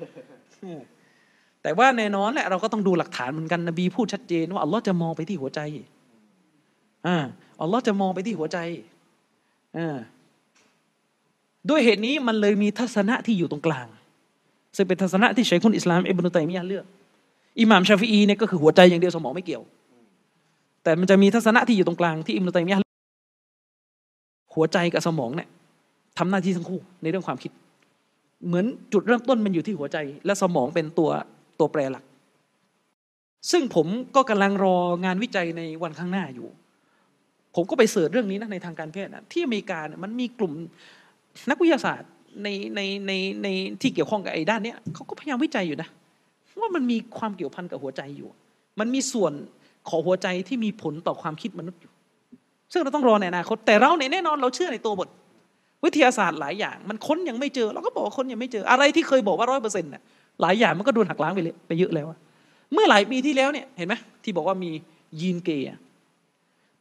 [1.61, 5.59] แต่ว่าแน่นอนแหละเราก็ต้องดูหลักฐานเหมือนกันนบีพูดชัดเจนว่าอัลลอฮ์จะมองไปที่หัวใจ
[7.07, 7.17] อ่า
[7.61, 8.57] อัลลอฮ์จะมองไปที่หัวใจ
[9.77, 9.97] อ่า
[11.69, 13.87] ด้วยเหตุนี้มันเลยมีทัศนะที่อยู่ตรงกลาง
[14.75, 16.85] ซึ่งเป็นทัศนะที่ใชัยคุนอิสลามอิบนุตัยมียะเลือก
[17.59, 19.63] อิหม่ามชาฟีอีเนี่ยก็คือหัวใจอย่างเดียวสมองไม่เกี่ยว
[20.83, 22.79] แต่มันจะมีทัศนะที่อยู่ตรงกลางที่อิบนุตัยมียะ
[24.53, 25.49] หัวใจกับสมองเนี่ย
[26.17, 27.51] ทำหน้าที่ทั้งคู่ในเรื่องความคิด
[28.45, 31.09] เหมือนจุดเริ่มต้นมันอยู่ที่หัวใจ และสมองเป็นตัว
[31.59, 32.03] ตัวแปรหลัก
[33.51, 36.47] ซึ่งผมก็กำลังรองานวิจัยในวันข้างหน้าอยู่
[37.55, 40.53] ผมก็ไปเสิร์ชเรื่องนี้นะในทางการแพทย์นะที่อเมริกาเนี่ยมันมีกลุ่ม
[41.49, 42.09] นักวิทยาศาสตร์
[42.43, 43.11] ในในใน
[43.43, 43.47] ใน
[43.81, 45.89] ที่เกี่ยวข้องกับไอ้ด้านเนี้ยเขาก็พยายามวิจัยอยู่นะ
[46.59, 48.29] ว่ามันมีความเกี่ยวพันกับหัวใจอยู่
[48.79, 49.33] มันมีส่วน
[49.89, 51.91] ของหัวใจที่มีผลต่อความคิดมนุษย์อยู่
[52.71, 55.09] ซึ่งเราต้องรอในอนาคตแต่เราเนี่ยแน่นอนเราเชื่อในตัวบท
[55.83, 60.01] วิทยาศาสตร์หลายอย่าง มันค้นยังไม่เจอ เราก็บอกว่าค้นยังไม่เจออะไรที่เคยบอกว่าร้อยเปอร์เซ็นต์น่ะ
[60.41, 62.07] หลายอย่างมันก็โดนหักล้างไปเลยไปเยอะแล้ว
[62.73, 63.93] เมื่อหลายปีที่แล้วเนี่ยเห็นไหม
[64.23, 64.71] ที่บอกว่ามี
[65.19, 65.65] ยีนเกย์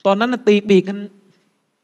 [0.07, 0.99] ตอนนั้นตีปีกกัน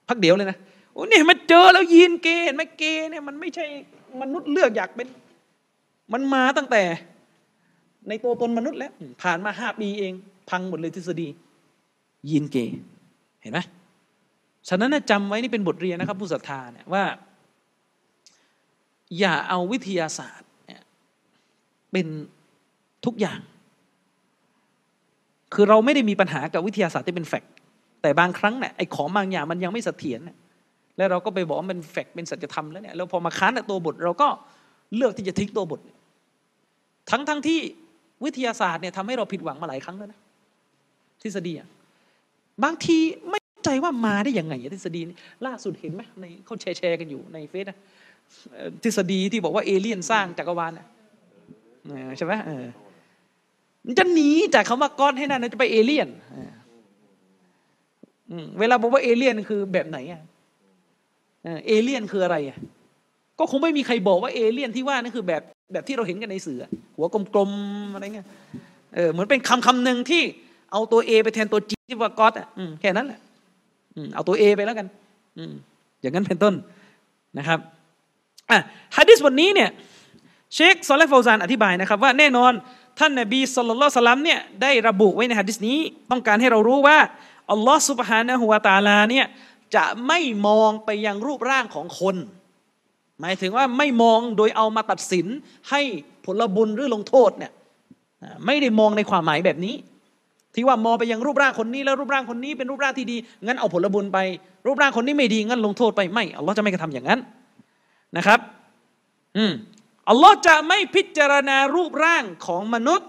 [0.08, 0.58] พักเดียวเลยนะ
[0.92, 3.64] โอ้เนี่ยมันเจอแล้วยีนเกย์เห็นไหมเกย์เนี่ยมันไม่ใช่
[4.20, 5.08] มนุษย์เลือกอยากเป็น
[6.12, 6.82] มันมาตั้งแต่
[8.08, 10.12] ในตัวตนมนุษย์แล้ว ผ่านมาห้าปีเอง
[10.50, 11.28] พังหมดเลยทฤษฎี
[12.30, 12.74] ยีนเกย์
[13.42, 13.58] เห็นไหม
[14.68, 17.04] ฉะนั้นจำไว้นี่เป็นบทเรียนนะครับ ผู้ศรัทธาเนี่ยว่า
[19.18, 20.82] อย่าเอาวิทยาศาสตร์เนี่ย
[21.92, 22.06] เป็น
[23.04, 23.40] ทุกอย่าง
[25.54, 27.52] คือเราไม่ได้มีปัญหากับวิทยาศาสตร์ที่เป็นแฟกต์
[28.02, 30.20] แต่บางครั้งเนี่ยไอ้ของบางอย่างมันยังไม่เสถียร
[30.96, 34.28] แล้วเราก็ไปบอกว่ามันแฟกต์เป็นสัจธรรมแล้วเนี่ยแล้วพอมาค้านตัวบท เราก็
[34.96, 35.80] เลือกที่จะทิ้งตัวบท
[37.10, 37.60] ทั้งทั้งที่
[38.24, 40.20] วิทยาศาสตร์เนี่ยทำให้เราผิดหวังมาหลายครั้งแล้วนะ
[41.22, 41.54] ทฤษฎี
[42.64, 42.98] บางที
[43.30, 45.16] ไม่ ใจว่ามาได้ยังไงทฤษฎีนี้
[45.46, 47.78] ล่าสุดเห็นไหมในเขาแชร์กันอยู่ในเฟซนะ
[48.82, 50.72] ทฤษฎีที่บอกว่าเอเลี่ยนสร้างจักรวาล
[52.16, 52.32] ใช่ไหม
[53.86, 56.08] มันจะหนีจากคำว่าก้อนให้นั่นจะไปเอเลี่ยน
[58.58, 60.22] เวลาบอกว่าเอเลี่ยนคือแบบไหนอะ
[61.66, 62.58] เอเลี่ยนคืออะไรอะ
[63.38, 66.64] ก็คงไม่มีใครบอกว่าเอเลี่ยนที่ว่านั่นคือแบบแบบที่เราเห็นกันในสื่อ
[66.96, 68.26] หัวกลมๆอะไรเงี้ย
[68.94, 70.22] เออเหมือนเป็นคำคำหนึ่งที่
[70.72, 72.48] เอาตัวเอไปแทนตัวจีที่ว่าก็อดอะ
[72.80, 73.20] แค่นั้นแหละ
[74.14, 74.86] เอาตัวเอไปแล้วกัน
[76.00, 76.54] อย่างนั้นเป็นต้น
[77.38, 77.58] นะครับ
[78.50, 78.58] อะ
[78.96, 79.70] ฮะดิษบทนี้เนี่ย
[80.54, 82.52] เชคซอลเลฟาวซานอธิบายนะครับว่าแน่นอน
[82.98, 85.78] ท่านนบีสุลต่านสลัมเนี่ยได้ระบุไว้ในฮะดิษนี้
[86.10, 86.98] ต้องการให้เรารู้ว่า
[87.50, 89.26] อัลลอฮ์สุบฮานะฮุวาตาลาเนี่ย
[89.74, 92.16] จะไม่มองไปยังรูปร่างของคน
[93.20, 95.26] หมายถึงว่าไม่มองโดยเอามาตัดสิน
[95.70, 95.80] ให้
[96.24, 97.52] ผลบุญหรือลงโทษเนี่ย
[98.46, 99.74] ไม่ได้มองในความหมายแบบนี้
[100.54, 103.16] ที่ว่ามองไปยังรูปร่างคนนี้แล้วรูปร่างคนนี้เป็นรูปร่างที่ดี
[103.46, 104.18] งั้นเอาผลบุญไป
[104.66, 107.20] รูปร่างคนนี้ไม่ดีงั้นลงโทษไปไม่อัลลอฮ์จะไม่กระทำอย่างนั้น
[108.16, 108.40] นะครับ
[109.36, 109.52] อืม
[110.08, 113.08] อัลลอฮ์จะไม่พิจารณารูปร่างของมนุษย์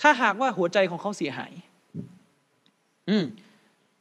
[0.00, 1.52] ถ้าหากว่าหัวใจของเขาเสียหาย
[3.08, 3.24] อืม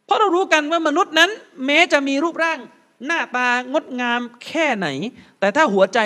[0.05, 1.29] เพราะเรารู้กันว่ามนุษย์นั้น
[1.65, 2.59] แม้จะมีรูปร่าง
[3.05, 4.87] หน้าตางดงามแค่ไหน
[5.39, 5.99] แต่ถ้าหัวใจ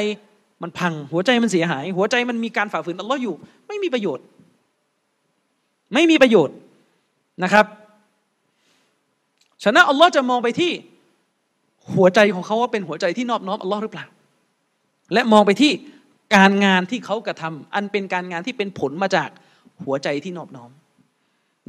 [0.61, 3.35] มันพัง หัวใจมันเสียหาย หัวใจมันมีการฝ่าฝืนอัลลอฮ์อยู่
[3.67, 4.25] ไม่มีประโยชน์
[5.93, 6.55] ไม่มีประโยชน์
[7.43, 7.65] นะครับ
[9.63, 10.71] ฉะนั้นอัลลอฮ์จะมองไปที่
[11.93, 14.05] หัวใจของเขาว่าเป็นหัวใจที่นอบน้อมอัลลอฮ์หรือเปล่า
[15.13, 15.71] และมองไปที่
[16.35, 19.29] การงานที่เขากระทำอันเป็นการงานที่เป็นผลมาจาก
[19.83, 20.71] หัวใจที่นอบน้อม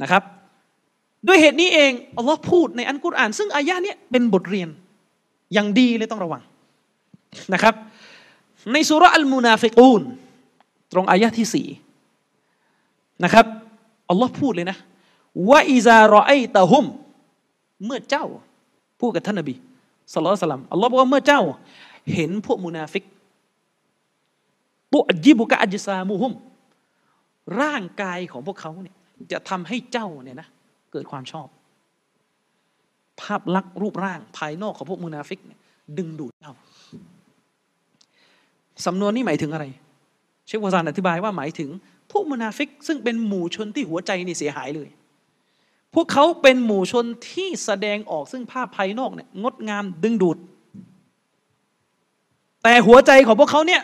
[0.01, 0.23] นะครับ
[1.27, 4.69] ด้วยเหตุนี้เองอัลลอฮ์พูดในอันกุรอาน ซึ่งอายะนี้เป็นบทเรียน
[5.53, 6.41] อย่างดีเลยต้องระวัง
[7.53, 7.73] นะครับ
[8.73, 10.01] ในสุรอัลมุนาฟิกูน
[10.93, 11.67] ตรงอายะที่สี่
[13.23, 13.45] นะครับ
[14.11, 14.77] อัลลอฮ์พูดเลยนะ
[15.49, 16.85] ว่าอิซารอไอตะฮุม
[17.85, 18.25] เมื่อเจ้า
[18.99, 19.55] พูดกับท่านนบี
[20.13, 21.41] صلى الله عليه وسلمอัลลอฮ์บอกว่าเมื่อเจ้า
[22.13, 23.03] เห็นพวกมุนาฟิก
[24.93, 26.33] تعجبك أجسامهم
[27.61, 28.95] ร่างกายของพวกเขาเนี่ย
[29.31, 30.47] จะทำให้เจ้าเนี่ยนะ
[30.91, 31.47] เกิดความชอบ
[33.21, 35.59] ภาพลักษณ์รูปร่างภายนอกของพวกมุนาฟิกเนี่ย
[35.97, 36.53] ดึงดูดเจ้า
[38.85, 39.65] สำนวนนี้หมายถึงอะไร
[40.47, 41.69] เชคเฟาซานอธิบายว่าหมายถึง
[42.11, 44.89] พวกมุนาฟิกซึ่งเป็นหมู่ชนที่หัวใจนี่เสียหายเลย
[45.95, 50.37] พวกเขาเป็นหมู่ชนที่แสดงออกซึ่งภาพภายนอกเนี่ยงดงามดึงดูด
[52.63, 53.81] แต่หัวใจของพวกเขาเนี่ย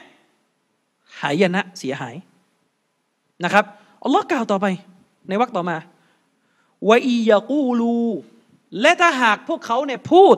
[1.22, 2.16] หายนะเสียหาย
[3.44, 3.66] นะครับ
[4.04, 4.66] อัลลอฮ์กล่าวต่อไป
[5.28, 5.78] ในวรรคต่อมา
[6.90, 7.98] วะอียากูลู
[8.82, 10.36] และถ้าหากพวกเขาเนี่ยพูด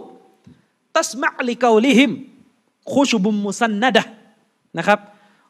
[0.98, 2.11] تسمع لقولهم
[2.94, 4.03] خشب مسندة
[4.78, 4.99] นะครับ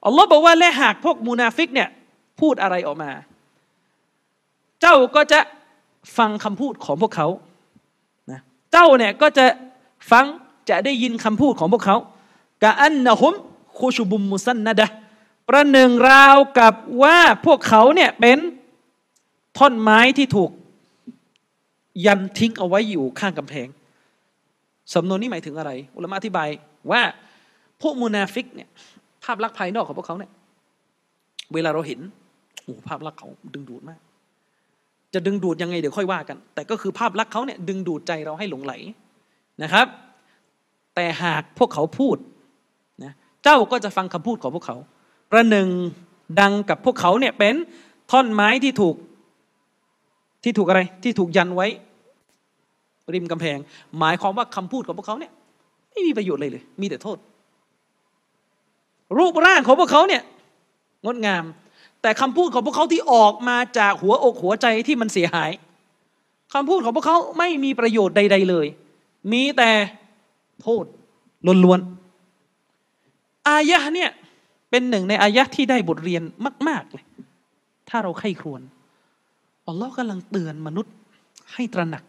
[0.06, 1.90] อัลลอฮ์บอกว่าและหากพวกมุนาฟิกเนี่ย
[2.40, 3.12] พูดอะไรออกมา
[4.82, 5.40] เจ้าก็จะ
[6.18, 7.28] ฟังคำพูดของพวกเขา
[8.32, 8.40] นะ
[8.72, 9.46] เจ้าเนี่ยก็จะ
[10.12, 10.26] ฟัง
[10.70, 11.98] จะได้ยินคำพูดของพวกเขา
[12.64, 13.34] กะอันนะฮุม
[13.78, 14.88] คุชบุมมุสันนะดะ
[15.50, 18.40] ประหนึ่งราวกับว่าพวกเขาเนี่ยเป็น
[19.58, 20.52] ท่อนไม้ที่ถูก
[22.06, 23.68] ยันทิ้งเอาไว้อยู่ข้างกำแพง
[24.94, 26.50] สำนวนนี้หมายถึงอะไร อุลามะอธิบาย
[26.92, 27.02] ว่า
[27.82, 28.70] พวกมูนาฟิกเนี่ย
[29.24, 30.32] ภาพลักษณ์ภายนอกของพวกเขาเนี่ย
[31.54, 32.00] เวลาเราเห็น
[32.70, 34.00] โอ้ภาพลักษณ์เขาดึงดูดมาก
[35.14, 38.74] จะดึงดูดยังไงเดี๋ยวค่อยว่ากัน แต่ก็คือภาพลักษณ์เขาเนี่ยดึงดูดใจเราให้หลงใหล
[39.64, 39.88] นะครับ
[40.96, 42.18] แต่หากพวกเขาพูด
[43.04, 43.14] นะ
[43.44, 44.78] เจ้าก็จะฟังคำพูดของพวกเขา
[45.32, 45.68] ประหนึ่ง
[46.40, 47.56] ดังกับพวกเขาเนี่ยเป็น
[48.12, 48.96] ท่อนไม้ที่ถูก
[50.44, 51.68] ที่ถูกอะไรที่ถูกยันไว้
[53.14, 53.58] ริมกำแพง
[54.00, 55.32] หมายความว่าคำพูดของพวกเขาเนี่ย
[55.92, 57.18] ไม่มีประโยชน์เลยเลย มีแต่โทษ
[59.18, 60.22] รูปร่างของพวกเขาเนี่ย
[61.06, 61.44] งดงาม
[62.02, 65.52] แต่คำพูดของพวกเขาที่ออกมาจากหัวอกหัวใจที่มันเสียหาย
[66.54, 68.68] คำพูดของพวกเขาไม่มีประโยชน์ใด ๆเลย
[69.32, 69.72] มีแต่
[70.62, 70.86] โทษ
[71.66, 74.12] ล้วนๆอายะเนี่ย
[74.70, 76.24] เป็นหนึ่งในอายะที่ได้บทเรียน
[76.68, 77.06] มาก ๆ เลย
[77.90, 78.62] ถ้าเราใคร่ครวญ
[79.68, 80.94] อัลลอฮ์กำลังเตือนมนุษย์
[81.54, 82.04] ให้ตระหนัก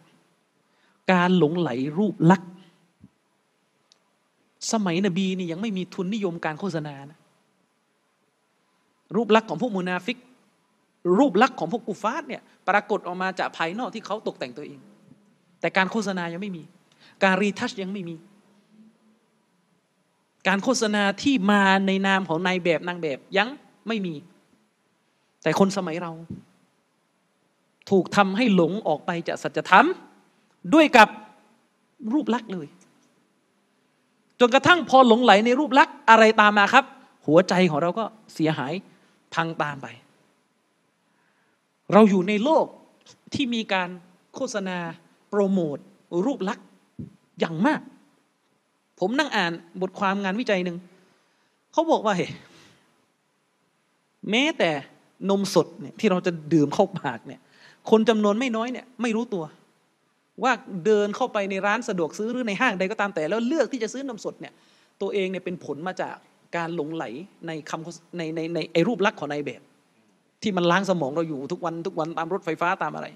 [1.11, 2.51] การหลงไหลรูปลักษณ์
[4.71, 7.17] สมัยนบีนี่ยังไม่มีทุนนิยมการโฆษณานะ
[9.15, 10.17] รูปลักษณ์ของพวกมุนาฟิก
[11.19, 14.79] รูปลักษณ์ของพวกกุฟาร์เนี่ยปรากฏออกมาจากภายนอกที่เขาตกแต่งตัวเอง
[15.59, 16.63] แต่การโฆษณายังไม่มี
[17.23, 18.15] การรีทัชยังไม่มี
[20.47, 23.47] การโฆษณาที่มาในนามของนายแบบนางแบบยัง
[23.87, 24.15] ไม่มี
[25.43, 26.11] แต่คนสมัยเรา
[27.89, 29.85] ถูกทำให้หลงออกไปจากสัจธรรม
[30.73, 31.07] ด้วยกับ
[32.13, 32.67] รูปลักษณ์เลย
[34.39, 36.85] จนกระทั่งพอหลงไหลในรูปลักษณ์อะไรตามมาครับ
[37.27, 38.73] หัวใจของเราก็เสียหาย
[39.33, 39.87] พังตามไป
[41.93, 42.65] เราอยู่ในโลก
[43.33, 43.89] ที่มีการ
[44.35, 44.77] โฆษณา
[45.29, 45.77] โปรโมท
[46.25, 46.65] รูปลักษณ์
[47.39, 47.81] อย่างมาก
[48.99, 49.51] ผมนั่งอ่าน
[49.81, 50.77] บทความงานวิจัยหนึ่ง
[51.71, 52.27] เขาบอกว่าเฮ้
[54.29, 54.71] แม้แต่
[55.29, 57.41] นมสดเนี่ยที่เราจะดื่มเข้าปากเนี่ย
[57.89, 59.43] คนจำนวนไม่น้อยเนี่ยไม่รู้ตัว
[60.43, 60.51] ว่า
[60.85, 64.53] เดินเข้าไปในร้านสะดวกซื้อหรือในห้างใดก็ตามแต่ แล้วเลือกที่จะซื้อนมสดเนี่ย
[65.01, 66.15] ตัวเองเนี่ยเป็นผลมาจาก
[66.55, 67.05] การหลงไหล
[67.47, 69.61] ในคำในในในไอรูปลักษณ์ของนายแบบ
[70.41, 73.07] ที่มันล้างสมองเราอยู่ทุกวันทุกวันตามรถไฟฟ้าตามอะไร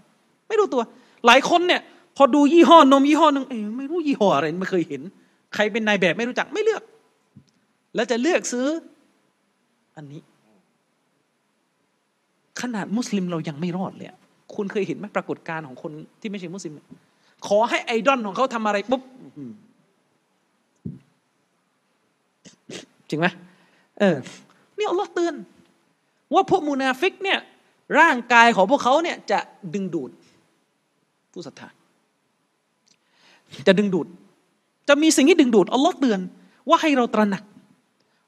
[0.48, 0.82] ไม่รู้ตัว
[1.26, 1.82] หลายคนเนี่ย
[2.18, 5.02] พอดูยี่ห้อนมยี่ห้อหนึ่งเอ้ไม่รู้ยี่ห้ออะไรไม่เคยเห็น
[5.56, 6.84] ใครเป็นนายแบบไม่รู้จักไม่เลือก
[7.96, 8.68] แล้วจะเลือกซื้อ
[9.96, 10.22] อันนี้
[12.62, 14.10] ขนาดมุสลิมเรายังไม่รอดเลย
[14.56, 15.92] คุณเคยเห็นไหมปรากฏการณ์ของคน
[16.22, 16.74] ที่ไม่ใช่มุสลิม
[17.48, 19.02] ขอให้ไอดอลของเขาทำอะไรปุ๊บ
[23.10, 23.28] จริงไหม
[24.00, 24.18] เออ
[24.78, 25.36] นี่อัลลอฮ์เตือน
[26.34, 27.40] ว่าพวกมูนาฟิกเนี่ย
[28.00, 29.40] ร่างกายของพวกเขาเนี่ยจะ
[29.74, 30.12] ดึงดูด
[31.32, 31.68] ผู้ศรัทธา
[33.68, 34.08] จะดึงดูด
[34.88, 36.20] จะมีสิ่งที่ดึงดูดอัลลอฮ์เตือน
[36.70, 37.44] ว่าให้เราตระหนัก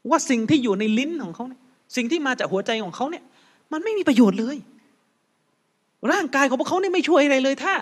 [0.10, 1.62] ว่าสิ่งที่อยู่ในลิ้นของเขาเนี่ย
[1.96, 3.24] สิ่งที่มาจากหัวใจของเขาเนี่ย
[3.72, 4.58] มันไม่มีประโยชน์เลย
[6.12, 7.74] ร่างกายของพวกเขาเนี่ยไม่ช่วยอะไรเลยถ้า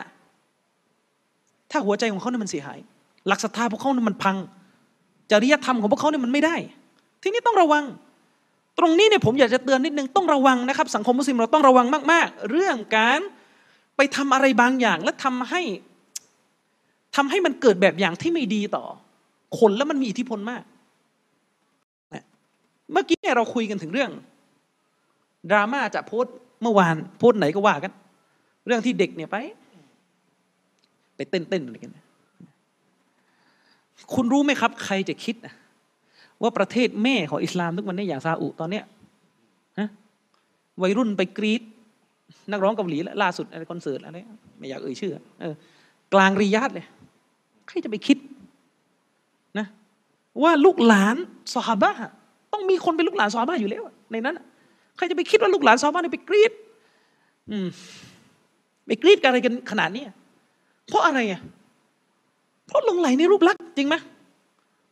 [1.72, 2.80] ถ้าหัวใจของเขาเนี่ยมันเสียหาย
[3.28, 4.36] หลักศรัทธาพวกเขาเนี่ยมันพัง
[5.32, 6.56] จริยธรรมของพวกเขาเนี่ยมันไม่ได้
[7.26, 7.84] ทีนี้ต้องระวัง
[8.80, 13.20] ตรงนี้เนี่ยผมอยากจะเตือนนิดนึงต้องระวังนะครับ สังคมมุสลิมเราต้องระวังมาก ๆ เรื่องการ
[13.98, 15.62] ไปทำอะไรบางอย่างและทำให้
[17.16, 18.86] ทำให้มันเกิดแบบอย่างที่ไม่ดีต่อ
[19.60, 20.64] คนแล้วมันมีอิทธิพลมาก
[22.92, 24.12] เมื่อกี้เนี่ยเราคุยกันถึงเรื่อง
[25.52, 27.92] ดราม่าจากโพสต์เมื่อวานโพสต์ไหนก็ว่ากัน
[28.66, 29.36] เรื่องที่เด็กเนี่ยไป
[31.16, 31.98] ไปเต้นเต้นอะไรกัน
[34.14, 35.54] คุณรู้ไหมครับ ใครจะคิดนะ
[36.46, 38.84] ว่าประเทศแม่ของอิสลามทุกวันนี้อย่างซาอุตอนเนี้ย
[39.80, 39.90] ฮะ
[40.82, 41.62] วัยรุ่นไปกรีด
[42.52, 44.18] นักร้องเกาหลีล่าสุดอะไรคอนเสิร์ตอะไร
[44.58, 45.56] ไม่อยากเอ่ยชื่อเออ
[46.14, 46.86] กลางริยาดเลย
[47.68, 48.18] ใครจะไปคิด
[49.60, 49.68] นะ
[50.44, 51.16] ว่าลูกหลาน
[51.54, 51.92] ซอฮาบะ
[52.54, 54.40] ต้องมีคนเป็นลูกหลานซอฮาบะอยู่แล้ว ในนั้น
[54.98, 56.52] ใครจะไปคิดว่าลูกหลานซอฮาบะไปกรีด
[57.52, 57.68] อืม
[58.88, 60.04] ไปกรีดกันอะไรกันขนาดนี้
[60.88, 61.42] เพราะอะไรอะ
[62.68, 63.96] เพราะหลงไหลในรูปลักษณ์จริงไหม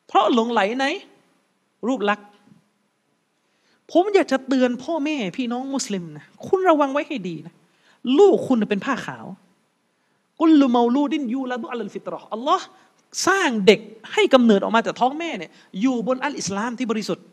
[0.08, 0.86] เพราะหลงไหลใน
[1.88, 2.28] รูปลักษณ์
[3.92, 7.54] ผมอยากจะเตือนพ่อแม่พี่น้องมุสลิมนะคุณระวังไว้ให้ดีนะ
[8.18, 9.26] ลูกคุณเป็นผ้าขาว
[10.40, 12.66] กุลเมาลูดินยูละดุอัลฟิตรออัลลอฮ์
[13.28, 13.80] สร้างเด็ก
[14.14, 15.52] ให้กำเนิดออกมาจากท้องแม่เนี่ย
[15.82, 17.26] อยู่บนอัลอิสลามที่บริสุทธิ์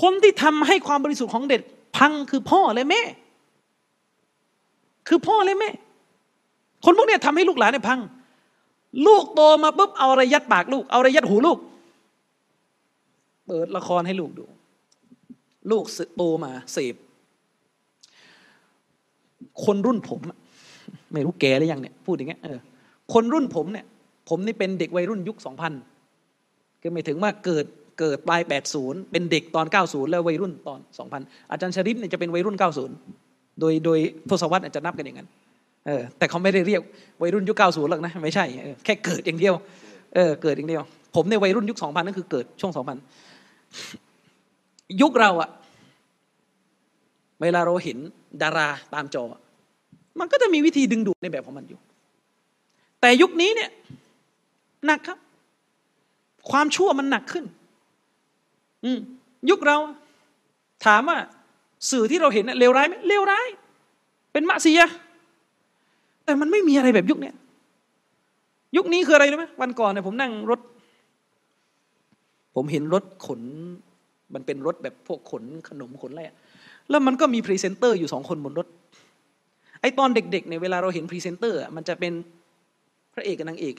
[0.00, 1.60] คนที่ทำให้ความบริสุทธิ์ของเด็ก
[1.96, 3.02] พังคือพ่อและแม่
[5.08, 5.70] คือพ่อและแม่
[6.84, 8.00] คนพวกเนี้ยทำให้ลูกหลานเนี่ยพัง
[9.06, 11.58] ลูกโตมาปุ๊บเอาอะไรยัดปากลูก เอาอะไรยัดหูลูก
[13.52, 14.44] เปิดละครให้ลูกดู
[15.70, 15.84] ลูก
[16.16, 16.94] โตมาเสพ
[19.64, 20.20] คนรุ่นผม
[21.12, 22.58] ไม่รู้แกหรือยังเนี่ยพูดอย่างเงี้ยเออ
[23.12, 23.86] คนรุ่นผมเนี่ย
[24.28, 25.72] ผมนี่เป็นเด็กวัยรุ่นยุคสองพัน
[26.80, 27.66] คือหมายถึงว่าเกิด
[28.00, 28.40] เกิดปลาย
[28.76, 30.78] 80 เป็นเด็กตอน 90 แล้ววัยรุ่นตอน
[31.14, 32.56] 2000 อาจารย์ชริปเนี่ยจะเป็นวัยรุ่น
[33.08, 33.98] 90 โดยโดย
[34.30, 35.28] ทศวรรษอาจจะนับกันอย่างนั้น
[35.86, 36.82] เออแต่เขาไม่ได้เรียก
[37.22, 38.44] วัยรุ่นยุค 90 หรอกนะไม่ใช่
[38.84, 39.54] แค่เกิดอย่างเดียว
[40.14, 40.82] เออเกิดอย่างเดียว
[41.16, 43.21] ผมในวัยรุ่นยุค 2000นั่นคือเกิดช่วง 2000
[45.02, 45.50] ยุคเราอะ
[47.42, 47.98] เวลาเราเห็น
[48.42, 49.22] ดาราตามจอ
[50.20, 51.78] มันก็จะมีวิธีดึงดูดในแบบของมันอยู่
[53.00, 53.70] แต่ยุคนี้เนี่ย
[54.86, 55.18] หนักครับ
[56.50, 57.44] ความชั่วมันหนักขึ้น
[58.84, 58.90] อืม
[59.50, 59.76] ยุคเรา
[60.86, 61.18] ถามว่า
[61.90, 63.48] สื่อที่เราเห็นเลวร้ายไหมเลวร้าย
[64.32, 64.80] เป็น معصية
[66.24, 67.30] แต่มันไม่มีอะไรแบบยุคนี้
[68.76, 70.60] ยุคนี้คืออะไรรู้ไหมวันก่อนเนี่ยผมนั่งรถ
[72.54, 73.40] ผมเห็นรถขน
[74.34, 76.22] มันเป็นรถแบบพวกขนขนมขนอะไร
[76.90, 78.66] แล้วมันก็มีพรีเซนเตอร์อยู่สองคนบนรถ
[79.80, 82.12] ไอ้ตอนเด็กๆเนี่ยเวลาเราเห็นพรีเซนเตอร์มันจะเป็น
[83.14, 83.74] พระเอกกับนางเอก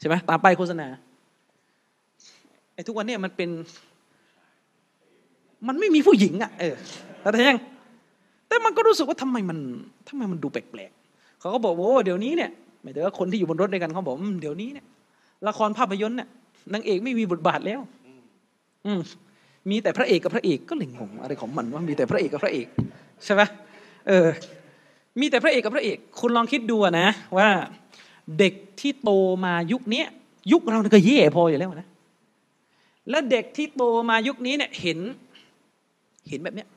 [0.00, 0.86] ใช่ไหมตามป้ายโฆษณา
[2.74, 3.50] ไอ้ทุกวันเนี่ยมันเป็น
[5.68, 6.74] มันไม่มีผู้หญิงอะ เออ
[7.20, 7.58] แต่ยัง
[8.48, 9.58] แต่มันก็รู้สึกว่าทำไมมัน
[10.08, 12.50] ทำไมมันดูแปลกๆเขาก็บอกว่าเดี๋ยวนี้เนี่ย
[12.82, 14.86] หมายถึงว่าคนที่อยู่บนรถด้วยกันเขาบอกเดี๋ยวนี้เนี่ย
[15.48, 16.28] ละครภาพยนตร์เนี่ย
[16.72, 17.80] นางเอกไม่มีบทบาทแล้ว
[18.86, 19.00] อืม
[19.70, 22.66] มีแต่พระเอกกับพระเอกก็เลยงงอะไรของมันว่ามีแต่พระเอกกับพระเอก
[23.24, 23.42] ใช่ไหม
[24.08, 24.28] เออ
[25.20, 27.08] มีแต่พระเอกกับพระเอก คุณลองคิดดูนะ
[27.38, 27.48] ว่า
[28.38, 29.10] เด็กที่โต
[29.44, 30.04] มายุคนี้
[30.52, 31.88] ยุคเราก็เย่พออยู่แล้วนะ
[33.10, 34.98] แล้วเด็กที่โตมายุคนี้เนี่ยเห็น
[36.28, 36.68] เห็นแบบเนี้ย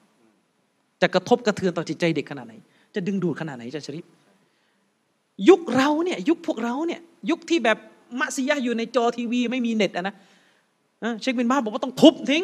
[1.01, 2.53] จะกระทบกระเทือนต่อจิตใจเด็กขนาดไหน
[2.95, 4.05] จะดึงดูดขนาดไหนจะชริป
[5.49, 7.77] ยุคเราเนี่ย ยุคพวกเราเนี่ย ยุคที่แบบ
[8.19, 10.15] มัสยิดอยู่ในจอทีวี ไม่มีเน็ตอะนะ
[11.21, 12.43] เชคบินบ้าบอกว่าต้องทุบทิ้ง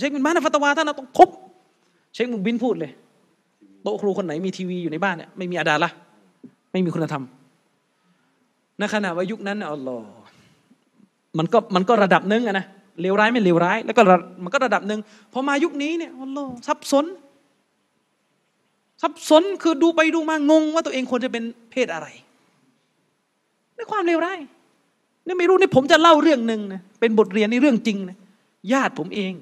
[0.00, 1.30] เชคบินบ้านฟัตวาท่านต้องทุบ
[2.14, 2.92] เชคมุบินพูดเลย
[3.82, 5.90] โต๊ะครูคนไหนมีทีวีอยู่ในบ้านเนี่ยไม่มีอาดาละ
[6.72, 7.24] ไม่มีคุณธรรม
[8.78, 10.08] ในขณะว่ายุคนั้นอัลลอฮ์
[11.38, 12.66] มันก็มันก็ระดับหนึ่งอะนะ
[13.00, 14.02] เลวร้ายไม่เลวร้าย แล้วก็
[14.44, 15.00] มันก็ระดับหนึ่ง
[15.32, 17.06] พอมายุคนี้เนี่ยอัลลอฮ์ซับซ้อน
[19.02, 22.06] ซับซ้อนคือดูไปดูมางงว่าตัวเองควรจะเป็นเพศอะไร
[23.76, 24.38] ในความเลวร้าย
[25.26, 28.16] นี่ไม่รู้นี่ผมจะเล่าเรื่องหนึ่งนะเป็นบทเรียนในเรื่องจริงนะ
[28.72, 29.32] ญาติผมเอง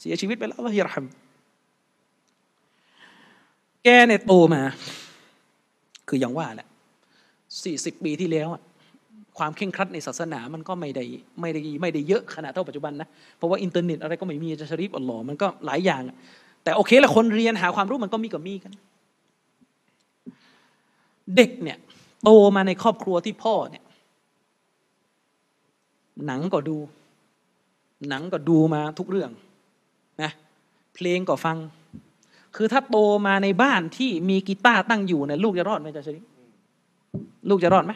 [0.00, 1.04] เสียชีวิตไปแล้วละฮิรัม
[3.84, 4.62] แกเนี่ยโตมา
[6.08, 6.68] คืออย่างว่าแหละ
[7.64, 8.62] สี่สิบปีที่แล้วอะ
[9.38, 11.04] ความเคร่งครัดในศาสนามันก็ไม่ได้
[11.40, 16.02] ไม่ได้ไม่ได้เยอะขนาดเท่าปัจจุบันนะ เพราะว่าอินเทอร์เน็ตอะไรก็ไม่มีจะชริฟอัลลอฮ์มันก็หลายอย่าง
[16.64, 18.72] แต่โอเคละคนเรียนหาความรู้มันก็มีกับมีกัน
[21.36, 21.78] เด็กเนี่ย
[22.24, 23.82] โตมาในครอบครัวที่พ่อเนี่ย
[26.26, 26.76] หนังก็ดู
[28.08, 29.30] หนังก็ดูมาทุกเรื่อง
[30.22, 30.30] นะ
[30.94, 31.56] เพลงก็ฟัง
[32.56, 36.24] คือถ้าโตมาในบ้านที่มีกีตาร์ตั้งอยู่เนี่ยลูกจะรอดไหมจ๊ะชริฟ
[37.48, 37.92] ลูกจะรอดไหม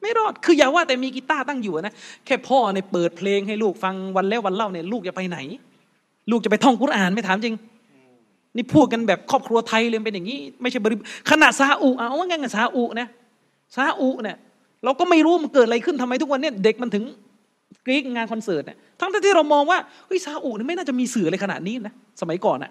[0.00, 1.94] ไม่รอดคืออย่าว่าแต่มีกีตาร์ตั้งอยู่นะ
[2.26, 5.38] แค่พ่อในเปิดเพลงให้ลูกฟังวันแล้ววันเล่าเนี่ยลูกจะไปไหน
[6.30, 7.56] ลูกจะไปท่องกุรอานไม่ถามจริง
[8.56, 10.96] นี่พูดกันแบบครอบครัวไทยเลยเป็นอย่างนี้ ไม่ใช่บริ
[11.30, 13.08] ขนาดซาอุเอาว่าไงกันซาอุนะ
[13.76, 14.36] ซาอุเนี่ย
[14.84, 17.04] เราก็ไม่รู้มันเกิดอะไรขึ้นทำไมทุกวันเนี้ยเด็กมันถึง
[17.84, 22.70] กรี๊ดงานคอนเสิร์ตเนี่ยทั้งที่เรามองว่าเฮ้ยซาอุนี่ไม่น่าจะมีสื่ออะไรขนาดนี้นะสมัยก่อนอะ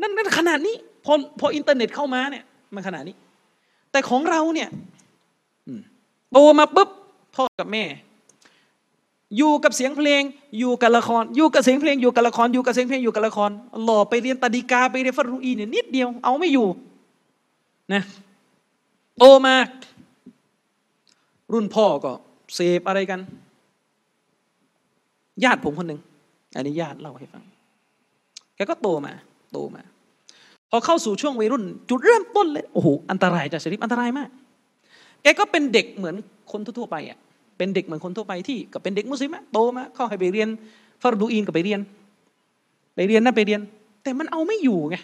[0.00, 0.74] นั่นนั่นขนาดนี้
[1.04, 2.44] พอพออินเทอร์เน็ตเข้ามาเนี่ย
[2.74, 3.14] มันขนาดนี้
[3.92, 4.68] แต่ของเราเนี่ย
[6.32, 6.88] โตมาปุ๊บ
[7.34, 7.84] พ่อกับแม่
[9.36, 10.22] อยู่กับเสียงเพลง
[10.58, 13.50] อยู่กับละคร อยู่กับเสียงเพลงอยู่กับละครอยู่กับเสียงเพลงอยู่กับละคร
[13.84, 16.66] หล่อไปเรียนตดีกาไปเรียนฟารูอีเนี่ยนิดเดียวเอาไม่อยู่
[17.92, 18.02] นะ
[19.18, 19.54] โตมา
[21.54, 22.12] รุ่นพ่อก็
[22.54, 23.20] เสพอะไรกัน
[25.44, 26.00] ญาติผมคนหนึ่ง
[26.56, 27.42] อันนี้ญาติเล่าให้ฟัง
[28.56, 29.12] แกก็โตมา
[29.52, 29.82] โตมา
[30.70, 34.28] พอเข้าสู่ช่วงวัยรุ่น จุดเริ่มต้นเลยโอ้โหอันตรายจะชริปอันตรายมาก
[35.22, 36.16] แกก็เป็นเด็กเหมือน
[36.52, 37.18] คนทั่วไปอะ
[37.58, 40.48] เป็นเด็กเหมือนคนทั่วไปที่ก็เป็นเด็กมุสลิมโตมาเข้าให้ไปเรียน
[41.02, 41.80] ฟารดูอินก็ไปเรียน
[42.94, 43.60] ไปเรียนนั่นไปเรียน
[44.02, 44.96] แต่มันเอาไม่อยู่ไง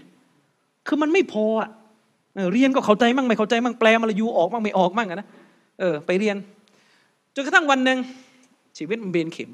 [0.86, 1.70] คือมันไม่พออะ
[2.52, 5.28] เรียนก็เข้าใจมั่งไม่เข้าใจมั่งแปลมาลายูออกมั่งไม่ออกมั่งนะ
[5.80, 6.36] เออไปเรียน
[7.34, 7.98] จนกระทั่งวันหนึ่ง
[8.78, 9.50] ชีวิตมันเบนเข็ม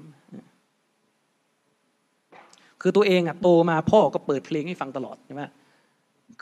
[2.81, 5.43] คือตัวเองอะโตมาพ่อก็เปิดเพลงให้ฟังตลอดใช่ไหม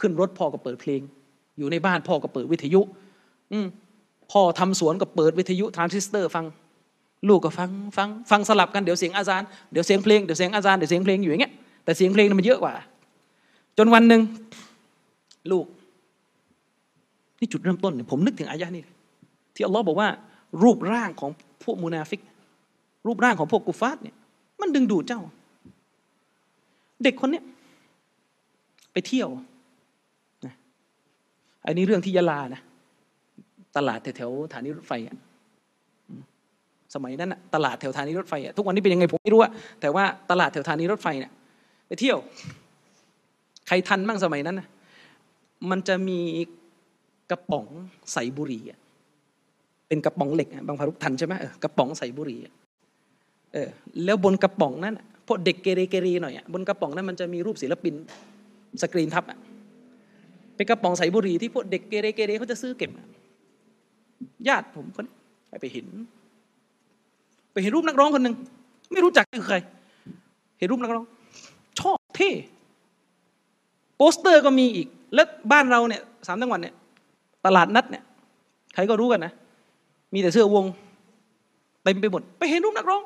[0.01, 1.01] ขึ้นรถพ่อก็เปิดเพลง
[1.59, 2.81] อยู่ในบ้านพ่อก็เปิดวิทยุ
[3.53, 3.59] อืม
[4.33, 6.45] พ่อทำสวนก็เปิดวิทยุทรานซิสเตอร์ฟัง
[7.29, 11.53] ลูกก็ฟังฟังฟังสลับกันเดี๋ยวเสียงอาจารย์เดี๋ยวเสียงเพลงเดี๋ยวเสียงอาจารย์เดี๋ยวเสียงเพลงอยู่อย่างเงี้ย
[11.85, 12.75] แต่เสียงเพลงมันเยอะกว่า
[13.79, 14.23] จนวันหนึ่ง
[15.51, 15.67] ลูก
[17.41, 18.83] นี่จุดเริ่มต้นเนี่ยผมนึกถึงอายะฮ์นี้
[19.55, 20.09] ที่อัลลอฮ์บอกว่า
[20.63, 21.31] รูปร่างของ
[21.65, 22.21] พวกมูนาฟิก
[23.07, 24.17] รูปร่างของพวกกุฟาร์เนี่ย
[24.61, 25.21] มันดึงดูดเจ้า
[27.03, 27.45] เด็กคนเนี้ย
[28.93, 29.29] ไปเที่ยว
[30.47, 30.55] นะ
[31.67, 32.61] อันนี้เรื่องที่ยะลานะ
[33.77, 35.17] ตลาดแถวๆฐานีรถไฟอะ
[36.95, 41.33] สมัยนั้นอะตลาดแถวฐานีรถไฟอะทุกวันนี้เป็นยังไงผมไม่รู้อะแต่ว่าตลาดแถวฐานีรถไฟเนี่ย
[41.87, 42.19] ไปเที่ยว
[43.67, 44.69] ใครทันบ้างสมัยนั้นนะ
[45.71, 46.21] มันจะมี
[47.31, 47.67] กระป๋อง
[48.13, 48.79] ใส่บุหรี่อะ
[49.89, 52.41] เป็นกระป๋องเหล็กอะบางพารุกทันใช่ไหมกระป๋องใส่บุหรี่
[53.53, 53.69] เออ
[54.05, 54.95] แล้วบนกระป๋องนั้น
[55.27, 57.95] พวกเด็กเกเรเกเรหน่อยบนกระป๋องนั้นมันจะมีรูปศิลปิน
[58.83, 59.25] สกรีนทับ
[60.57, 62.91] เป็นกระป๋องใส่บุหรี่ที่พวกเด็กเกเรเกเรเขาจะซื้อเก็บ
[64.49, 65.07] ญาติผมคน
[65.61, 65.87] ไปเห็น
[67.53, 68.35] ไปเห็นรูปนักร้องคนหนึ่ง
[68.93, 69.57] ไม่รู้จักคือใคร
[70.59, 71.05] เห็นรูปนักร้อง
[71.81, 72.31] ชอบเท่
[73.97, 76.75] โปสเตอร์ก็มีอีก แล้วบ้านเราเนี่ยสามจังหวัดเนี่ย
[77.47, 78.03] ตลาดนัดเนี่ย
[78.75, 79.33] ใครก็รู้กันนะ
[80.15, 80.65] มีแต่เสื้อวง
[81.85, 83.03] เต็มไปหมด ไปเห็นรูปนักร้อง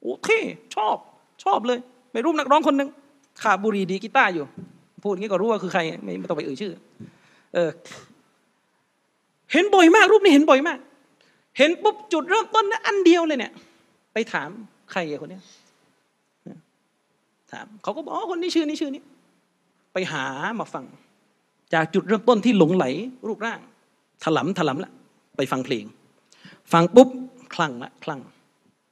[0.00, 0.40] โอ้เท่
[0.74, 0.96] ชอบ
[1.44, 1.78] ชอบเลย
[2.12, 2.88] ไปรูปนักร้องคนหนึ่ง
[3.42, 4.44] ขาบุรีดีกีตาร์อยู่
[5.02, 5.80] พูดงี้ก็รู้ว่าคือใคร
[6.20, 6.72] ไม่ต้องไปเอ่ยชื่อ
[7.54, 7.70] เออ
[9.52, 10.78] เห็นบ่อยมาก รูปนี้เห็นบ่อยมาก
[11.58, 13.52] เห็นปุ๊บจุดเริ่มต้นนะอันเดียวเลยเนี่ย
[14.12, 14.48] ไปถาม
[14.92, 15.42] ใครคนเนี้ย
[17.52, 19.02] ถามเขาก็บอกอ๋อคนนี้ชื่อนี้ชื่อนี้
[19.92, 20.24] ไปหา
[20.60, 20.84] มาฟัง
[21.74, 22.84] จากจุดเริ่มต้นที่หลงไหล
[23.26, 23.60] รูปร่าง
[24.24, 24.90] ถลำถลำละ
[25.36, 25.84] ไปฟังเพลง
[26.72, 27.08] ฟังปุ๊บ
[27.54, 28.20] คลั่งละคลั่ง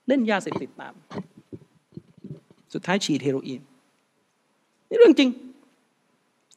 [0.09, 0.95] เล่นยาเสพติดตาม
[2.73, 3.61] สุดท้ายฉีดเฮโรอีน
[4.89, 5.31] นี่เรื่องจริง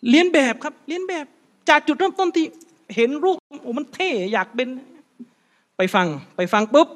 [0.09, 1.25] เลียนแบบครับ เลียนแบบ
[1.69, 2.45] จากจุดเริ่มต้นที่
[2.95, 4.69] เห็นรูปโอ้มันเท่อยากเป็น
[5.77, 6.07] ไปฟัง
[6.37, 6.87] ไปฟังปุ๊บ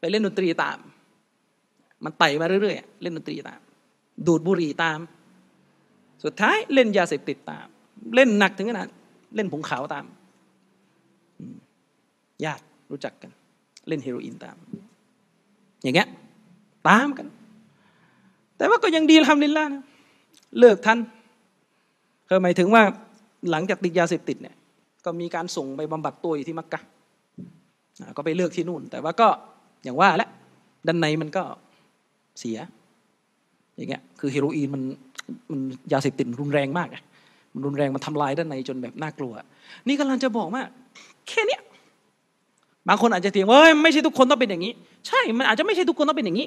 [0.00, 0.78] ไปเล่นดนตรีตาม
[2.04, 3.60] มันไต่มาเรื่อยๆ เล่นดนตรีตาม
[4.26, 4.98] ดูดบุหรี่ตาม
[6.24, 7.66] สุดท้ายเล่นยาเสพติดตาม
[8.14, 8.88] เล่นหนักถึงขนาด
[9.34, 10.04] เล่นผงขาวตาม
[12.44, 13.30] ญาติ รู้จักกัน
[13.88, 14.56] เล่นเฮโรอีนตาม
[15.82, 16.08] อย่างเงี้ย
[16.88, 17.26] ตามกัน
[18.56, 19.84] แต่ว่าก็ยังดีทำลินล่านะ
[20.58, 20.98] เลิกทัน
[22.28, 22.82] คือหมายถึงว่า
[23.50, 24.56] หลังจากติดยาเสพติดเนี่ย
[25.04, 26.80] ก็มีการส่งไปบำบัดตัวอยู่ที่มักกะ
[28.16, 29.28] ก็ไปเลือกที่นู่น แต่ว่าก็
[29.84, 30.30] อย่างว่าแหละ
[30.86, 31.42] ด้านในมันก็
[32.38, 32.58] เสีย
[33.76, 34.82] อย่างเงี้ยคือเฮโรอีนมัน
[35.50, 35.60] มัน
[35.92, 36.88] ยาเสพติดรุนแรงมาก
[37.52, 39.32] มันรุนแรงมันทำลายด้านในจนแบบน่ากลัว
[39.88, 40.62] นี่กำลังจะบอกว่า
[41.28, 41.61] แค่เนี้ย
[42.88, 44.72] บางคนอาจจะเถียงว่าไม่ใช่ทุกคนต้องเป็นอย่างนี้
[45.06, 46.46] ใช่ มันอาจจะไม่ใช่ทุกคนต้องเป็นอย่างนี้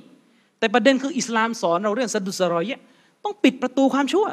[0.60, 2.82] แต่ประเด็นคืออิสลามสอนเราเรื่องสะดุดสรอยเนี่ย
[3.24, 4.26] ต้องปิดประตูความชั่ว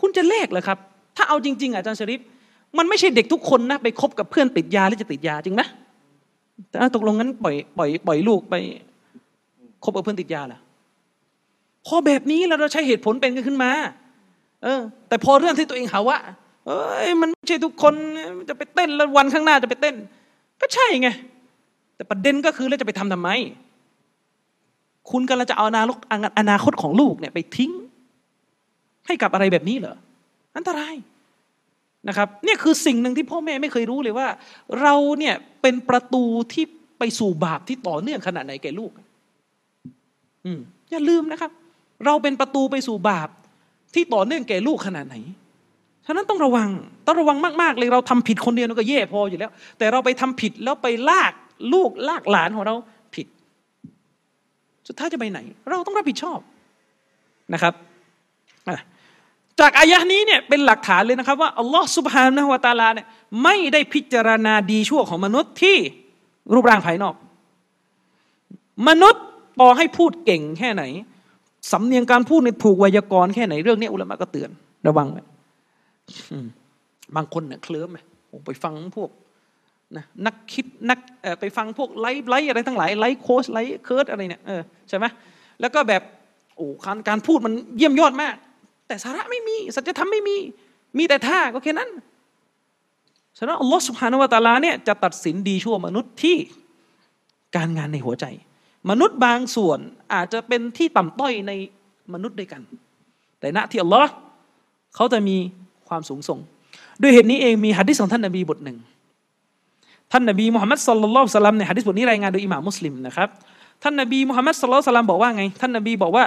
[0.00, 0.78] คุณจะเลกเหรอครับ
[1.16, 2.20] ถ้าเอาจริง ๆ อาจารย์ชริป
[2.78, 5.62] มันไม่ใช่เด็กทุกคนนะไปคบกับเพื่อนติดยาแล้วจะติดยาจริงไหม
[6.70, 8.54] แต่ตกลงงั้นปล่อยปล่อยปล่อยลูกไป
[9.84, 10.58] คบกับเพื่อนติดยาล่ะ
[11.86, 13.70] พอแบบนี้แล้วเราใช้เหตุผลเป็นกันขึ้นมา
[14.62, 16.18] เออ แต่พอเรื่องที่ตัวเองหาว่า
[16.66, 17.94] เอ้ยมันไม่ใช่ทุกคน
[18.48, 19.94] จะไปเต้นแล้ววันข้างหน้าจะไปเต้น
[20.60, 21.08] ก็ใช่ไง
[21.96, 23.30] แต่ประเด็นก็คือแล้วจะไปทำทำไม
[25.10, 25.98] คุณกำลังจะเอาอนาคต
[26.38, 27.72] อนาคตของลูกเนี่ยไปทิ้ง
[29.06, 29.96] ให้กับอะไรแบบนี้เหรอ
[30.56, 30.94] อันตราย
[32.08, 34.26] นะครับเนี่ยคือสิ่งหนึ่งที่พ่อแม่ไม่เคยรู้เลยว่า
[34.80, 36.64] เราเนี่ยเป็นประตูที่
[36.98, 38.90] ไปสู่บาปที่ต่อเนื่องขนาดไหนแก่ลูก
[40.44, 40.58] อืม
[40.90, 41.50] อย่าลืมนะครับ
[42.04, 43.28] เราเป็นประตูไปสู่บาป
[43.94, 45.16] ที่ต่อเนื่องแก่ลูกขนาดไหน
[46.06, 46.68] ฉะนั้นต้องระวัง
[47.06, 51.32] ต้องระวังมากๆเลยเราทำผิดคนเดียวก็แย่พออยู่แล้ว แต่เราไปทำผิดแล้วไปลาก
[51.72, 52.74] ลูกลากหลานของเรา
[53.14, 53.26] ผิด
[54.88, 55.38] สุดท้ายจะไปไหน
[55.70, 56.38] เราต้องรับผิดชอบ
[57.54, 57.74] นะครับ
[59.60, 63.06] จากอายะนี้เนี่ยเป็นหลักฐานเลยนะครับว่าอัลลอฮ์สุบฮานะฮวาตาลาเนี่ย
[63.42, 65.76] ไม่ได้พิจารณาดีชั่วของมนุษย์ที่
[66.54, 67.14] รูปร่างภายนอก
[68.88, 69.22] มนุษย์
[69.60, 70.82] ต่อให้พูดเก่งแค่ไหน
[71.72, 74.50] สำเนียงการพูดในถูกไวยากรณ์แค่ไหนเรื่องนี้อุลามะก็เตือน
[74.88, 75.18] ระวังไหม
[77.16, 77.98] บางคนเนี่ยเคลิ้มไหม
[78.46, 79.10] ไปฟังพวก
[79.96, 80.98] นะนักคิดนัก
[81.40, 85.04] ไปฟังพวก life life อะไรทั้งหลาย life coach life เคิร์ดอะไรเนี่ยเออใช่ไหม
[85.60, 86.02] แล้วก็แบบ
[86.56, 88.34] โอ้การการพูดมันเยี่ยมยอดมาก
[88.86, 90.36] แต่สาระไม่มีสัจธรรมไม่มี
[90.98, 91.90] มีแต่ท่าก็แค่นั้น
[93.38, 96.36] ฉะนั้นอัลลอฮฺ سبحانه وتعالى เนี่ยจะตัดสินดีชั่วมนุษย์ที่
[97.56, 98.24] การงานในหัวใจ
[98.90, 99.78] มนุษย์บางส่วน
[100.14, 101.52] อาจจะเป็นที่ต่ำต้อยใน
[102.14, 102.62] มนุษย์ด้วยกัน
[103.40, 104.10] แต่ณที่อัลลอฮ์
[104.94, 105.36] เขาจะมี
[105.88, 106.38] ความสูงส่ง
[107.02, 108.76] ด้วยเหตุนี้เองมีฮะดิษของท่านนบีบทหนึ่ง
[110.12, 113.28] ท่านนบีมุฮัมมัดสุลลัลสลัมในฮะดิษบทนี้รายงานโดยอิหม่ามมุสลิมนะครับ
[113.82, 116.24] ท่านนบีมุฮัมมัดสุลลัลสลัมบอกว่าไง ท่านนบีบอกว่า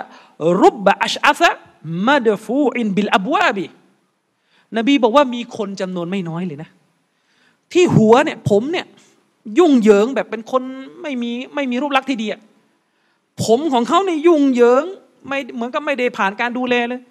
[0.61, 1.49] รุบบะอัชอัซะ
[2.07, 3.65] มาดฟูอินบิลอับวาบี
[4.77, 6.69] นบีบอกว่ามีคนจำนวนไม่น้อยเลยนะ
[7.73, 8.85] ที่หัวเนี่ยผมเนี่ย
[9.59, 10.61] ยุ่งเหยิงแบบเป็นคน
[11.01, 12.41] ไม่มีไม่มีรูปลักษณ์ที่ดีอะ
[13.43, 14.83] ผมของเขาเนี่ยยุ่งเหยิง
[15.27, 17.01] ไม่เหมือนกับไม่ได้ผ่านการดูแลเลย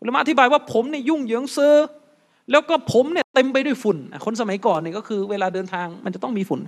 [0.00, 1.88] อุลมะอธิบายว่าผมเนี่ยยุ่งเหยิงเซอร์
[2.50, 6.60] แล้วก็ผมเนี่ยเต็มไปด้วยฝุ่น คนสมัยก่อนเนี่ยก็คือเวลาเดินทางมันจะต้องมีฝุ่น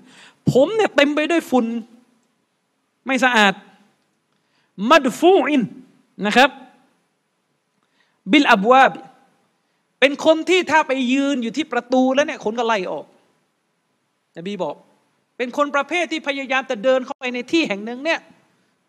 [0.52, 1.66] ผมเนี่ยเต็มไปด้วยฝุ่น
[3.06, 3.54] ไม่สะอาด
[4.90, 5.62] مدفوع
[6.26, 6.50] นะครับ
[8.30, 8.92] بالأبواب
[10.00, 13.06] เป็นคนที่ถ้าไปยืนอยู่ที่ประตูแล้วเนี่ยคนก็ไล่ออก
[14.36, 14.74] นบีบอก
[15.36, 18.20] เป็นคนประเภทที่พยายามจะเดินเข้าไปในที่แห่งหนึ่งเนี่ย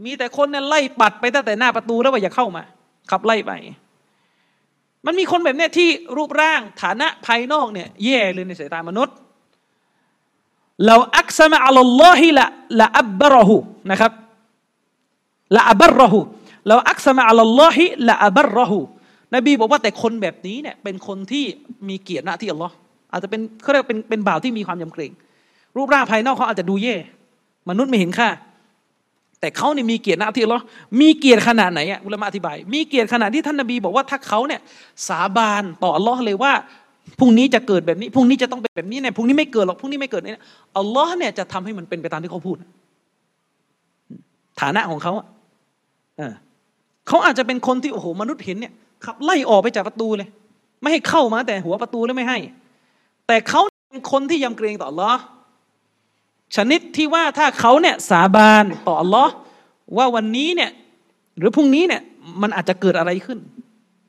[0.05, 2.63] มีแต่คนเนี่ยไล่ปัดไปตั้งแต่หน้าประตูแล้วว่าอย่าเข้ามา
[3.11, 3.51] ขับไล่ไป
[5.05, 9.15] มันมีคนแบบเนี้ยที่รูปร่างฐานะภายนอกเนี่ยแย่เลยในสายตามนุษย์
[10.85, 12.45] เราอักษมะอัลลอฮิละ
[12.81, 13.57] ละอับบรหู
[13.91, 14.11] นะครับ
[15.55, 16.19] ละอับบรหู
[16.67, 18.79] เราอักษมะอัลลอฮิละอับบรหู
[19.35, 21.45] นบีบอกว่าแต่คนแบบนี้เนี่ยเป็นคนที่
[21.87, 22.73] มีเกียรติหน้าที่อัลลอฮ์
[23.11, 25.11] อาจจะเป็นเขาเรียกเป็นเป็นบ่าวที่มีความยำเกรง
[25.75, 26.95] รูปร่างภายนอกเขาอาจจะดูแย่
[27.69, 28.29] มนุษย์ไม่เห็นค่า
[29.43, 30.61] แต่เขาเนี่ยมีเกียรติหน้าที่อัลลอ
[31.01, 34.61] มีเกียรติขนาดไหนอะอุลามะอธิบาย มีเกียรติขนาดที่ท่านนบีบอกว่าถ้าเขาเนี่ย
[35.07, 36.53] สาบานต่ออัลลอฮ์เลยว่า
[37.19, 40.43] พรุ่งนี้จะเกิดแบบนี้พรุ่งนี้จะต้องเป็นแบบนี้เนี่ยพรุ่งนี้ไม่เกิดหรอกพรุ่งนี้ไม่เกิดเนี่ย
[40.77, 42.57] อัลลอฮ์เนี่ยจะทำให้มันเป็นไปตามที่เขาพูด
[44.61, 45.25] ฐานะของเขาอะ
[47.07, 48.73] เขาอาจจะเป็นคนที่โอ้โหมนุษย์เห็นเนี่ย
[49.05, 50.29] ขับไล่ออกไปจากประตูเลย
[50.81, 52.39] ไม่ให้เข้ามาแต่หัวประตูแล้วไม่ให้
[53.27, 55.17] แต่เขาเป็นคนที่ยำเกรงต่อ Allah
[56.55, 59.27] ชนิดที่ว่าถ้าเขาเนี่ยสาบานต่อ Allah
[59.97, 60.71] ว่าวันนี้เนี่ย
[61.37, 62.01] หรือพรุ่งนี้เนี่ย
[62.41, 63.39] มันอาจจะเกิดอะไรขึ้น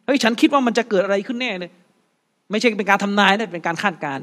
[0.07, 1.71] เฮ้ยฉันคิดว่ามันจะเกิดอะไรขึ้นแน่เลย
[2.51, 4.23] ไม่ใช่เป็นการทำนายนะเป็นการคาดการณ์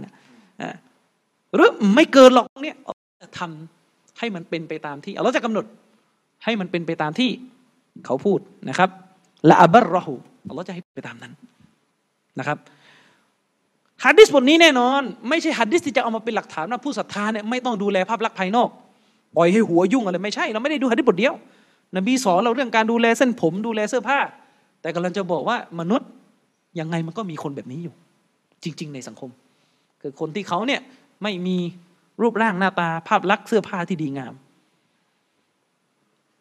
[1.55, 2.75] หรือไม่เกินหรอกเนี่ย
[3.21, 5.65] จะทำให้มันเป็นไปตามที่เราจะกำหนด
[6.43, 7.29] ให้มันเป็นไปตามที่
[8.05, 8.39] เขาพูด
[8.69, 8.89] นะครับ
[9.49, 10.13] ละอับรอหู
[10.47, 11.33] อัลลอฮ์จะให้ไปตามนั้น
[12.39, 12.57] นะครับ
[14.03, 18.69] ฮัดดิสบทนี้แน่นอน ไม่ใช่ฮัดดิสที่จะเอามาเป็นหลักฐานว่าผู้ศรัทธาเนี่ยไม่ต้องดูแลภาพลักษณ์ภายนอก
[19.35, 21.33] ปล่อยให้หัวยุ่งอะไรไม่ใช่เราไม่ได้ดูฮัดดิสบทเดียว
[21.95, 24.19] นบีสอนเราเรื่องการดูแลเส้นผมดูแลเสื้อผ้า
[24.81, 26.09] แต่กำลังจะบอกว่ามนุษย์
[26.79, 27.93] ยังไงมันก็มีคนแบบนี้อยู่
[28.63, 29.29] จริง ๆ ในสังคม
[30.01, 30.81] คือคนที่เขาเนี่ย
[31.23, 31.57] ไม่มี
[32.21, 34.33] รูปร่างหน้าตาภาพลักษณ์เสื้อผ้าที่ดีงาม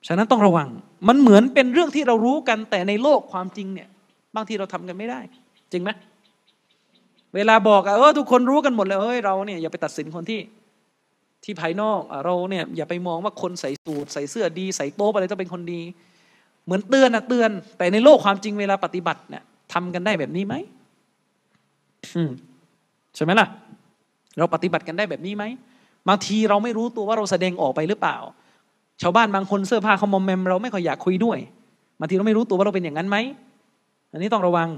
[0.07, 0.69] ฉะนั้นต้องระวัง
[1.09, 3.89] มันเหมือนเป็นเรื่องที่เรารู้กันแต่ในโลกความจริงเนี่ย
[4.37, 5.21] บางทีเราทำกันไม่ได้
[5.73, 5.91] จริงไหม
[7.35, 10.41] เวลาบอกอะเออทุกคนรู้กันหมดเลยเฮ้ยเราเนี่ยอย่าไปตัดสินคนที่
[11.45, 15.81] ที่ภายนอกเราเนี่ยอย่าไปมองว่าคนใส่สูทใส่เสื้อดี ใส่โต๊ะอะไรต้องเป็นคนดี
[16.65, 19.43] เหมือนเตือนอะเตือน แต่ในโลกความจริงเวลาปฏิบัติเนี่ย
[19.73, 20.55] ทำกันได้แบบนี้ไหม
[23.17, 23.47] ใช่ไหมล่ะ
[24.39, 25.45] เราปฏิบัติกันได้แบบนี้ไหม
[26.09, 28.17] บางทีเราไม่รู้ตัวว่าเราแสดงออกไปหรือเปล่า
[29.03, 31.39] ชาวบ้านบางคนเสื้อผ้าเขามอมแมมเราไม่ค่อยอยากคุยด้วย
[32.01, 33.17] บางทีเราไม่รู้ตัวว่าเราเป็นอย่างนั้นไหม
[34.13, 34.69] อันนี้ต้องระวัง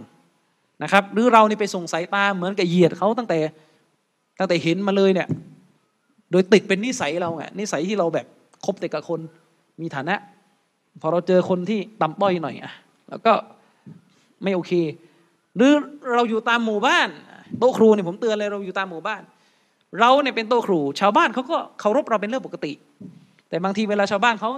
[0.82, 3.38] นะครับหรือเรานี่ไปส่งสายตาเหมือนกับเหยียดเขาตั้งแต่
[4.38, 5.28] ตั้งแต่เห็นมาเลยเนี่ย
[6.30, 8.26] โดยติดเป็นนิสัยเราไงนิสัยที่เราแบบ
[8.64, 9.20] คบแต่กับคน
[9.80, 10.14] มีฐานะ
[11.00, 12.72] พอเราเจอคนที่ต่ำต้อยหน่อยอะ
[13.10, 13.32] แล้วก็
[14.42, 14.72] ไม่โอเค
[15.56, 15.72] หรือ
[16.14, 17.08] เราอยู่ตามหมู่บ้าน
[17.58, 19.22] โต๊ะครูเนี่ยผมเตือนเลยเราอยู่ตามหมู่บ้าน
[20.00, 22.72] เราเนี่ยเป็นโต๊ะครู ชาวบ้านเขาก็เคารพเราเป็นเรื่องปกติ
[23.48, 24.50] แต่บางทีเวลาชาวบ้านเขา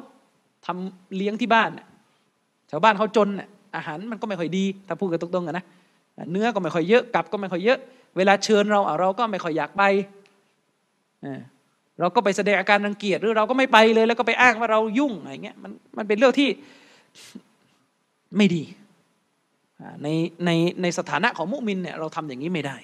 [0.66, 1.70] ทำเลี้ยงที่บ้าน
[2.70, 3.28] ชาวบ้านเขาจน
[3.76, 5.64] อาหารมันก็ไม่ค่อยดี ถ้าพูดกันตรงๆนะ
[6.30, 7.78] เนื้อก็ไม่ค่อยเยอะกลับก็ไม่ค่อยเยอะ
[8.16, 9.82] เวลาเชิญเราเราก็ไม่ค่อยอยากไป
[12.00, 16.48] เราก็ไปแสดงอาการรังเกียจหรือเราก็ไม่ไปเลย แล้วก็ไปอ้างว่าเรายุ่งอะไรเงี้ยมันมันเป็นเรื่องที่
[18.36, 18.62] ไม่ดี
[20.02, 20.08] ใน
[20.44, 20.50] ใน
[20.82, 22.76] ในสถานะของมุมินเนี่ยเราทำอย่างนี้ไม่ได้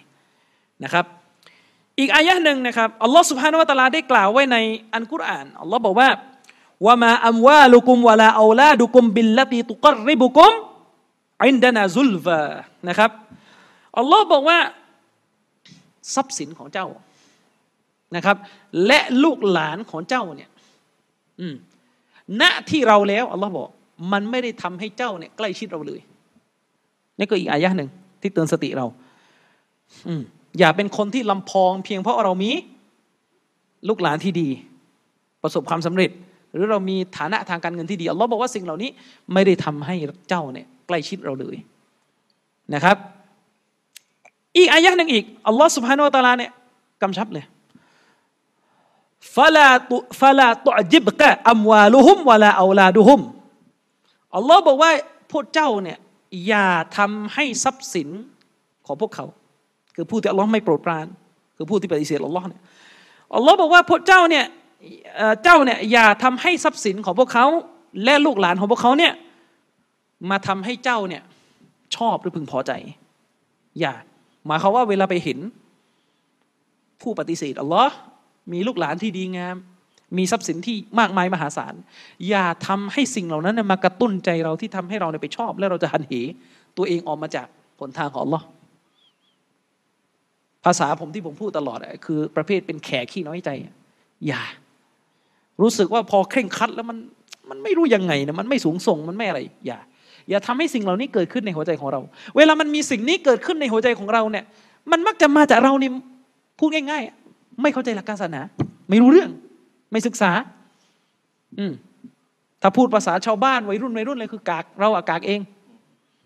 [0.84, 1.04] นะครับ
[1.98, 4.56] อีกอายะหนึ่งนะครับอัลลอฮ์สุบฮานวะตาลาได้กล่าวไว้ใน
[4.94, 6.08] อันกุรอานอัลลอฮ์บอกว่า
[6.86, 10.52] ว่ามาอัมวาลุกุมวะลาอูลาดุกุมบิลลตีตุกริบุกุม
[11.42, 12.40] อินดานาซุลฟา
[12.88, 13.10] นะครับ
[13.98, 14.58] อัลลอฮ์บอกว่า
[16.14, 16.86] ทรัพย์สินของเจ้า
[18.16, 18.36] นะครับ
[18.86, 20.50] และลูกหลานของเจ้าเนี่ย
[22.40, 23.68] ณที่เราแล้วอัลลอฮ์บอก
[24.12, 26.00] มันไม่ได้ทำให้เจ้าเนี่ยใกล้ชิดเราเลย
[27.18, 27.88] นี่ก็อีกอายะหนึ่ง
[28.20, 28.86] ที่เตือนสติเรา
[30.06, 30.22] อืม
[30.58, 32.50] อย่าเป็นคนที่ลำพองเพียงเพราะเรามี
[33.88, 34.48] ลูกหลานที่ดี
[35.42, 36.10] ประสบความสำเร็จ
[36.52, 38.90] หรือเรามีฐานะทางการเงินที่ดีอัลลอฮ์บอกว่าสิ่งเหล่านี้
[39.32, 39.94] ไม่ได้ทำให้
[40.28, 41.56] เจ้าเนี่ย ใกล้ชิดเราเลย
[42.74, 42.96] นะครับ
[44.56, 46.50] อีกอายะหนึ่งอีกอัลลอฮ์สุบฮานาอัลตาลาเนี่ย
[47.02, 47.44] กำชับเลย
[49.36, 53.20] ฟาลาตุฟาลาตุจิบกะอัมวาลุฮุมวะลาอูลาดุฮุม
[54.36, 54.90] อัลลอฮ์บอกว่า
[55.32, 55.98] พวกเจ้าเนี่ย
[56.46, 58.08] อย่าทำให้ทรัพย์สิน
[58.86, 59.26] ของพวกเขา
[59.94, 61.06] คือผู้ที่อัลลอฮ์ไม่โปรดปราน
[61.56, 62.60] คือผู้ที่ปฏิเสธอัลลอฮ์เนี่ย
[63.36, 64.44] อัลลอฮ์บอกว่าพวกเจ้าเนี่ย
[65.42, 67.46] เจ้าเนี่ยอย่าทำให้ทรัพย์สินของพวกเขา
[68.04, 69.12] และลูกหลานของพวกเขาเนี่ย
[70.30, 71.22] มาทำให้เจ้าเนี่ย
[71.96, 72.72] ชอบหรือพึงพอใจ
[73.80, 73.94] อย่า
[74.46, 75.38] หมายความว่าเวลาไปเห็น
[77.02, 77.94] ผู้ปฏิเสธอัลลอฮ์
[78.52, 79.56] มีลูกหลานที่ดีงาม
[80.18, 81.74] มีทรัพย์สินที่มากมายมหาศาล
[82.28, 86.12] อย่าทำให้สิ่งเหล่านั้นมากระตุ้นใจเราที่ทำให้เราไปชอบ แล้วเราจะหันเห
[86.76, 87.46] ตัวเองออกมาจาก
[87.80, 88.46] หนทางของอัลลอฮ์
[90.64, 93.50] ภาษาผมที่ผมพูดตลอดคือประเภทเป็นแขกขี้น้อยใจ
[94.26, 94.42] อย่า
[95.62, 96.98] รู้สึกว่าพอเคร่งคัดแล้วมัน
[97.50, 99.78] มันไม่รู้ยังไงนะมันไม่สูงส่งมันไม่อะไร อย่า
[100.30, 102.00] อย่าทำให้สิ่งเหล่านี้เกิดขึ้นในหัวใจของเรา
[102.36, 104.44] เวลามันมีสิ่งนี้เกิดขึ้นในหัวใจของเราเนี่ย
[104.90, 105.90] มันมักจะมาจากเรานี่
[106.58, 108.40] พูดง่าย ๆ ไม่เข้าใจหลักการศาสนา
[108.90, 109.30] ไม่รู้เรื่อง
[109.92, 110.30] ไม่ศึกษา
[111.58, 111.72] อืม
[112.62, 115.40] ถ้าพูดภาษาชาวบ้านวัยรุ่นวัยรุ่นเลยคือกากเราอากากเอง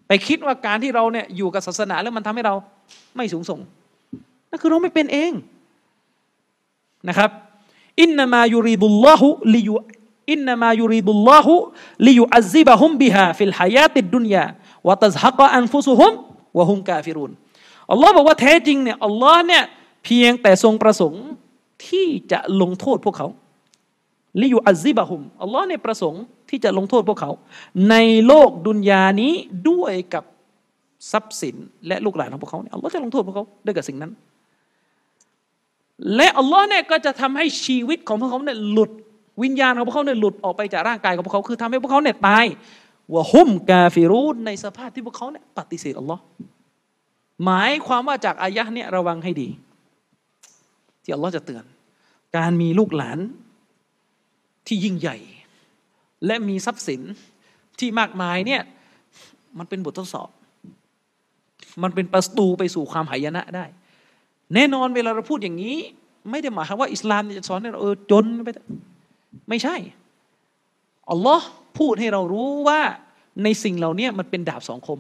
[0.09, 2.55] ไปคิดว่าการที่เราเนี่ยอยู่กับศาสนาแล้วมันทำให้เรา
[3.17, 3.61] ไม่สูงส่ง
[4.51, 5.33] นั่นคือเราไม่เป็นเอง
[7.09, 7.31] นะครับ
[8.01, 16.13] อินนามายูริดุลลอฮุلي إنما يريد الله ليعذبهم بها في الحياة الدنيا وتزهق أنفسهم
[16.59, 17.33] وهم كافرون
[17.91, 19.63] อัลลอฮ์บอกว่าแท้จริงเนี่ยอัลลอฮ์เนี่ย
[20.05, 21.25] เพียงแต่ทรงประสงค์
[21.89, 23.29] ที่จะลงโทษพวกเขา
[24.41, 27.31] ليعذبهمอัลลอฮ์เนี่ยประสงค์ที่จะลงโทษพวกเขา
[27.91, 27.97] ใน
[28.27, 29.33] โลกดุนยานี้
[29.71, 30.25] ด้วยกับ
[31.13, 34.13] ทรัพย์สินและลูกหลานของพวกเขาเนี่ยอัลลอฮ์จะลงโทษพวกเขาด้วยกับสิ่งนั้น
[36.17, 38.91] และอัลลอฮ์เนี่ยก็จะทำให้ชีวิตของพวกเขาเนี่ยหลุด
[39.43, 42.45] วิญญาณของพวกเขาเนี่ยหลุดออกไปจากร่างกายของพวกเขาคือทำให้พวกเขาเนี่ยตาย
[43.13, 46.23] ว่าหุ่มกาฟิรูนในสภาพที่พวกเขาเนี่ยปฏิเสธอัลลอฮ์
[47.45, 49.49] หมายความว่าจากอายะห์เนี่ยระวังให้ดี
[51.03, 51.65] ที่อัลลอฮ์จะเตือน
[52.37, 53.19] การมีลูกหลาน
[54.67, 55.17] ที่ยิ่งใหญ่
[56.27, 57.01] และมีทรัพย์สิน
[57.79, 58.63] ที่มากมายเนี่ย
[59.59, 60.29] มันเป็นบททดสอบ
[61.83, 63.65] มันเป็นประตูไปสู่ความหายนะได้
[64.55, 65.77] แน่นอนเวลาเราพูดอย่างนี้
[66.31, 68.49] ไม่ได้หมายความว่าอิสลามจะสอนให้เราเออจนไป
[69.49, 69.77] ไม่ใช่
[71.11, 71.47] อัลลอฮ์
[71.79, 72.81] พูดให้เรารู้ว่า
[73.45, 74.99] ในสิ่งเหล่านี้มันเป็นดาบสองคม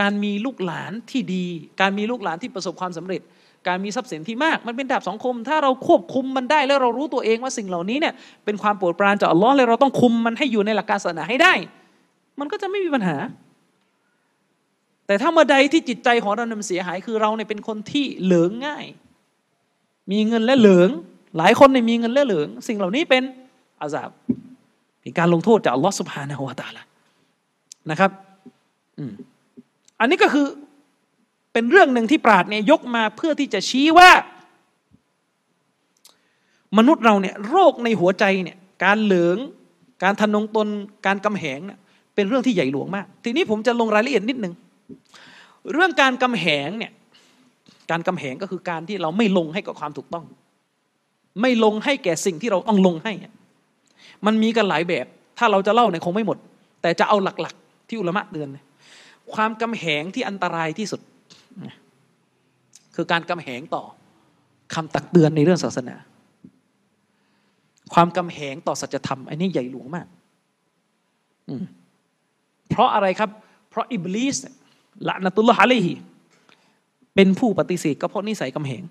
[0.00, 1.46] การมีลูกหลานที่ดี
[1.80, 3.20] การมีลูกหลานที่ประสบความสำเร็จ
[3.68, 11.54] การมีทรัพย์สินที่มาก มันเป็นดาบสองคม ถ้าเราควบคุมมันได้แล้วเรารู้ตัวเองว่าสิ่งเหล่านี้เนี่ยเป็นความโปรดปรานจากอัลลอฮ์เลยเราต้องคุมมันให้อยู่ในหลักการศาสนาให้ได้
[12.40, 13.16] มันก็จะไม่มีปัญหา
[15.06, 18.86] แต่ถ้าเมื่อใดที่จิตใจของเราเนี่ยมันเสียหาย คือเราเนี่ยเป็นคนที่เหลืองง่าย
[20.10, 20.90] มีเงินและเหลือง
[21.38, 23.22] หลายคนเนี่ยมีเงินและเหลือง สิ่งเหล่านี้เป็น
[23.80, 24.10] อาซาบ
[25.00, 26.82] เป็นการลงโทษจากอัลลอฮฺสุบฮานะฮวาตาละ
[27.90, 28.10] นะครับ
[28.98, 29.12] อืม
[30.00, 30.46] อันนี้ก็คือ
[31.52, 34.10] เป็นเรื่องหนึ่งที่ปราดเนี่ยยกมาเพื่อที่จะชี้ว่า
[36.78, 39.36] มนุษย์เราเนี่ยโรคในหัวใจเนี่ยการเหลือง
[40.02, 40.68] การทนงตน
[41.06, 41.78] การกำแหงเนี่ย
[42.14, 44.54] เป็นเรื่องที่ใหญ่หลวงมาก ทีนี้ผมจะลงรายละเอียดนิดนึง
[45.72, 46.92] เรื่องการกำแหงเนี่ย
[47.90, 50.24] การกำแหงก็คือการที่เราไม่ลงให้กับความถูกต้อง
[51.40, 53.12] ไม่ลงให้แก่สิ่งที่เราต้องลงให้
[54.26, 55.06] มันมีกันหลายแบบ
[55.38, 56.38] ถ้าเราจะเล่าเนี่ยคงไม่หมด
[56.82, 58.48] แต่จะเอาหลักๆ ที่อุลมะเตือน
[59.34, 61.00] ความกำแหงที่อันตรายที่สุด
[62.94, 63.84] คือการกำแหงต่อ
[64.74, 65.96] คำตักเตือนในเรื่องศาสนา
[67.94, 70.06] ความกำแหงต่อสัจธรรมอันนี้ใหญ่หลวงมาก
[72.68, 73.30] เพราะอะไรครับ
[73.70, 74.36] เพราะอิบลิส
[75.08, 75.92] ละนตุลลอฮ์อะลัยฮิ
[77.14, 78.82] เป็นผู้ปฏิเสธก็เพราะนิสัยกำแหง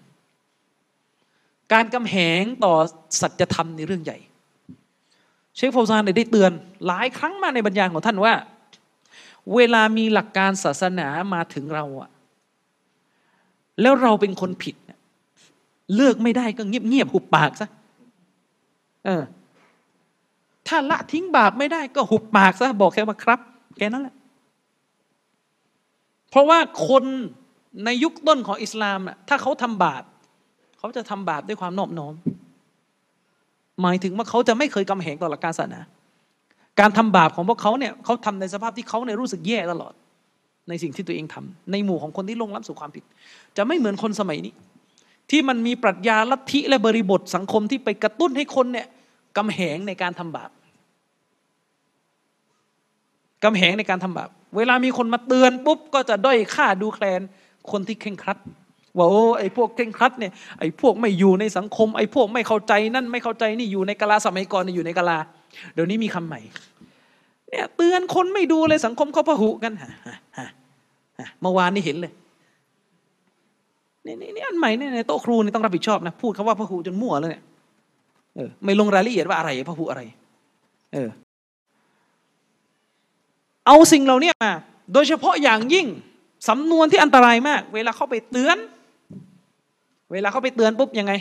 [1.73, 2.75] การกำแหงต่อ
[3.21, 4.17] สัจธรรมในเรื่องใหญ่
[5.55, 6.51] เชคฟาซานได้เตือน
[6.87, 8.33] หลายครั้งมาในบรรยายของท่านว่า
[9.55, 12.09] เวลามีหลักการศาสนามาถึงเราอะ
[13.81, 14.75] แล้วเราเป็นคนผิด
[15.95, 17.69] เลิกไม่ได้ก็เงียบเงียบหุบปากซะ
[19.05, 19.23] เออ
[20.67, 23.39] ถ้าละทิ้งบาปไม่ได้ก็หุบปากซะบอกแค่ว่าครับ
[23.77, 24.15] แค่นั้นแหละ
[26.29, 27.03] เพราะว่าคน
[27.85, 30.03] ในยุคต้นของอิสลามอะถ้าเขาทำบาป
[30.85, 32.13] เขาจะทำบาปด้วยความนอบน้อม
[33.81, 35.81] หมายถึงว่าเขาจะไม่เคยกำแหงต่อหลักการศาสนา
[36.79, 39.93] การทำบาปของพวกเขาเนี่ยเขาทำในสภาพที่เขาเนี่ยรู้สึกแย่ตลอด
[40.69, 43.03] ในสิ่งที่ตัวเองทำในหมู่ของคนที่ลงล้ำสู่ความผิด
[43.57, 44.53] จะไม่เหมือนคนสมัยนี้
[45.29, 48.87] ที่มันมีปรัชญาลัทธิและบริบทสังคมที่ไปกระตุ้นให้คนเนี่ย
[49.37, 50.49] กำแหงในการทำบาป
[53.43, 57.21] กำแหงในการทำบาป เวลามีคนมาเตือนปุ๊บก็จะด้อยค่าดูแคลน
[57.71, 58.37] คนที่เคร่งครัด
[58.97, 65.17] ว่าโอ้ไอ้พวกเคร่งครัดเนี่ยไอ้พวกไม่อยู่ในสังคม ไอ้พวกไม่เข้าใจนั่นไม่เข้าใจนี่อยู่ในกาลาสมัยก่อนอยู่ในกาลา
[65.73, 66.39] เดี๋ยวนี้มีคำใหม่
[67.49, 69.91] เนี่ยเตือนคนไม่ดูเลยสังคมเขาพหุกันฮะ
[71.41, 72.13] เมื่อวานนี้เห็นเลย
[74.05, 77.43] นี่นี่อันใหม่เนี่ยในโต๊ะครูนี่ต้องรับผิดชอบนะพูดคำว่าพหุจนมั่วเลยเนี่ย
[78.35, 80.01] เออไม่ลงรายละเอียดว่าอะไรพหุอะไร
[80.93, 81.09] เออ
[83.67, 84.51] เอาสิ่งเหล่านี้มา
[84.93, 85.87] โดยเฉพาะอย่างยิ่ง
[86.49, 88.57] สำนวนที่อันตรายมาก เวลาเข้าไปเตือน
[90.11, 91.13] เวลาเขาไปเตือนปุ๊บยังไง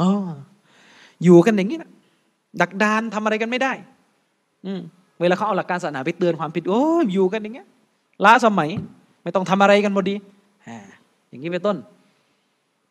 [0.00, 0.10] อ๋อ
[1.24, 1.90] อยู่กันอย่างนี้นะ
[2.60, 3.72] ดักดานทำอะไรกันไม่ได้
[4.66, 4.72] อื
[5.20, 6.82] เวลาเขาเอาหลักการศาสนาไปเตือนความผิดโอ้
[7.12, 7.68] อยู่กันอย่างเงี้ย
[8.24, 8.70] ล้าสมัย
[9.22, 10.14] ไม่ต้องทำอะไรกันพอดี
[10.66, 10.78] อ่า
[11.28, 11.76] อย่างนี้เป็นต้น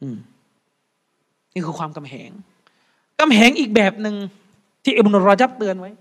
[0.02, 0.18] อืม
[1.54, 2.32] นี่คือความกำแหง
[3.20, 4.16] กำแหงอีกแบบหนึ่ง
[4.84, 5.92] ที่อิบนุรอจับเตือนไว้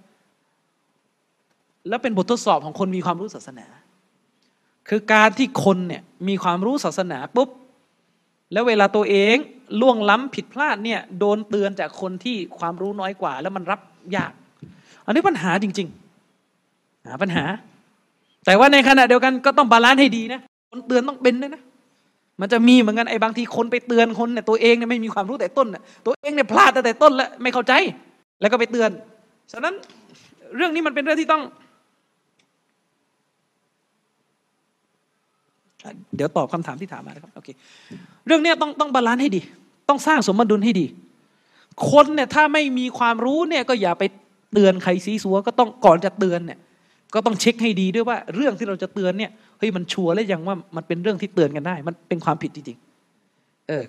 [1.89, 3.67] แล้วเป็นบททดสอบของคนมีความรู้ศาสนา
[4.89, 7.49] คือการที่คนเนี่ยมีความรู้ศาสนาปุ๊บ
[8.53, 9.37] แล้วเวลาตัวเอง
[9.81, 13.81] ล่วงล้ำผิดพลาดเนี่ยโดนเตือนจากคนที่ความรู้น้อยกว่า แล้วมันรับ
[14.17, 14.33] ยาก
[15.07, 17.45] อันนี้ปัญหาจริงๆหาปัญหา
[18.47, 21.63] แต่ว่าในขณะเดียวกันก็ต้อง balance ให้ดีนะคนเตือนต้องเป็นด้วยนะ
[22.41, 27.73] มันจะมีเหมือนกันไอ้บางทีคนไปเตือนคนเนี่ยตัวเองเนี่ยไม่มีความรู้แต่ต้นน่ะตัวเองเนี่ยพลาดตั้งแต่ต้นแล้วไม่เข้าใจ
[28.41, 28.91] แล้วก็ไปเตือน
[29.53, 29.75] ฉะนั้น
[30.57, 31.43] เรื่องนี้มันเป็นเรื่องที่ต้อง
[36.17, 37.49] เดี๋ยวตอบคำถามที่ถามมานะครับโอเค
[38.27, 39.41] เรื่องนี้ต้องต้อง balance ให้ดี
[39.89, 40.87] ต้องสร้างสมดุลให้ดี
[41.91, 44.05] คนเนี่ยถ้าไม่มีความรู้เนี่ยก็อย่าไป
[44.53, 46.59] เตือนใครซีซัวก็ต้องก่อนจะเตือนเนี่ย
[47.15, 53.85] ก็ต้องเช็คให้ดีด้วยว่าเรื่องที่เราจะเตือนเนี่ยเฮ้ยมัน sure แล้วยังว่ามันเป็นเรื่องที่เตือนกันได้ มันเป็นความผิดจริงๆเออ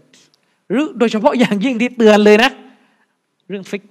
[0.71, 2.51] หรือโดยเฉพาะอย่างยิ่งที่เตือนเลยนะ
[3.49, 3.83] เรื่องฟิกฮ์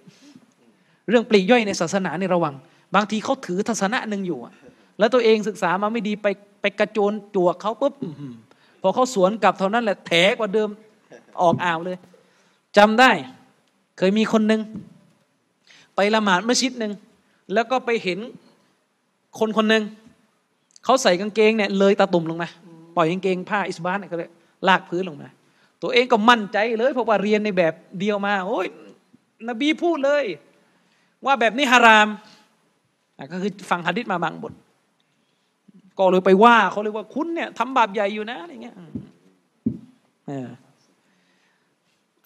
[1.09, 2.55] เรื่องปลีกย่อยในศาสนาให้ระวัง
[2.94, 4.55] บางทีเขาถือทัศนะหนึ่งอยู่อะ
[4.99, 6.26] แล้วตัวเองศึกษามาไม่ดีไป
[6.60, 7.94] ไปกระโจนจวกเขาปุ๊บ
[8.83, 10.68] พอเขาสวนกลับเท่านั้นแหละแถกว่าเดิม
[11.42, 11.97] ออกอ่าวเลย
[12.76, 13.10] จำได้
[13.99, 14.60] เคยมีคนหนึ่ง
[15.94, 16.92] ไปละหมาดมัสยิดหนึ่ง
[17.55, 18.18] แล้วก็ไปเห็น
[19.39, 19.84] คนคนหนึ่ง
[20.84, 22.49] เขาใส่กางเกงเนี่ยเลยตาตุ่มลงมา
[22.97, 24.31] ปล่อยกางเกงผ้าอิสบานเนี่ยก็เลย
[24.68, 25.28] ลากพื้นลงมา
[25.83, 28.66] ตัวเองก็มั่นใจเลย เพราะว่าเรียนในแบบเดียวมา โอ้ย
[29.49, 30.25] นบีพูดเลย
[31.26, 32.08] ว่าแบบนี้ฮาราม
[33.33, 34.52] ก็คือฟังฮะดิษมาบางบท
[35.99, 38.76] ก็เลยไปว่าเขาเลยว่าคุณเนี่ยทำบาปใหญ่อยู่นะอะไรเงี้ย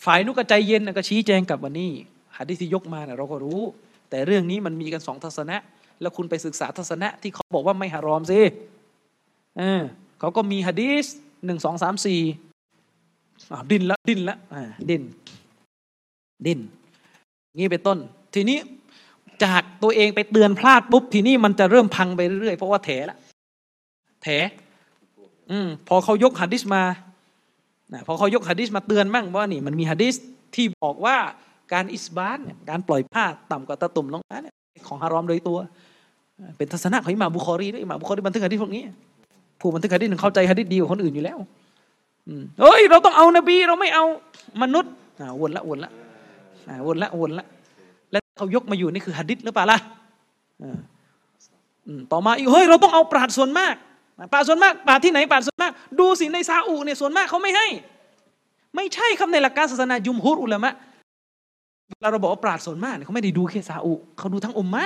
[0.05, 1.90] ฝ่ายนุกใจเย็นก็ชี้แจงกลับวันนี้
[2.36, 3.60] หะดิษที่ยกมาเนี่ยเราก็รู้
[4.10, 5.57] แต่เรื่องนี้มันมีกันสองทัศนะ
[6.00, 8.40] แล้วคุณไปศึกษาทัศนะ ที่เขาบอกว่าไม่ฮารอมสิ
[9.58, 9.82] เออ
[10.20, 11.07] เขาก็มีหะดีษ
[11.47, 12.20] หนึ่งสองสามสี่
[13.70, 14.36] ดินละดินละ
[14.90, 15.02] ดิน
[16.47, 16.60] ดิน
[17.57, 17.99] งี้เป็นต้น
[18.34, 18.58] ทีนี้
[19.44, 23.16] จากตัวเองไปเตือนพลาดปุ๊บทีนี้มันจะเริ่มพังไปเรื่อยเพราะว่าแถละ
[24.23, 24.28] แถ
[25.50, 26.82] อืมพอเขายกหะดิษมา
[27.92, 30.15] นะพอเขายกหะดิษมาเตือนมั่งว่านี่มันมีหะดิษ
[30.55, 31.16] ที่บอกว่า
[31.73, 34.55] การอิสบานเนี่ยการปล่อยผ้าต่ำกว่าตะตุ่มลงมาเนี่ย
[34.89, 35.58] ของฮารอมโดยตัว
[36.57, 38.82] เป็นทัศนะของอิหม่าบุคอรีด้วยอิหม่าบุคอรีบันทึกหะดิษพวกนี้
[39.60, 41.39] ผู้บันทึกหะดิษเข้าใจหะดิษดีกว่าคนอื่นอยู่แล้ว
[42.28, 44.05] อืมเฮ้ย เราต้องเอานบีเราไม่เอา
[44.62, 45.90] มนุษย์อ่าวนละวนละ
[46.68, 47.47] อ่าวนละวนละ
[48.10, 49.78] แล้วเขายกมาอยู่นี่คือหะดิษหรือเปล่าล่ะ
[50.62, 50.78] อ่า
[51.86, 53.74] อืมต่อมาอีกเฮ้ยเราต้องเอาปราดส่วนมาก
[54.32, 57.66] ปราส่วนมากปราที่ไหนปราส่วนมาก ดูสิในซาอุเนี่ยส่วนมากเขาไม่ให้
[58.76, 60.73] ไม่ใช่ครับในหลักการศาสนายุมฮุรอุลามะ
[61.89, 64.84] เวลาเราบอกว่าปราดส่วนมากเนี่ยเขาไม่ได้ดูแค่ซาอุเขาดูทั้งอุมมะ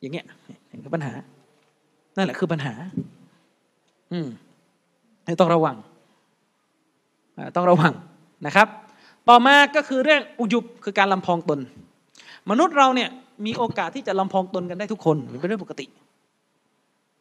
[0.00, 0.26] อย่างเงี้ย
[0.84, 1.12] คือปัญหา
[2.16, 2.72] นั่นแหละคือปัญหา
[4.12, 4.28] อืม
[5.40, 5.76] ต้องระวัง
[7.56, 7.92] ต้องระวัง
[8.46, 8.68] นะครับ
[9.28, 11.60] ต่อมาก็คือเรื่องอุยุบคือการลำพองตน
[12.50, 13.08] มนุษย์เราเนี่ย
[13.46, 15.86] มีโอกาสที่จะลำพองตนกันได้ทุกคนเป็นเรื่องปกติ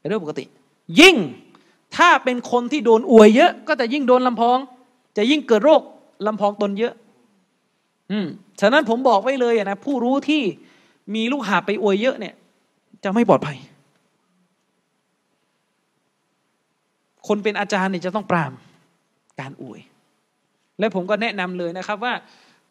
[0.06, 0.46] เป็นเรื่องปกติ
[1.00, 1.16] ยิ่ง
[1.98, 4.58] ถ้าเป็นคนที่โดนอวยเยอะ ก็จะยิ่งโดนลำพอง
[5.18, 5.82] จะยิ่งเกิดโรค
[6.28, 6.94] ลำพองตนเยอะ
[8.12, 8.28] อืม
[8.62, 10.42] ฉะนั้นผมบอกไว้เลยนะผู้รู้ที่
[11.16, 12.34] มีลูกหาไปอวยเยอะเนี่ย
[13.04, 13.58] จะไม่ปลอดภัย
[17.28, 18.54] คนเป็นอาจารย์เนี่ยจะต้องปราม
[19.40, 19.80] การอวย
[20.80, 22.14] และผมก็แนะนำเลยนะครับว่า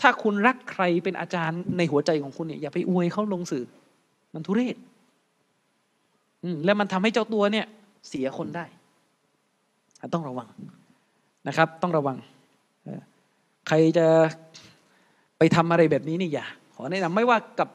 [0.01, 3.65] ถ้าคุณรักใครเป็นอาจารย์ในหัวใจของคุณเนี่ยอย่าไปอวยเขาลงสื่อ
[4.35, 4.77] มันทุเรศ
[6.65, 7.67] แล้วมันทำให้เจ้าตัวเนี่ย
[8.09, 8.65] เสียคนได้
[10.15, 10.49] ต้องระวัง
[11.49, 12.17] นะครับ ต้องระวัง
[13.69, 14.07] ใครจะ
[15.39, 17.69] ไปทำอะไรแบบนี้นี่อย่า ขอแนะนำไม่ว่ากับ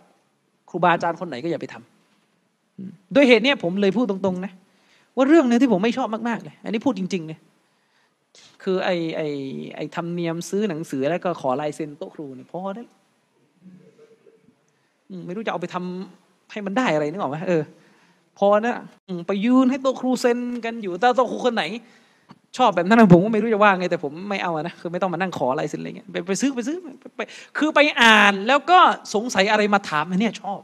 [0.70, 4.52] ครูบาอาจารย์คนไหนก็อย่าไปทำด้วยเหตุเนี้ยผมเลยพูดตรงๆนะ
[5.16, 7.40] ว่าเรื่องนึงที่ผมไม่ชอบมากๆเลย อันนี้พูดจริงๆเลย
[8.64, 9.28] คือไอ้ไอ้
[9.76, 12.84] ไอ้ธรรมเนียมซื้อหนังสือแล้วก็ขอลายเซ็นโต๊ะครูเนี่ยพอได้
[15.26, 17.64] ไม่รู้จะเอาไปทำให้มันได้อะไรนึกออกไหมเออ
[18.40, 18.76] พอนะ
[19.28, 21.64] ไปยืนให้โต๊ะครูเซ็นกันอยู่แต่โต๊ะครูคนไหน
[22.58, 26.78] ชอบแบบนั้นผมก็ไม่รู้จะว่าไงแต่ผมไม่เอานะคือไม่ต้องมานั่งขออะไรเซ็นอะไรเงี้ยไปไปซื้อไปซื้อ
[27.16, 27.20] ไป
[27.58, 28.80] คือไปอ่านแล้วก็
[29.14, 30.60] สงสัยอะไรมาถามอันนี้ชอบ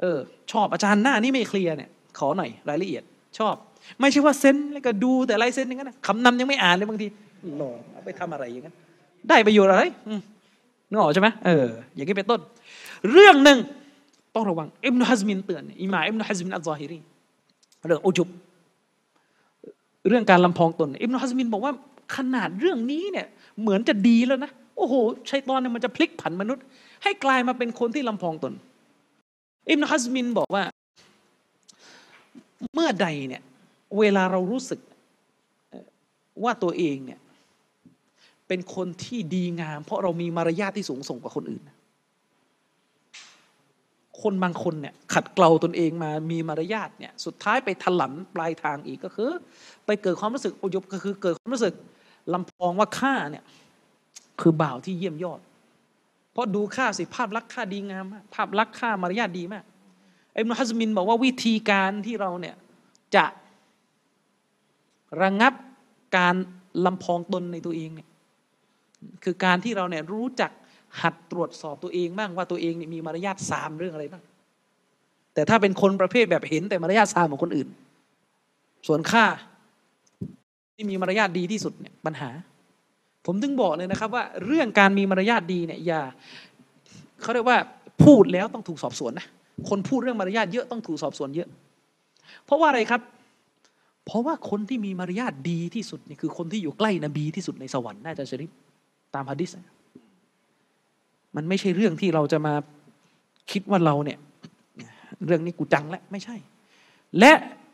[0.00, 0.18] เออ
[0.52, 3.02] ชอบอาจารย์หน้านี่ไม่เคลียร์เนี่ย ขอหน่อยรายละเอียด
[3.38, 3.54] ชอบ
[4.00, 7.06] ไม่ใช่ว่าเซ็นแล้วก็ดูแต่ลายเซ็นอย่างนั้นคำนำยังไม่อ่านเลยบางที
[7.58, 8.74] หลอเอาไปทำอะไรอย่างนั้น
[9.28, 9.82] ได้ประโยชน์อะไร
[10.90, 12.40] นึกออกใช่ไหมเออ อย่างนี้เป็นต้น
[13.12, 13.58] เรื่องหนึ่ง
[14.34, 16.98] ต้องระวังอิบนุฮัซมินเตือนอิมาอิบนุฮัซมินอัลซอฮิรี
[17.86, 18.28] เรื่องอุจุบ
[20.08, 21.72] เรื่องการลำพองตนอิบนุฮัซมินบอกว่า
[22.16, 23.26] ขนาดเรื่องนี้เนี่ย
[23.60, 24.94] เหมือนจะดีแล้วนะ โอ้โห
[25.30, 26.64] ชัยตอนเนี่ยมันจะพลิกผันมนุษย์
[27.02, 28.52] ให้กลายมาเป็นคนที่ลำพองตน
[29.70, 30.62] อิบนุฮัซมินบอกว่า
[32.74, 33.42] เมื่อใดเนี่ย
[33.98, 34.80] เวลาเรารู้สึก
[36.44, 37.20] ว่าตัวเองเนี่ย
[38.48, 41.62] เป็นคนที่ดีงาม เพราะเรามีมารยาทที่สูงส่งกว่าคนอื่น
[44.22, 49.30] คนบางคนเนี่ยขัดเกลาตนเองมามีมารยาทเนี่ยสุดท้ายไปถลันปลายทางอีกก็คือ
[49.86, 51.74] ไปเกิดความรู้สึกอุยบก็คือเกิดความรู้สึก
[52.34, 53.44] ลำพองว่าข้าเนี่ย
[54.40, 55.40] คือบ่าวที่เยี่ยมยอด
[56.32, 59.64] เพราะดูข้าสิภาพลักษณ์ข้าดีงามมากภาพลักษณ์ข้ามารยาทดีมาก
[60.36, 62.54] อิบนุฮัซมินบอกว่าวิธีการที่เราเนี่ย
[63.16, 63.24] จะ
[65.22, 65.54] ระงับ
[66.16, 66.34] การ
[66.86, 68.08] ลำพองตนในตัวเองเนี่ย
[69.24, 70.50] คือการที่เราเนี่ยรู้จัก
[71.02, 74.22] หัดตรวจสอบตัวเองบ้างว่าตัวเองมีมารยาทสามเรื่องอะไรบ้าง
[75.34, 77.68] แต่ถ้าเป็นคนประเภทแบบเห็นแต่มารยาทสามของคนอื่น
[78.86, 79.24] ส่วนข้า
[80.74, 82.30] ที่มีมารยาทดีที่สุดเนี่ยปัญหา
[83.26, 86.02] ผมถึงบอกเลยนะครับ ว่าเรื่องการมีมารยาทดีเนี่ยอย่า
[87.22, 87.58] เขาเรียกว่า
[88.04, 89.26] พูดแล้วต้องถูกสอบสวนนะ
[89.68, 91.48] คนพูดเรื่องมารยาทเยอะต้องถูกสอบสวนเยอะ
[92.44, 93.00] เพราะว่าอะไรครับ
[94.06, 98.50] เพราะว่าคนที่มีมารยาทดีที่สุดนี่คือคนที่อยู่ใกล้นบีที่สุดในสวรรค์น่าจะชริฟ
[99.14, 99.50] ตามฮะดิษ
[101.36, 102.54] มันไม่ใช่เรื่องที่เราจะมา
[103.50, 104.18] คิดว่าเราเนี่ย
[105.26, 106.36] เรื่องนี้กูจังแล้วไม่ใช่
[107.18, 107.32] และ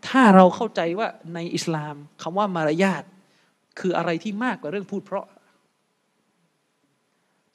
[0.08, 3.04] ถ้าเราเข้าใจว่าในอิสลามคำว่ามารยาท
[3.80, 5.26] คืออะไรที่มากกว่าเรื่องพูดเพราะ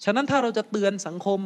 [0.04, 1.40] ฉะนั้นถ้าเราจะเตือนสังคม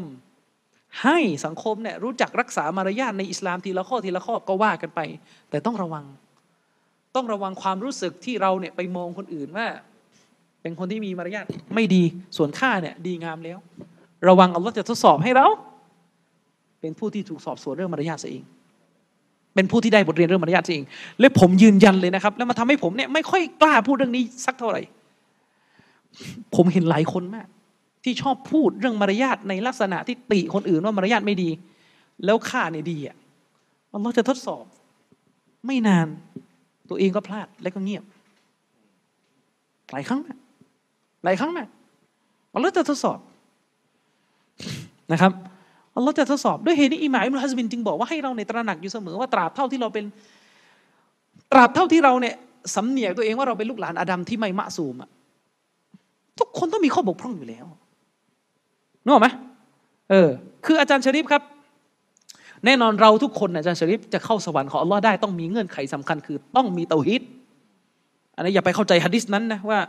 [1.03, 4.99] ให้สังคมเนี่ยรู้จักรักษามารยาทในอิสลามทีละข้อทีละข้อก็ว่ากันไป
[5.49, 6.05] แต่ต้องระวัง
[7.15, 9.67] ต้องระวังความรู้สึกที่เราเนี่ยไปมองคนอื่นว่า
[10.61, 12.03] เป็นคนที่มีมารยาทไม่ดี
[12.37, 13.57] ส่วนข้าเนี่ยดีงามแล้ว
[14.27, 15.47] ระวังอัลลอฮ์จะทดสอบให้เรา
[16.81, 18.43] เป็นผู้ที่ถูกสอบสวนเรื่องมารยาทเอง
[19.55, 20.83] เป็นผู้ที่ได้บทเรียนเรื่องมารยาทเอง
[21.19, 24.81] และผมยืนยันเลยนะครับ แล้วมาทำให้ผมเนี่ยไม่ค่อยกล้าพูดเรื่องนี้สักเท่าไหร่
[26.55, 27.47] ผมเห็นหลายคนมาก
[28.03, 31.49] ที่ชอบพูดเรื่องมารยาทในลักษณะที่ติคนอื่นว่ามารยาทไม่ดี
[32.25, 33.15] แล้วข้าเนี่ยดีอะ
[33.93, 34.63] อัลลอฮ์จะทดสอบ
[35.67, 36.07] ไม่นาน
[36.89, 38.03] ตัวเองก็พลาดและก็เงียบ
[39.91, 40.37] หลายครั้งนะ
[41.23, 41.67] หลายครั้งนะ
[42.53, 43.19] อัลลอฮ์จะทดสอบ
[45.11, 45.31] นะครับ
[45.95, 50.05] อัลลอฮ์จะทดสอบด้วยเหตุนี้อิหม่าอิบนุฮัซมินจึงบอกว่าให้เราในตระหนักอยู่เสมอว่าตราบเท่าที่เราเป็น
[51.51, 52.35] ตราบเท่าที่เราเนี่ย
[52.75, 55.09] สำเนียกตัวเองว่าเราเป็นลูกหลานอาดัมที่ไม่มะซูมอะ
[56.39, 57.65] ทุกคนต้องมีข้อบกพร่องอยู่แล้ว
[59.03, 59.27] นึกออกไหม
[60.09, 60.29] เออ
[60.65, 61.43] คืออาจารย์ชริฟครับ
[62.65, 67.21] แน่นอนเราทุกคนอาจารย์ชริฟจะเข้าสวรรค์ของอัลลอฮ์ได้ต้องมีเงื่อนไขสำคัญ คือต้องมีเตาฮิด
[68.35, 69.79] อันนี้อย่าไปเข้าใจฮะดิษนั้นนะว่า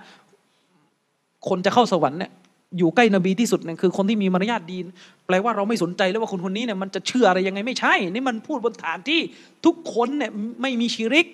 [1.48, 2.30] คนจะเข้าสวรรค์เนี่ย
[2.78, 4.78] อยู่ใกล้นบีที่สุดเนี่ยคือคนที่มีมารยาทดี
[5.26, 9.20] แปลว่าเราไม่สนใจแล้วว่าคนคนนี้เนี่ยมันจะเชื่ออะไรยังไงไม่ใช่ นี่มันพูดบนฐานที่
[9.66, 10.30] ทุกคนเนี่ย
[10.62, 11.26] ไม่มีชิริก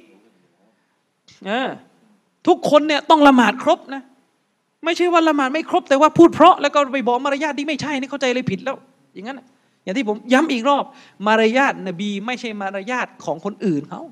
[1.47, 1.68] เออ
[2.48, 4.02] ทุกคนเนี่ยต้องละหมาดครบนะ
[4.84, 8.76] ไม่ใช่ว่าละหมาดไม่ครบ แต่ว่าพูดเพราะแล้วก็ไปบอกมารยาทที่ไม่ใช่นี่เข้าใจเลยผิดแล้ว
[9.15, 9.40] อย่างนั้น
[9.84, 10.84] อย่างที่ผมย้ำอีกรอบ
[11.26, 14.02] มารยาทนบี ไม่ใช่มารยาทของคนอื่นเขา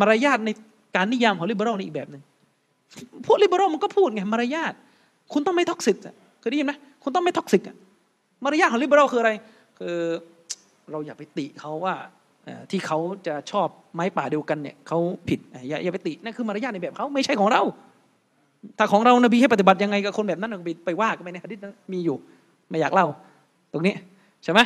[0.00, 0.50] มารยาทใน
[0.96, 2.22] การนิยามของ liberal นี่อีกแบบหนึ่ง
[3.26, 4.72] พวก liberal มันก็พูดไงมารยาท
[5.32, 5.96] คุณต้องไม่ toxic
[6.40, 7.62] เคยได้ยินไหมคุณต้องไม่ toxic
[8.44, 9.32] มารยาทของลิเบอรัลคืออะไร
[9.78, 9.96] คือ
[10.90, 11.94] เราอย่าไปติเขาว่า
[12.70, 14.98] ที่เขาจะชอบไม้ป่าเดียวกันเนี่ยเขา
[15.28, 17.62] ผิดอย่าอย่าไปตินั่นคือมารยาทในแบบเขาไม่ใช่ของเรา
[18.78, 21.58] ถ้าของเรานบีให้ปฏิบัติยังไงกับคนแบบนั้นไปไปว่ากันไปในฮะดิษ
[21.92, 22.16] มีอยู่
[22.68, 23.06] ไม่อยากเล่า
[23.72, 23.94] ตรงนี้
[24.44, 24.60] ใช่ไหม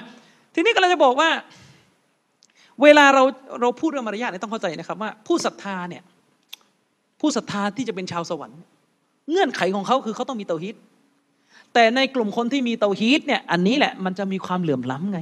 [0.55, 1.29] ทีนี้ก็เราจะบอกว่า
[2.83, 3.23] เวลาเรา
[3.61, 6.03] เราพูดเรื่องมารยาทเนี่ยต้องเข้าใจนะครับว่า ผู้ศรัทธาเนี่ย
[7.21, 8.61] ผู้ศรัทธาที่จะเป็นชาวสวรรค์
[9.31, 10.77] เงื่อนไขของเขาคือเขาต้องมีเตาฮีต
[11.75, 15.21] แต่ในกลุ่มคนที่มีเตาฮีตเนี่ยอันนี้แหละมันจะมีความเหลื่อมล้ำไง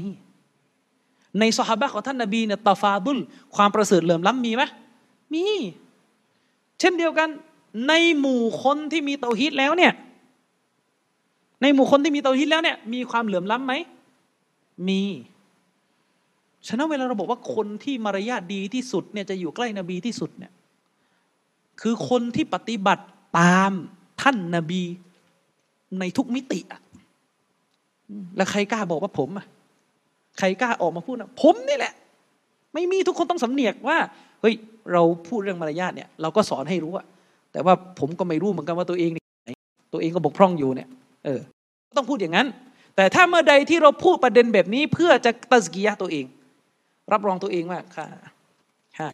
[1.40, 3.18] ในสหบะของท่านนบีเนี่ยตาฟาดุล
[3.56, 4.62] ความประเสริฐเหลื่อมล้ำมีไหม
[5.32, 5.44] มี
[6.80, 7.28] เช่นเดียวกัน
[7.88, 9.92] ในหมู่คนที่มีเตาฮีตแล้วเนี่ย
[11.62, 13.74] ในหมู่คนที่มีเตาฮีตแล้วเนี่ยมีความเหลื่อมล้ำไหม
[14.88, 15.02] มี
[16.66, 20.52] ฉะนั้นเวลาเราบอกว่าคนที่มารยาทดีที่สุดเนี่ยจะอยู่ใกล้นบีที่สุดเนี่ย
[21.80, 23.04] คือคนที่ปฏิบัติ
[23.38, 23.70] ตาม
[24.20, 24.82] ท่านนาบี
[25.98, 26.80] ในทุกมิติอะ
[28.36, 29.46] แล้วใครกล้าบอกว่าผมอะ
[30.38, 31.94] ใครกล้าออกมาพูดนะผมนี่แหละ
[32.74, 33.98] ไม่มีทุกคนต้องสำเนียกว่า
[34.40, 34.54] เฮ้ย
[34.92, 37.06] เราพูดเรื่องมารยาทเนี่ย เราก็สอนให้รู้อะ
[37.52, 39.50] แต่ว่าผมก็ไม่รู้เหมือนกันว่าตัวเองไหน
[39.92, 40.88] ตัวเองก็บกพร่องอยู่เนี่ย
[41.24, 41.40] เออ
[41.96, 42.46] ต้องพูดอย่างนั้น
[42.96, 46.24] แต่ถ้าเมื่อใดที่เราพูดประเด็นแบบนี้ เพื่อจะตัสกียะตัวเอง
[47.12, 48.06] รับรองตัวเองว่าข้า
[48.96, 49.06] ข้า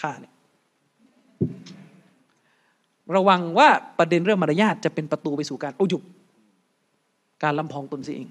[0.00, 0.32] ข้าเนี่ย
[3.16, 3.68] ระวังว่า
[3.98, 6.02] ประเด็นเรื่องมารยาทจะเป็นประตูไปสู่การอุยุบ
[7.42, 8.28] การลำพองตนเสียเอง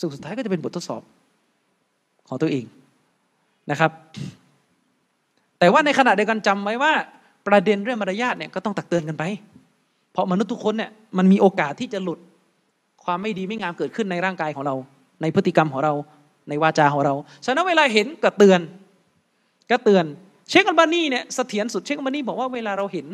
[0.00, 1.02] สุดสุดท้ายก็จะเป็นบททดสอบ
[2.28, 2.64] ของตัวเอง
[3.70, 3.90] นะครับ
[5.58, 6.92] แต่ว่าในขณะเดียวกันจำไว้ว่า
[7.46, 9.24] ประเด็นเรื่องมารยาทเนี่ยก็ต้องตักเตือนกันไป
[10.12, 12.18] เพราะมนุษย์ทุกคนเนี่ยมันมีโอกาสที่จะหลุด
[13.04, 14.74] ความไม่ดีไม่งามเกิดขึ้นในร่างกายของเรา
[15.22, 15.94] ในพฤติกรรมของเรา
[16.48, 17.14] ในวาจาของเรา
[17.44, 18.60] ฉะนั้นเวลาเห็นก็เตือน
[19.70, 20.04] ก็เตือน
[20.48, 23.06] เชคอัลบานีเนี่ยเสถียรสุดเชคอัลบานีบอกว่าเวลาเราเห็น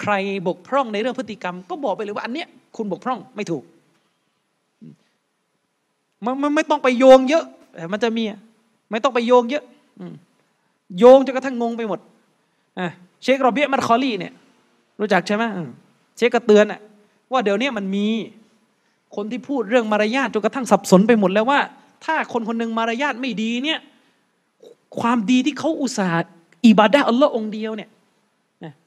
[0.00, 0.12] ใคร
[0.46, 3.62] บกพร่องในเรื่องพฤติกรรม ก็บอกไปเลยว่าอันเนี้ยคุณบกพร่องไม่ถูก
[6.24, 7.44] มันมันไม่ต้องไปโยงเยอะ
[7.74, 8.24] แต่มันจะมี
[8.90, 9.64] ไม่ต้องไปโยงเยอะ
[10.98, 12.00] โยงจนกระทั่งงงไปหมด
[13.22, 14.32] เชคโรเบียมัดคอลี่เนี่ย
[15.00, 15.44] รู้จักใช่ไหม
[16.16, 16.80] เชคก็เตือนอะ
[17.32, 18.06] ว่าเดี๋ยวนี้มันมี
[19.16, 21.60] คนที่พูดเรื่องมารยาทจนกระทั่งสับสนไปหมดแล้วว่า
[22.04, 23.80] ถ้าคนคนหนึ่งมารยาทไม่ดีเนี่ย
[25.00, 26.30] ความดีที่เขาอุตส่าห์
[26.66, 27.90] อิบาดะอัลลอฮ์องเดียวเนี่ย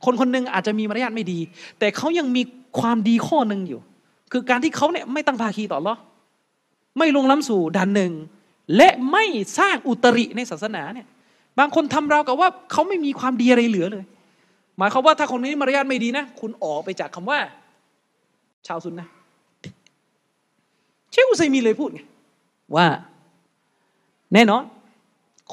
[0.06, 1.40] คนคนหนึ่งอาจจะมีมารยาทไม่ดี
[1.80, 2.42] แต่เขายังมี
[2.80, 3.80] ความดีข้อหนึ่งอยู่
[4.32, 5.96] คือการที่เขาเนี่ยไม่ตั้งภาคีต่ออัลลอ
[6.98, 8.12] ไม่ลงล้ำสู่ด่านหนึ่ง
[8.76, 9.24] และไม่
[9.58, 11.08] สร้างอุตริในศาสนาเนี่ย
[11.60, 14.06] บางคนทำเราวกับว่าเขาไม่มีความดีอะไรเหลือเลย
[14.78, 17.40] หมายความว่าถ้าคนนี้มารยาทไม่ดีนะ คุณออกไปจากคำว่า
[18.68, 19.08] ชาวซุนนะ
[21.12, 22.02] เชคอุซัยมีเลยพูดไง
[22.76, 22.86] ว่า
[24.34, 24.64] แน่นอน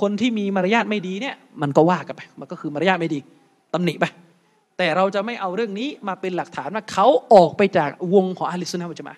[0.00, 3.18] คนที่มีมารยาทไม่ดีเนี่ย มันก็ว่ากันไปมันก็คือมารยาทไม่ดี
[3.74, 4.04] ตำหนิไป
[4.78, 9.14] แต่เราจะไม่เอาเรื่องนี้มาเป็นหลักฐานว่าเขาออกไปจากวงของอาลิสุนนะมุจมา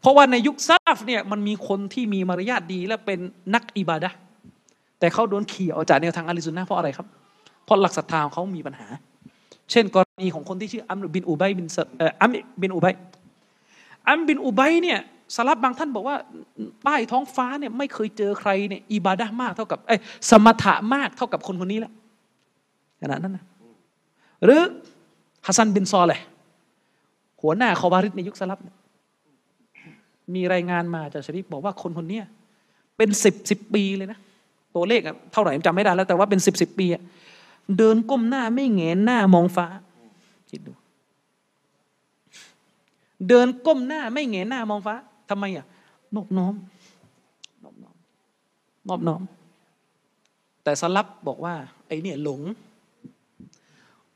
[0.00, 3.18] เพราะว่าในยุคซาฟเนี่ยมันมีคนที่มีมารยาทดีและเป็น
[3.54, 4.10] นักอิบาดะ
[4.98, 7.06] แต่เขาโดนเขี่ยออกจากแนวทางอะฮ์ลิสซุนนะฮ์เพราะอะไรครับ
[7.64, 8.86] เพราะหลักศรัทธาของเขามีปัญหา
[9.70, 11.66] เช่น กรณีของคนที่ชื่ออัมบินอุบัยบิน
[12.22, 12.94] อัมบินอุบัย
[14.08, 14.98] อัมบินอุบัยเนี่ย
[15.36, 16.16] สลัฟบางท่านบอกว่า
[16.84, 19.96] ใต้ท้องฟ้าเนี่ยไม่เคยเจอใครเนี่ยอิบาดะมากเท่ากับเอ้
[20.30, 21.92] สมถะมากเท่ากับคนคนนี้แล้ว
[23.00, 23.44] ขนาดนั้นนะ
[24.44, 24.62] หรือ
[25.46, 26.20] ฮัสซันบินซอและห์
[27.42, 28.58] หัวหน้าคอวาริจในยุคสลัฟ
[30.34, 32.20] มีรายงานมาจากชริฟบอกว่าคนคนนี้
[32.96, 34.18] เป็นสิบสิบปีเลยนะ
[34.74, 37.02] ตัวเลขอะเท่าไหร่จำไม่ได้แล้วแต่ว่าเป็นสิบสิบปีอะ
[37.78, 39.66] เดินก้มหน้าไม่แงนหน้ามองฟ้า
[40.50, 40.72] คิดดู
[43.28, 44.94] เดินก้มหน้าไม่แงนหน้ามองฟ้า
[45.30, 45.66] ทำไมอะ
[46.14, 46.54] นอบน้อม
[47.64, 47.96] นอบน้อม
[48.88, 49.22] นอบน้อม
[50.64, 51.54] แต่สลับบอกว่า
[51.86, 52.40] ไอ้เนี่ยหลง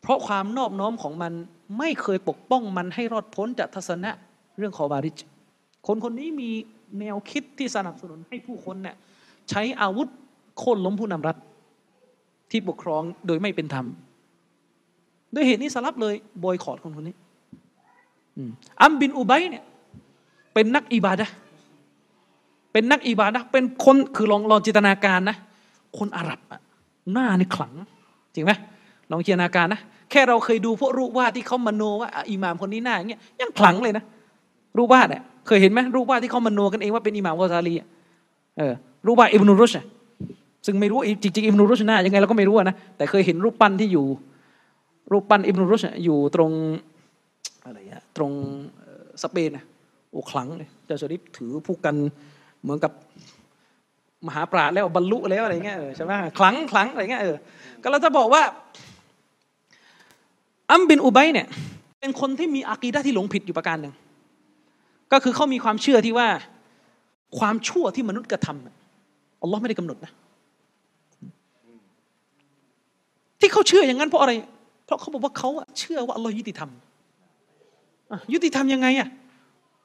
[0.00, 1.32] เพราะความนอบน้อมของมัน
[1.78, 4.10] ไม่เคยปกป้องมันให้รอดพ้นจากทัศนะ
[4.58, 5.16] เรื่องขอบาริจ
[5.86, 6.50] คนคนนี้มี
[7.00, 8.96] แนวคิดที่สนับสนุนให้ผู้คนเนี่ย
[9.50, 10.08] ใช้อาวุธ
[10.58, 11.36] โค่นล้มผู้นำรัฐ
[12.50, 13.86] ที่ปกครองโดยไม่เป็นธรรม
[15.34, 17.16] ด้วยเหตุนี้สลับเลยบอยคอรดคนคนนี้
[18.82, 19.64] อัมบินอุบัยเนี่ย
[20.54, 21.26] เป็นนักอิบาดะ
[22.72, 25.36] เป็นนักอิบาดะเป็นคนคือลองลองจินตนาการนะ
[25.98, 26.60] คนอาหรับอะ
[27.12, 27.72] หน้านี่ขลัง
[28.34, 28.52] จริงไหม
[29.10, 34.04] ลองจินตนาการนะ แค่เราเคยดูพวกรูปวาดที่เขามโนว่าอิหม่ามคนนี้หน้าอย่างเงี้ยยังขลังเลยนะ
[34.76, 37.88] รูปวาดเนี่ยเคยเห็นไหมรูปวาดที่เขามโนกันเองว่าเป็นอิหม่ามวาซาลีอะ
[38.58, 38.72] เออ
[39.06, 39.84] รูปวาดอิบนุรุชอะ
[40.66, 44.06] ซึ่งไม่รู้จริงๆอิบนุรุชหน้ายังไงเราก็ไม่รู้นะแต่เคยเห็นรูปปั้นที่อยู่
[45.12, 46.50] รูปปั้นอิบนุรุชอยู่ตรง
[47.64, 48.32] อะไรอะตรง
[49.22, 49.64] สเปนอะ
[50.12, 51.94] โอ้ขลังเลยเจ้าชริฟถือผู้กัน
[52.62, 52.92] เหมือนกับ
[54.26, 57.36] มหาปราชญ์แล้วบรรลุแล้วอะไรเงี้ยใช่ไหมขลังขลังอะไรเงี้ยเออ
[57.82, 58.42] ก็เราจะบอกว่า
[60.70, 61.46] อัมบินอุบัยเนี่ย
[62.00, 63.94] เป็นคนที่มีอากีดะที่หลงผิดอยู่ประการหนึ่ง
[65.12, 66.28] ก็คือเขามีความเชื่อที่ว่า
[67.38, 68.74] ความชั่วที่มนุษย์กระทำอะ
[69.42, 70.12] อัลลอฮ์ไม่ได้กำหนดนะ
[73.40, 74.32] ที่เขาเชื่ออย่างนั้นเพราะอะไร
[74.84, 76.70] เพราะเขาบอกว่าเขาเชื่อว่าอัลลอฮ์ยุติธรรม
[78.32, 79.08] ยุติธรรมยังไงอะ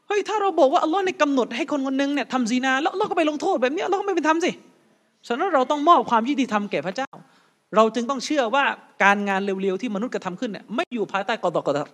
[0.08, 4.52] เฮ้ยถ้าเราบอกว่าอัลลอฮ์ในกำหนดให้คนคนหนึงเนี่ยทำซีนาแล้วอัลลอฮ์ก็ไปลงโทษแบบนี้อัลลอฮ์ก็ไม่เป็นธรรมสิ
[5.28, 7.10] ฉะนั้นเราต้องมอบความยุติธรรมแก่พระเจ้า
[7.76, 8.66] เราจึงต้องเชื่อว่า
[9.04, 11.88] การงานเร็วๆที่มนุษย์กระทำขึ้นเนี่ยไม่อยู่ภายใต้กอดอกอดร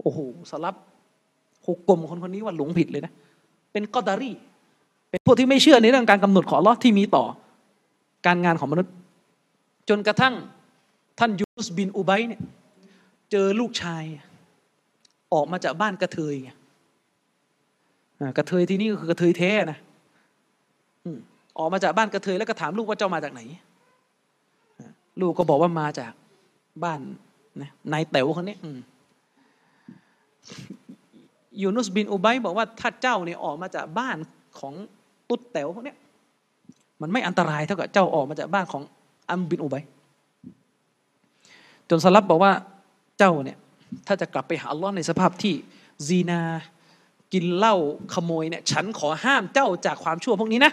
[0.00, 0.18] โอ้โห
[0.50, 0.74] สลับ
[1.66, 3.12] หกกลมคนคนนี้ว่าหลงผิดเลยนะ
[3.72, 4.32] เป็นกอดารี
[5.10, 7.24] เป็นพวกที่ไม่เชื่อในเรื่องการกำหนดของลอที่มีต่อ
[8.26, 8.92] การงานของมนุษย์
[9.88, 10.34] จนกระทั่ง
[11.18, 12.40] ท่านยูสบินอุบัยเนี่ย
[13.30, 14.04] เจอลูกชาย
[15.34, 16.50] ออกมาจากบ้านกระเทยไง
[18.36, 19.78] กระเทยที่นี่ก็คือกระเทยแท้นะ
[21.58, 23.40] ออกมาจากบ้านกระเทยแล้วก็ถามลูกว่าเจ้ามาจากไหน
[25.20, 26.12] ลูกก็บอกว่ามาจาก
[26.84, 27.00] บ้าน
[27.60, 28.56] นะนายเต๋วคนนี้
[31.60, 34.16] ยูนุสบินอุบัยบอกว่าถ้าเจ้าเนี่ยออกมาจากบ้าน
[34.58, 34.74] ของ
[35.28, 35.94] ตุ๊ดเต๋วคนนี้
[37.02, 38.82] มันไม่อันตรายเท่ากับเจ้าออกมาจากบ้านของ
[39.30, 39.84] อัมบินอุบัย
[41.90, 42.52] จนสลับบอกว่า
[43.18, 43.58] เจ้าเนี่ย
[44.06, 45.54] ถ้าจะกลับไปหาอัลลอฮ์ในสภาพที่
[46.06, 46.42] ซีนา
[47.32, 47.76] กินเหล้า
[48.14, 50.72] ขโมยเนี่ยฉันขอห้ามเจ้าจากความชั่วพวกนี้นะ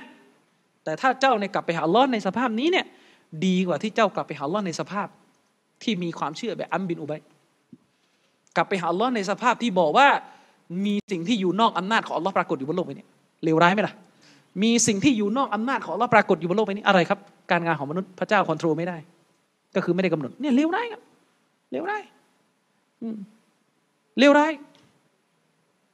[0.84, 2.86] แต่ถ้าเจ้าเนี่ยกลับไปหาอัลลอฮ์ในสภาพนี้เนี่ย
[3.46, 5.08] ดีกว่าที่เจ้ากลับไปหาอัลลอฮ์ในสภาพ
[5.84, 7.22] ที่มีความเชื่อแบบอัมบินอุบัย
[8.56, 10.08] กลับไปหาอัลลอฮ์ในสภาพที่บอกว่า
[10.86, 13.06] มีสิ่งที่อยู่นอกอำนาจของอัลลอฮ์ปรากฏอยู่บนโลกใบนี้
[13.44, 13.94] เลวร้ายไหมล่ะ
[14.64, 17.20] มีสิ่งที่อยู่นอกอำนาจของอัลลอฮ์ปรากฏอยู่บนโลกใบนี้อะไรครับ
[17.52, 18.98] การงานของมนุษย์พระเจ้า control ไม่ได้
[19.76, 21.02] ก็คือไม่ได้กำหนดเนี่ยเลวร้ายครับ
[21.72, 22.02] เลวร้าย
[24.20, 24.54] เลวร้าย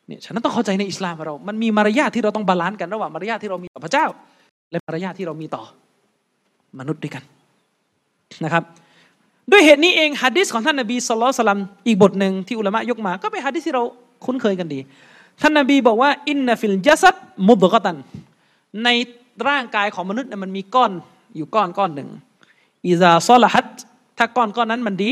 [0.08, 4.06] เนี่ยฉะนั้นต้องเข้าใจในอิสลามของเรา มันมีมารยาทที่เราต้อง balance กันระหว่างมารยาทที่เรามีต่อพระเจ้า
[4.72, 5.64] และมารยาทที่เรามีต่อ
[6.80, 7.24] มนุษย์ด้วยกัน
[8.44, 8.64] นะครับ
[9.52, 13.84] ด้วยเหตุนี้เองฮะดิษของท่านนบีสุลต่านอีกบทหนึ่งที่อุลามะยกมา ก็เป็นฮะดิษที่เรา
[14.26, 14.80] คุ้นเคยกันดี
[15.42, 17.16] ท่านนบีบอกว่าอินนฟิลจัสัด
[17.48, 17.98] มุดกตัน
[18.84, 18.90] ใน
[19.48, 20.92] ร่างกายของมนุษย์มันมีก้อน
[21.36, 22.10] อยู่ก้อนก้อนหนึ่ง
[22.86, 23.68] อิซาซอลฮัด
[24.18, 25.12] ถ้าก้อนก้อนนั้นมันดี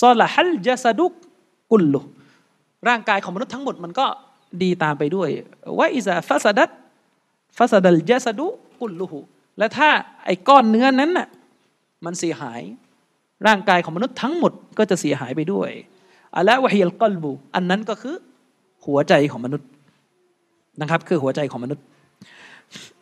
[0.00, 1.12] ซอลฮัลจัสดุก
[1.70, 2.00] กุลลุ
[2.88, 4.06] ร่างกายของมนุษย์ทั้งหมดมันก็
[4.62, 5.28] ดีตามไปด้วย
[5.78, 6.70] ว่าอิซาฟาสดัด
[7.58, 8.46] ฟาสดัลจัสดุ
[8.80, 9.18] กุลลุหู
[9.58, 9.88] และถ้า
[10.24, 11.28] ไอ้ก้อนเนื้อนั้นน่ะ
[12.04, 12.60] มันเสียหาย
[13.46, 15.70] ร่างกายของมนุษย์ทั้งหมดก็จะเสียหายไปด้วย
[16.36, 18.16] อัลละวะฮิลกลบูอันนั้นก็คือ
[18.86, 19.68] หัวใจของมนุษย์
[20.80, 21.84] นะครับ คือหัวใจของมนุษย์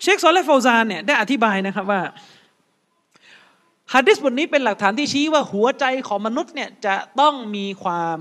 [0.03, 2.01] เชคซอลและฟาวซานเนี่ยได้อธิบายนะครับว่า
[3.95, 8.19] ฮะดิษบทนี้เป็นหลักฐานที่ชี้ว่าหัวใจของมนุษย์เนี่ยจะต้องมีความ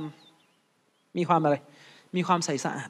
[1.18, 1.56] มีความอะไร
[2.16, 2.90] มีความใสสะอาด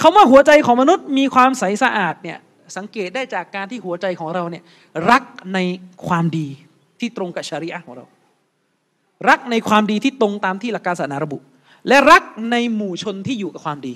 [0.00, 2.38] คาว่าหัวใจของมนุษย์มีความใสสะอาดเนี่ย
[2.76, 4.64] สังเกตได้จากการที่หัวใจของเราเนี่ย
[5.10, 5.22] รัก
[5.54, 5.58] ใน
[6.06, 6.48] ความดี
[7.00, 8.04] ที่ตรงกับชริอะของเรา
[9.28, 11.38] รักในความดีที่ตรงตามที่หลักการศาสนาระบุ
[11.88, 13.94] และรักในหมู่ชนที่อยู่กับความดี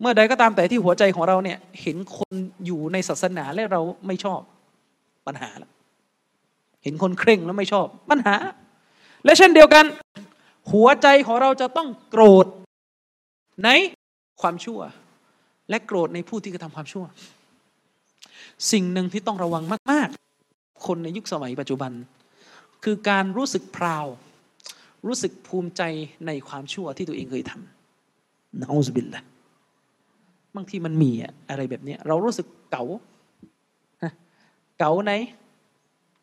[0.00, 2.34] เมื่อใดก็ตามแต่ที่หัวใจของเราเนี่ยเห็นคน
[2.66, 4.40] อยู่ในศาสนาและเราไม่ชอบ
[5.26, 5.70] ปัญหาแล้ว
[6.82, 8.36] เห็นคนเคร่งแล้วไม่ชอบ ปัญหา
[9.24, 9.84] และเช่นเดียวกัน
[10.72, 12.46] หัวใจของเราจะต้องโกรธ
[13.64, 13.68] ใน
[14.40, 14.80] ความชั่ว
[15.70, 17.04] และโกรธในผู้ที่กระทำความชั่ว
[18.72, 20.08] สิ่งหนึ่งที่ต้องระวังมาก
[20.46, 21.92] ๆ คนในยุคสมัยปัจจุบัน
[22.84, 24.06] คือการรู้สึกพราว
[25.06, 25.82] รู้สึกภูมิใจ
[26.26, 29.22] ในความชั่วที่ตัวเองเคยทำนะอูซบิลละ
[30.56, 31.10] บางทีมันมี
[31.48, 32.84] อะไรแบบนี้เรารู้สึกเก๋า
[34.78, 35.12] เก๋าใน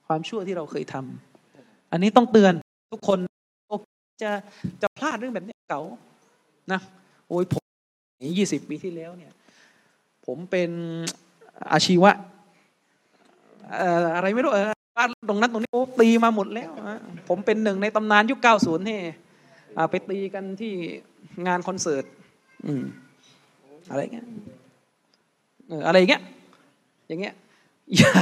[0.08, 2.54] ความชั่วที่เราเคยทำอันนี้ต้องเตือน
[2.92, 3.20] ทุกคน
[4.24, 4.32] จะ
[4.82, 5.82] จะพลาดเรื่องแบบนี้เก๋า
[6.72, 6.80] นะ
[7.28, 7.64] โอ้ยผม
[8.38, 9.34] ยี่สิบปีที่แล้วเนี่ย
[10.26, 10.70] ผมเป็น
[11.72, 12.12] อาชีวะ
[14.16, 16.72] อะไรไม่รู้เออบ้านตรงนั้นตรงนี้โอ้ตีมาหมดแล้ว
[17.30, 19.00] ผมเป็นหนึ่งในตำนานยุคเก้าศูนย์ที่
[19.90, 20.74] ไปตีกันที่
[21.48, 22.04] งานคอนเสิร์ต
[22.68, 22.70] อ
[23.90, 24.26] อะไรเงี้ย
[25.88, 26.22] อะไรเงี้ย
[27.08, 27.34] อย่างเงี้ย
[27.98, 28.14] อย่า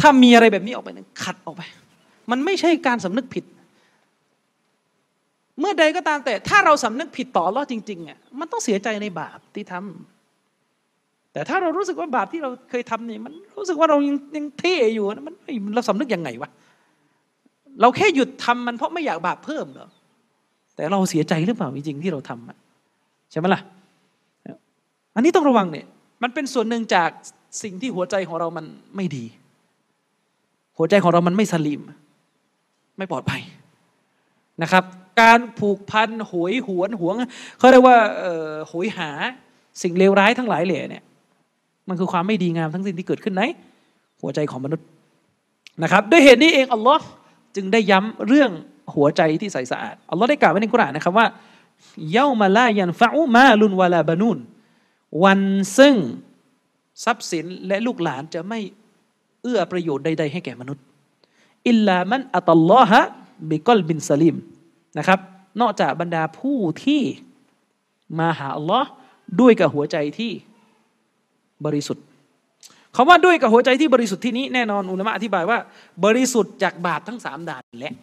[0.00, 0.90] ถ้ามีอะไรแบบนี้ออกไป
[1.24, 1.62] ขัดออกไป
[2.30, 3.44] มันไม่ใช่การสำนึกผิด
[5.60, 15.34] เมื่อใดก็ตามแต่ ถ้าเราสำนึกผิดต่อรอดจริงๆอะมันต้องเสียใจในบาปที่ทำแต่ถ้าเรารู้สึกว่าบาปที่เราเคยทำเนี่ยมันรู้สึกว่าเรายังยังเท่อยู่มัน
[15.74, 16.50] เราสำนึกยังไงวะ
[17.80, 19.88] เราแค่หยุดทำมันเพราะไม่อยากบาปเพิ่มเหรอ
[20.76, 23.60] แต่เราเสียใจหรือเปล่าจริงๆที่เราทำใช่ไหมล่ะ
[25.14, 25.86] อันนี้ต้องระวังเนี่ย
[26.22, 27.10] มันเป็นส่วนหนึ่งจาก
[27.62, 28.64] สิ่งที่หัวใจของเรามัน
[28.96, 29.24] ไม่ดี
[30.78, 31.82] หัวใจของเรามันไม่สลิม
[32.98, 33.42] ไม่ปลอดภัย
[34.62, 34.84] นะครับ
[35.20, 37.14] การผูกพันหวยหวนหวง
[37.58, 37.96] เขาเรียกว่า
[38.70, 39.10] หวยหา
[39.82, 41.02] สิ่งเลวร้ายทั้งหลายเหล่เนี่ย
[41.88, 43.42] มันคือความไม่ดีงามทั้งสิ้นที่เกิดขึ้นใน
[44.20, 44.86] หัวใจของมนุษย์
[45.82, 47.06] นะครับ ด้วยเหตุนี้เองอัลลอฮ์
[47.56, 48.50] จึงได้ย้ำเรื่อง
[48.94, 51.26] หัวใจที่ใสสะอาดอัลลอฮ์ได้กล่าวไว้ในกุรอานนะครับว่า
[52.12, 54.38] يوم لا ينفع مال ولا بنون
[55.24, 55.40] วัน
[55.78, 55.94] ซึ่ง
[57.04, 58.60] ทรัพย์สินและลูกหลานจะไม่
[59.42, 60.84] เอื้อประโยชน์ใด ๆ ให้แก่มนุษย์
[61.68, 64.36] إلا من أتى الله بقلب سليم
[64.98, 65.18] นะครับ
[65.60, 67.02] นอกจากบรรดาผู้ที่
[68.18, 68.88] มาหาอัลลอฮ์
[69.40, 70.32] ด้วยกับหัวใจที่
[71.64, 72.04] บริสุทธิ์
[72.96, 75.58] คำว่าด้วยกับหัวใจที่บริสุทธิ์ที่นี้แน่นอนอุลามะอธิบายว่า
[76.04, 77.94] บริสุทธิ์จากบาปทั้งสามด่านและ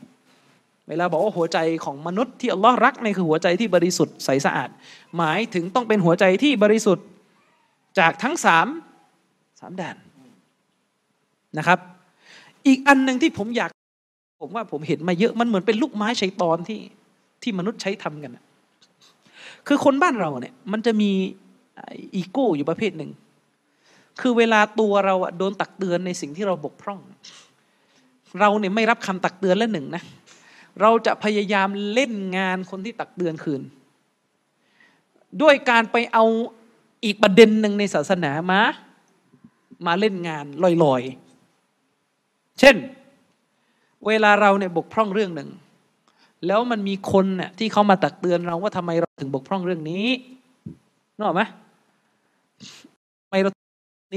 [0.88, 4.70] เวลาบอกว่าหัวใจของมนุษย์ที่อัลลอฮ์รักในคือหัวใจที่บริสุทธิ์ใสสะอาด
[5.18, 7.06] หมายถึงต้องเป็นหัวใจที่บริสุทธิ์
[8.00, 8.68] จากทั้งสาม
[9.60, 9.98] สามด่าน
[11.58, 11.80] นะครับ
[12.68, 13.70] อีกอันหนึ่งที่ผมอยาก
[14.42, 16.80] ผมว่าผมเห็นมาเยอะมันเหมือนเป็นลูกไม้ใช้ตอนที่
[17.42, 18.38] ที่มนุษย์ใช้ทำกัน
[19.68, 21.12] คือคนบ้านเราเนี่ย มันจะมี
[22.16, 23.12] อีโก้อยู่ประเภทหนึ่ง
[24.22, 27.00] คือเวลาตัวเราโดนตักเตือนในสิ่งที่เราบกพร่อง
[28.40, 30.04] เราเนี่ยไม่รับคำตักเตือนแล้วหนึ่งนะ
[30.82, 33.62] เราจะพยายามเล่นงานคนที่ตักเตือนคืน
[35.42, 36.26] ด้วยการไปเอา
[37.04, 38.62] อีกประเด็นหนึ่งในศาสนามา
[39.86, 40.46] มาเล่นงาน
[40.84, 42.76] ลอยๆ เช่น
[44.08, 45.50] เวลาเราเนี่ยบกพร่องเรื่องหนึ่ง
[46.48, 50.08] แล้วมันมีคนเนี่ยที่เขามาตักเตือนเราว่าทำไมเราถึงบกพร่องเรื่องนี้
[51.16, 51.42] นึกออกไหม
[53.24, 53.52] ทำไมเรา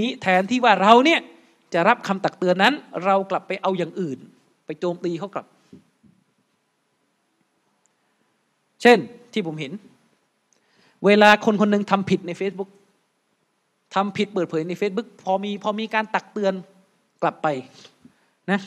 [0.00, 1.20] นี้แทนที่ว่าเราเนี่ย
[1.74, 4.18] จะรับคำตักเตือนนั้น เรากลับไปเอาอย่างอื่น
[4.66, 5.46] ไปโจมตีเขากลับ
[8.82, 8.98] เช่น
[9.32, 9.72] ที่ผมเห็น
[11.06, 12.70] เวลาคนคนหนึ่งทำผิดใน Facebook
[13.94, 16.54] ทำผิดเปิดเผยใน Facebook พอมีพอมีการตักเตือน
[17.22, 17.46] กลับไป
[18.50, 18.60] นะ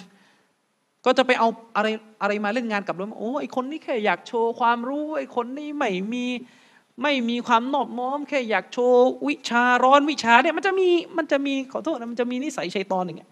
[1.06, 1.88] ก็จะไปเอาอะไร
[2.22, 6.26] อะไรมาเล่นงานกับเราโอ้ไอคนนี้แค่อยากโชว์ความรู้ไอคนนี้ไม่มี
[7.04, 13.30] ไม่มีความนอบน้อม แค่อยากโชว์วิชาร้อนวิชาเนี่ยมันจะมีมันจะมีขอโทษนะมันจะมีนิสัยชัยตอนอย่างเงี้ย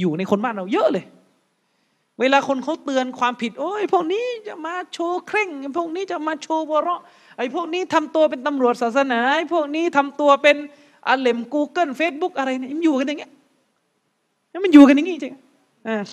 [0.00, 1.04] อยู่ในคนบ้านเราเยอะเลย
[2.20, 7.00] เวลาคนเขาเตือนความผิด โอ้ยพวกนี้จะมาโชว์เคร่ง พวกนี้จะมาโชว์วระ
[7.38, 10.56] ไอ้พวกนี้ทำตัวเป็นตำรวจศาสนาไอ้พวกนี้ทำตัวเป็น
[11.08, 13.30] อาเลม Google Facebook อะไรเนี่ยมันอยู่กันอย่างเงี้ย
[14.64, 15.34] มันอยู่กันอย่างงี้จริง
[15.88, 16.04] อ่า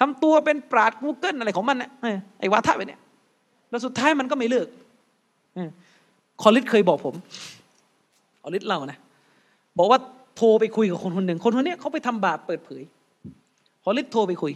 [0.00, 1.90] ทำตัวเป็นปราด Google อะไรของมันเนี่ย
[2.40, 3.00] ไอ้วาทะไปเนี่ย
[3.70, 4.66] แล้วสุดท้ายมันก็ไม่เลิก
[5.56, 5.58] อ
[6.42, 7.14] คอลิสเคยบอกผม
[8.42, 8.98] คอลิสเล่านะ
[9.78, 10.00] บอกว่า
[10.36, 12.82] โทรไปคุยกับคนคนหนึ่ง คนคนนี้เขาไปทำบาปเปิดเผย
[13.84, 14.52] คอลิสโทรไปคุย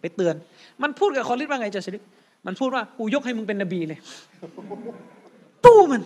[0.00, 0.34] ไปเตือน
[0.82, 2.02] มันพูดกับคอลิสว่าไงจะชริก
[2.46, 3.98] มันพูดว่ากูยกให้มึงเป็นนบีเลย
[5.64, 6.02] ตู้มัน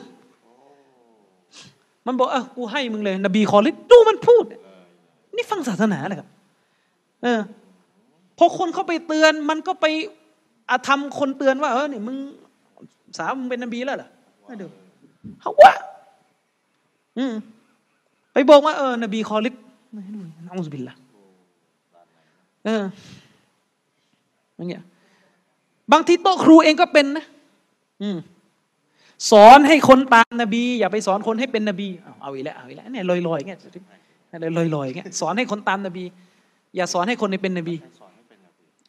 [2.06, 4.44] มันบอกเออกูให้มึงเลย นบีคอลิสดูมันพูด
[5.36, 6.28] นี่ฟังศาสนาเลยครับ
[7.22, 7.40] เออ
[8.38, 9.86] พอคนเขาไปเตือน มันก็ไป
[10.70, 12.16] อาธรรมคนเตือนว่าเออเนี่ยมึง
[13.18, 14.08] สาวมึงเป็นนบีแล้วเหรอ
[14.46, 14.66] ไม่ดู
[15.40, 15.72] เขาว่า
[17.18, 17.32] อืม
[18.32, 19.54] ไปบอกว่าเออนบีคอลิส
[19.92, 20.96] ไม่ดูนะอุสบิลละ
[22.64, 22.82] เออ
[24.56, 24.82] อย่างเงี้ย
[25.92, 27.24] บางทีโต๊ะครูเองก็เป็นนะ
[28.02, 28.16] อืม
[29.30, 31.88] สอนให้คนตามนบี อย่าไปสอนคนให้เป็นนบี
[32.22, 33.60] เอาอีกแล้วเอาอีกแล้วเนี่ยลอยๆอย่างเงี้ย
[34.58, 36.04] ลอยๆอย่างเงี้ยสอนให้คนตามนบี
[36.76, 37.74] อย่าสอนให้คนในเป็นนบี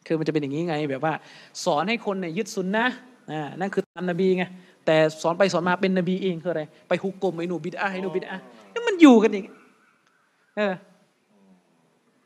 [0.06, 1.14] คือมันจะเป็นอย่างนี้ไง แบบว่า
[1.64, 2.86] สอนให้คนเนี่ยยึดสุนนะ
[3.32, 4.44] อ่านั่นคือตามนบีไง
[4.86, 8.36] แต่สอนไปสอนมาเป็นนบีเองคืออะไร ไปฮุกกลมไอ้หนูบิดอาให้หนูบิดอา
[8.72, 9.44] นี่มันอยู่กันอย่าง
[10.56, 10.72] เออ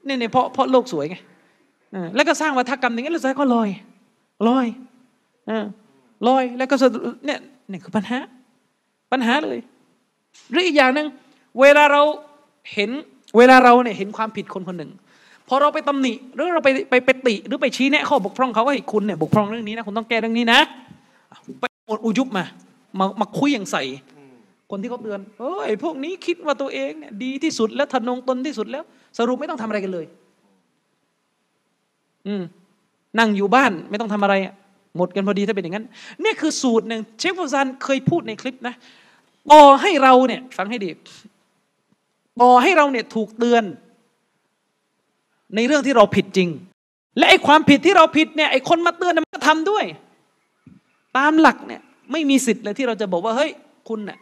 [0.04, 1.16] เนี่ยเนี่ยเพราะเพราะโลกสวยไง
[2.14, 3.68] แล้วก็สร้างวัฒกรรมอย่างนี้แล้วสุดท้ายก็ลอย
[4.48, 4.66] ลอย
[5.50, 5.52] อ
[6.28, 6.88] ลอยแล้วก็สะ
[7.26, 7.38] เนี่ย
[7.70, 8.18] นี่คือปัญหา
[9.12, 9.60] ปัญหาเลย
[10.50, 11.06] หรืออีกอย่างหนึ่ง
[11.60, 12.02] เวลาเรา
[12.72, 12.90] เห็น
[13.36, 14.90] เวลาเราเนี่ยเห็นความผิดคนคนหนึ่ง
[15.48, 20.60] พอเราไปตำหนิหรือเราไปไปไปติ หรือไปชี้แนะข้อบกพร่องเขาว่าคุณเนี่ยบกพร่องเรื่องนี้นะคุณต้องแก้เรื่องนี้นะ
[21.60, 22.44] ไปหมดอุยุบมา
[22.98, 23.82] มามาคุยอย่างใส่
[24.70, 28.84] คนที่เขาเตือนเอ้ยพวกนี้คิดว่าตัวเองเนี่ยดีที่สุดแล้วทะนงตนที่สุดแล้ว
[29.18, 30.06] สรุปไม่ต้องทำอะไรกันเลย
[32.26, 32.42] อืม
[33.18, 34.54] นั่งอยู่บ้านไม่ต้องทำอะไรอะ
[34.96, 35.86] หมดกันพอดีถ้าเป็นอย่างนั้น
[36.24, 38.74] นี่คือสูตรหนึ่งเชฟฟูซานเคยพูดในคลิปนะ
[39.52, 40.88] ต่อให้เราเนี่ยฟังให้ดี
[42.40, 43.64] ต่อให้เราเนี่ยถูกเตือน
[45.54, 46.48] ในเรื่องที่เราผิดจริง
[47.18, 49.84] และไอ้ความผิดที่เราผิดเนี่ยไอ้คนมาเตือนมันก็ทำด้วย
[51.16, 51.80] ตามหลักเนี่ย
[52.12, 53.50] ไม่มีสิทธิ์เลยที่เราจะบอกว่าเฮ้ย
[53.88, 54.18] คุณเน่ย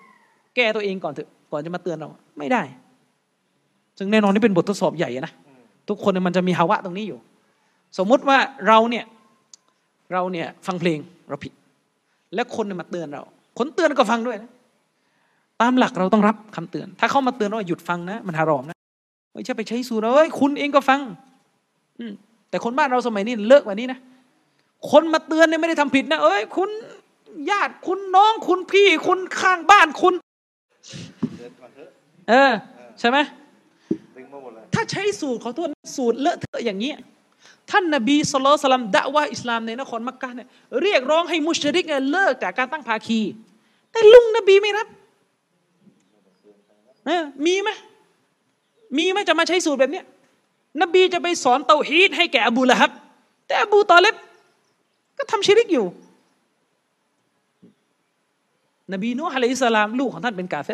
[0.57, 2.63] แก้ตัวเองก่อนเถอะก่อนจะมาเตือนเราไม่ได้
[3.99, 5.33] ซึ่งแน่นอนนี่เป็นบททดสอบใหญ่นะ
[5.89, 7.19] ทุกคนมันจะมีภาวะตรงนี้อยู่
[7.99, 8.39] สมมุติว่า
[8.69, 9.05] เราเนี่ย
[10.13, 11.53] เราเนี่ยฟังเพลงเราผิด
[12.35, 13.23] และคนมาเตือนเรา
[13.59, 14.51] คนเตือนก็ฟังด้วยนะ
[15.61, 18.79] ตามหลักเราต้องรับคำเตือน ถ้าเขามาเตือนว่าหยุดฟังนะ มันหารอมนะ
[19.33, 21.01] ไม่ใช่ไปใช้สูตรเอ้ยคุณเองก็ฟัง
[21.99, 22.05] อื
[22.51, 23.99] แต่คนบ้านเราสมัยนี้เลิกแบบนี้นะ
[24.91, 26.71] คนมาเตือนเนี่ยไม่ได้ทำผิดนะเอ้ย คุณ
[27.51, 30.15] ญาติคุณน้องคุณพี่คุณข้างบ้านคุณ
[32.29, 32.53] เออ
[33.01, 33.19] ใช่ไหม
[34.75, 36.93] ถ้าใช้สูตรขอโทษสูตรเลอะเทอะอย่างนี้
[37.71, 40.49] ท่านนบีสุลต่านดะว่าอิสลามในนครมักกะเนี่ย
[40.83, 43.21] เรียกร้องให้มุชริกเนี่ยเลิกจากการตั้งภาคี
[43.93, 44.89] แต่ลุงนบีไม่รับ
[47.07, 47.71] เออมีไหม
[48.97, 50.05] มีไหมจะมาใช้สูตรแบบเนี้ย
[50.83, 52.91] นบีจะไปสอนเตาฮีดให้แก่อบูละฮับ
[53.47, 54.15] แต่อบูตอเลบ
[55.19, 55.87] ก็ทำชิริกอยู่
[58.93, 60.73] นบีนูฮ์อะลัยฮิสลามลูกของท่านเป็นกาเฟร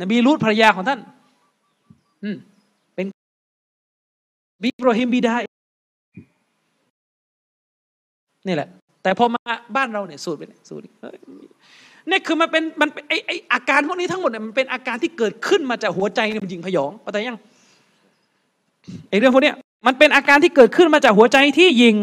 [0.00, 1.00] นบีลูตภรรยาของท่าน
[2.24, 2.36] อืม
[4.62, 5.34] บิบรฮิมบิดา
[8.46, 8.68] นี่แหละ
[9.02, 9.42] แต่พอมา
[9.76, 10.82] บ้านเราเนี่ยสูตรเป็นสูตร
[12.10, 17.38] นี่คือมันเป็นมันไอไออาการพวกนี้ทั้งหมดเนี่ยมันเป็นอาการที่เกิดขึ้นมาจากหัวใจเนี่ยมันยิงพยองเข้าใจยัง
[19.10, 21.96] ไอเรื่องพวกเนี้ยมันเป็นอาการที่เกิดขึ้นมาจากหัวใจที่ยิง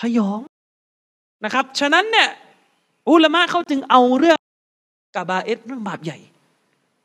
[0.00, 0.40] พยอง
[1.44, 2.28] นะครับ ฉะนั้นเนี่ย
[3.08, 4.38] อุลมะเขาจึงเอาเรื่อง
[5.16, 6.18] กาบาเอสเรื่องบาปใหญ่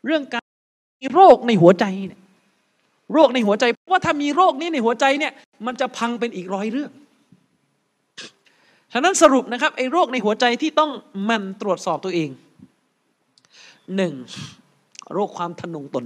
[0.06, 0.46] เรื่องการ
[1.00, 2.22] มีโรคในหัวใจเนี่ย
[3.14, 5.34] โรคในหัวใจเพราะว่าถ้ามีโรคนี้ในหัวใจเนี่ย
[5.66, 6.92] มันจะพังเป็นอีกร้อยเรื่อง
[8.94, 10.92] ฉะนั้นสรุปนะครับไอ้โรคในหัวใจที่ต้อง
[11.30, 12.30] มันตรวจสอบตัวเอง
[13.96, 14.14] หนึ่ง
[15.14, 16.06] โรคความทะนงตน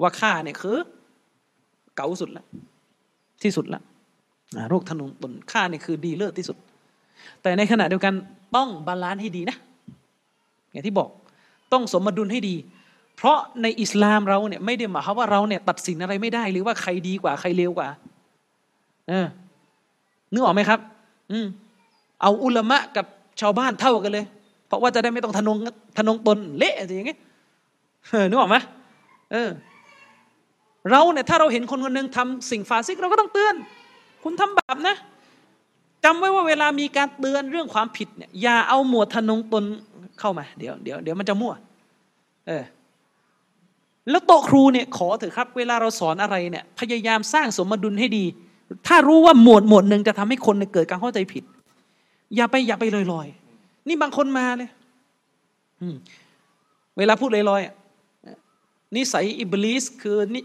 [0.00, 0.78] ว่าข้าเนี่ยคือ
[1.96, 2.46] เก่าสุดแล้ว
[3.42, 3.82] ที่สุดแล้ว
[4.70, 6.56] โรคทะนงตนข้าเนี่ยคือดีเลิศที่สุด
[7.42, 8.14] แต่ในขณะเดียวกัน
[8.56, 9.56] ต้อง balance ให้ดีนะ
[10.70, 11.08] อย่างที่บอก
[11.72, 12.54] ต้องสมดุลให้ดี
[13.16, 17.88] เพราะในอิสลามเราเนี่ยไม่ได้หมายความว่าเราเนี่ยตัดสินอะไรไม่ได้ หรือว่าใครดีกว่าใครเลวกว่า
[19.08, 19.26] เออ
[20.32, 20.80] นึกออกไหมครับ
[21.30, 21.46] อืม
[22.22, 23.06] เอาอุลามะกับ
[23.40, 24.26] ชาวบ้านเท่ากันเลย
[24.66, 25.58] เพราะว่าจะได้ไม่ต้องทนง
[25.96, 27.18] ทนงตนเละอะไรอย่างเงี้ย
[28.28, 28.56] นึกออกไหม
[29.32, 29.50] เออ
[30.90, 33.54] เราเนี่ยถ้าเราเห็นคนคนหนึ่งทำสิ่งฟาซิกเราก็ต้องเตือน
[34.24, 34.96] คุณทำบาปนะ
[36.04, 39.64] จำไว้ว่าเวลามีการเตือนเรื่องความผิดเนี่ยอย่าเอาหมวดทนงตน
[40.20, 41.54] เข้ามา เดี๋ยวเดี๋ยวเดี๋ยวมันจะมั่ว
[42.46, 42.62] เออ
[44.10, 48.24] แล้วโต๊ะครูเนี่ยขอเถอะครับ เวลาเราสอนอะไรเนี่ยพยายามสร้างสมดุลให้ดี
[48.86, 51.44] ถ้ารู้ว่าหมวดหมวดหนึ่งจะทำให้คนเกิดการเข้าใจผิด
[52.36, 54.70] อย่าไปอย่าไปลอยลอยๆ นี่บางคนมาเลย
[56.98, 60.40] เวลาพูดลอยๆนิสัยอิบลิสคือนิ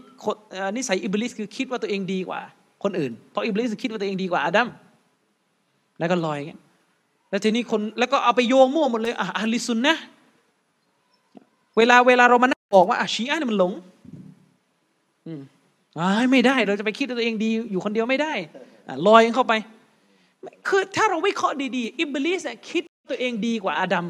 [0.76, 2.40] นิสัยอิบลิสคือคิดว่าตัวเองดีกว่า
[2.82, 4.68] คนอื่น เพราะอิบลิสคิดว่าตัวเองดีกว่าอาดัม
[5.98, 6.58] แล้วก็ลอยอย่างเงี้
[7.30, 9.94] แล้วทีนี้คนแล้วก็เอาไปโยงมั่วหมดเลยอะอะฮ์ลิสซุนนะฮ์
[11.76, 13.72] เวลาเวลาเรามานะ บอกว่าอาชีอะเนี่ยมันหลง
[15.26, 15.40] อืม
[15.98, 18.32] อ่าไม่ได้ เราจะไปคิดว่าตัวเองดี อยู่คนเดียวไม่ได้
[19.06, 19.52] ลอยเข้าไป
[20.68, 24.06] คือถ้าเราวิเคราะห์ดีๆอิบลิสคิดตัวเองดีกว่าอาดัม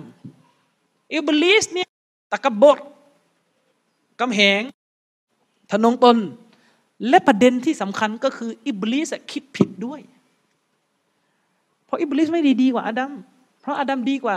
[1.14, 1.88] อิบลิสเนี่ย
[2.32, 2.78] ตะกบด
[4.20, 4.62] กำแหง
[5.70, 6.16] ทนงตน
[7.08, 10.00] และประเด็นที่สำคัญก็คืออิบลิสคิดผิดด้วย
[11.84, 13.12] เพราะอิบลิสไม่ดีดีกว่าอาดัม
[13.60, 14.36] เพราะอาดัมดีกว่า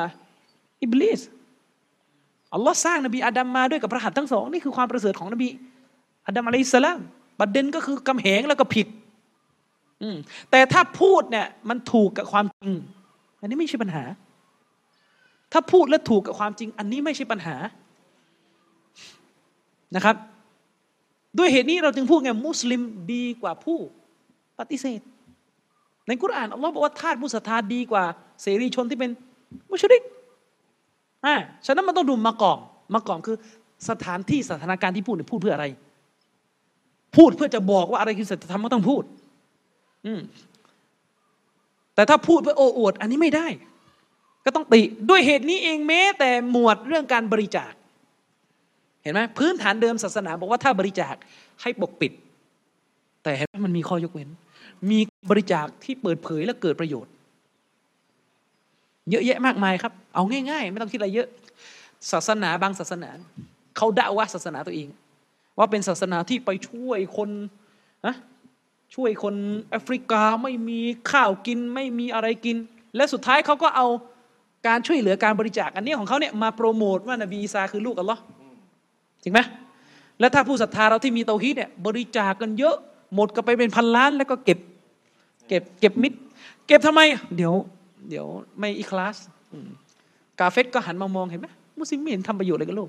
[0.82, 1.20] อิบลิส
[2.56, 5.48] อัลลอฮ์สร้างนบีอาดัมมาด้วยกับพระหัตถ์ทั้งสองนี่คือความประเสริฐของนบี
[6.27, 7.00] อาดัมอะลัยสลาม
[7.40, 8.88] ประเด็นก็คือกำแหงแล้วก็ผิด
[10.51, 12.74] แต่ถ้าพูดเนี่ยมันถูกกับความจริง
[13.42, 14.03] อันนี้ไม่ใช่ปัญหา
[15.53, 17.56] ถ้าพูดและถูกกับความจริง อันนี้ไม่ใช่ปัญหา
[19.95, 20.16] นะครับ
[21.38, 22.82] ด้วยเหตุนี้เราจึงพูดไงมุสลิม
[23.14, 23.80] ดีกว่าผู้
[24.59, 25.01] ปฏิเสธ
[26.08, 28.03] ในกุรอานอัลลอฮ์บอกว่าทาสมุสธาดีกว่า
[28.42, 29.11] เสรีชนที่เป็น
[29.72, 30.01] มุชริก
[31.26, 32.60] อ่าฉะนั้นมันต้องดูมากอม
[32.94, 33.38] มากอมคือ
[33.90, 35.66] สถานที่สถานการณ์ที่พูดเนี่ยพูดเพื่ออะไร
[37.16, 39.04] พูดเพื่อจะบอกว่าอะไรคือสัจธรรมก็ต้องพูด
[40.06, 40.20] อืม
[41.95, 43.48] แต่ถ้าพูดเพื่อโอ้อวด อันนี้ไม่ได้
[44.45, 47.74] ก็ต้องติด้วยเหตุนี้เองแม้ แต่หมวดเรื่องการบริจาค
[49.04, 51.16] เห็นไหมพื้นฐานเดิมศาสนาบอกว่าถ้าบริจาค
[51.62, 52.12] ให้ปกปิด
[53.24, 54.30] แต่เห็นไหมมันมีข้อยกเว้น
[54.92, 57.12] มีบริจาคที่เปิดเผยและเกิดประโยชน์
[59.11, 61.27] เยอะแยะมากมายครับ เอาง่ายๆ ไม่ต้องคิดอะไรเยอะ
[62.11, 63.09] ศาสนาบางศาสนา
[63.77, 64.88] เขาด่าว่าศาสนาตัวเอง
[65.58, 67.30] ว่าเป็นศาสนาที่ไปช่วยคน
[68.08, 68.16] นะ
[68.95, 69.35] ช่วยคน
[69.69, 70.80] แอฟริกาไม่มี
[71.11, 72.58] ข้าวกินไม่มีอะไรกิน
[72.95, 73.88] และสุดท้ายเขาก็เอา
[74.67, 78.22] การช่วยเหลือการบริจาคอันนี้ของเขาเนี่ยมาโปรโมทว่านบีอีสาคือลูกอัลลอฮ์
[79.24, 79.40] จริงไหม
[80.19, 82.75] แล้วถ้าผู้ศรัทธาเราที่มีเตาฮีดเนี่ยบริจาคกันเยอะ
[83.16, 84.59] หมดก็ไปเป็นพันล้านแล้วก็เก็บ
[85.48, 86.14] เก็บเก็บมิด
[86.67, 87.01] เก็บทำไม
[87.35, 87.53] เดี๋ยว
[88.09, 88.27] เดี๋ยว
[88.59, 89.17] ไม่อิคลาส
[90.40, 91.48] กาเฟรก็หันมามองเห็นไหม
[91.80, 92.88] มุสลิมไม่เห็นทำประโยชน์อะไรกับโลก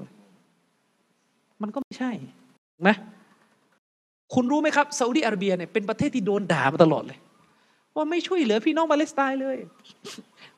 [1.63, 2.11] มันก็ไม่ใช่
[2.83, 2.91] ไหม
[4.35, 7.19] คุณรู้ไหมครับซาอุดีอาระเบียเนี่ยเป็นประเทศที่โดนด่ามาตลอดเลย
[7.97, 9.57] ว่าไม่ช่วยเหลือพี่น้องปาเลสไตน์เลย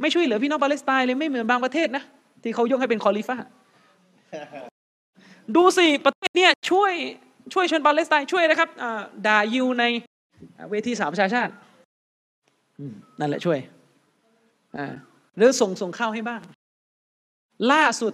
[0.00, 2.02] ไม่ช่วยเหลือพี่น้องปาเลสไตน์เลยไม่เหมือนบางประเทศนะ
[2.42, 3.36] ที่เขายกให้เป็นคอลีฟะฮ์
[5.56, 6.92] ดูสิประเทศเนี้ยช่วย
[7.54, 8.68] ช่วยชนปาเลสไตน์ช่วยนะครับ
[9.26, 9.84] ด่ายูใน
[10.70, 11.52] เวทีสามชาชาติ
[13.20, 13.58] นั่นแหละช่วย
[15.36, 16.40] หรือส่งส่งข้าวให้บ้าง
[17.72, 18.12] ล่าสุด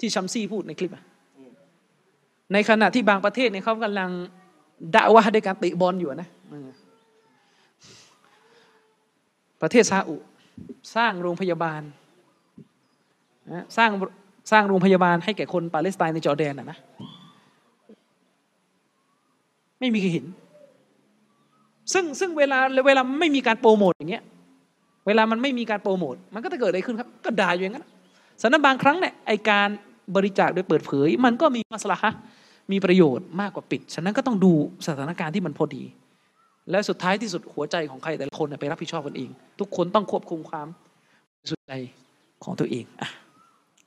[0.00, 0.92] ที่ชัมซี่พูดในคลิป
[2.52, 4.10] ในขณะที่บางประเทศเนี่ยเขากำลัง
[4.94, 6.28] ด่าว่าด้วยการติบอลอยู่นะ
[9.62, 10.16] ประเทศซาอุ
[10.94, 11.82] สร้างโรงพยาบาล
[13.76, 13.90] สร้าง
[14.50, 16.78] สร้างโรงพยาบาลให้แก่คนปาเลสไตน์ในจอร์แดนนะนะ
[19.80, 20.26] ไม่มีใครเห็น
[21.92, 24.24] ซึ่งซึ่งเวลาเวลาไม่มีการโปรโมทอย่างเงี้ย
[25.06, 27.86] เวลามันไม่มีการโปรโมทมันก็จะเกิดอะไรขึ้นครับ ก็ด่าอยู่อย่างนั้น
[28.42, 29.68] สนักบางครั้งเนี่ยไอการ
[30.16, 32.12] บริจาคโดยเปิดเผย มันก็มีมาสละฮะ
[32.72, 34.52] มีประโยชน์มากกว่าปิด ฉะนั้นก็ต้องดู
[34.86, 35.82] สถานการณ์ที่มันพอดี
[36.70, 40.66] และสุดท้ายที่สุดหัวใจของใครแต่ละคนไปรับผิดชอบกันเอง ทุกคนต้องควบคุมความ
[41.50, 41.72] สุดใจ
[42.44, 43.02] ของตัวเองอ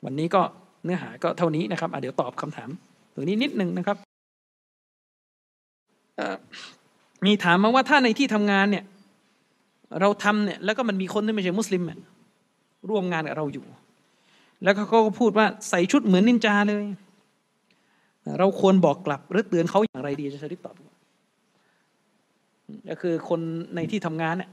[0.06, 0.41] วันนี้ก็
[0.83, 2.69] เนื้อหาก็เท่านี้นะครับเดี๋ยวตอบคำถาม
[3.14, 3.98] ตรงนี้นิดนึงนะครับ
[7.25, 8.83] มีถามมาว่าถ้าในที่ทำงานเนี่ย
[10.01, 11.83] เราทำเนี่ยแล้วก็มันมีคนที่ไม่ใช่มุสลิม
[12.89, 13.65] ร่วมงานกับเราอยู่
[14.63, 16.85] แล้วเขาก็พูดว่าใส่ชุดเหมือนนินจาเลย
[18.39, 20.75] เราควรบอกกลับหรือเตือนเขาอย่างไรดีจะชริปตอบ
[22.89, 23.39] ก็คือคน
[23.75, 24.49] ในที่ทำงานเนี่ย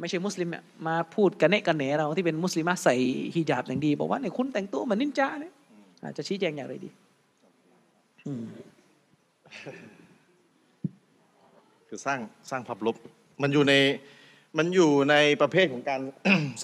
[0.00, 2.94] ไม่ใช่มุสลิมเนี่ยมาพูดกันเนะกันเหนเราที่เป็นมุสลิมใส่
[3.34, 5.52] ฮิญาบอย่างดี บอกว่าเนี่ยคุณแต่งตัวเหมือนนินจาเนี่ย
[6.04, 6.90] อาจจะชี้แจงอย่างไรดี
[11.88, 12.18] คือสร้าง
[12.50, 12.96] สร้างภาพลบ
[13.42, 13.74] มันอยู่ใน
[14.58, 16.00] มันอยู่ในประเภทของการ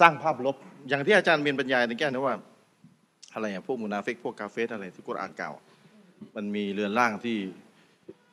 [0.01, 0.55] สร้างภาพลบ
[0.89, 2.35] อย่างที่อาจารย์เมียนบรรยายในแก้นะว่า
[3.33, 5.51] อะไรอะพวกมูนาเฟกพวกกาเฟรอะไรที่กุรอานกล่าว
[6.35, 7.37] มันมีเรือนร่างที่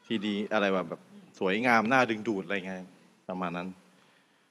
[0.07, 1.01] ที่ดีอะไรแบบแบบ
[1.39, 2.75] สวยงามน่าดึงดูดอะไรไง
[3.29, 3.69] ประมาณนั้น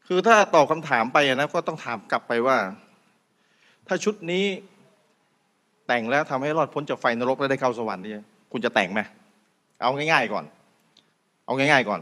[0.08, 2.58] คือถ้าตอบคำถามไปนะก็ต้องถามกลับไปว่า
[3.88, 4.46] ถ้าชุดนี้
[5.88, 8.14] แต่งแล้วทำให้รอดพ้นจากไฟนรกและได้เข้าสวรรค์นี่
[8.52, 9.02] คุณจะแต่งไหม
[9.82, 10.46] เอาง่ายๆก่อน
[11.46, 12.02] เอาง่ายๆก่อน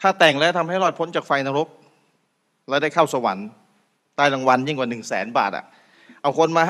[0.00, 1.68] ถ้าแต่งแล้วทำให้รอดพ้นจากไฟนรก
[2.68, 3.46] แล้วได้เข้าสวรรค์
[4.16, 5.64] ได้รางวัลยิ่งกว่าหนึ่งแสนบาทอะ
[6.22, 6.62] เอาคนมา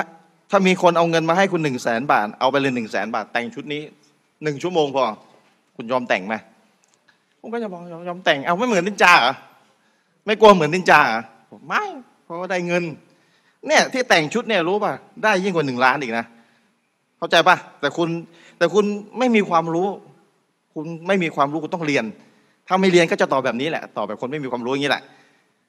[0.51, 3.81] ถ้ามีคนเอาเงินมาให้คุณหนึ่งแสนบาท เอาไปเลยหนึ่งแสนบาท แต่งชุดนี้
[4.43, 5.03] หนึ่งชั่วโมงพอ
[5.75, 6.35] คุณยอมแต่งไหม
[7.41, 9.33] ผมก็จะบอกยอมยอมแต่งเอาไม่เหมือนนินจาเหรอ
[10.25, 11.83] ไม่กลัวเหมือนนินจาเหรอผมไม่
[12.25, 12.83] เพราะว่าได้เงิน
[13.67, 16.25] เนี่ยที่แต่งชุดเนี่ยรู้ป่ะได้ยิ่งกว่าหนึ่งล้านอีกนะ
[17.17, 18.09] เข้าใจป่ะแต่คุณ
[18.57, 18.85] แต่คุณ
[19.17, 19.87] ไม่มีความรู้
[20.73, 22.05] คุณไม่มีความรู้คุณต้องเรียน
[22.67, 25.03] ถ้าไม่เรียนก็จะตอบแบบนี้แหละตอบแบบคนไม่มีความรู้อย่างนี้แหละ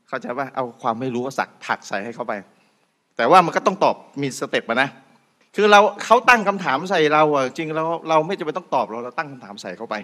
[0.08, 2.32] เข้าใจป่ะเอาความไม่รู้สักถักใส่ให้เข้าไป
[3.16, 4.88] แต่ว่ามันก็ต้องตอบมีสเต็ปอะนะ
[5.56, 9.94] คือเราเขาตั้งคำถามใส่เราอะจริงเราเราไม่จำเป็นต้องตอบเราเราตั้งคำถามใส่เข้าไป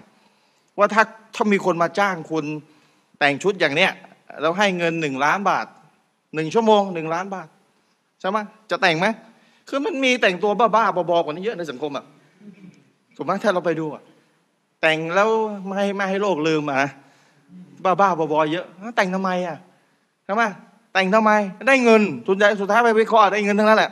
[0.77, 1.03] ว่าถ้า
[1.35, 2.45] ถ้ามีคนมาจ้างคุณ
[3.19, 3.91] แต่งชุดอย่างเนี้ย
[4.41, 5.65] แล้วให้เงินหนึ่งล้านบาท
[6.35, 7.47] หนึ่งชั่วโมงหนึ่งล้านบาท
[8.19, 8.37] ใช่ไหม
[8.71, 9.07] จะแต่งไหม
[9.69, 12.05] คือมันมีแต่งตัวบ้าๆบอๆกว่านี้เยอะในสังคมอะ
[13.15, 14.01] ถูกไหมถ้าเราไปดูอะ
[14.81, 15.29] แต่งแล้ว
[15.65, 16.89] ไม่ให้ไม่ให้โลกลืมอะนะ
[17.83, 18.65] บ้าๆบอๆเยอะ
[18.97, 19.57] แต่งทำไมอะ
[20.31, 20.47] ใช่ไหม
[20.93, 21.31] แต่งทำไม
[21.67, 23.91] ได้เงินสุดท้ายสุดท้ายไปวิเคราะห์ได้เงินทั้งนั้นแหละ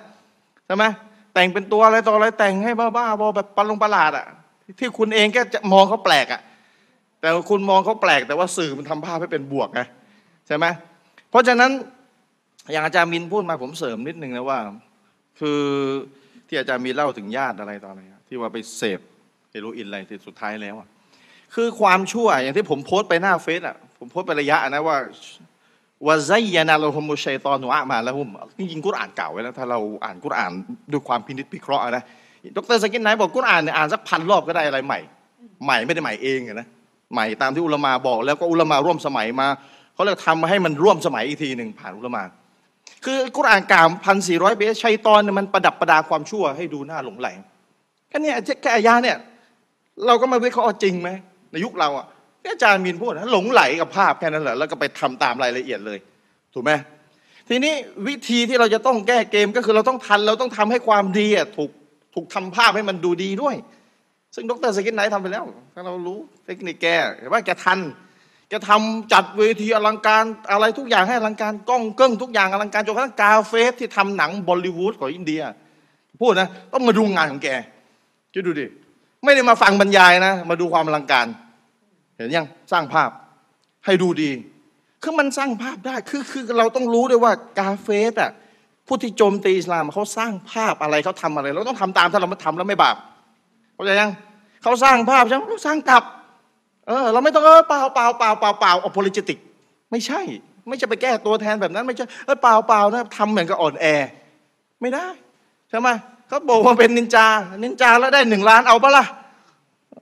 [0.66, 0.85] ใช่ไหม
[1.34, 4.26] แต่งเป็นตัวอะไรต่ออะไรแต่งให้บ้าๆบอแบบปลงประหลาดอะ
[4.80, 6.42] ที่คุณเองก็จะมองเขาแปลกอะ
[7.19, 9.82] แต่คุณมองเขาแปลก แต่ว่าสื่อมันทำภาพให้เป็นบวกไง
[10.48, 10.66] ใช่ไหม
[11.30, 11.72] เพราะฉะนั้น
[12.72, 14.59] อย่างอาจารย์มินพูดมาผมเสริมนิดนึงนะว่า
[15.40, 15.61] คือ
[16.48, 19.00] ที่อาจารย์มีเล่าถึงญาติอะไรต่ออะไรที่ว่าไปเสพ
[19.51, 20.88] เฮโรอีนอะไรที่สุดท้ายแล้วอะ
[21.56, 24.98] คือความชั่วอย่างที่ผมโพสต์ไปหน้าเฟซอะผมโพสต์ไประยะนะว่า
[26.06, 30.52] ว่าไซยานาลฮุมุชัยตอนุอะมาแล้วผมจริงๆกุรอ่านเก่าไว้แล้ว ถ้าเราอ่านกุรอ่าน
[30.92, 32.03] ด้วยความพินิจพิเคราะห์นะ
[32.56, 35.00] ดร.ซากิรไนค์บอกกุรอ่านเนี่ยอ่านสักพันรอบก็ได้อะไรใหม่
[35.66, 36.68] ใหม่ไม่ได้ใหม่เองนะ
[37.14, 39.48] ใหม่ตามที่อุลามาบอก แล้วก็อุลามาร่วมสมัยมา
[39.94, 42.24] เขาเรียกทำมาให้มันร่วมสมัยอีกทีหนึ่งผ่านอุลามา
[43.06, 47.28] คือกุรอานกล่าวพันสี่ร้อยปีชัยตอนเนี่ยมันประดับประดาความชั่วให้ดูน่าหลงใหล
[48.10, 49.18] แค่นี้แค่อายาเนี่ย
[50.06, 51.10] เราก็มาวิเคราะห์จริงไหม
[51.52, 52.06] ในยุคเราอะ
[52.52, 56.00] อาจารย์มินพูดนะหลงใหลกับภาพแค่นั้นแหละแล้วก็ไปทำตามรายละเอียดเลย
[56.53, 56.72] ถูกไหม
[57.50, 57.74] ทีนี้
[58.08, 61.72] วิธีที่เราจะต้องแก้เกมก็คือเราต้องทันเราต้องทำให้ความดีอะถูก
[62.16, 63.56] ถูกทำภาพให้มันดูดีด้วย
[64.36, 66.88] ซึ่งดร.ซากิรไนค์ทำไปแล้ว ถ้าเรารู้เทคนิคแก
[67.19, 67.80] เห็นว่าแกทัน
[68.50, 75.42] แกทำจัดเวทีอลังการอะไรทุกอย่างให้อลังการกล้องเกิ้งทุกอย่างอลังการจนกระทั่งกาเฟรที่ทำหนังบอลลีวูดของอินเดีย
[76.22, 77.50] พูดนะต้องมาดูงานของแก
[78.34, 78.66] คิดดูดิ
[79.24, 81.28] ไม่ได้มาฟังบรรยายนะ มาดูความอลังการ
[82.19, 83.09] เห็นยังสร้างภาพ
[83.85, 84.31] ให้ดูดี
[85.03, 88.31] คือมันสร้างภาพได้คือคือเราต้องรู้ด้วยว่ากาเฟสอะ
[88.88, 92.95] ผู้ที่โจมตีอิสลามเขาสร้างภาพอะไรเขาทำอะไร เราต้องทำตามถ้าเราไม่ทำแล้วไม่บาป
[93.73, 94.11] เข้าใจยัง
[94.64, 96.03] เขาสร้างภาพใช่ไหมสร้างกลับ
[96.88, 99.38] เออเราไม่ต้องเออเปล่าเปล่าเปล่าเปล่าเปล่าอ p o l ิจิติก
[99.91, 100.22] ไม่ใช่
[100.67, 103.85] ไม่ใช่ไปแก้ตัวแทนแบบนั้น ไม่ใช่เออเปล่าเปล่านะทำเหมือนกับอ่อนแอ
[104.81, 105.07] ไม่ได้
[105.69, 105.89] ใช่ไหม
[106.27, 107.25] เขาบอกว่าเป็นนินจา
[107.64, 109.06] นินจาแล้วได้หนึ่งล้านเอาปะล่ะ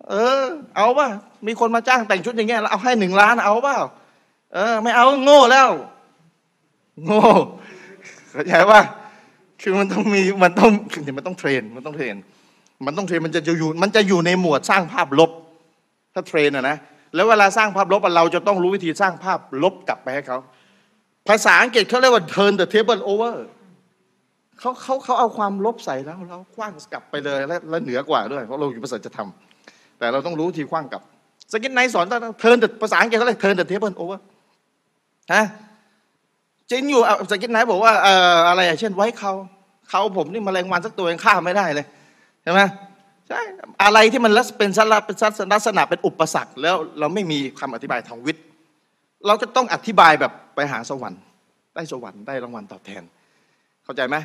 [0.10, 0.42] เออ
[0.76, 1.08] เอาป่ะ
[1.48, 3.80] มีคนมาจ้างแต่งชุดอย่างเงี้ยแล้วเอาให้หนึ่งล้านเอาเปล่า
[4.54, 5.70] เออ ไม่เอาโง่แล้ว
[7.06, 7.22] โง่
[8.32, 8.82] เข้าใจว่า
[9.62, 12.16] คือมันต้องมีมันต้องคือมันต้องเทรน มันต้องเทรน
[12.86, 15.32] มันต้องเทรนมันจะอยู่ มันจะอยู่ในหมวดสร้างภาพลบ
[16.14, 16.78] ถ้าเทรนอะนะ
[17.16, 20.38] แล้วเวลาสร้างภาพลบเราจะต้องรู้วิธีสร้างภาพลบกลับไปให้เขา
[21.28, 23.36] ภาษาอังกฤษเขาเรียกว่า turn the table over
[24.60, 29.47] เขาเขาเขาเอาความลบใส่แล้วเราขว้างกลับไปเลยและและเหนือกว่าด้วย เพราะเราอยู่ภาษาจะทำ
[30.00, 31.02] แต่เราต้องรู้วิธีขว้างกลับ
[31.52, 34.20] ซากิรไนค์สอนต้อง turn the ภาษาอังกฤษเขาเรียก turn the table over
[35.34, 35.44] ฮะ
[36.72, 37.02] จริงอยู่
[37.32, 39.34] ซากิรไนค์บอกว่าเอ่ออะไรอะเช่นไว้เขา
[39.90, 41.86] เขาผมนี่มแมลงวันสักตัวยังฆ่าไม่ได้เลย
[42.44, 42.62] ใช่ไหม
[43.28, 43.42] ใช่
[43.84, 45.18] อะไรที่มันเป็นสลัเป็น
[45.54, 48.46] ลักษณะเป็นอุปสรรค แล้วเราไม่มีคำอธิบายทางวิทย์
[49.26, 51.22] เราก็ต้องอธิบายแบบไปหาสวรรค์
[51.76, 53.04] ได้สวรรค์ได้รางวัลตอบแทน
[53.84, 54.16] เข้าใจไหม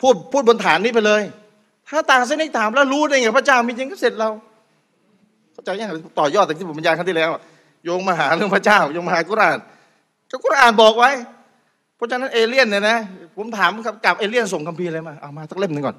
[0.00, 1.22] พูดพูดบนฐานนี้ไปเลย
[1.88, 4.28] ถ้าต่างเส้นถามแล้วรู้ได้ไงพระเจ้ามีจริงก็เสร็จเรา
[5.58, 7.30] เข้าใจยังต่อยอดจากที่ผมบรรยายครั้งที่แล้ว
[7.84, 9.58] โยงมาหาเรื่องพระเจ้าโยงมาหากุราน
[10.30, 11.10] ก็กุรานบอกไว้
[11.96, 12.98] เพราะฉะนั้นเอเลี่ยนเนี่ยนะ
[13.36, 13.70] ผมถาม
[14.06, 15.96] กับเอเลี่ยนส่งคัมภีร์อะไรมาเอามาสักเล่มหนึ่งก่อน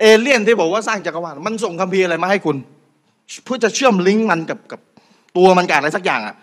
[0.00, 2.56] เอเลี่ยนที่บอกว่าสร้างจักรวาลมันส่งคัมภีร์อะไรมาให้คุณ
[3.44, 4.80] เพื่อจะเชื่อมลิงก์มันกับกับ
[5.36, 6.34] ตัวมันกับอะไรสักอย่างอะ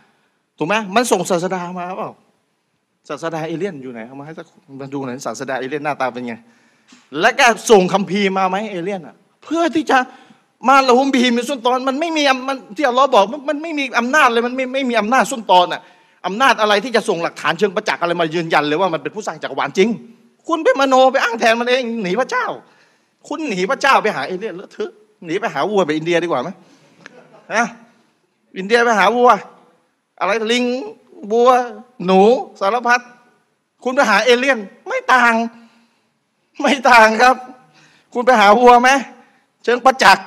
[0.57, 2.11] ถูกไหมมันส่งศาสดามาเปล่า
[3.09, 4.45] ศาสดาเอเลี่ยนอยู่ไหนเอามาให้สัก
[4.79, 6.35] มาดูหน่อยศาสดาเอเลี่ยนหน้าตาเป็นไง
[7.21, 9.97] และก็ส่งคัมภีร์มาไหมเอเลี่ยนอะ เพื่อที่จะ
[10.67, 15.81] มาละหุมบีมีส้นตอนมันไม่มีมันที่อัลลอฮ์บอกมันไม่มีอำนาจเลยมันไม่ไม่มีอำนาจส้นตอนอะ
[16.25, 19.89] อำนาจอะไรที่จะส่งหลักฐานเชิงประจักษ์อะไรมายืนยันเลยว่ามันเป็นผู้สร้างจักรวาลจริง
[20.47, 22.45] คุณไปมโนไปอ้างแทนมันเองหนีพระเจ้า
[23.27, 24.91] คุณหนีพระเจ้าไปหาเอเลี่ยนเลอะเทอะ
[25.25, 26.49] หนีไปหาวัวไปอินเดียดีกว่าไหม
[27.55, 27.65] นะ
[28.57, 29.29] อินเดียไปหาวัว
[30.19, 30.65] อะไรลิง
[31.31, 31.49] วัว
[32.05, 32.21] หนู
[32.59, 33.01] สารพัด
[33.83, 35.33] คุณไปหาเอเลี่ยน ไม่ต่าง
[36.61, 37.35] ไม่ต่างครับ
[38.13, 38.89] คุณไปหาวัวไหม
[39.63, 40.25] เชิงประจักษ์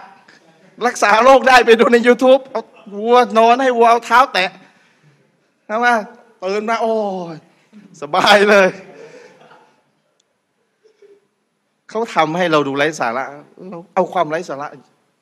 [0.87, 2.63] รักษาโรคได้ไปดูใน YouTube เอา
[2.99, 4.51] วัวนอนให้วัวเอาเท้าแตะ
[5.67, 5.87] ใช่ไหม
[6.43, 6.95] ตื่นมาโอ้
[7.35, 7.37] ย
[8.01, 8.69] สบายเลย
[11.89, 13.25] เขาทำให้เราดูไร้สาระ
[13.71, 14.69] เราเอาความไร้สาระ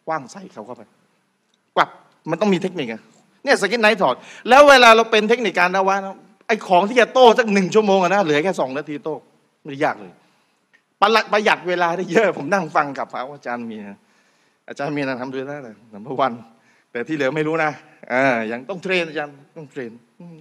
[0.07, 0.83] ขว้างใส่เขาเข้าไป
[1.77, 1.89] กลับ
[2.31, 3.03] มันต้องมีเทคนิคอะ
[3.45, 4.15] เนี่ยซากิรไนค์ถอด
[4.49, 6.17] แล้วเวลาเราเป็นเทคนิคการนะว่านะ
[6.47, 9.17] ไอ้ของที่จะโต้สักหนึ่งชั่วโมงอะนะเหลือแค่สองนาทีโต้
[9.65, 10.13] ไม่ยากเลย
[11.01, 13.99] ประหลัดประหยัดเวลาได้เยอะ ผมนั่งฟังกับพระอาจารย์มีนะ
[14.69, 15.59] อาจารย์มีนะทำด้วยนะ
[15.95, 16.33] number one
[16.93, 17.71] แต่ที่เหลือไม่รู้นะ
[18.13, 19.91] อ่ายังต้อง train อาจารย์ต้อง train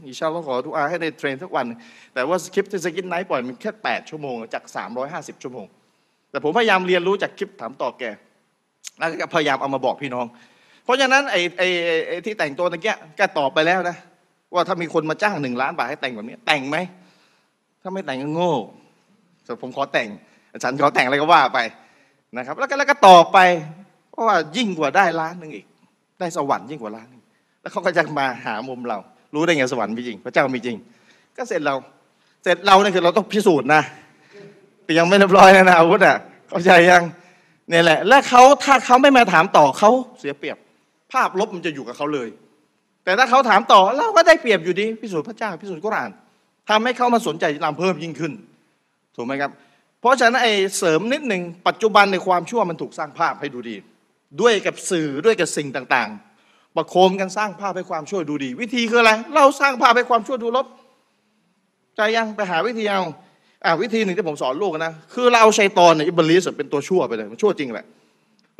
[0.06, 1.66] อินชาอัลลอฮ์ขอดุอาให้ได้ train ทุกวัน
[2.14, 4.64] แต่ว่าคลิปที่ซากิรไนค์ปล่อยมันแค่ 8 ชั่วโมงจาก
[5.04, 5.66] 350 ชั่วโมง
[6.32, 8.04] แต่ผมพยายามเรียนรู้จากคลิปถามตอบแก
[8.98, 10.26] แล้วก็พยายามเอามาบอกพี่น้อง
[10.84, 11.68] เพราะฉะนั้นไอ้ไอ้
[12.08, 13.98] ไอ้ที่แต่งตัวตะเกียแกตอบไปแล้วนะ
[14.54, 16.78] ว่าถ้ามีคนมาจ้างหนึ่งล้านบาทให้แต่งแบบนี้ แต่งไหม
[17.82, 18.54] ถ้าไม่แต่งก็โง่
[19.46, 20.10] แต่ผมขอแต่ง
[20.54, 21.60] อาจารย์ขอแต่งอะไรก็ว่าไป
[22.38, 23.40] นะครับ แล้วก็แล้วก็ตอบไป
[24.20, 25.66] เพราะว่ายิ่งกว่าได้ล้านหนึ่งอีก
[26.20, 27.22] ได้สวรรค์ยิ่งกว่าล้านหนึ่ง
[27.62, 28.98] แล้วเขาก็จะมาหามุมเรา
[29.34, 30.78] รู้ได้ไงสวรรค์มีจริง พระเจ้ามีจริง
[31.38, 31.76] ก็เสร็จเรา
[32.44, 33.82] เสร็จเราเนี่ยคือเราต้องพิสูจน์นะ
[34.84, 36.18] แต่ยังไม่เรียบร้อยนะนะอาวุธอะ
[36.50, 37.04] เข้าใจยัง
[37.70, 39.90] เนี่ยแหละ และเขาถ้าเขาไม่มาถามต่อเขา
[40.20, 40.58] เสียเปรียบ
[41.12, 42.30] ภาพลบมันจะอยู่กับเขาเลย
[43.04, 46.10] แต่ถ้าเขาถามต่อเราก็ได้เปรียบอยู่ดีพิสูจน์พระเจ้าพิสูจน์กุราน
[46.70, 48.34] ทำให้เขามาสนใจลามเพิ่มยิ่งขึ้น
[49.16, 49.52] ถูกไหมครับ
[50.02, 53.76] เพราะฉะนั้นไอ้เสริมนิดหนึ่งปัจจุบันในความชั่วมันถูกสร้างภาพให้ดูดี
[54.42, 60.66] ด้วยกับสื่อด้วยกับสิ่งต่างๆ ประโคมกันสร้างภาพให้ความชั่วดูดี วิธีคืออะไร เราสร้างภาพให้ความชั่วดูลบ
[61.96, 63.02] ใจยังไปหาวิธีเอา
[63.66, 67.86] อ่าวิธีหนึ่งที่ผมสอนลูกนะคือเราเอาชัยตอนเนี่ยอิบลิสเป็นตัวชั่วไปเลยมันชั่วจริงแหละ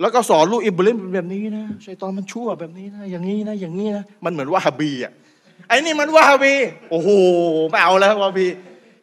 [0.02, 5.12] แล้วก็สอนลูกอิบลิสเป็นแบบนี้นะชัยตอนมันชั่วแบบนี้นะอย่างนี้นะอย่างนี้นะมันเหมือนว่าฮาบีอะ
[5.68, 6.54] ไอ้นี่มันว่าฮาบี
[6.90, 7.10] โอ้โห
[7.70, 8.48] ไม่เอาแล้ววาฮาบี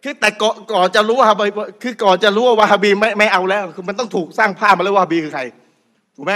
[0.02, 1.44] คือแต่ก่อนก่อนจะรู้วาฮาบี
[1.82, 5.42] คือก่อนจะรู้ว่าวาฮาบีไม่ไม่เอาแล้วคือมันต้องถูกสร้างภาพมาแล้ววาฮาบีคือใคร
[6.16, 6.34] ถูกไหม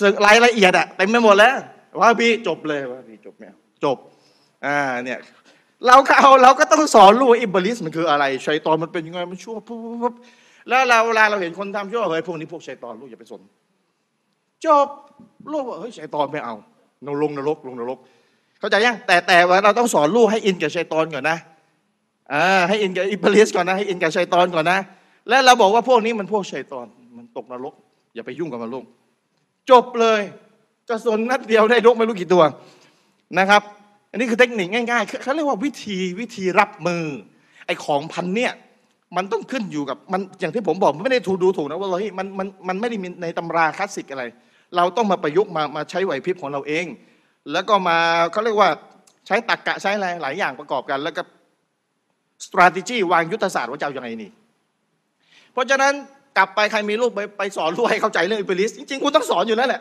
[0.00, 1.54] สึกรายละเอียดอะเต็มไปหมดแล้ว
[1.98, 3.96] วาฮาบีจบเลยวาฮาบีจบไม่เอาจบ
[4.66, 5.18] อ่าเนี่ย
[5.86, 10.14] เราก็เอาเราก็ต้องสอนลูกอิบลิสมันคืออะไรชัยตอนมันเป็นยังไงมันชั่วปุ๊บปุ๊บปุ๊บ
[10.68, 13.40] แล้วเราเวลาเราเห็นคนทำชั่วเฮ้ยพวกนี้พวกชัยตอนลูกอย่าไปสน
[14.64, 14.86] จบ
[15.52, 16.54] ลูกบอกเฮ้ยชัยตอนไม่เอา
[17.06, 17.98] นลงนรกลงนรก
[18.60, 21.36] เข้าใจยังแต่แต่ว่าเราต้องสอนลูกให้อินกับชัยตอนก่อนนะ
[22.32, 24.78] อ่าให้อินกับอิบลิสก่อนนะให้อินกับชัยตอนก่อนนะ
[25.28, 27.74] และเราบอกว่าพวกนี้มันพวกชัยตอนมันตกนรก
[28.18, 28.84] อย่าไปยุ่งกับมันลูก
[29.70, 30.20] จบเลย
[30.88, 32.42] กระสุนนัดเดียวได้นกไม่รู้กี่ตัว
[33.38, 33.62] นะครับ
[34.10, 37.04] อันนี้คือเทคนิคง่ายๆเขาเรียกว่าวิธีวิธีรับมือ
[37.66, 38.52] ไอ้ของพันเนี่ย
[39.16, 44.24] มันต้องขึ้นอยู่กับมันอย่างที่ผมบอกมันไม่ได้ถูดูถูกนะว่าเฮ้ยมันมันมันไม่ได้มีในตำราคลาสสิกอะไร
[44.76, 46.86] เราต้องมาประยุกต์มามาใช้ไหวพริบของเราเอง
[47.52, 47.98] แล้วก็มา
[48.32, 48.70] เขาเรียกว่า
[49.26, 51.22] ใช้ตรรกะใช้อะไรหลายอย่างประกอบกัน แล้วก็
[52.46, 54.30] strategy วางยุทธศาสตร์ว่าจะเอายังไงนี่
[55.52, 55.94] เพราะฉะนั้น
[56.38, 59.80] กลับไปใครมีลูกไปไปสอนลูกให้เข้าใจเรื่องอิบลิสจริงๆคุณต้องสอนอยู่แล้วแหละ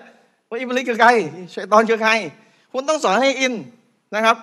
[0.50, 1.10] ว่าอิบลิสคือใคร
[1.56, 2.12] ชัยตอนคือใคร
[2.74, 3.54] คุณต้องสอนให้อิน
[4.16, 4.38] นะครับ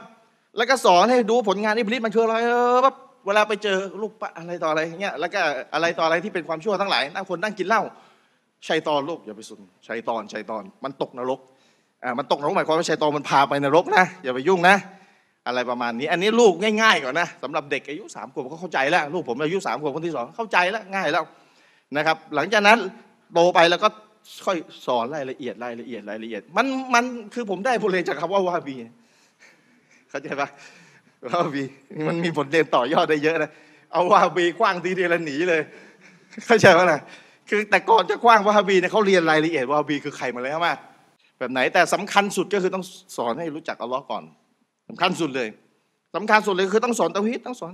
[0.57, 2.94] แล้วก็สอนให้ดูผลงานอิบลิสมันคืออะไรเออแบบ
[3.26, 5.41] เวลาไปเจอลูกปะอะไรต่ออะไรเงี้ยแล้วก็
[5.75, 7.83] อะไรต่ออะไรที่เป็นความชั่วทั้งหลายนั่งคนนั่งกินเหล้า
[8.68, 11.41] ชัยตอนลูกอย่าไปสนชัยตอนชัยตอนมันตกนรก
[12.05, 14.76] อ่ามันตกนรกหมายความว่าชัยตอนมันพาไปนรกนะอย่าไปยุ่งนะ
[15.47, 16.52] อะไรประมาณนี้ อันนี้ลูก
[16.83, 21.25] ง่ายๆก่อนนะสำหรับเด็กอายุสามขวบเขาเข้าใจแล้ว ลูกผมอายุสามขวบคนที่สองเข้าใจแล้วง่ายแล้ว
[21.97, 22.79] นะครับ หลังจากนั้น
[23.33, 23.89] โตไปแล้วก็
[24.47, 24.57] ค่อย
[24.87, 27.05] สอนรายละเอียดรายละเอียดรายละเอียด มันมัน
[27.35, 28.75] คือผมได้บทเรียนจากคำว่าวาบี
[30.11, 30.49] เข้าใจปะ
[31.33, 31.65] วาบี
[32.09, 33.51] มันมีบทเรียนต่อยอดได้เยอะนะ
[33.93, 35.61] เอาวาบีขว้างทีเดียวแล้วหนีเลย
[36.47, 37.01] เข้าใจปะนะ
[37.49, 40.73] คือแต่ก่อนจะขว้างวาบีเนี่ยเขาเรียนรายละเอียดวาบีคือใครมาแล้วมา
[41.39, 42.85] แบบไหนแต่สำคัญสุดก็คือต้อง
[43.17, 44.23] สอนให้รู้จักอัลลอฮ์ก่อน
[44.89, 45.49] สำคัญสุดเลย
[46.17, 47.73] สำคัญสุดเลยคือต้องสอนเตาฮีดต้องสอน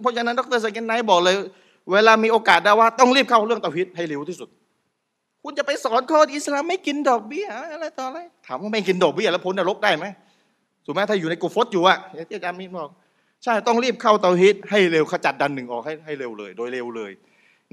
[0.00, 1.36] เพราะฉะนั้นดร.ซากิรไนค์บอกเลย
[1.92, 4.48] เวลามีโอกาสได้ว่าต้องรีบเข้าเรื่องเตาฮีดให้เร็วที่สุด
[5.42, 10.06] คุณจะไปสอนคนอิสลามไม่กินดอกเบี้ยอะไรต่ออะไรถามว่าไม่กินดอกเบี้ยแล้วพ้นนรกได้ไหม
[10.84, 12.90] ถูกไหมถ้าอยู่ในกุฟตอยู่อะอย่างที่อาจารย์มินบอก
[13.44, 17.10] ใช่ต้องรีบเข้าเตาฮิดให้เร็วขจัดดันหนึ่งออกให้ให้เร็วเลย โดยเร็วเลย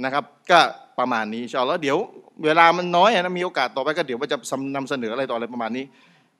[0.03, 0.59] นะครับ ก็
[0.99, 1.97] ประมาณนี้ชาแล้วเดี๋ยว
[2.45, 4.37] เวลามันน้อยนะมีโอกาสต่อไปก็เดี๋ยวว่าจะ
[4.75, 5.85] นำเสนออะไรต่ออะไรประมาณนี้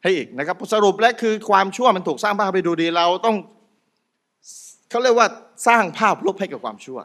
[0.03, 3.35] ให้อีกนะครับสรุปและคือความชั่วมันถูกสร้างภาพไปดูดีเราต้อง
[4.89, 5.27] เขาเรียกว่า
[5.67, 6.99] สร้างภาพลบให้กับความชั่ว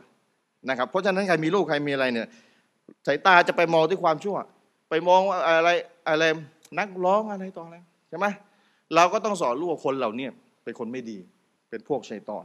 [0.69, 2.29] นะครับ เพราะฉะนั้นใครมีลูกใครมีอะไรเนี่ย
[3.07, 4.37] สายตาจะไปมองที่ความชั่ว
[4.91, 5.71] ไปมองว่าอะไร
[6.09, 6.25] อะไร
[6.79, 7.77] นักร้องอะไรต่ออะไร
[8.09, 8.27] ใช่ไหม
[8.95, 10.29] เราก็ต้องสอนลูกคนเหล่านี้
[10.65, 11.19] เป็นคนไม่ดี
[11.71, 12.45] เป็นพวกชัยตอน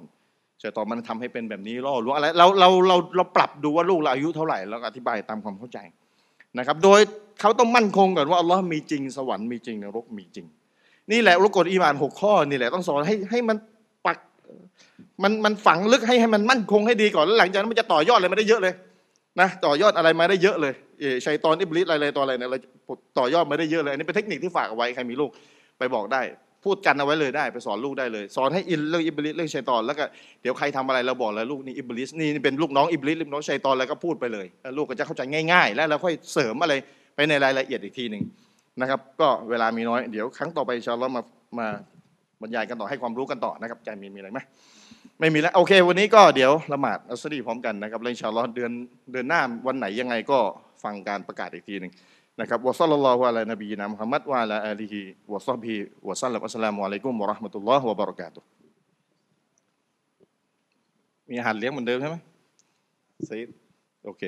[0.62, 5.80] ชัยตอนมันทำให้เป็นแบบนี้ล่อลวงอะไรเราเราเราเราปรับดูว่าลูกเราอายุเท่าไหร่แล้วก็อธิบายตามความเข้าใจ
[6.58, 7.00] นะครับ โดย
[7.42, 10.46] เขาต้องมั่นคงก่อนว่าอัลลอฮ์มีจริงสวรรค์มีจริงนรกมีจริง
[11.12, 13.58] นี่แหละรุกฎอีมานหกข้อนี่แหละต้องสอนให้ให้มัน
[14.06, 14.18] ปัก
[15.24, 18.74] มันมันฝังลึกให้ให้มันมั่นคงให้ดีก่อนแล้วหลังจากนั้นมันจะต่อยอดอะไรมาได้เยอะเลย
[19.40, 22.58] นะต่อยอดอะไรมาได้เยอะเลยเออชัยตอนอิบลิสอะไรต่ออะไรเนี่ยเรา
[23.20, 25.30] ต่อยอดมาได้เยอะเลยอันนี้เป็นเทคนิคที่ฝากเอาไว้ใครมีลูก
[25.80, 26.22] ไปบอกได้
[26.66, 30.04] พูดกันเอาไว้เลยได้ไปสอนลูกได้เลย สอนให้อินเรื่องอิบลิสเรื่องชัยตอนแล้วก็
[30.42, 34.46] เดี๋ยวใครทำอะไรเราบอกเลยลูกนี่อิบลิสนี่เป็นลูกน้องอิบลิสลูกน้องชัยตอนแล้วก็พูดไปเลย
[34.78, 35.22] ลูกก็จะเข้าใจ
[35.52, 36.74] ง่าย ๆ แล้วเราค่อยเสริมอะไร
[37.16, 38.24] ไปในรายละเอียดอีกทีหนึ่ง
[38.82, 41.68] นะครับ ก็เวลามีน้อยเดี๋ยวครั้งต่อไปอินชาอัลลอฮ์มา
[42.42, 44.40] บรรยายกันต่อให้ความรู้กันต่อนะครับใจมีมีอะไรไหม
[45.20, 48.72] ไม่มีแล้วโอเค วันนี้ก็เดี๋ยวละหมาดอัสรีพร้อมกันนะครับแล้วอินชาอัลลอฮ์เดือน
[49.12, 50.40] เดือนหน้าวันไหนยังไงก็
[50.84, 51.92] ฟังการประกาศอีกทีหนึ่ง
[52.40, 58.48] นะครับوصلى الله على نبينا محمد وعلى آله وصحبه وسلم السلام عليكم ورحمة الله وبركاته
[61.30, 62.16] มีอาหารเลี้ยงเหมือนเดิมใช่ไหม
[63.30, 63.48] ซีด
[64.06, 64.24] โอเค